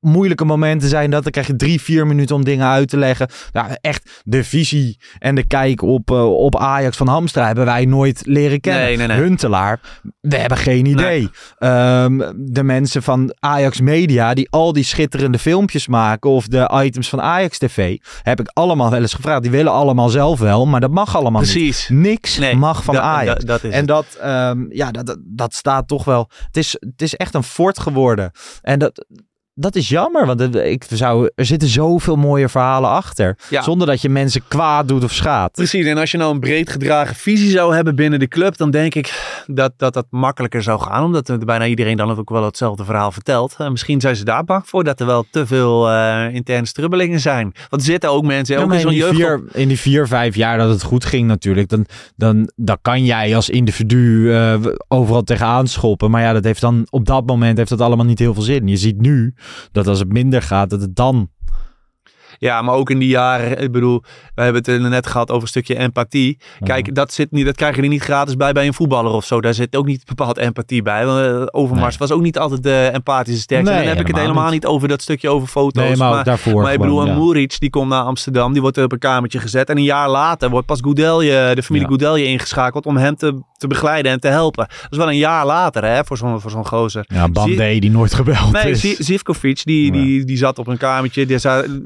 moeilijke 0.00 0.44
momenten 0.44 0.88
zijn 0.88 1.10
dat. 1.10 1.22
Dan 1.22 1.32
krijg 1.32 1.46
je 1.46 1.56
drie, 1.56 1.80
vier 1.80 2.06
minuten 2.06 2.36
om 2.36 2.44
dingen 2.44 2.66
uit 2.66 2.88
te 2.88 2.96
leggen. 2.96 3.28
Echt 3.80 4.22
de 4.24 4.44
visie 4.44 4.98
en 5.18 5.34
de 5.34 5.46
kijk 5.46 5.82
op, 5.82 6.10
eh, 6.10 6.36
op 6.36 6.56
Ajax 6.56 6.96
van 6.96 7.08
Hamstra 7.08 7.46
hebben 7.46 7.64
wij 7.64 7.84
nooit 7.84 8.22
leren 8.26 8.60
kennen. 8.60 8.82
Nee, 8.82 8.96
nee, 8.96 9.06
nee. 9.06 9.16
Huntelaar, 9.16 9.80
we 10.20 10.36
hebben 10.36 10.58
geen 10.58 10.86
idee. 10.86 11.28
Ehm, 11.58 12.32
de 12.36 12.62
mensen 12.62 13.02
van 13.02 13.34
Ajax 13.38 13.80
Media 13.80 14.34
die 14.34 14.50
al 14.50 14.72
die 14.72 14.84
schitterende 14.84 15.38
filmpjes 15.38 15.86
maken 15.88 16.30
of 16.30 16.46
de 16.48 16.70
items 16.84 17.08
van 17.08 17.20
Ajax 17.20 17.58
TV, 17.58 17.96
heb 18.22 18.40
ik 18.40 18.50
allemaal 18.52 18.90
wel 18.90 19.00
eens 19.00 19.14
gevraagd. 19.14 19.42
Die 19.42 19.50
willen 19.50 19.72
allemaal 19.72 20.08
zelf 20.08 20.38
wel, 20.38 20.66
maar 20.66 20.80
dat 20.80 20.90
mag 20.90 21.16
allemaal 21.16 21.40
niet. 21.42 21.50
Precies. 21.52 21.88
Niks 21.88 22.38
mag 22.54 22.84
van 22.84 22.94
dat- 22.94 23.02
Ajax. 23.04 23.44
dat- 23.44 23.46
dat 23.46 23.64
is 23.70 23.72
en 23.78 23.86
dat, 23.86 24.06
ehm, 24.20 24.64
ja, 24.68 24.90
dat, 24.90 25.18
dat 25.24 25.54
staat 25.54 25.88
toch 25.88 26.04
wel. 26.04 26.30
Het 26.46 26.56
is, 26.56 26.76
het 26.80 27.02
is 27.02 27.14
echt 27.14 27.34
een 27.34 27.42
fort 27.42 27.78
geworden. 27.80 28.30
En 28.62 28.78
dat, 28.78 29.06
dat 29.60 29.76
is 29.76 29.88
jammer, 29.88 30.26
want 30.26 30.40
het- 30.40 30.54
ik 30.54 30.84
zou, 30.92 31.30
er 31.34 31.44
zitten 31.44 31.68
zoveel 31.68 32.16
mooie 32.16 32.48
verhalen 32.48 32.90
achter. 32.90 33.38
Ja. 33.50 33.62
Zonder 33.62 33.86
dat 33.86 34.00
je 34.02 34.08
mensen 34.08 34.42
kwaad 34.48 34.88
doet 34.88 35.04
of 35.04 35.12
schaadt. 35.12 35.52
Precies, 35.54 35.86
en 35.86 35.98
als 35.98 36.10
je 36.10 36.18
nou 36.18 36.32
een 36.34 36.40
breed 36.40 36.70
gedragen 36.70 37.16
visie 37.16 37.50
zou 37.50 37.74
hebben 37.74 37.94
binnen 37.96 38.18
de 38.18 38.28
club, 38.28 38.56
dan 38.56 38.70
denk 38.70 38.94
ik 38.94 39.42
dat 39.46 39.72
dat, 39.76 39.94
dat 39.94 40.06
makkelijker 40.10 40.62
zou 40.62 40.80
gaan. 40.80 41.04
Omdat 41.04 41.44
bijna 41.44 41.66
iedereen 41.66 41.96
dan 41.96 42.18
ook 42.18 42.30
wel 42.30 42.44
hetzelfde 42.44 42.84
verhaal 42.84 43.12
vertelt. 43.12 43.54
En 43.58 43.70
misschien 43.70 44.00
zijn 44.00 44.16
ze 44.16 44.24
daar 44.24 44.44
bang 44.44 44.62
voor 44.66 44.84
dat 44.84 45.00
er 45.00 45.06
wel 45.06 45.24
te 45.30 45.46
veel 45.46 45.90
eh, 45.90 46.34
interne 46.34 46.66
strubbelingen 46.66 47.20
zijn. 47.20 47.52
Want 47.68 47.82
er 47.82 47.88
zitten 47.88 48.10
ook 48.10 48.24
mensen, 48.24 48.56
Ja, 48.56 48.62
ook 48.62 48.72
in 48.72 48.88
die 48.88 48.96
jeugd. 48.98 49.14
vier, 49.14 49.42
in 49.52 49.68
die 49.68 49.78
vier, 49.78 50.06
vijf 50.06 50.34
jaar 50.34 50.58
dat 50.58 50.70
het 50.70 50.82
goed 50.82 51.04
ging 51.04 51.26
natuurlijk, 51.26 51.68
dan, 51.68 51.86
dan, 52.16 52.50
dan 52.56 52.78
kan 52.82 53.04
jij 53.04 53.36
als 53.36 53.48
individu 53.50 54.32
eh, 54.34 54.54
overal 54.88 55.22
tegenaan 55.22 55.66
schoppen. 55.66 56.10
Maar 56.10 56.22
ja, 56.22 56.32
dat 56.32 56.44
heeft 56.44 56.60
dan 56.60 56.86
op 56.90 57.06
dat 57.06 57.26
moment 57.26 57.56
heeft 57.58 57.70
dat 57.70 57.80
allemaal 57.80 58.04
niet 58.06 58.18
heel 58.18 58.34
veel 58.34 58.42
zin. 58.42 58.66
Je 58.68 58.76
ziet 58.76 59.00
nu 59.00 59.34
dat 59.72 59.86
als 59.86 59.98
het 59.98 60.12
minder 60.12 60.42
gaat, 60.42 60.70
dat 60.70 60.80
het 60.80 60.96
dan... 60.96 61.30
Ja, 62.38 62.62
maar 62.62 62.74
ook 62.74 62.90
in 62.90 62.98
die 62.98 63.08
jaren. 63.08 63.58
Ik 63.62 63.72
bedoel, 63.72 64.02
we 64.34 64.42
hebben 64.42 64.62
het 64.72 64.80
net 64.90 65.06
gehad 65.06 65.30
over 65.30 65.42
een 65.42 65.48
stukje 65.48 65.76
empathie. 65.78 66.38
Kijk, 66.60 66.94
dat, 66.94 67.12
zit 67.12 67.30
niet, 67.30 67.44
dat 67.44 67.56
krijg 67.56 67.76
je 67.76 67.82
er 67.82 67.88
niet 67.88 68.02
gratis 68.02 68.36
bij 68.36 68.52
bij 68.52 68.66
een 68.66 68.74
voetballer 68.74 69.12
of 69.12 69.24
zo. 69.24 69.40
Daar 69.40 69.54
zit 69.54 69.76
ook 69.76 69.86
niet 69.86 70.04
bepaald 70.06 70.36
empathie 70.38 70.82
bij. 70.82 71.06
Want, 71.06 71.20
eh, 71.26 71.46
Overmars 71.50 71.96
was 71.96 72.10
ook 72.10 72.22
niet 72.22 72.38
altijd 72.38 72.62
de 72.62 72.90
empathische 72.92 73.40
sterkste. 73.40 73.70
Nee, 73.70 73.80
en 73.80 73.86
dan 73.86 73.96
heb 73.96 74.06
ik 74.06 74.12
het 74.12 74.22
helemaal 74.22 74.50
niet. 74.50 74.66
over 74.66 74.88
dat 74.88 75.02
stukje 75.02 75.28
over 75.28 75.48
foto's. 75.48 75.82
Nee, 75.84 75.96
maar 75.96 76.18
ook 76.18 76.24
daarvoor 76.24 76.62
Maar 76.62 76.72
ik 76.72 76.78
bedoel, 76.80 77.06
ja. 77.06 77.14
Moeric 77.14 77.60
die 77.60 77.70
komt 77.70 77.88
naar 77.88 78.02
Amsterdam. 78.02 78.52
Die 78.52 78.62
wordt 78.62 78.78
op 78.78 78.92
een 78.92 78.98
kamertje 78.98 79.38
gezet. 79.38 79.68
En 79.68 79.76
een 79.76 79.82
jaar 79.82 80.10
later 80.10 80.50
wordt 80.50 80.66
pas 80.66 80.80
Goudelje, 80.80 81.52
de 81.54 81.62
familie 81.62 81.88
Ja. 81.90 81.96
Goudelje 81.96 82.24
ingeschakeld 82.24 82.86
om 82.86 82.96
hem 82.96 83.16
te, 83.16 83.42
te 83.56 83.66
begeleiden 83.66 84.12
en 84.12 84.20
te 84.20 84.28
helpen. 84.28 84.66
Dat 84.68 84.86
is 84.90 84.98
wel 84.98 85.08
een 85.08 85.16
jaar 85.16 85.46
later 85.46 85.84
hè, 85.84 86.04
voor 86.04 86.16
zo'n 86.16 86.40
voor 86.40 86.50
zo'n 86.50 86.66
gozer. 86.66 87.04
Ja, 87.08 87.28
Bandé 87.28 87.78
die 87.78 87.90
nooit 87.90 88.14
gebeld 88.14 88.52
Nee, 88.52 88.70
is. 88.70 88.80
Zi- 88.80 88.96
Zivkovic, 88.98 89.60
die, 89.64 89.92
die, 89.92 90.24
die 90.24 90.36
zat 90.36 90.58
op 90.58 90.66
een 90.66 90.76
kamertje. 90.76 91.26
Die, 91.26 91.38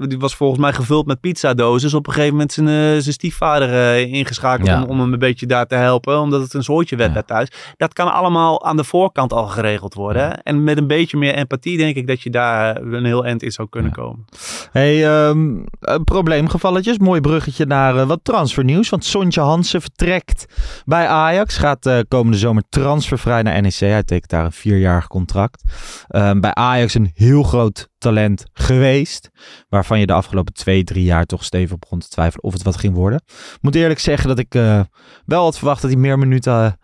die 0.08 0.18
was 0.18 0.34
volgens 0.42 0.60
mij 0.62 0.72
gevuld 0.72 1.06
met 1.06 1.20
pizzadozen. 1.20 1.80
Dus 1.82 1.94
op 1.94 2.06
een 2.06 2.12
gegeven 2.12 2.32
moment 2.34 2.52
zijn, 2.52 2.68
eh, 2.68 2.74
zijn 2.74 3.02
stiefvader 3.02 3.72
eh, 3.72 4.12
ingeschakeld 4.12 4.68
Ja. 4.68 4.82
om, 4.82 4.88
om 4.88 5.00
hem 5.00 5.12
een 5.12 5.18
beetje 5.18 5.46
daar 5.46 5.66
te 5.66 5.74
helpen. 5.74 6.20
Omdat 6.20 6.40
het 6.42 6.54
een 6.54 6.62
zooitje 6.62 6.96
werd 6.96 7.14
daar 7.14 7.24
thuis. 7.24 7.48
Dat 7.76 7.92
kan 7.92 8.12
allemaal 8.12 8.64
aan 8.64 8.76
de 8.76 8.84
voorkant 8.84 9.32
al 9.32 9.46
geregeld 9.46 9.94
worden. 9.94 10.42
En 10.42 10.64
met 10.64 10.78
een 10.78 10.86
beetje 10.86 11.16
meer 11.16 11.34
empathie 11.34 11.76
denk 11.78 11.96
ik 11.96 12.06
dat 12.06 12.20
je 12.20 12.30
daar 12.30 12.76
een 12.76 13.04
heel 13.04 13.24
eind 13.24 13.42
in 13.42 13.50
zou 13.50 13.68
kunnen 13.68 13.92
komen. 13.92 14.24
Hey, 14.72 15.06
ehm, 15.06 15.56
eh, 15.80 15.94
probleemgevalletjes. 16.04 16.98
Mooi 16.98 17.20
bruggetje 17.20 17.66
naar 17.66 17.96
eh, 17.96 18.06
wat 18.06 18.20
transfernieuws. 18.22 18.88
Want 18.88 19.04
Sontje 19.04 19.40
Hansen 19.40 19.80
vertrekt 19.80 20.44
bij 20.84 21.06
Ajax. 21.06 21.56
gaat 21.56 22.04
komende 22.08 22.38
zomer 22.38 22.62
transfervrij 22.68 23.42
naar 23.42 23.62
NEC. 23.62 23.74
Hij 23.74 24.02
tekent 24.02 24.30
daar 24.30 24.44
een 24.44 24.52
vierjarig 24.52 25.06
contract. 25.06 25.62
Uh, 26.10 26.30
bij 26.40 26.54
Ajax 26.54 26.94
een 26.94 27.10
heel 27.14 27.42
groot 27.42 27.88
talent 28.02 28.44
geweest. 28.52 29.30
Waarvan 29.68 30.00
je 30.00 30.06
de 30.06 30.12
afgelopen 30.12 30.54
twee, 30.54 30.84
drie 30.84 31.04
jaar 31.04 31.24
toch 31.24 31.44
stevig 31.44 31.78
begon 31.78 31.98
te 31.98 32.08
twijfelen 32.08 32.44
of 32.44 32.52
het 32.52 32.62
wat 32.62 32.76
ging 32.76 32.94
worden. 32.94 33.22
Moet 33.60 33.74
eerlijk 33.74 34.00
zeggen 34.00 34.28
dat 34.28 34.38
ik 34.38 34.54
uh, 34.54 34.80
wel 35.24 35.42
had 35.42 35.56
verwacht 35.56 35.82
dat 35.82 35.90
hij 35.90 36.00
meer 36.00 36.18
minuten 36.18 36.78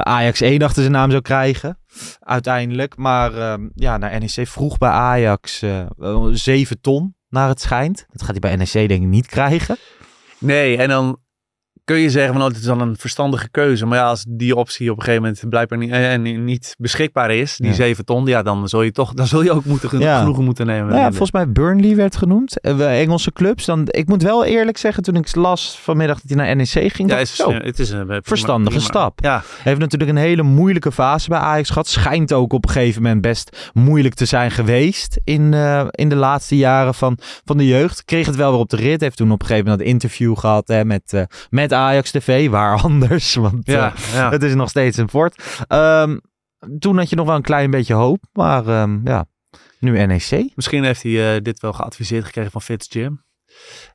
Ajax 0.00 0.40
1 0.40 0.62
achter 0.62 0.82
zijn 0.82 0.94
naam 0.94 1.10
zou 1.10 1.22
krijgen. 1.22 1.78
Uiteindelijk. 2.20 2.96
Maar 2.96 3.34
ehm, 3.34 3.68
ja, 3.74 3.96
naar 3.96 4.20
NEC 4.20 4.48
vroeg 4.48 4.78
bij 4.78 4.90
Ajax 4.90 5.64
7 6.32 6.80
ton 6.80 7.14
naar 7.28 7.48
het 7.48 7.60
schijnt. 7.60 8.06
Dat 8.08 8.22
gaat 8.22 8.30
hij 8.30 8.40
bij 8.40 8.56
NEC 8.56 8.88
denk 8.88 9.02
ik 9.02 9.08
niet 9.08 9.26
krijgen. 9.26 9.76
Nee, 10.38 10.76
en 10.76 10.88
dan 10.88 11.18
kun 11.84 11.96
je 11.96 12.10
zeggen 12.10 12.32
van 12.32 12.42
oh, 12.42 12.48
het 12.48 12.56
is 12.56 12.62
dan 12.62 12.80
een 12.80 12.96
verstandige 12.96 13.50
keuze. 13.50 13.86
Maar 13.86 13.98
ja, 13.98 14.08
als 14.08 14.24
die 14.28 14.56
optie 14.56 14.90
op 14.90 14.96
een 14.96 15.02
gegeven 15.02 15.22
moment 15.22 15.48
blijkbaar 15.48 15.78
niet, 15.78 15.90
eh, 15.90 16.18
niet 16.38 16.74
beschikbaar 16.78 17.30
is, 17.30 17.56
die 17.56 17.66
ja. 17.66 17.74
7 17.74 18.04
ton, 18.04 18.26
ja, 18.26 18.42
dan 18.42 18.68
zul 18.68 18.82
je 18.82 18.92
toch 18.92 19.12
dan 19.12 19.26
zul 19.26 19.42
je 19.42 19.52
ook 19.52 19.64
moeten 19.64 19.98
ja. 19.98 20.18
genoegen 20.18 20.44
moeten 20.44 20.66
nemen. 20.66 20.88
Nou 20.88 21.00
ja, 21.00 21.08
volgens 21.08 21.32
mij 21.32 21.52
Burnley 21.52 21.96
werd 21.96 22.16
genoemd. 22.16 22.56
Uh, 22.62 23.00
Engelse 23.00 23.32
clubs. 23.32 23.64
Dan, 23.64 23.84
ik 23.86 24.08
moet 24.08 24.22
wel 24.22 24.44
eerlijk 24.44 24.78
zeggen, 24.78 25.02
toen 25.02 25.16
ik 25.16 25.34
las 25.34 25.78
vanmiddag 25.82 26.20
dat 26.20 26.36
hij 26.36 26.46
naar 26.46 26.56
NEC 26.56 26.92
ging, 26.92 27.10
ja, 27.10 27.18
is, 27.18 27.36
zo, 27.36 27.52
het 27.52 27.78
is 27.78 27.90
een 27.90 28.06
prima, 28.06 28.20
verstandige 28.22 28.76
prima. 28.76 28.90
stap. 28.90 29.20
Ja. 29.22 29.42
Heeft 29.62 29.78
natuurlijk 29.78 30.10
een 30.10 30.16
hele 30.16 30.42
moeilijke 30.42 30.92
fase 30.92 31.28
bij 31.28 31.38
Ajax 31.38 31.68
gehad. 31.68 31.88
Schijnt 31.88 32.32
ook 32.32 32.52
op 32.52 32.64
een 32.64 32.70
gegeven 32.70 33.02
moment 33.02 33.20
best 33.20 33.70
moeilijk 33.72 34.14
te 34.14 34.24
zijn 34.24 34.50
geweest 34.50 35.20
in, 35.24 35.52
uh, 35.52 35.84
in 35.90 36.08
de 36.08 36.16
laatste 36.16 36.56
jaren 36.56 36.94
van, 36.94 37.18
van 37.44 37.56
de 37.56 37.66
jeugd. 37.66 38.04
Kreeg 38.04 38.26
het 38.26 38.36
wel 38.36 38.50
weer 38.50 38.60
op 38.60 38.70
de 38.70 38.76
rit. 38.76 39.00
Heeft 39.00 39.16
toen 39.16 39.32
op 39.32 39.40
een 39.40 39.46
gegeven 39.46 39.70
moment 39.70 39.86
een 39.86 39.92
interview 39.92 40.38
gehad 40.38 40.68
hè, 40.68 40.84
met, 40.84 41.12
uh, 41.14 41.22
met 41.50 41.72
Ajax 41.72 41.81
TV 41.90 42.48
waar 42.48 42.80
anders. 42.82 43.34
Want 43.34 43.66
ja, 43.66 43.92
ja. 44.12 44.30
het 44.30 44.42
is 44.42 44.54
nog 44.54 44.68
steeds 44.68 44.96
een 44.96 45.08
fort. 45.08 45.64
Um, 45.68 46.20
toen 46.78 46.98
had 46.98 47.10
je 47.10 47.16
nog 47.16 47.26
wel 47.26 47.36
een 47.36 47.42
klein 47.42 47.70
beetje 47.70 47.94
hoop. 47.94 48.24
Maar 48.32 48.82
um, 48.82 49.00
ja, 49.04 49.26
nu 49.78 50.06
NEC. 50.06 50.52
Misschien 50.54 50.84
heeft 50.84 51.02
hij 51.02 51.34
uh, 51.36 51.42
dit 51.42 51.60
wel 51.60 51.72
geadviseerd 51.72 52.24
gekregen 52.24 52.50
van 52.50 52.62
Fitz 52.62 52.92
Jim. 52.92 53.24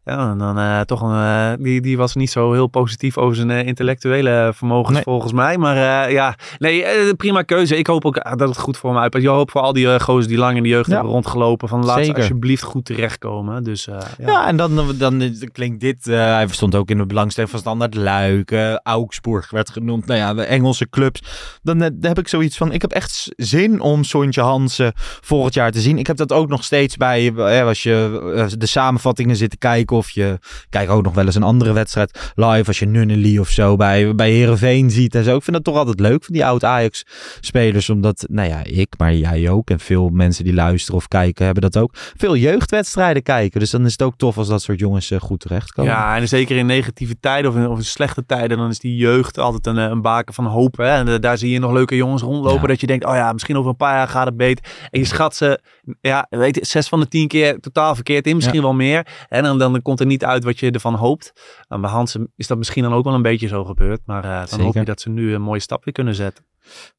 Ja, 0.07 0.29
en 0.29 0.37
dan 0.37 0.59
uh, 0.59 0.81
toch 0.81 1.01
een, 1.01 1.11
uh, 1.11 1.51
die, 1.59 1.81
die 1.81 1.97
was 1.97 2.15
niet 2.15 2.31
zo 2.31 2.53
heel 2.53 2.67
positief 2.67 3.17
over 3.17 3.35
zijn 3.35 3.49
uh, 3.49 3.65
intellectuele 3.65 4.51
vermogens 4.53 4.93
nee. 4.93 5.03
volgens 5.03 5.33
mij. 5.33 5.57
Maar 5.57 6.11
ja, 6.11 6.35
nee, 6.57 7.15
prima 7.15 7.41
keuze. 7.41 7.77
Ik 7.77 7.87
hoop 7.87 8.05
ook 8.05 8.37
dat 8.37 8.49
het 8.49 8.57
goed 8.57 8.77
voor 8.77 8.89
hem 8.89 8.99
uitpakt. 8.99 9.23
Je 9.23 9.29
hoopt 9.29 9.51
voor 9.51 9.61
al 9.61 9.73
die 9.73 9.99
gozer 9.99 10.27
die 10.27 10.37
lang 10.37 10.57
in 10.57 10.63
de 10.63 10.69
jeugd 10.69 10.87
ja. 10.87 10.93
hebben 10.93 11.11
rondgelopen. 11.11 11.67
Van 11.67 11.85
laat 11.85 12.05
ze 12.05 12.13
alsjeblieft 12.13 12.63
goed 12.63 12.85
terechtkomen. 12.85 13.63
Dus, 13.63 13.85
ja. 13.85 13.99
ja. 14.17 14.47
en 14.47 14.57
dan, 14.57 14.75
dan, 14.75 14.97
dan 14.97 15.31
klinkt 15.51 15.79
dit. 15.79 16.05
hij 16.05 16.47
stond 16.49 16.75
ook 16.75 16.89
in 16.89 16.97
de 16.97 17.05
belangstelling 17.05 17.51
van 17.51 17.59
Standaard 17.59 17.95
Luik. 17.95 18.51
Augsburg 18.83 19.49
werd 19.49 19.69
genoemd. 19.69 20.05
Nou 20.05 20.19
ja, 20.19 20.33
de 20.33 20.43
Engelse 20.43 20.89
clubs. 20.89 21.23
Dan, 21.61 21.77
dan 21.77 21.95
heb 22.01 22.19
ik 22.19 22.27
zoiets 22.27 22.57
van. 22.57 22.71
Ik 22.71 22.81
heb 22.81 22.91
echt 22.91 23.33
zin 23.35 23.81
om 23.81 24.03
Sontje 24.03 24.41
Hansen 24.41 24.91
volgend 25.21 25.53
jaar 25.53 25.71
te 25.71 25.79
zien. 25.79 25.97
Ik 25.97 26.07
heb 26.07 26.17
dat 26.17 26.33
ook 26.33 26.49
nog 26.49 26.63
steeds 26.63 26.97
bij. 26.97 27.33
als 27.63 27.83
je 27.83 28.55
de 28.57 28.65
samenvattingen 28.65 29.35
zit 29.35 29.49
te 29.49 29.57
kijken 29.57 29.96
of 29.97 30.09
je 30.09 30.39
kijk 30.69 30.89
ook 30.89 31.03
nog 31.03 31.13
wel 31.13 31.25
eens 31.25 31.35
een 31.35 31.43
andere 31.43 31.73
wedstrijd 31.73 32.31
live 32.35 32.67
als 32.67 32.79
je 32.79 32.85
Nunnely 32.85 33.37
of 33.37 33.49
zo 33.49 33.75
bij, 33.75 34.15
bij 34.15 34.31
Heerenveen 34.31 34.91
ziet 34.91 35.15
en 35.15 35.23
zo. 35.23 35.35
Ik 35.35 35.43
vind 35.43 35.55
dat 35.55 35.65
toch 35.65 35.75
altijd 35.75 35.99
leuk 35.99 36.23
van 36.23 36.33
die 36.33 36.45
oud 36.45 36.63
Ajax 36.63 37.05
spelers, 37.39 37.89
omdat, 37.89 38.25
nou 38.29 38.49
ja, 38.49 38.63
ik, 38.63 38.93
maar 38.97 39.13
jij 39.13 39.49
ook 39.49 39.69
en 39.69 39.79
veel 39.79 40.09
mensen 40.09 40.43
die 40.43 40.53
luisteren 40.53 40.99
of 40.99 41.07
kijken 41.07 41.45
hebben 41.45 41.63
dat 41.63 41.77
ook. 41.77 41.91
Veel 41.93 42.35
jeugdwedstrijden 42.35 43.23
kijken, 43.23 43.59
dus 43.59 43.69
dan 43.69 43.85
is 43.85 43.91
het 43.91 44.01
ook 44.01 44.17
tof 44.17 44.37
als 44.37 44.47
dat 44.47 44.61
soort 44.61 44.79
jongens 44.79 45.11
uh, 45.11 45.19
goed 45.19 45.39
terechtkomen. 45.39 45.91
Ja, 45.91 46.17
en 46.17 46.27
zeker 46.27 46.57
in 46.57 46.65
negatieve 46.65 47.19
tijden 47.19 47.51
of 47.51 47.57
in, 47.57 47.67
of 47.67 47.77
in 47.77 47.85
slechte 47.85 48.25
tijden, 48.25 48.57
dan 48.57 48.69
is 48.69 48.79
die 48.79 48.95
jeugd 48.95 49.37
altijd 49.37 49.67
een, 49.67 49.91
een 49.91 50.01
baken 50.01 50.33
van 50.33 50.45
hoop. 50.45 50.77
Hè? 50.77 50.89
En 50.89 51.07
uh, 51.07 51.15
daar 51.19 51.37
zie 51.37 51.51
je 51.51 51.59
nog 51.59 51.71
leuke 51.71 51.95
jongens 51.95 52.21
rondlopen 52.21 52.61
ja. 52.61 52.67
dat 52.67 52.81
je 52.81 52.87
denkt, 52.87 53.05
oh 53.05 53.15
ja, 53.15 53.33
misschien 53.33 53.57
over 53.57 53.69
een 53.69 53.77
paar 53.77 53.95
jaar 53.95 54.07
gaat 54.07 54.25
het 54.25 54.37
beter. 54.37 54.65
En 54.89 54.99
je 54.99 55.05
schat 55.05 55.35
ze, 55.35 55.59
ja, 56.01 56.27
weet 56.29 56.55
je, 56.55 56.65
zes 56.65 56.87
van 56.87 56.99
de 56.99 57.07
tien 57.07 57.27
keer 57.27 57.59
totaal 57.59 57.95
verkeerd 57.95 58.27
in, 58.27 58.35
misschien 58.35 58.55
ja. 58.55 58.61
wel 58.61 58.73
meer. 58.73 59.07
En 59.29 59.43
dan, 59.43 59.59
dan 59.59 59.81
komt 59.81 59.99
er 59.99 60.05
niet 60.05 60.25
uit 60.25 60.43
wat 60.43 60.59
je 60.59 60.71
ervan 60.71 60.93
hoopt. 60.93 61.33
En 61.67 61.81
bij 61.81 61.89
Hansen 61.89 62.31
is 62.35 62.47
dat 62.47 62.57
misschien 62.57 62.83
dan 62.83 62.93
ook 62.93 63.03
wel 63.03 63.13
een 63.13 63.21
beetje 63.21 63.47
zo 63.47 63.65
gebeurd. 63.65 64.01
Maar 64.05 64.25
uh, 64.25 64.37
dan 64.37 64.47
Zeker. 64.47 64.65
hoop 64.65 64.73
je 64.73 64.83
dat 64.83 65.01
ze 65.01 65.09
nu 65.09 65.33
een 65.33 65.41
mooie 65.41 65.59
stap 65.59 65.83
weer 65.83 65.93
kunnen 65.93 66.15
zetten. 66.15 66.45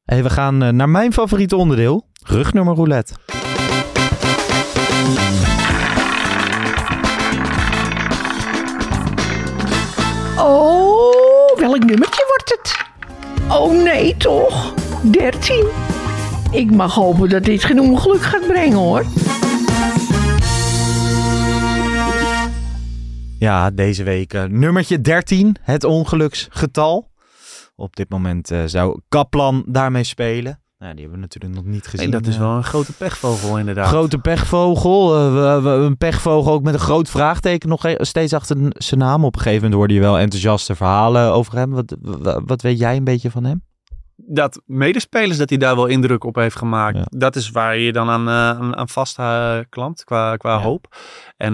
Hey, 0.05 0.23
we 0.23 0.29
gaan 0.29 0.63
uh, 0.63 0.69
naar 0.69 0.89
mijn 0.89 1.13
favoriete 1.13 1.55
onderdeel. 1.55 2.07
Rugnummer 2.23 2.75
roulette. 2.75 3.13
Oh, 10.37 11.57
welk 11.57 11.83
nummertje 11.83 12.23
wordt 12.27 12.49
het? 12.49 12.87
Oh 13.51 13.83
nee, 13.83 14.17
toch? 14.17 14.73
13. 15.03 15.88
Ik 16.51 16.71
mag 16.71 16.93
hopen 16.93 17.29
dat 17.29 17.43
dit 17.43 17.63
geen 17.63 17.79
ongeluk 17.79 18.21
gaat 18.21 18.47
brengen 18.47 18.77
hoor. 18.77 19.05
Ja, 23.39 23.71
deze 23.71 24.03
week 24.03 24.33
uh, 24.33 24.43
nummertje 24.43 25.01
13, 25.01 25.55
het 25.61 25.83
ongeluksgetal. 25.83 27.09
Op 27.75 27.95
dit 27.95 28.09
moment 28.09 28.51
uh, 28.51 28.63
zou 28.65 28.99
Kaplan 29.09 29.63
daarmee 29.67 30.03
spelen. 30.03 30.61
Nou, 30.77 30.91
die 30.91 31.01
hebben 31.01 31.19
we 31.19 31.25
natuurlijk 31.25 31.53
nog 31.53 31.65
niet 31.65 31.87
gezien. 31.87 32.09
Nee, 32.09 32.19
dat 32.19 32.29
is 32.29 32.37
wel 32.37 32.49
een 32.49 32.63
grote 32.63 32.93
pechvogel 32.93 33.57
inderdaad. 33.57 33.87
Grote 33.87 34.17
pechvogel. 34.17 35.17
Uh, 35.17 35.33
we, 35.33 35.61
we, 35.61 35.69
een 35.69 35.97
pechvogel 35.97 36.53
ook 36.53 36.63
met 36.63 36.73
een 36.73 36.79
groot 36.79 37.09
vraagteken 37.09 37.69
nog 37.69 37.85
steeds 37.97 38.33
achter 38.33 38.57
zijn 38.73 38.99
naam. 38.99 39.25
Op 39.25 39.35
een 39.35 39.41
gegeven 39.41 39.61
moment 39.61 39.79
hoorde 39.79 39.93
je 39.93 39.99
wel 39.99 40.19
enthousiaste 40.19 40.75
verhalen 40.75 41.31
over 41.31 41.55
hem. 41.55 41.71
Wat, 41.71 41.95
wat, 42.01 42.41
wat 42.45 42.61
weet 42.61 42.79
jij 42.79 42.95
een 42.95 43.03
beetje 43.03 43.31
van 43.31 43.43
hem? 43.43 43.63
Dat 44.29 44.61
medespelers 44.65 45.37
dat 45.37 45.49
hij 45.49 45.57
daar 45.57 45.75
wel 45.75 45.85
indruk 45.85 46.23
op 46.23 46.35
heeft 46.35 46.55
gemaakt. 46.55 46.97
Ja. 46.97 47.05
Dat 47.09 47.35
is 47.35 47.51
waar 47.51 47.77
je 47.77 47.91
dan 47.91 48.09
aan, 48.09 48.27
uh, 48.27 48.71
aan 48.77 48.89
vastklampt 48.89 50.03
qua, 50.03 50.35
qua 50.35 50.53
ja. 50.53 50.61
hoop. 50.61 50.97
En 51.37 51.53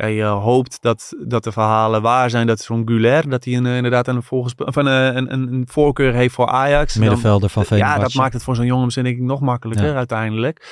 ja, 0.00 0.06
je 0.06 0.24
hoopt 0.24 0.82
dat, 0.82 1.14
dat 1.18 1.44
de 1.44 1.52
verhalen 1.52 2.02
waar 2.02 2.30
zijn. 2.30 2.46
Dat 2.46 2.60
zo'n 2.60 2.82
Guler, 2.84 3.28
dat 3.28 3.44
hij 3.44 3.54
een, 3.54 3.66
inderdaad 3.66 4.08
een, 4.08 4.22
volgens, 4.22 4.54
van 4.56 4.86
een, 4.86 5.32
een, 5.32 5.66
voorkeur 5.70 6.12
heeft 6.12 6.34
voor 6.34 6.46
Ajax. 6.46 6.96
Middenvelder 6.96 7.48
van 7.48 7.64
Venerbahce. 7.64 7.98
Ja, 7.98 8.04
dat 8.04 8.14
maakt 8.14 8.32
het 8.32 8.42
voor 8.42 8.56
zo'n 8.56 8.66
jongen 8.66 9.06
ik 9.06 9.20
nog 9.20 9.40
makkelijker 9.40 9.86
ja. 9.86 9.94
uiteindelijk. 9.94 10.66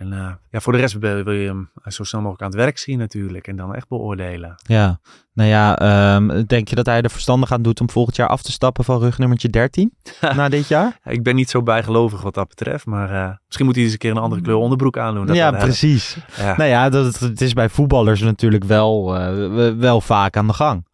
En 0.00 0.12
uh, 0.12 0.30
ja, 0.50 0.60
voor 0.60 0.72
de 0.72 0.78
rest 0.78 0.98
wil 0.98 1.30
je 1.30 1.46
hem 1.46 1.70
zo 1.86 2.04
snel 2.04 2.20
mogelijk 2.20 2.42
aan 2.42 2.50
het 2.50 2.60
werk 2.60 2.78
zien 2.78 2.98
natuurlijk. 2.98 3.46
En 3.46 3.56
dan 3.56 3.74
echt 3.74 3.88
beoordelen. 3.88 4.54
Ja, 4.62 5.00
nou 5.32 5.48
ja, 5.48 6.14
um, 6.14 6.46
denk 6.46 6.68
je 6.68 6.74
dat 6.74 6.86
hij 6.86 7.02
er 7.02 7.10
verstandig 7.10 7.52
aan 7.52 7.62
doet 7.62 7.80
om 7.80 7.90
volgend 7.90 8.16
jaar 8.16 8.28
af 8.28 8.42
te 8.42 8.52
stappen 8.52 8.84
van 8.84 9.00
rugnummertje 9.00 9.48
13 9.48 9.92
na 10.36 10.48
dit 10.48 10.68
jaar? 10.68 10.98
Ik 11.04 11.22
ben 11.22 11.34
niet 11.34 11.50
zo 11.50 11.62
bijgelovig 11.62 12.22
wat 12.22 12.34
dat 12.34 12.48
betreft. 12.48 12.86
Maar 12.86 13.12
uh, 13.12 13.30
misschien 13.46 13.66
moet 13.66 13.74
hij 13.74 13.84
eens 13.84 13.92
een 13.92 13.98
keer 13.98 14.10
een 14.10 14.16
andere 14.16 14.42
kleur 14.42 14.56
onderbroek 14.56 14.98
aandoen. 14.98 15.26
Dat 15.26 15.36
ja, 15.36 15.50
precies. 15.50 16.16
Ja. 16.36 16.56
Nou 16.56 16.70
ja, 16.70 16.88
dat, 16.88 17.18
het 17.18 17.40
is 17.40 17.52
bij 17.52 17.68
voetballers 17.68 18.20
natuurlijk 18.20 18.64
wel, 18.64 19.20
uh, 19.20 19.72
wel 19.72 20.00
vaak 20.00 20.36
aan 20.36 20.46
de 20.46 20.52
gang 20.52 20.88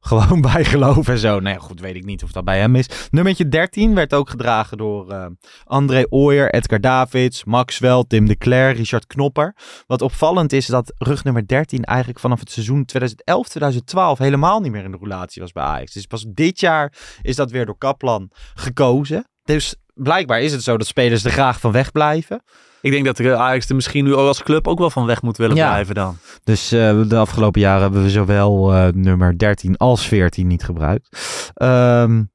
gewoon 0.10 0.40
bijgeloof 0.40 1.08
en 1.08 1.18
zo. 1.18 1.40
Nee, 1.40 1.58
goed, 1.58 1.80
weet 1.80 1.94
ik 1.94 2.04
niet 2.04 2.22
of 2.22 2.32
dat 2.32 2.44
bij 2.44 2.58
hem 2.58 2.76
is. 2.76 3.08
Nummertje 3.10 3.48
13 3.48 3.94
werd 3.94 4.14
ook 4.14 4.30
gedragen 4.30 4.76
door 4.78 5.12
uh, 5.12 5.26
André 5.64 6.04
Ooyer, 6.08 6.50
Edgar 6.50 6.80
Davids, 6.80 7.44
Maxwell, 7.44 8.04
Tim 8.08 8.26
de 8.26 8.36
Cler, 8.36 8.72
Richard 8.72 9.06
Knopper. 9.06 9.56
Wat 9.86 10.02
opvallend 10.02 10.52
is 10.52 10.66
dat 10.66 10.94
rug 10.98 11.24
nummer 11.24 11.46
13 11.46 11.84
eigenlijk 11.84 12.18
vanaf 12.18 12.40
het 12.40 12.50
seizoen 12.50 12.86
2011-2012 12.98 14.18
helemaal 14.18 14.60
niet 14.60 14.72
meer 14.72 14.84
in 14.84 14.90
de 14.90 14.96
roulatie 14.96 15.42
was 15.42 15.52
bij 15.52 15.64
Ajax. 15.64 15.92
Dus 15.92 16.06
pas 16.06 16.24
dit 16.28 16.60
jaar 16.60 16.92
is 17.22 17.36
dat 17.36 17.50
weer 17.50 17.66
door 17.66 17.78
Kaplan 17.78 18.30
gekozen. 18.54 19.28
Dus 19.44 19.74
blijkbaar 20.02 20.40
is 20.40 20.52
het 20.52 20.62
zo 20.62 20.76
dat 20.76 20.86
spelers 20.86 21.24
er 21.24 21.30
graag 21.30 21.60
van 21.60 21.72
wegblijven. 21.72 22.42
Ik 22.80 22.90
denk 22.90 23.04
dat 23.04 23.16
de 23.16 23.36
Ajax 23.36 23.68
er 23.68 23.74
misschien 23.74 24.04
nu 24.04 24.14
als 24.14 24.42
club 24.42 24.68
ook 24.68 24.78
wel 24.78 24.90
van 24.90 25.06
weg 25.06 25.22
moet 25.22 25.36
willen 25.36 25.56
ja. 25.56 25.68
blijven 25.68 25.94
dan. 25.94 26.16
Dus 26.44 26.72
uh, 26.72 27.02
de 27.08 27.16
afgelopen 27.16 27.60
jaren 27.60 27.82
hebben 27.82 28.02
we 28.02 28.10
zowel 28.10 28.74
uh, 28.74 28.86
nummer 28.92 29.38
13 29.38 29.76
als 29.76 30.06
14 30.06 30.46
niet 30.46 30.64
gebruikt. 30.64 31.08
Um, 31.62 32.30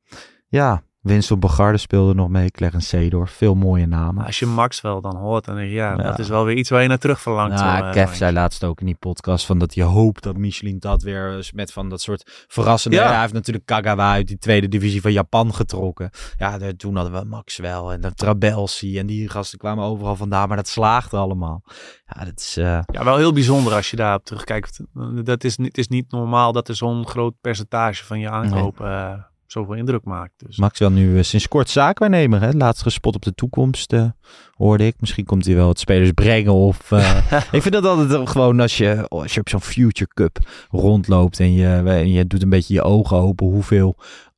ja, 0.47 0.83
Winston 1.05 1.39
Bogarde 1.39 1.77
speelde 1.77 2.13
nog 2.13 2.29
mee, 2.29 2.51
Clarence 2.51 2.87
Seedorf. 2.87 3.31
Veel 3.31 3.55
mooie 3.55 3.85
namen. 3.85 4.25
Als 4.25 4.39
je 4.39 4.45
Maxwell 4.45 5.01
dan 5.01 5.15
hoort, 5.15 5.45
dan 5.45 5.55
denk 5.55 5.67
je, 5.67 5.73
ja, 5.73 5.91
ja, 5.91 6.03
dat 6.03 6.19
is 6.19 6.27
wel 6.27 6.45
weer 6.45 6.55
iets 6.55 6.69
waar 6.69 6.81
je 6.81 6.87
naar 6.87 6.97
terug 6.97 7.21
verlangt. 7.21 7.59
Nou, 7.59 7.85
zo, 7.85 7.91
Kev 7.91 8.13
zei 8.13 8.33
laatst 8.33 8.63
ook 8.63 8.79
in 8.79 8.85
die 8.85 8.95
podcast 8.95 9.45
van 9.45 9.59
dat 9.59 9.73
je 9.73 9.83
hoopt 9.83 10.23
dat 10.23 10.37
Michelin 10.37 10.79
dat 10.79 11.03
weer 11.03 11.49
met 11.53 11.73
van 11.73 11.89
dat 11.89 12.01
soort 12.01 12.45
verrassende... 12.47 12.97
Ja. 12.97 13.11
Hij 13.11 13.21
heeft 13.21 13.33
natuurlijk 13.33 13.65
Kagawa 13.65 14.11
uit 14.11 14.27
die 14.27 14.37
tweede 14.37 14.67
divisie 14.67 15.01
van 15.01 15.11
Japan 15.11 15.53
getrokken. 15.53 16.09
Ja, 16.37 16.57
de, 16.57 16.75
toen 16.75 16.95
hadden 16.95 17.21
we 17.21 17.27
Maxwell 17.27 17.83
en 17.83 18.01
de 18.01 18.13
Trabelsi 18.13 18.99
en 18.99 19.05
die 19.05 19.29
gasten 19.29 19.57
kwamen 19.57 19.83
overal 19.83 20.15
vandaan, 20.15 20.47
maar 20.47 20.57
dat 20.57 20.67
slaagde 20.67 21.17
allemaal. 21.17 21.63
Ja, 22.05 22.25
dat 22.25 22.39
is... 22.39 22.57
Uh... 22.57 22.79
Ja, 22.85 23.03
wel 23.03 23.17
heel 23.17 23.33
bijzonder 23.33 23.73
als 23.73 23.89
je 23.89 23.95
daarop 23.95 24.25
terugkijkt. 24.25 24.79
Dat 25.23 25.43
is, 25.43 25.57
het 25.57 25.77
is 25.77 25.87
niet 25.87 26.11
normaal 26.11 26.51
dat 26.51 26.67
er 26.67 26.75
zo'n 26.75 27.07
groot 27.07 27.33
percentage 27.41 28.05
van 28.05 28.19
je 28.19 28.29
aankopen... 28.29 28.89
Nee. 28.89 28.95
Uh, 28.95 29.13
zoveel 29.47 29.75
indruk 29.75 30.03
maakt. 30.03 30.33
Dus. 30.37 30.57
Max 30.57 30.79
wel 30.79 30.91
nu 30.91 31.15
uh, 31.15 31.23
sinds 31.23 31.47
kort 31.47 31.69
zaakwaarnemer. 31.69 32.41
Hè? 32.41 32.51
Laatst 32.51 32.81
gespot 32.81 33.15
op 33.15 33.21
de 33.21 33.33
toekomst, 33.33 33.93
uh, 33.93 34.05
hoorde 34.51 34.85
ik. 34.85 34.95
Misschien 34.99 35.25
komt 35.25 35.45
hij 35.45 35.55
wel 35.55 35.67
het 35.67 35.79
spelers 35.79 36.11
brengen. 36.11 36.53
Of, 36.53 36.91
uh, 36.91 37.17
ik 37.51 37.61
vind 37.61 37.73
dat 37.73 37.85
altijd 37.85 38.29
gewoon 38.29 38.59
als 38.59 38.77
je, 38.77 39.07
als 39.07 39.33
je 39.33 39.39
op 39.39 39.49
zo'n 39.49 39.61
Future 39.61 40.11
Cup 40.13 40.37
rondloopt 40.69 41.39
en 41.39 41.53
je, 41.53 41.67
en 41.85 42.11
je 42.11 42.27
doet 42.27 42.41
een 42.41 42.49
beetje 42.49 42.73
je 42.73 42.81
ogen 42.81 43.17
open 43.17 43.47
hoeveel 43.47 43.97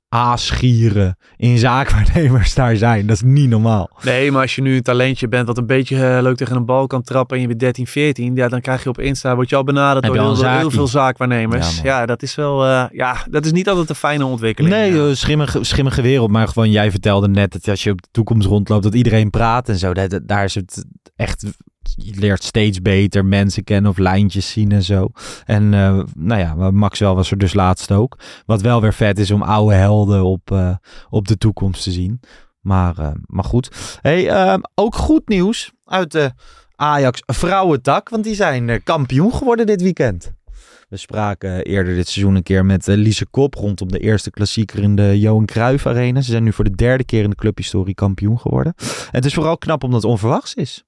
aasgieren 0.09 1.17
in 1.37 1.57
zaakwaarnemers 1.57 2.53
daar 2.53 2.75
zijn. 2.75 3.07
Dat 3.07 3.15
is 3.15 3.21
niet 3.21 3.49
normaal. 3.49 3.89
Nee, 4.03 4.31
maar 4.31 4.41
als 4.41 4.55
je 4.55 4.61
nu 4.61 4.75
een 4.75 4.81
talentje 4.81 5.27
bent 5.27 5.47
wat 5.47 5.57
een 5.57 5.65
beetje 5.65 5.95
eh, 6.05 6.21
leuk 6.21 6.35
tegen 6.37 6.55
een 6.55 6.65
bal 6.65 6.87
kan 6.87 7.01
trappen 7.01 7.35
en 7.35 7.41
je 7.41 7.47
bent 7.47 7.59
13, 7.59 7.87
14, 7.87 8.35
ja, 8.35 8.47
dan 8.47 8.61
krijg 8.61 8.83
je 8.83 8.89
op 8.89 8.99
Insta, 8.99 9.35
word 9.35 9.49
je 9.49 9.55
al 9.55 9.63
benaderd 9.63 10.05
Heb 10.05 10.13
door 10.13 10.23
al 10.23 10.57
heel, 10.57 10.71
veel 10.71 10.87
zaakwaarnemers. 10.87 11.81
Ja, 11.81 12.05
dat 12.05 12.21
is 12.23 12.35
wel, 12.35 12.65
eh, 12.65 12.83
ja, 12.91 13.17
dat 13.29 13.45
is 13.45 13.51
niet 13.51 13.69
altijd 13.69 13.89
een 13.89 13.95
fijne 13.95 14.25
ontwikkeling. 14.25 14.73
Nee, 14.73 14.93
Ja. 14.93 15.13
schimmige, 15.15 15.63
schimmige 15.63 16.01
wereld. 16.01 16.31
Maar 16.31 16.47
gewoon, 16.47 16.71
jij 16.71 16.91
vertelde 16.91 17.27
net 17.27 17.51
dat 17.51 17.67
als 17.67 17.83
je 17.83 17.91
op 17.91 18.01
de 18.01 18.07
toekomst 18.11 18.47
rondloopt, 18.47 18.83
dat 18.83 18.95
iedereen 18.95 19.29
praat 19.29 19.69
en 19.69 19.77
zo. 19.77 19.93
Dat, 19.93 20.09
dat- 20.09 20.27
daar 20.27 20.43
is 20.43 20.55
het 20.55 20.85
echt. 21.15 21.45
Je 21.95 22.19
leert 22.19 22.43
steeds 22.43 22.81
beter 22.81 23.25
mensen 23.25 23.63
kennen 23.63 23.91
of 23.91 23.97
lijntjes 23.97 24.51
zien 24.51 24.71
en 24.71 24.83
zo. 24.83 25.09
En 25.45 25.73
eh, 25.73 25.99
nou 26.15 26.41
ja, 26.41 26.71
Maxwell 26.71 27.13
was 27.13 27.31
er 27.31 27.37
dus 27.37 27.53
laatst 27.53 27.91
ook. 27.91 28.17
Wat 28.45 28.61
wel 28.61 28.81
weer 28.81 28.93
vet 28.93 29.19
is 29.19 29.31
om 29.31 29.41
oude 29.41 29.75
helden 29.75 30.23
op, 30.23 30.51
eh, 30.51 30.75
op 31.09 31.27
de 31.27 31.37
toekomst 31.37 31.83
te 31.83 31.91
zien. 31.91 32.19
Maar, 32.67 32.97
eh, 32.97 33.11
maar 33.25 33.43
goed. 33.43 33.97
Hey, 34.01 34.29
eh, 34.29 34.57
ook 34.75 34.95
goed 34.95 35.27
nieuws 35.27 35.71
uit 35.85 36.11
de 36.11 36.31
Ajax 36.75 37.21
vrouwentak. 37.25 38.09
Want 38.09 38.23
die 38.23 38.35
zijn 38.35 38.83
kampioen 38.83 39.33
geworden 39.33 39.65
dit 39.65 39.81
weekend. 39.81 40.31
We 40.89 40.97
spraken 40.97 41.63
eerder 41.63 41.95
dit 41.95 42.07
seizoen 42.07 42.35
een 42.35 42.43
keer 42.43 42.65
met 42.65 42.87
Lise 42.87 43.25
Kop 43.25 43.53
rondom 43.53 43.91
de 43.91 43.99
eerste 43.99 44.29
klassieker 44.29 44.83
in 44.83 44.95
de 44.95 45.19
Johan 45.19 45.45
Cruijff 45.45 45.85
Arena. 45.85 46.21
Ze 46.21 46.31
zijn 46.31 46.43
nu 46.43 46.53
voor 46.53 46.63
de 46.63 46.75
derde 46.75 47.03
keer 47.03 47.23
in 47.23 47.29
de 47.29 47.35
clubhistorie 47.35 47.93
kampioen 47.93 48.39
geworden. 48.39 48.73
En 48.77 49.07
het 49.11 49.25
is 49.25 49.33
vooral 49.33 49.57
knap 49.57 49.83
omdat 49.83 50.01
het 50.01 50.11
onverwachts 50.11 50.53
is. 50.53 50.86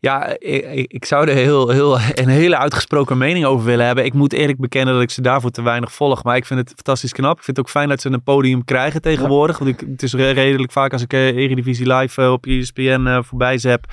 Ja, 0.00 0.36
ik, 0.38 1.04
zou 1.04 1.28
er 1.28 1.34
heel, 1.34 1.68
heel, 1.68 1.98
een 2.14 2.28
hele 2.28 2.56
uitgesproken 2.58 3.18
mening 3.18 3.44
over 3.44 3.64
willen 3.66 3.86
hebben. 3.86 4.04
Ik 4.04 4.12
moet 4.14 4.32
eerlijk 4.32 4.58
bekennen 4.58 4.94
dat 4.94 5.02
ik 5.02 5.10
ze 5.10 5.20
daarvoor 5.20 5.50
te 5.50 5.62
weinig 5.62 5.92
volg. 5.92 6.24
Maar 6.24 6.36
ik 6.36 6.46
vind 6.46 6.60
het 6.60 6.72
fantastisch 6.74 7.12
knap. 7.12 7.36
Ik 7.38 7.44
vind 7.44 7.56
het 7.56 7.66
ook 7.66 7.72
fijn 7.72 7.88
dat 7.88 8.00
ze 8.00 8.10
een 8.10 8.22
podium 8.22 8.64
krijgen 8.64 9.00
tegenwoordig. 9.02 9.58
Want 9.58 9.70
ik, 9.70 9.80
het 9.90 10.02
is 10.02 10.14
re- 10.14 10.30
redelijk 10.30 10.72
vaak 10.72 10.92
als 10.92 11.02
ik 11.02 11.12
eh, 11.12 11.26
Eredivisie 11.36 11.94
Live 11.94 12.22
eh, 12.22 12.32
op 12.32 12.46
ESPN 12.46 13.04
eh, 13.06 13.18
voorbij 13.22 13.58
zap. 13.58 13.84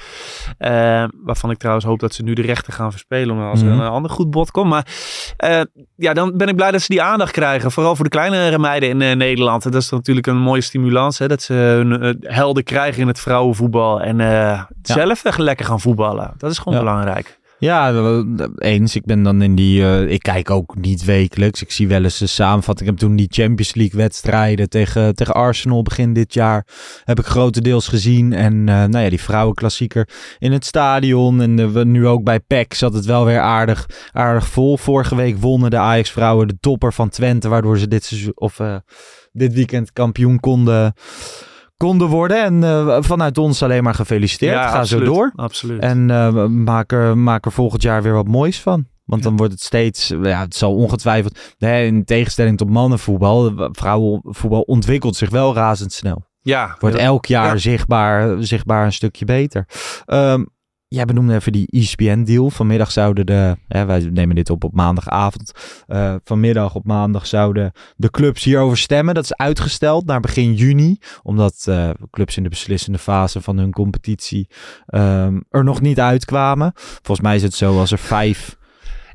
eh, 0.57 1.03
waarvan 1.23 1.51
ik 1.51 1.57
trouwens 1.57 1.85
hoop 1.85 1.99
dat 1.99 2.13
ze 2.13 2.23
nu 2.23 2.33
de 2.33 2.41
rechten 2.41 2.73
gaan 2.73 2.91
verspelen. 2.91 3.39
Als 3.39 3.61
er 3.61 3.67
Mhm. 3.67 3.79
een 3.79 3.87
ander 3.89 4.11
goed 4.11 4.29
bod 4.31 4.51
komt. 4.51 4.69
Maar 4.69 4.87
ja, 5.95 6.13
dan 6.13 6.37
ben 6.37 6.47
ik 6.47 6.55
blij 6.55 6.71
dat 6.71 6.81
ze 6.81 6.87
die 6.87 7.01
aandacht 7.01 7.31
krijgen. 7.31 7.71
Vooral 7.71 7.95
voor 7.95 8.03
de 8.05 8.09
kleinere 8.11 8.59
meiden 8.59 9.01
in 9.01 9.17
Nederland. 9.17 9.63
Dat 9.63 9.75
is 9.75 9.89
natuurlijk 9.89 10.27
een 10.27 10.37
mooie 10.37 10.61
stimulans. 10.61 11.19
Hè, 11.19 11.27
dat 11.27 11.41
ze 11.41 11.53
hun 11.53 12.17
helden 12.21 12.63
krijgen 12.63 13.01
in 13.01 13.07
het 13.07 13.19
vrouwenvoetbal. 13.19 14.01
En 14.01 14.17
zelf 14.81 15.23
echt 15.23 15.37
lekker 15.37 15.65
gaan 15.65 15.79
voetballen. 15.79 15.93
Dat 16.37 16.51
is 16.51 16.57
gewoon 16.57 16.73
Ja. 16.73 16.79
belangrijk. 16.83 17.39
Ja, 17.59 17.93
eens. 18.57 18.95
Ik 18.95 19.05
ben 19.05 19.23
dan 19.23 19.41
in 19.41 19.55
die. 19.55 19.81
eh, 19.83 20.11
ik 20.11 20.21
kijk 20.23 20.49
ook 20.49 20.75
niet 20.75 21.03
wekelijks. 21.05 21.61
Ik 21.61 21.71
zie 21.71 21.87
wel 21.87 22.03
eens 22.03 22.17
de 22.17 22.27
samenvatting. 22.27 22.89
Ik 22.89 22.95
heb 22.99 23.07
toen 23.07 23.15
die 23.15 23.27
Champions 23.29 23.75
League 23.75 23.99
wedstrijden 23.99 24.69
tegen, 24.69 25.15
tegen 25.15 25.33
Arsenal 25.33 25.81
begin 25.81 26.13
dit 26.13 26.33
jaar. 26.33 26.67
Heb 27.03 27.19
ik 27.19 27.25
grotendeels 27.25 27.87
gezien. 27.87 28.33
En 28.33 28.53
eh, 28.69 28.75
nou 28.75 28.97
ja, 28.97 29.09
die 29.09 29.21
vrouwenklassieker 29.21 30.09
in 30.39 30.51
het 30.51 30.65
stadion. 30.65 31.41
En 31.41 31.73
we 31.73 31.83
nu 31.85 32.07
ook 32.07 32.23
bij 32.23 32.39
PEC 32.39 32.73
zat 32.73 32.93
het 32.93 33.05
wel 33.05 33.25
weer 33.25 33.39
aardig, 33.39 33.89
aardig 34.11 34.47
vol. 34.47 34.77
Vorige 34.77 35.15
week 35.15 35.37
wonnen 35.37 35.69
de 35.69 35.77
Ajax-vrouwen 35.77 36.47
de 36.47 36.57
topper 36.59 36.93
van 36.93 37.09
Twente. 37.09 37.47
Waardoor 37.49 37.77
ze 37.77 37.87
dit, 37.87 38.03
seizoen, 38.03 38.31
of, 38.35 38.59
eh, 38.59 38.75
dit 39.31 39.53
weekend 39.53 39.91
kampioen 39.93 40.39
konden, 40.39 40.93
konden 41.77 42.07
worden. 42.07 42.43
En 42.43 42.63
eh, 42.63 42.97
vanuit 42.99 43.37
ons 43.37 43.63
alleen 43.63 43.83
maar 43.83 43.93
gefeliciteerd. 43.93 44.53
Ja, 44.53 44.67
Ga 44.67 44.79
absoluut, 44.79 45.07
zo 45.07 45.13
door. 45.13 45.31
Absoluut. 45.35 45.81
En 45.81 46.09
eh, 46.11 46.45
maak, 46.45 46.91
er, 46.91 47.17
maak 47.17 47.45
er 47.45 47.51
volgend 47.51 47.81
jaar 47.81 48.03
weer 48.03 48.13
wat 48.13 48.27
moois 48.27 48.61
van. 48.61 48.85
Want 49.05 49.23
dan 49.23 49.35
wordt 49.37 49.51
het 49.51 49.61
steeds, 49.61 50.07
ja, 50.21 50.41
het 50.41 50.55
zal 50.55 50.75
ongetwijfeld, 50.75 51.39
nee, 51.57 51.85
in 51.87 52.05
tegenstelling 52.05 52.57
tot 52.57 52.69
mannenvoetbal, 52.69 53.51
vrouwenvoetbal 53.71 54.61
ontwikkelt 54.61 55.15
zich 55.15 55.29
wel 55.29 55.53
razendsnel. 55.53 56.25
ja, 56.41 56.75
Wordt 56.79 56.95
elk 56.95 57.25
jaar 57.25 57.51
Ja. 57.51 57.57
zichtbaar, 57.57 58.35
zichtbaar 58.43 58.85
een 58.85 58.93
stukje 58.93 59.25
beter. 59.25 59.65
Ehm, 60.05 60.43
jij 60.87 61.05
benoemde 61.05 61.33
even 61.33 61.51
die 61.51 61.67
ESPN-deal. 61.69 62.49
Vanmiddag 62.49 62.91
zouden 62.91 63.25
de, 63.25 63.57
hè, 63.67 63.85
wij 63.85 63.99
nemen 63.99 64.35
dit 64.35 64.49
op 64.49 64.63
op 64.63 64.73
maandagavond. 64.73 65.51
eh, 65.87 66.15
vanmiddag 66.23 66.75
op 66.75 66.85
maandag 66.85 67.27
zouden 67.27 67.71
de 67.95 68.09
clubs 68.09 68.43
hierover 68.43 68.77
stemmen. 68.77 69.13
Dat 69.13 69.23
is 69.23 69.35
uitgesteld 69.35 70.05
naar 70.05 70.19
begin 70.19 70.53
juni. 70.53 70.97
Omdat 71.23 71.65
eh, 71.67 71.89
clubs 72.11 72.37
in 72.37 72.43
de 72.43 72.49
beslissende 72.49 72.97
fase 72.97 73.41
van 73.41 73.57
hun 73.57 73.71
competitie 73.71 74.47
ehm, 74.85 75.39
er 75.49 75.63
nog 75.63 75.81
niet 75.81 75.99
uitkwamen. 75.99 76.71
Volgens 76.75 77.21
mij 77.27 77.35
is 77.35 77.43
het 77.43 77.53
zo 77.53 77.79
als 77.79 77.91
er 77.91 77.97
vijf 77.97 78.57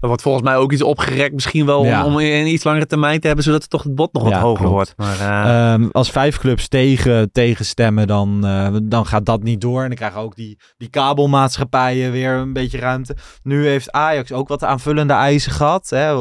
Er 0.00 0.06
wordt 0.08 0.22
volgens 0.22 0.44
mij 0.44 0.56
ook 0.56 0.72
iets 0.72 0.82
opgerekt. 0.82 1.34
Misschien 1.34 1.66
wel 1.66 1.84
Ja. 1.84 2.04
om, 2.04 2.12
om 2.12 2.18
in 2.20 2.40
een 2.40 2.52
iets 2.52 2.64
langere 2.64 2.86
termijn 2.86 3.20
te 3.20 3.26
hebben. 3.26 3.44
Zodat 3.44 3.60
het 3.60 3.70
toch 3.70 3.82
het 3.82 3.94
bod 3.94 4.12
nog 4.12 4.22
wat 4.22 4.32
Ja, 4.32 4.40
hoger 4.40 4.56
klopt. 4.66 4.72
wordt. 4.72 4.92
Maar 4.96 5.20
eh, 5.20 5.72
Ehm, 5.72 5.88
als 5.92 6.10
vijf 6.10 6.38
clubs 6.38 6.68
tegen, 6.68 7.32
tegenstemmen, 7.32 8.06
dan, 8.06 8.46
eh, 8.46 8.76
dan 8.82 9.06
gaat 9.06 9.26
dat 9.26 9.42
niet 9.42 9.60
door. 9.60 9.80
En 9.82 9.86
dan 9.88 9.96
krijgen 9.96 10.20
ook 10.20 10.36
die, 10.36 10.58
die 10.78 10.88
kabelmaatschappijen 10.88 12.12
weer 12.12 12.32
een 12.32 12.52
beetje 12.52 12.78
ruimte. 12.78 13.16
Nu 13.42 13.66
heeft 13.66 13.92
Ajax 13.92 14.32
ook 14.32 14.48
wat 14.48 14.64
aanvullende 14.64 15.12
eisen 15.12 15.52
gehad. 15.52 15.88
Hè? 15.90 16.12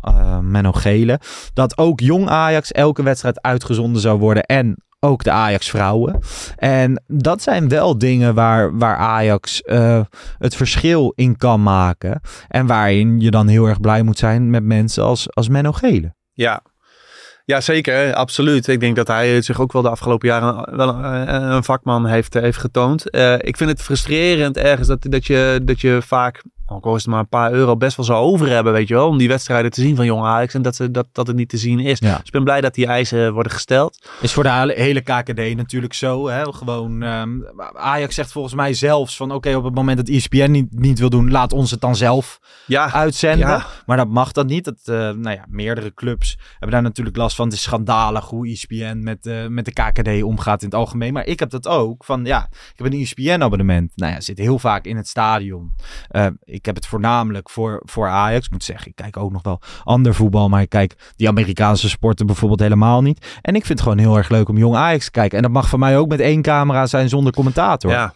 Eh, 0.00 0.38
Menno 0.38 0.72
Gele. 0.72 1.20
Dat 1.54 1.78
ook 1.78 2.00
jong 2.00 2.28
Ajax 2.28 2.72
elke 2.72 3.02
wedstrijd 3.02 3.42
uitgezonden 3.42 4.02
zou 4.02 4.18
worden. 4.18 4.42
En 4.42 4.82
ook 5.04 5.24
de 5.24 5.30
Ajax 5.30 5.70
vrouwen. 5.70 6.18
En 6.56 7.02
dat 7.06 7.42
zijn 7.42 7.68
wel 7.68 7.98
dingen 7.98 8.34
waar, 8.34 8.78
waar 8.78 8.96
Ajax 8.96 9.62
eh, 9.62 10.00
het 10.38 10.56
verschil 10.56 11.12
in 11.14 11.36
kan 11.36 11.62
maken. 11.62 12.20
En 12.48 12.66
waarin 12.66 13.20
je 13.20 13.30
dan 13.30 13.46
heel 13.46 13.66
erg 13.66 13.80
blij 13.80 14.02
moet 14.02 14.18
zijn 14.18 14.50
met 14.50 14.62
mensen 14.64 15.02
als, 15.02 15.34
als 15.34 15.48
Menno 15.48 15.72
Gele. 15.72 16.14
ja. 16.32 16.62
Ja, 17.44 17.60
zeker. 17.60 18.14
Absoluut. 18.14 18.68
Ik 18.68 18.80
denk 18.80 18.96
dat 18.96 19.06
hij 19.06 19.42
zich 19.42 19.60
ook 19.60 19.72
wel 19.72 19.82
de 19.82 19.88
afgelopen 19.88 20.28
jaren 20.28 20.76
wel 20.76 20.88
een, 20.88 21.52
een 21.52 21.64
vakman 21.64 22.06
heeft, 22.06 22.34
heeft 22.34 22.58
getoond. 22.58 23.10
Eh, 23.10 23.34
ik 23.38 23.56
vind 23.56 23.70
het 23.70 23.82
frustrerend 23.82 24.56
ergens 24.56 24.88
dat, 24.88 25.06
dat, 25.08 25.26
je, 25.26 25.60
dat 25.64 25.80
je 25.80 26.02
vaak, 26.06 26.42
is 26.80 26.92
het 26.92 27.06
maar 27.06 27.20
een 27.20 27.28
paar 27.28 27.52
euro, 27.52 27.76
best 27.76 27.96
wel 27.96 28.06
zou 28.06 28.24
over 28.24 28.48
hebben, 28.48 28.72
weet 28.72 28.88
je 28.88 28.94
wel. 28.94 29.08
Om 29.08 29.18
die 29.18 29.28
wedstrijden 29.28 29.70
te 29.70 29.80
zien 29.80 29.96
van 29.96 30.04
Jong 30.04 30.24
Ajax 30.24 30.54
en 30.54 30.62
dat, 30.62 30.76
ze, 30.76 30.90
dat, 30.90 31.06
dat 31.12 31.26
het 31.26 31.36
niet 31.36 31.48
te 31.48 31.56
zien 31.56 31.80
is. 31.80 31.98
Ja. 31.98 32.16
Dus 32.16 32.26
ik 32.26 32.32
ben 32.32 32.44
blij 32.44 32.60
dat 32.60 32.74
die 32.74 32.86
eisen 32.86 33.32
worden 33.32 33.52
gesteld. 33.52 34.06
Is 34.20 34.32
voor 34.32 34.42
de 34.42 34.72
hele- 34.76 35.00
KKD 35.00 35.56
natuurlijk 35.56 35.94
zo. 35.94 36.28
Hè? 36.28 36.52
Gewoon, 36.52 37.02
ehm, 37.02 37.30
Ajax 37.74 38.14
zegt 38.14 38.32
volgens 38.32 38.54
mij 38.54 38.74
zelfs 38.74 39.16
van 39.16 39.32
oké, 39.32 39.54
op 39.56 39.64
het 39.64 39.74
moment 39.74 39.96
dat 39.96 40.08
ESPN 40.08 40.50
niet, 40.50 40.78
niet 40.78 40.98
wil 40.98 41.10
doen, 41.10 41.30
laat 41.30 41.52
ons 41.52 41.70
het 41.70 41.80
dan 41.80 41.96
zelf 41.96 42.40
Ja, 42.66 42.92
uitzenden. 42.92 43.48
Ja. 43.48 43.66
Maar 43.86 43.96
dat 43.96 44.08
mag 44.08 44.32
dan 44.32 44.46
niet. 44.46 44.64
Dat, 44.64 44.78
eh, 44.84 44.94
nou 44.94 45.30
ja, 45.30 45.44
meerdere 45.48 45.94
clubs 45.94 46.38
hebben 46.50 46.70
daar 46.70 46.82
natuurlijk 46.82 47.16
last 47.16 47.36
van. 47.36 47.44
Het 47.44 47.54
is 47.54 47.62
schandalig 47.62 48.24
hoe 48.24 48.48
ESPN 48.48 49.00
met, 49.02 49.26
eh, 49.26 49.46
met 49.46 49.64
de 49.64 49.72
KKD 49.72 50.22
omgaat 50.22 50.60
in 50.62 50.68
het 50.68 50.76
algemeen. 50.76 51.12
Maar 51.12 51.26
ik 51.26 51.38
heb 51.38 51.50
dat 51.50 51.68
ook. 51.68 52.04
Van 52.04 52.24
ja, 52.24 52.48
ik 52.50 52.72
heb 52.76 52.86
een 52.92 53.00
ESPN 53.00 53.42
abonnement. 53.42 53.92
Nou 53.94 54.12
ja, 54.12 54.20
zit 54.20 54.38
heel 54.38 54.58
vaak 54.58 54.84
in 54.84 54.96
het 54.96 55.08
stadion. 55.08 55.72
Eh, 56.08 56.26
ik 56.44 56.61
heb 56.66 56.74
het 56.74 56.86
voornamelijk 56.86 57.50
voor, 57.50 57.82
voor 57.84 58.08
Ajax. 58.08 58.46
Ik 58.46 58.52
moet 58.52 58.64
zeggen, 58.64 58.86
ik 58.86 58.96
kijk 58.96 59.16
ook 59.16 59.32
nog 59.32 59.42
wel 59.42 59.60
ander 59.84 60.14
voetbal. 60.14 60.48
Maar 60.48 60.62
ik 60.62 60.68
kijk 60.68 61.12
die 61.16 61.28
Amerikaanse 61.28 61.88
sporten 61.88 62.26
bijvoorbeeld 62.26 62.60
helemaal 62.60 63.02
niet. 63.02 63.38
En 63.42 63.54
ik 63.54 63.66
vind 63.66 63.78
het 63.78 63.88
gewoon 63.88 64.04
heel 64.04 64.16
erg 64.16 64.28
leuk 64.28 64.48
om 64.48 64.58
jong 64.58 64.76
Ajax 64.76 65.04
te 65.04 65.10
kijken. 65.10 65.36
En 65.36 65.42
dat 65.42 65.52
mag 65.52 65.68
voor 65.68 65.78
mij 65.78 65.98
ook 65.98 66.08
met 66.08 66.20
één 66.20 66.42
camera 66.42 66.86
zijn 66.86 67.08
zonder 67.08 67.32
commentator. 67.32 67.90
Ja. 67.90 68.14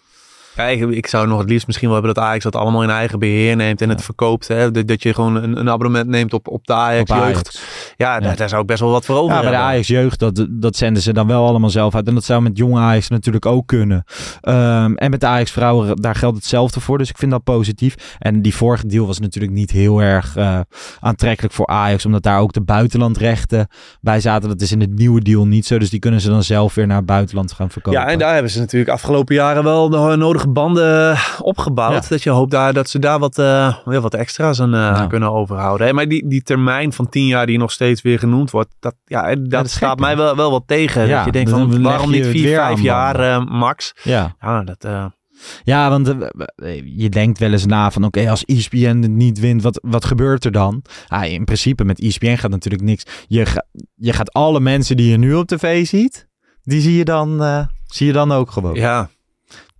Ja, 0.57 0.65
ik, 0.65 0.91
ik 0.91 1.07
zou 1.07 1.27
nog 1.27 1.39
het 1.39 1.49
liefst 1.49 1.67
misschien 1.67 1.89
wel 1.89 1.97
hebben 1.97 2.15
dat 2.15 2.25
Ajax 2.25 2.45
dat 2.45 2.57
allemaal 2.57 2.83
in 2.83 2.91
eigen 2.91 3.19
beheer 3.19 3.57
neemt 3.57 3.83
en 3.83 3.89
het 3.89 4.03
verkoopt. 4.03 4.49
Hè? 4.49 4.71
Dat, 4.71 4.87
dat 4.89 5.03
je 5.03 5.15
gewoon 5.15 5.35
een, 5.35 5.59
een 5.59 5.71
abonnement 5.71 6.09
neemt 6.09 6.33
op, 6.33 6.49
op 6.49 6.67
de 6.67 6.73
Ajax 6.73 7.11
Op 7.11 7.17
jeugd. 7.17 7.29
Ajax. 7.29 7.63
Ja, 7.97 8.21
Daar, 8.21 8.37
daar 8.37 8.49
zou 8.49 8.61
ik 8.61 8.67
best 8.67 8.81
wel 8.81 8.91
wat 8.91 9.05
voor 9.05 9.17
over 9.17 9.35
Ja, 9.35 9.41
bij 9.41 9.51
de 9.51 9.57
hebben. 9.57 9.73
Ajax 9.73 9.87
jeugd, 9.87 10.19
dat, 10.19 10.47
dat 10.51 10.77
zenden 10.77 11.03
ze 11.03 11.13
dan 11.13 11.27
wel 11.27 11.47
allemaal 11.47 11.71
zelf 11.71 11.95
uit. 11.95 12.07
En 12.07 12.15
dat 12.15 12.25
zou 12.25 12.43
met 12.43 12.57
jonge 12.57 12.81
Ajax 12.81 13.09
natuurlijk 13.09 13.47
ook 13.47 13.67
kunnen. 13.67 14.05
Ehm, 14.41 14.95
en 14.95 15.11
met 15.11 15.21
de 15.21 15.27
Ajax 15.27 15.51
vrouwen, 15.51 15.97
daar 15.97 16.15
geldt 16.15 16.37
hetzelfde 16.37 16.81
voor. 16.81 16.99
Dus 16.99 17.09
ik 17.09 17.19
vind 17.19 17.31
dat 17.31 17.45
positief. 17.45 18.17
En 18.19 18.43
die 18.43 18.55
vorige 18.55 18.87
deal 18.87 19.07
was 19.07 19.19
natuurlijk 19.19 19.55
niet 19.55 19.71
heel 19.71 20.03
erg 20.03 20.37
eh, 20.37 20.61
aantrekkelijk 21.01 21.55
voor 21.55 21.67
Ajax. 21.67 22.07
Omdat 22.07 22.23
daar 22.23 22.41
ook 22.41 22.53
de 22.53 22.63
buitenlandrechten 22.63 23.69
bij 24.01 24.21
zaten. 24.21 24.49
Dat 24.49 24.61
is 24.61 24.73
in 24.73 24.81
het 24.81 24.95
nieuwe 24.95 25.21
deal 25.21 25.47
niet 25.47 25.67
zo. 25.67 25.79
Dus 25.79 25.91
die 25.91 26.01
kunnen 26.01 26.21
ze 26.21 26.29
dan 26.29 26.43
zelf 26.43 26.75
weer 26.75 26.87
naar 26.87 26.97
het 26.97 27.07
buitenland 27.07 27.53
gaan 27.53 27.71
verkopen. 27.71 28.01
Ja, 28.01 28.07
en 28.09 28.19
daar 28.19 28.33
hebben 28.33 28.51
ze 28.51 28.59
natuurlijk 28.59 28.91
afgelopen 28.91 29.35
jaren 29.35 29.65
wel 29.65 29.89
de 29.89 29.97
banden 30.49 31.17
opgebouwd. 31.41 32.03
Ja. 32.03 32.09
Dat 32.09 32.23
je 32.23 32.31
hoopt 32.31 32.51
daar, 32.51 32.73
dat 32.73 32.89
ze 32.89 32.99
daar 32.99 33.19
wat, 33.19 33.39
eh, 33.39 33.77
weer 33.85 34.01
wat 34.01 34.15
extra's 34.15 34.61
aan 34.61 34.75
eh, 34.75 35.07
kunnen 35.09 35.33
overhouden. 35.33 35.87
Hè? 35.87 35.93
Maar 35.93 36.09
die, 36.09 36.29
die 36.29 36.43
termijn 36.43 36.93
van 36.93 37.09
tien 37.09 37.27
jaar 37.27 37.47
die 37.47 37.59
nog 37.59 37.73
steeds 37.73 38.03
weer 38.03 38.19
genoemd 38.19 38.51
wordt, 38.51 38.75
dat, 38.81 38.95
ja, 39.05 39.35
dat, 39.35 39.51
dat 39.51 39.65
is 39.65 39.75
staat 39.75 39.91
gek, 39.91 39.99
mij 39.99 40.17
wel, 40.17 40.37
wel 40.37 40.51
wat 40.51 40.63
tegen. 40.67 41.07
Ja, 41.07 41.17
dat 41.17 41.25
je 41.25 41.33
denkt 41.33 41.51
dan 41.51 41.73
van, 41.73 41.83
waarom 41.83 42.11
niet 42.11 42.27
vier, 42.27 42.55
vijf 42.57 42.81
jaar 42.81 43.21
eh, 43.21 43.45
max? 43.45 43.93
Ja. 44.03 44.37
Ja, 44.41 44.63
dat... 44.63 44.85
eh, 44.85 45.05
Ja, 45.65 45.89
want 45.91 46.09
eh, 46.57 46.83
je 46.97 47.09
denkt 47.09 47.39
wel 47.39 47.53
eens 47.53 47.67
na 47.67 47.91
van 47.91 48.05
oké, 48.05 48.31
als 48.31 48.45
ESPN 48.45 48.99
het 49.03 49.11
niet 49.11 49.41
wint, 49.41 49.63
wat, 49.63 49.81
wat 49.83 50.05
gebeurt 50.05 50.45
er 50.45 50.53
dan? 50.53 50.83
Ah, 51.09 51.25
in 51.33 51.45
principe 51.45 51.85
met 51.85 52.01
ESPN 52.01 52.37
gaat 52.37 52.51
natuurlijk 52.51 52.83
niks. 52.83 53.05
Je, 53.27 53.47
ga- 53.47 53.65
je 53.95 54.13
gaat 54.13 54.33
alle 54.33 54.61
mensen 54.61 54.97
die 54.97 55.11
je 55.11 55.17
nu 55.17 55.35
op 55.35 55.47
tv 55.47 55.87
ziet, 55.87 56.29
die 56.63 56.81
zie 56.81 56.97
je 56.97 57.05
dan, 57.05 57.43
eh, 57.43 57.67
zie 57.87 58.07
je 58.07 58.13
dan 58.13 58.33
ook 58.33 58.51
gewoon. 58.51 58.75
ja. 58.75 59.09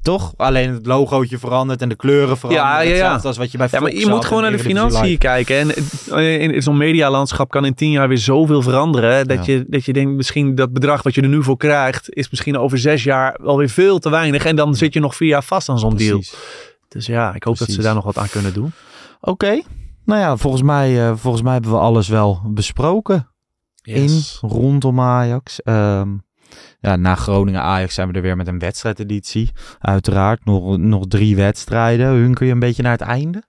Toch? 0.07 0.33
Alleen 0.37 0.73
het 0.73 0.87
logootje 0.87 1.39
verandert 1.39 1.83
en 1.83 1.89
de 1.89 1.95
kleuren 1.97 2.37
veranderen. 2.39 2.69
Ja, 2.69 2.81
ja, 2.81 2.89
ja. 2.89 2.95
Hetzelfde 2.95 3.29
als 3.29 3.37
wat 3.37 3.51
je 3.51 3.59
bij 3.59 3.69
Ja, 3.71 3.81
maar 3.81 3.95
je 3.95 4.07
moet 4.07 4.25
gewoon 4.25 4.43
naar 4.43 4.51
de 4.51 4.59
financiën 4.59 5.19
kijken. 5.19 5.57
En 5.59 5.71
eh, 6.15 6.43
in, 6.43 6.51
in 6.51 6.63
zo'n 6.63 6.77
medialandschap 6.77 7.51
kan 7.51 7.65
in 7.65 7.75
tien 7.75 7.91
jaar 7.91 8.09
weer 8.09 8.19
zoveel 8.19 8.63
veranderen. 8.63 9.27
Dat, 9.29 9.47
Ja. 9.47 9.53
je, 9.53 9.65
dat 9.69 9.85
je 9.85 9.93
denkt, 9.93 10.13
misschien 10.17 10.55
dat 10.55 10.73
bedrag 10.73 11.03
wat 11.03 11.15
je 11.15 11.23
er 11.23 11.29
nu 11.29 11.43
voor 11.43 11.57
krijgt, 11.57 12.15
is 12.15 12.31
misschien 12.31 12.59
over 12.59 12.79
zes 12.79 13.03
jaar 13.05 13.37
alweer 13.45 13.69
veel 13.69 13.99
te 13.99 14.11
weinig. 14.11 14.45
En 14.45 14.57
dan 14.57 14.75
zit 14.75 14.93
je 14.95 15.01
nog 15.01 15.17
vier 15.17 15.29
jaar 15.29 15.45
vast 15.45 15.69
aan 15.69 15.79
zo'n 15.79 15.97
deal. 15.97 16.23
Dus 16.89 17.07
ja, 17.07 17.35
ik 17.35 17.43
hoop 17.43 17.59
dat 17.59 17.71
ze 17.71 17.83
daar 17.83 17.95
nog 17.95 18.05
wat 18.05 18.19
aan 18.19 18.29
kunnen 18.29 18.53
doen. 18.53 18.73
Oké. 19.21 19.61
Nou 20.05 20.21
ja, 20.21 20.37
volgens 20.37 20.63
mij, 20.63 21.09
eh, 21.09 21.13
volgens 21.17 21.43
mij 21.43 21.53
hebben 21.53 21.71
we 21.71 21.79
alles 21.79 22.09
wel 22.09 22.41
besproken. 22.45 23.29
In, 23.83 24.21
rondom 24.41 25.01
Ajax. 25.01 25.63
Ehm, 25.63 26.09
ja, 26.81 26.97
na 26.97 27.15
Groningen-Ajax 27.15 27.95
zijn 27.95 28.09
we 28.09 28.15
er 28.15 28.23
weer 28.23 28.37
met 28.37 28.47
een 28.47 28.59
wedstrijdeditie. 28.59 29.51
Uiteraard, 29.79 30.45
nog, 30.45 30.77
nog 30.77 31.07
drie 31.07 31.37
wedstrijden. 31.37 32.07
Hunker 32.07 32.47
je 32.47 32.53
een 32.53 32.59
beetje 32.59 32.83
naar 32.83 32.93
het 32.93 33.01
einde? 33.01 33.43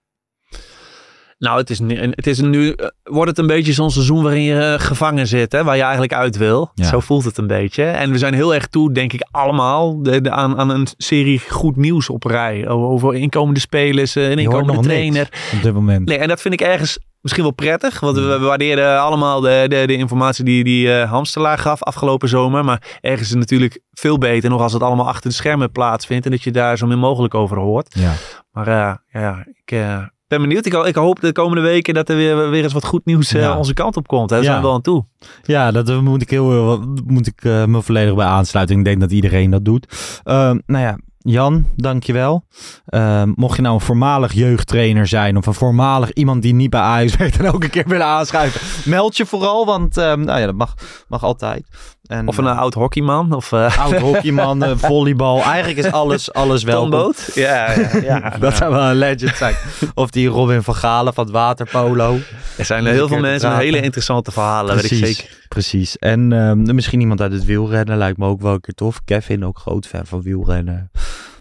Nou, 1.38 1.58
het 1.58 1.70
is, 1.70 1.78
nu- 1.78 1.96
het 2.10 2.26
is 2.26 2.40
nu, 2.40 2.70
eh, 2.72 2.86
wordt 3.02 3.30
het 3.30 3.38
een 3.38 3.46
beetje 3.46 3.72
zo'n 3.72 3.90
seizoen 3.90 4.22
waarin 4.22 4.42
je 4.42 4.60
eh, 4.60 4.80
gevangen 4.86 5.26
zit, 5.26 5.52
hè, 5.52 5.64
waar 5.64 5.76
je 5.76 5.82
eigenlijk 5.82 6.12
uit 6.12 6.36
wil. 6.36 6.70
Ja. 6.74 6.84
Zo 6.84 7.00
voelt 7.00 7.24
het 7.24 7.38
een 7.38 7.46
beetje. 7.46 7.84
En 7.84 8.10
we 8.10 8.18
zijn 8.18 8.34
heel 8.34 8.54
erg 8.54 8.66
toe, 8.66 8.92
denk 8.92 9.12
ik, 9.12 9.26
allemaal 9.30 10.02
de, 10.02 10.20
de- 10.20 10.30
aan, 10.30 10.58
aan 10.58 10.70
een 10.70 10.86
serie 10.96 11.40
goed 11.48 11.76
nieuws 11.76 12.08
op 12.10 12.24
rij. 12.24 12.68
Over 12.68 13.14
inkomende 13.14 13.60
spelers, 13.60 14.16
eh, 14.16 14.22
een 14.22 14.28
hoort 14.30 14.40
inkomende 14.40 14.82
trainer. 14.82 15.28
op 15.56 15.62
dit 15.62 15.72
moment. 15.74 16.08
Nee, 16.08 16.18
en 16.18 16.28
dat 16.28 16.40
vind 16.40 16.54
ik 16.54 16.60
ergens 16.60 16.98
misschien 17.20 17.42
wel 17.44 17.52
prettig. 17.52 18.00
Want 18.00 18.16
we, 18.16 18.38
waarderen 18.38 19.00
allemaal 19.00 19.40
de, 19.40 19.64
de, 19.68 19.86
de 19.86 19.96
informatie 19.96 20.44
die, 20.44 20.64
die 20.64 20.92
eh, 20.92 21.10
Hamstelaar 21.10 21.58
gaf 21.58 21.82
afgelopen 21.82 22.28
zomer. 22.28 22.64
Maar 22.64 22.98
ergens 23.00 23.22
is 23.22 23.30
het 23.30 23.38
natuurlijk 23.38 23.80
veel 23.92 24.18
beter 24.18 24.50
nog 24.50 24.60
als 24.60 24.72
het 24.72 24.82
allemaal 24.82 25.08
achter 25.08 25.30
de 25.30 25.36
schermen 25.36 25.72
plaatsvindt. 25.72 26.24
En 26.24 26.30
dat 26.30 26.42
je 26.42 26.50
daar 26.50 26.78
zo 26.78 26.86
min 26.86 26.98
mogelijk 26.98 27.34
over 27.34 27.58
hoort. 27.58 27.94
Ja. 27.98 28.12
Maar 28.50 28.66
eh, 28.68 28.94
ja, 29.22 29.44
ik 29.64 29.70
eh, 29.72 29.98
ben 30.28 30.40
benieuwd. 30.40 30.66
Ik, 30.66 30.72
ik 30.74 30.94
hoop 30.94 31.20
de 31.20 31.32
komende 31.32 31.62
weken 31.62 31.94
dat 31.94 32.08
er 32.08 32.16
weer, 32.16 32.50
weer 32.50 32.62
eens 32.62 32.72
wat 32.72 32.84
goed 32.84 33.04
nieuws 33.04 33.32
eh, 33.34 33.40
Ja. 33.40 33.56
onze 33.56 33.74
kant 33.74 33.96
op 33.96 34.06
komt. 34.06 34.30
Hè. 34.30 34.36
Daar 34.36 34.44
Ja. 34.44 34.50
zijn 34.50 34.60
we 34.60 34.66
wel 34.66 34.74
aan 34.76 34.82
toe. 34.82 35.04
Ja, 35.42 35.70
dat 35.70 36.00
moet 36.00 36.22
ik, 36.22 36.30
heel, 36.30 36.72
eh, 36.72 36.82
moet 37.06 37.26
ik 37.26 37.44
eh, 37.44 37.64
me 37.64 37.82
volledig 37.82 38.14
bij 38.14 38.26
aansluiten. 38.26 38.78
Ik 38.78 38.84
denk 38.84 39.00
dat 39.00 39.10
iedereen 39.12 39.50
dat 39.50 39.64
doet. 39.64 40.20
Ehm, 40.24 40.58
nou 40.66 40.84
ja, 40.84 40.98
Jan, 41.18 41.66
dankjewel. 41.76 42.44
Ehm 42.86 43.32
mocht 43.34 43.56
je 43.56 43.62
nou 43.62 43.74
een 43.74 43.80
voormalig 43.80 44.32
jeugdtrainer 44.32 45.06
zijn 45.06 45.36
of 45.36 45.46
een 45.46 45.54
voormalig 45.54 46.12
iemand 46.12 46.42
die 46.42 46.54
niet 46.54 46.70
bij 46.70 46.80
Ajax 46.80 47.16
werkt 47.16 47.38
en 47.38 47.52
ook 47.52 47.62
een 47.64 47.70
keer 47.70 47.88
willen 47.88 48.06
aanschuiven, 48.06 48.90
meld 48.90 49.16
je 49.16 49.26
vooral, 49.26 49.66
want 49.66 49.96
ehm, 49.96 50.20
nou 50.20 50.40
ja, 50.40 50.46
dat 50.46 50.54
mag, 50.54 50.74
mag 51.08 51.22
altijd. 51.24 51.66
En, 52.08 52.28
Of 52.28 52.36
een 52.36 52.46
eh, 52.46 52.58
oud 52.58 52.74
hockeyman. 52.74 53.32
Of 53.32 53.52
eh 53.52 53.78
oud 53.84 53.98
hockeyman, 53.98 54.64
eh, 54.64 54.72
volleybal, 54.76 55.42
eigenlijk 55.42 55.86
is 55.86 55.92
alles, 55.92 56.32
alles. 56.32 56.64
Tomboot. 56.64 57.30
Ja, 57.34 57.72
ja, 57.72 57.96
ja. 58.20 58.36
Dat 58.40 58.56
zou 58.56 58.72
wel 58.72 58.82
een 58.82 58.96
legend 58.96 59.36
zijn. 59.36 59.54
Of 59.94 60.10
die 60.10 60.28
Robin 60.28 60.62
van 60.62 60.74
Galen 60.74 61.14
van 61.14 61.24
het 61.24 61.32
waterpolo. 61.32 62.18
er 62.56 62.64
zijn 62.64 62.86
er 62.86 62.92
heel 62.92 63.08
veel 63.08 63.18
mensen 63.18 63.50
met 63.50 63.58
hele 63.58 63.80
interessante 63.80 64.32
verhalen, 64.32 64.74
weet 64.74 64.90
ik 64.90 65.06
zeker. 65.06 65.36
Precies. 65.48 65.96
En 65.96 66.32
ehm, 66.32 66.74
misschien 66.74 67.00
iemand 67.00 67.20
uit 67.20 67.32
het 67.32 67.44
wielrennen 67.44 67.98
lijkt 67.98 68.18
me 68.18 68.26
ook 68.26 68.40
wel 68.40 68.52
een 68.52 68.60
keer 68.60 68.74
tof. 68.74 69.00
Kevin, 69.04 69.44
ook 69.44 69.58
groot 69.58 69.86
fan 69.86 70.06
van 70.06 70.22
wielrennen. 70.22 70.90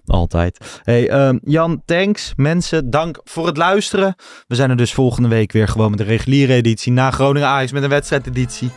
Altijd. 0.08 0.80
Hey, 0.84 1.10
ehm, 1.10 1.38
Jan, 1.44 1.82
thanks. 1.86 2.34
Mensen, 2.36 2.90
dank 2.90 3.22
voor 3.24 3.46
het 3.46 3.58
luisteren. 3.58 4.16
We 4.48 4.56
zijn 4.56 4.70
er 4.70 4.78
dus 4.78 4.94
volgende 4.94 5.30
week 5.30 5.52
weer 5.52 5.68
gewoon 5.68 5.90
met 5.90 6.00
de 6.00 6.06
reguliere 6.06 6.54
editie. 6.54 6.92
Na 6.92 7.12
Groningen 7.12 7.48
Ajax 7.48 7.72
met 7.72 7.84
een 7.84 7.90
wedstrijdeditie. 7.90 8.72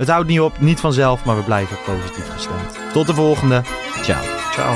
Het 0.00 0.08
houdt 0.08 0.28
niet 0.28 0.40
op, 0.40 0.60
niet 0.60 0.80
vanzelf, 0.80 1.24
maar 1.24 1.36
we 1.36 1.42
blijven 1.42 1.76
positief 1.84 2.30
gestemd. 2.32 2.92
Tot 2.92 3.06
de 3.06 3.14
volgende. 3.14 3.62
Ciao. 4.02 4.22
Ciao. 4.52 4.74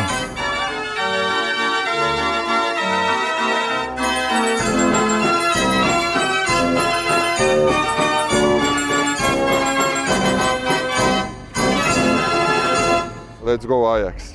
Let's 13.45 13.67
go 13.67 13.87
Ajax. 13.87 14.35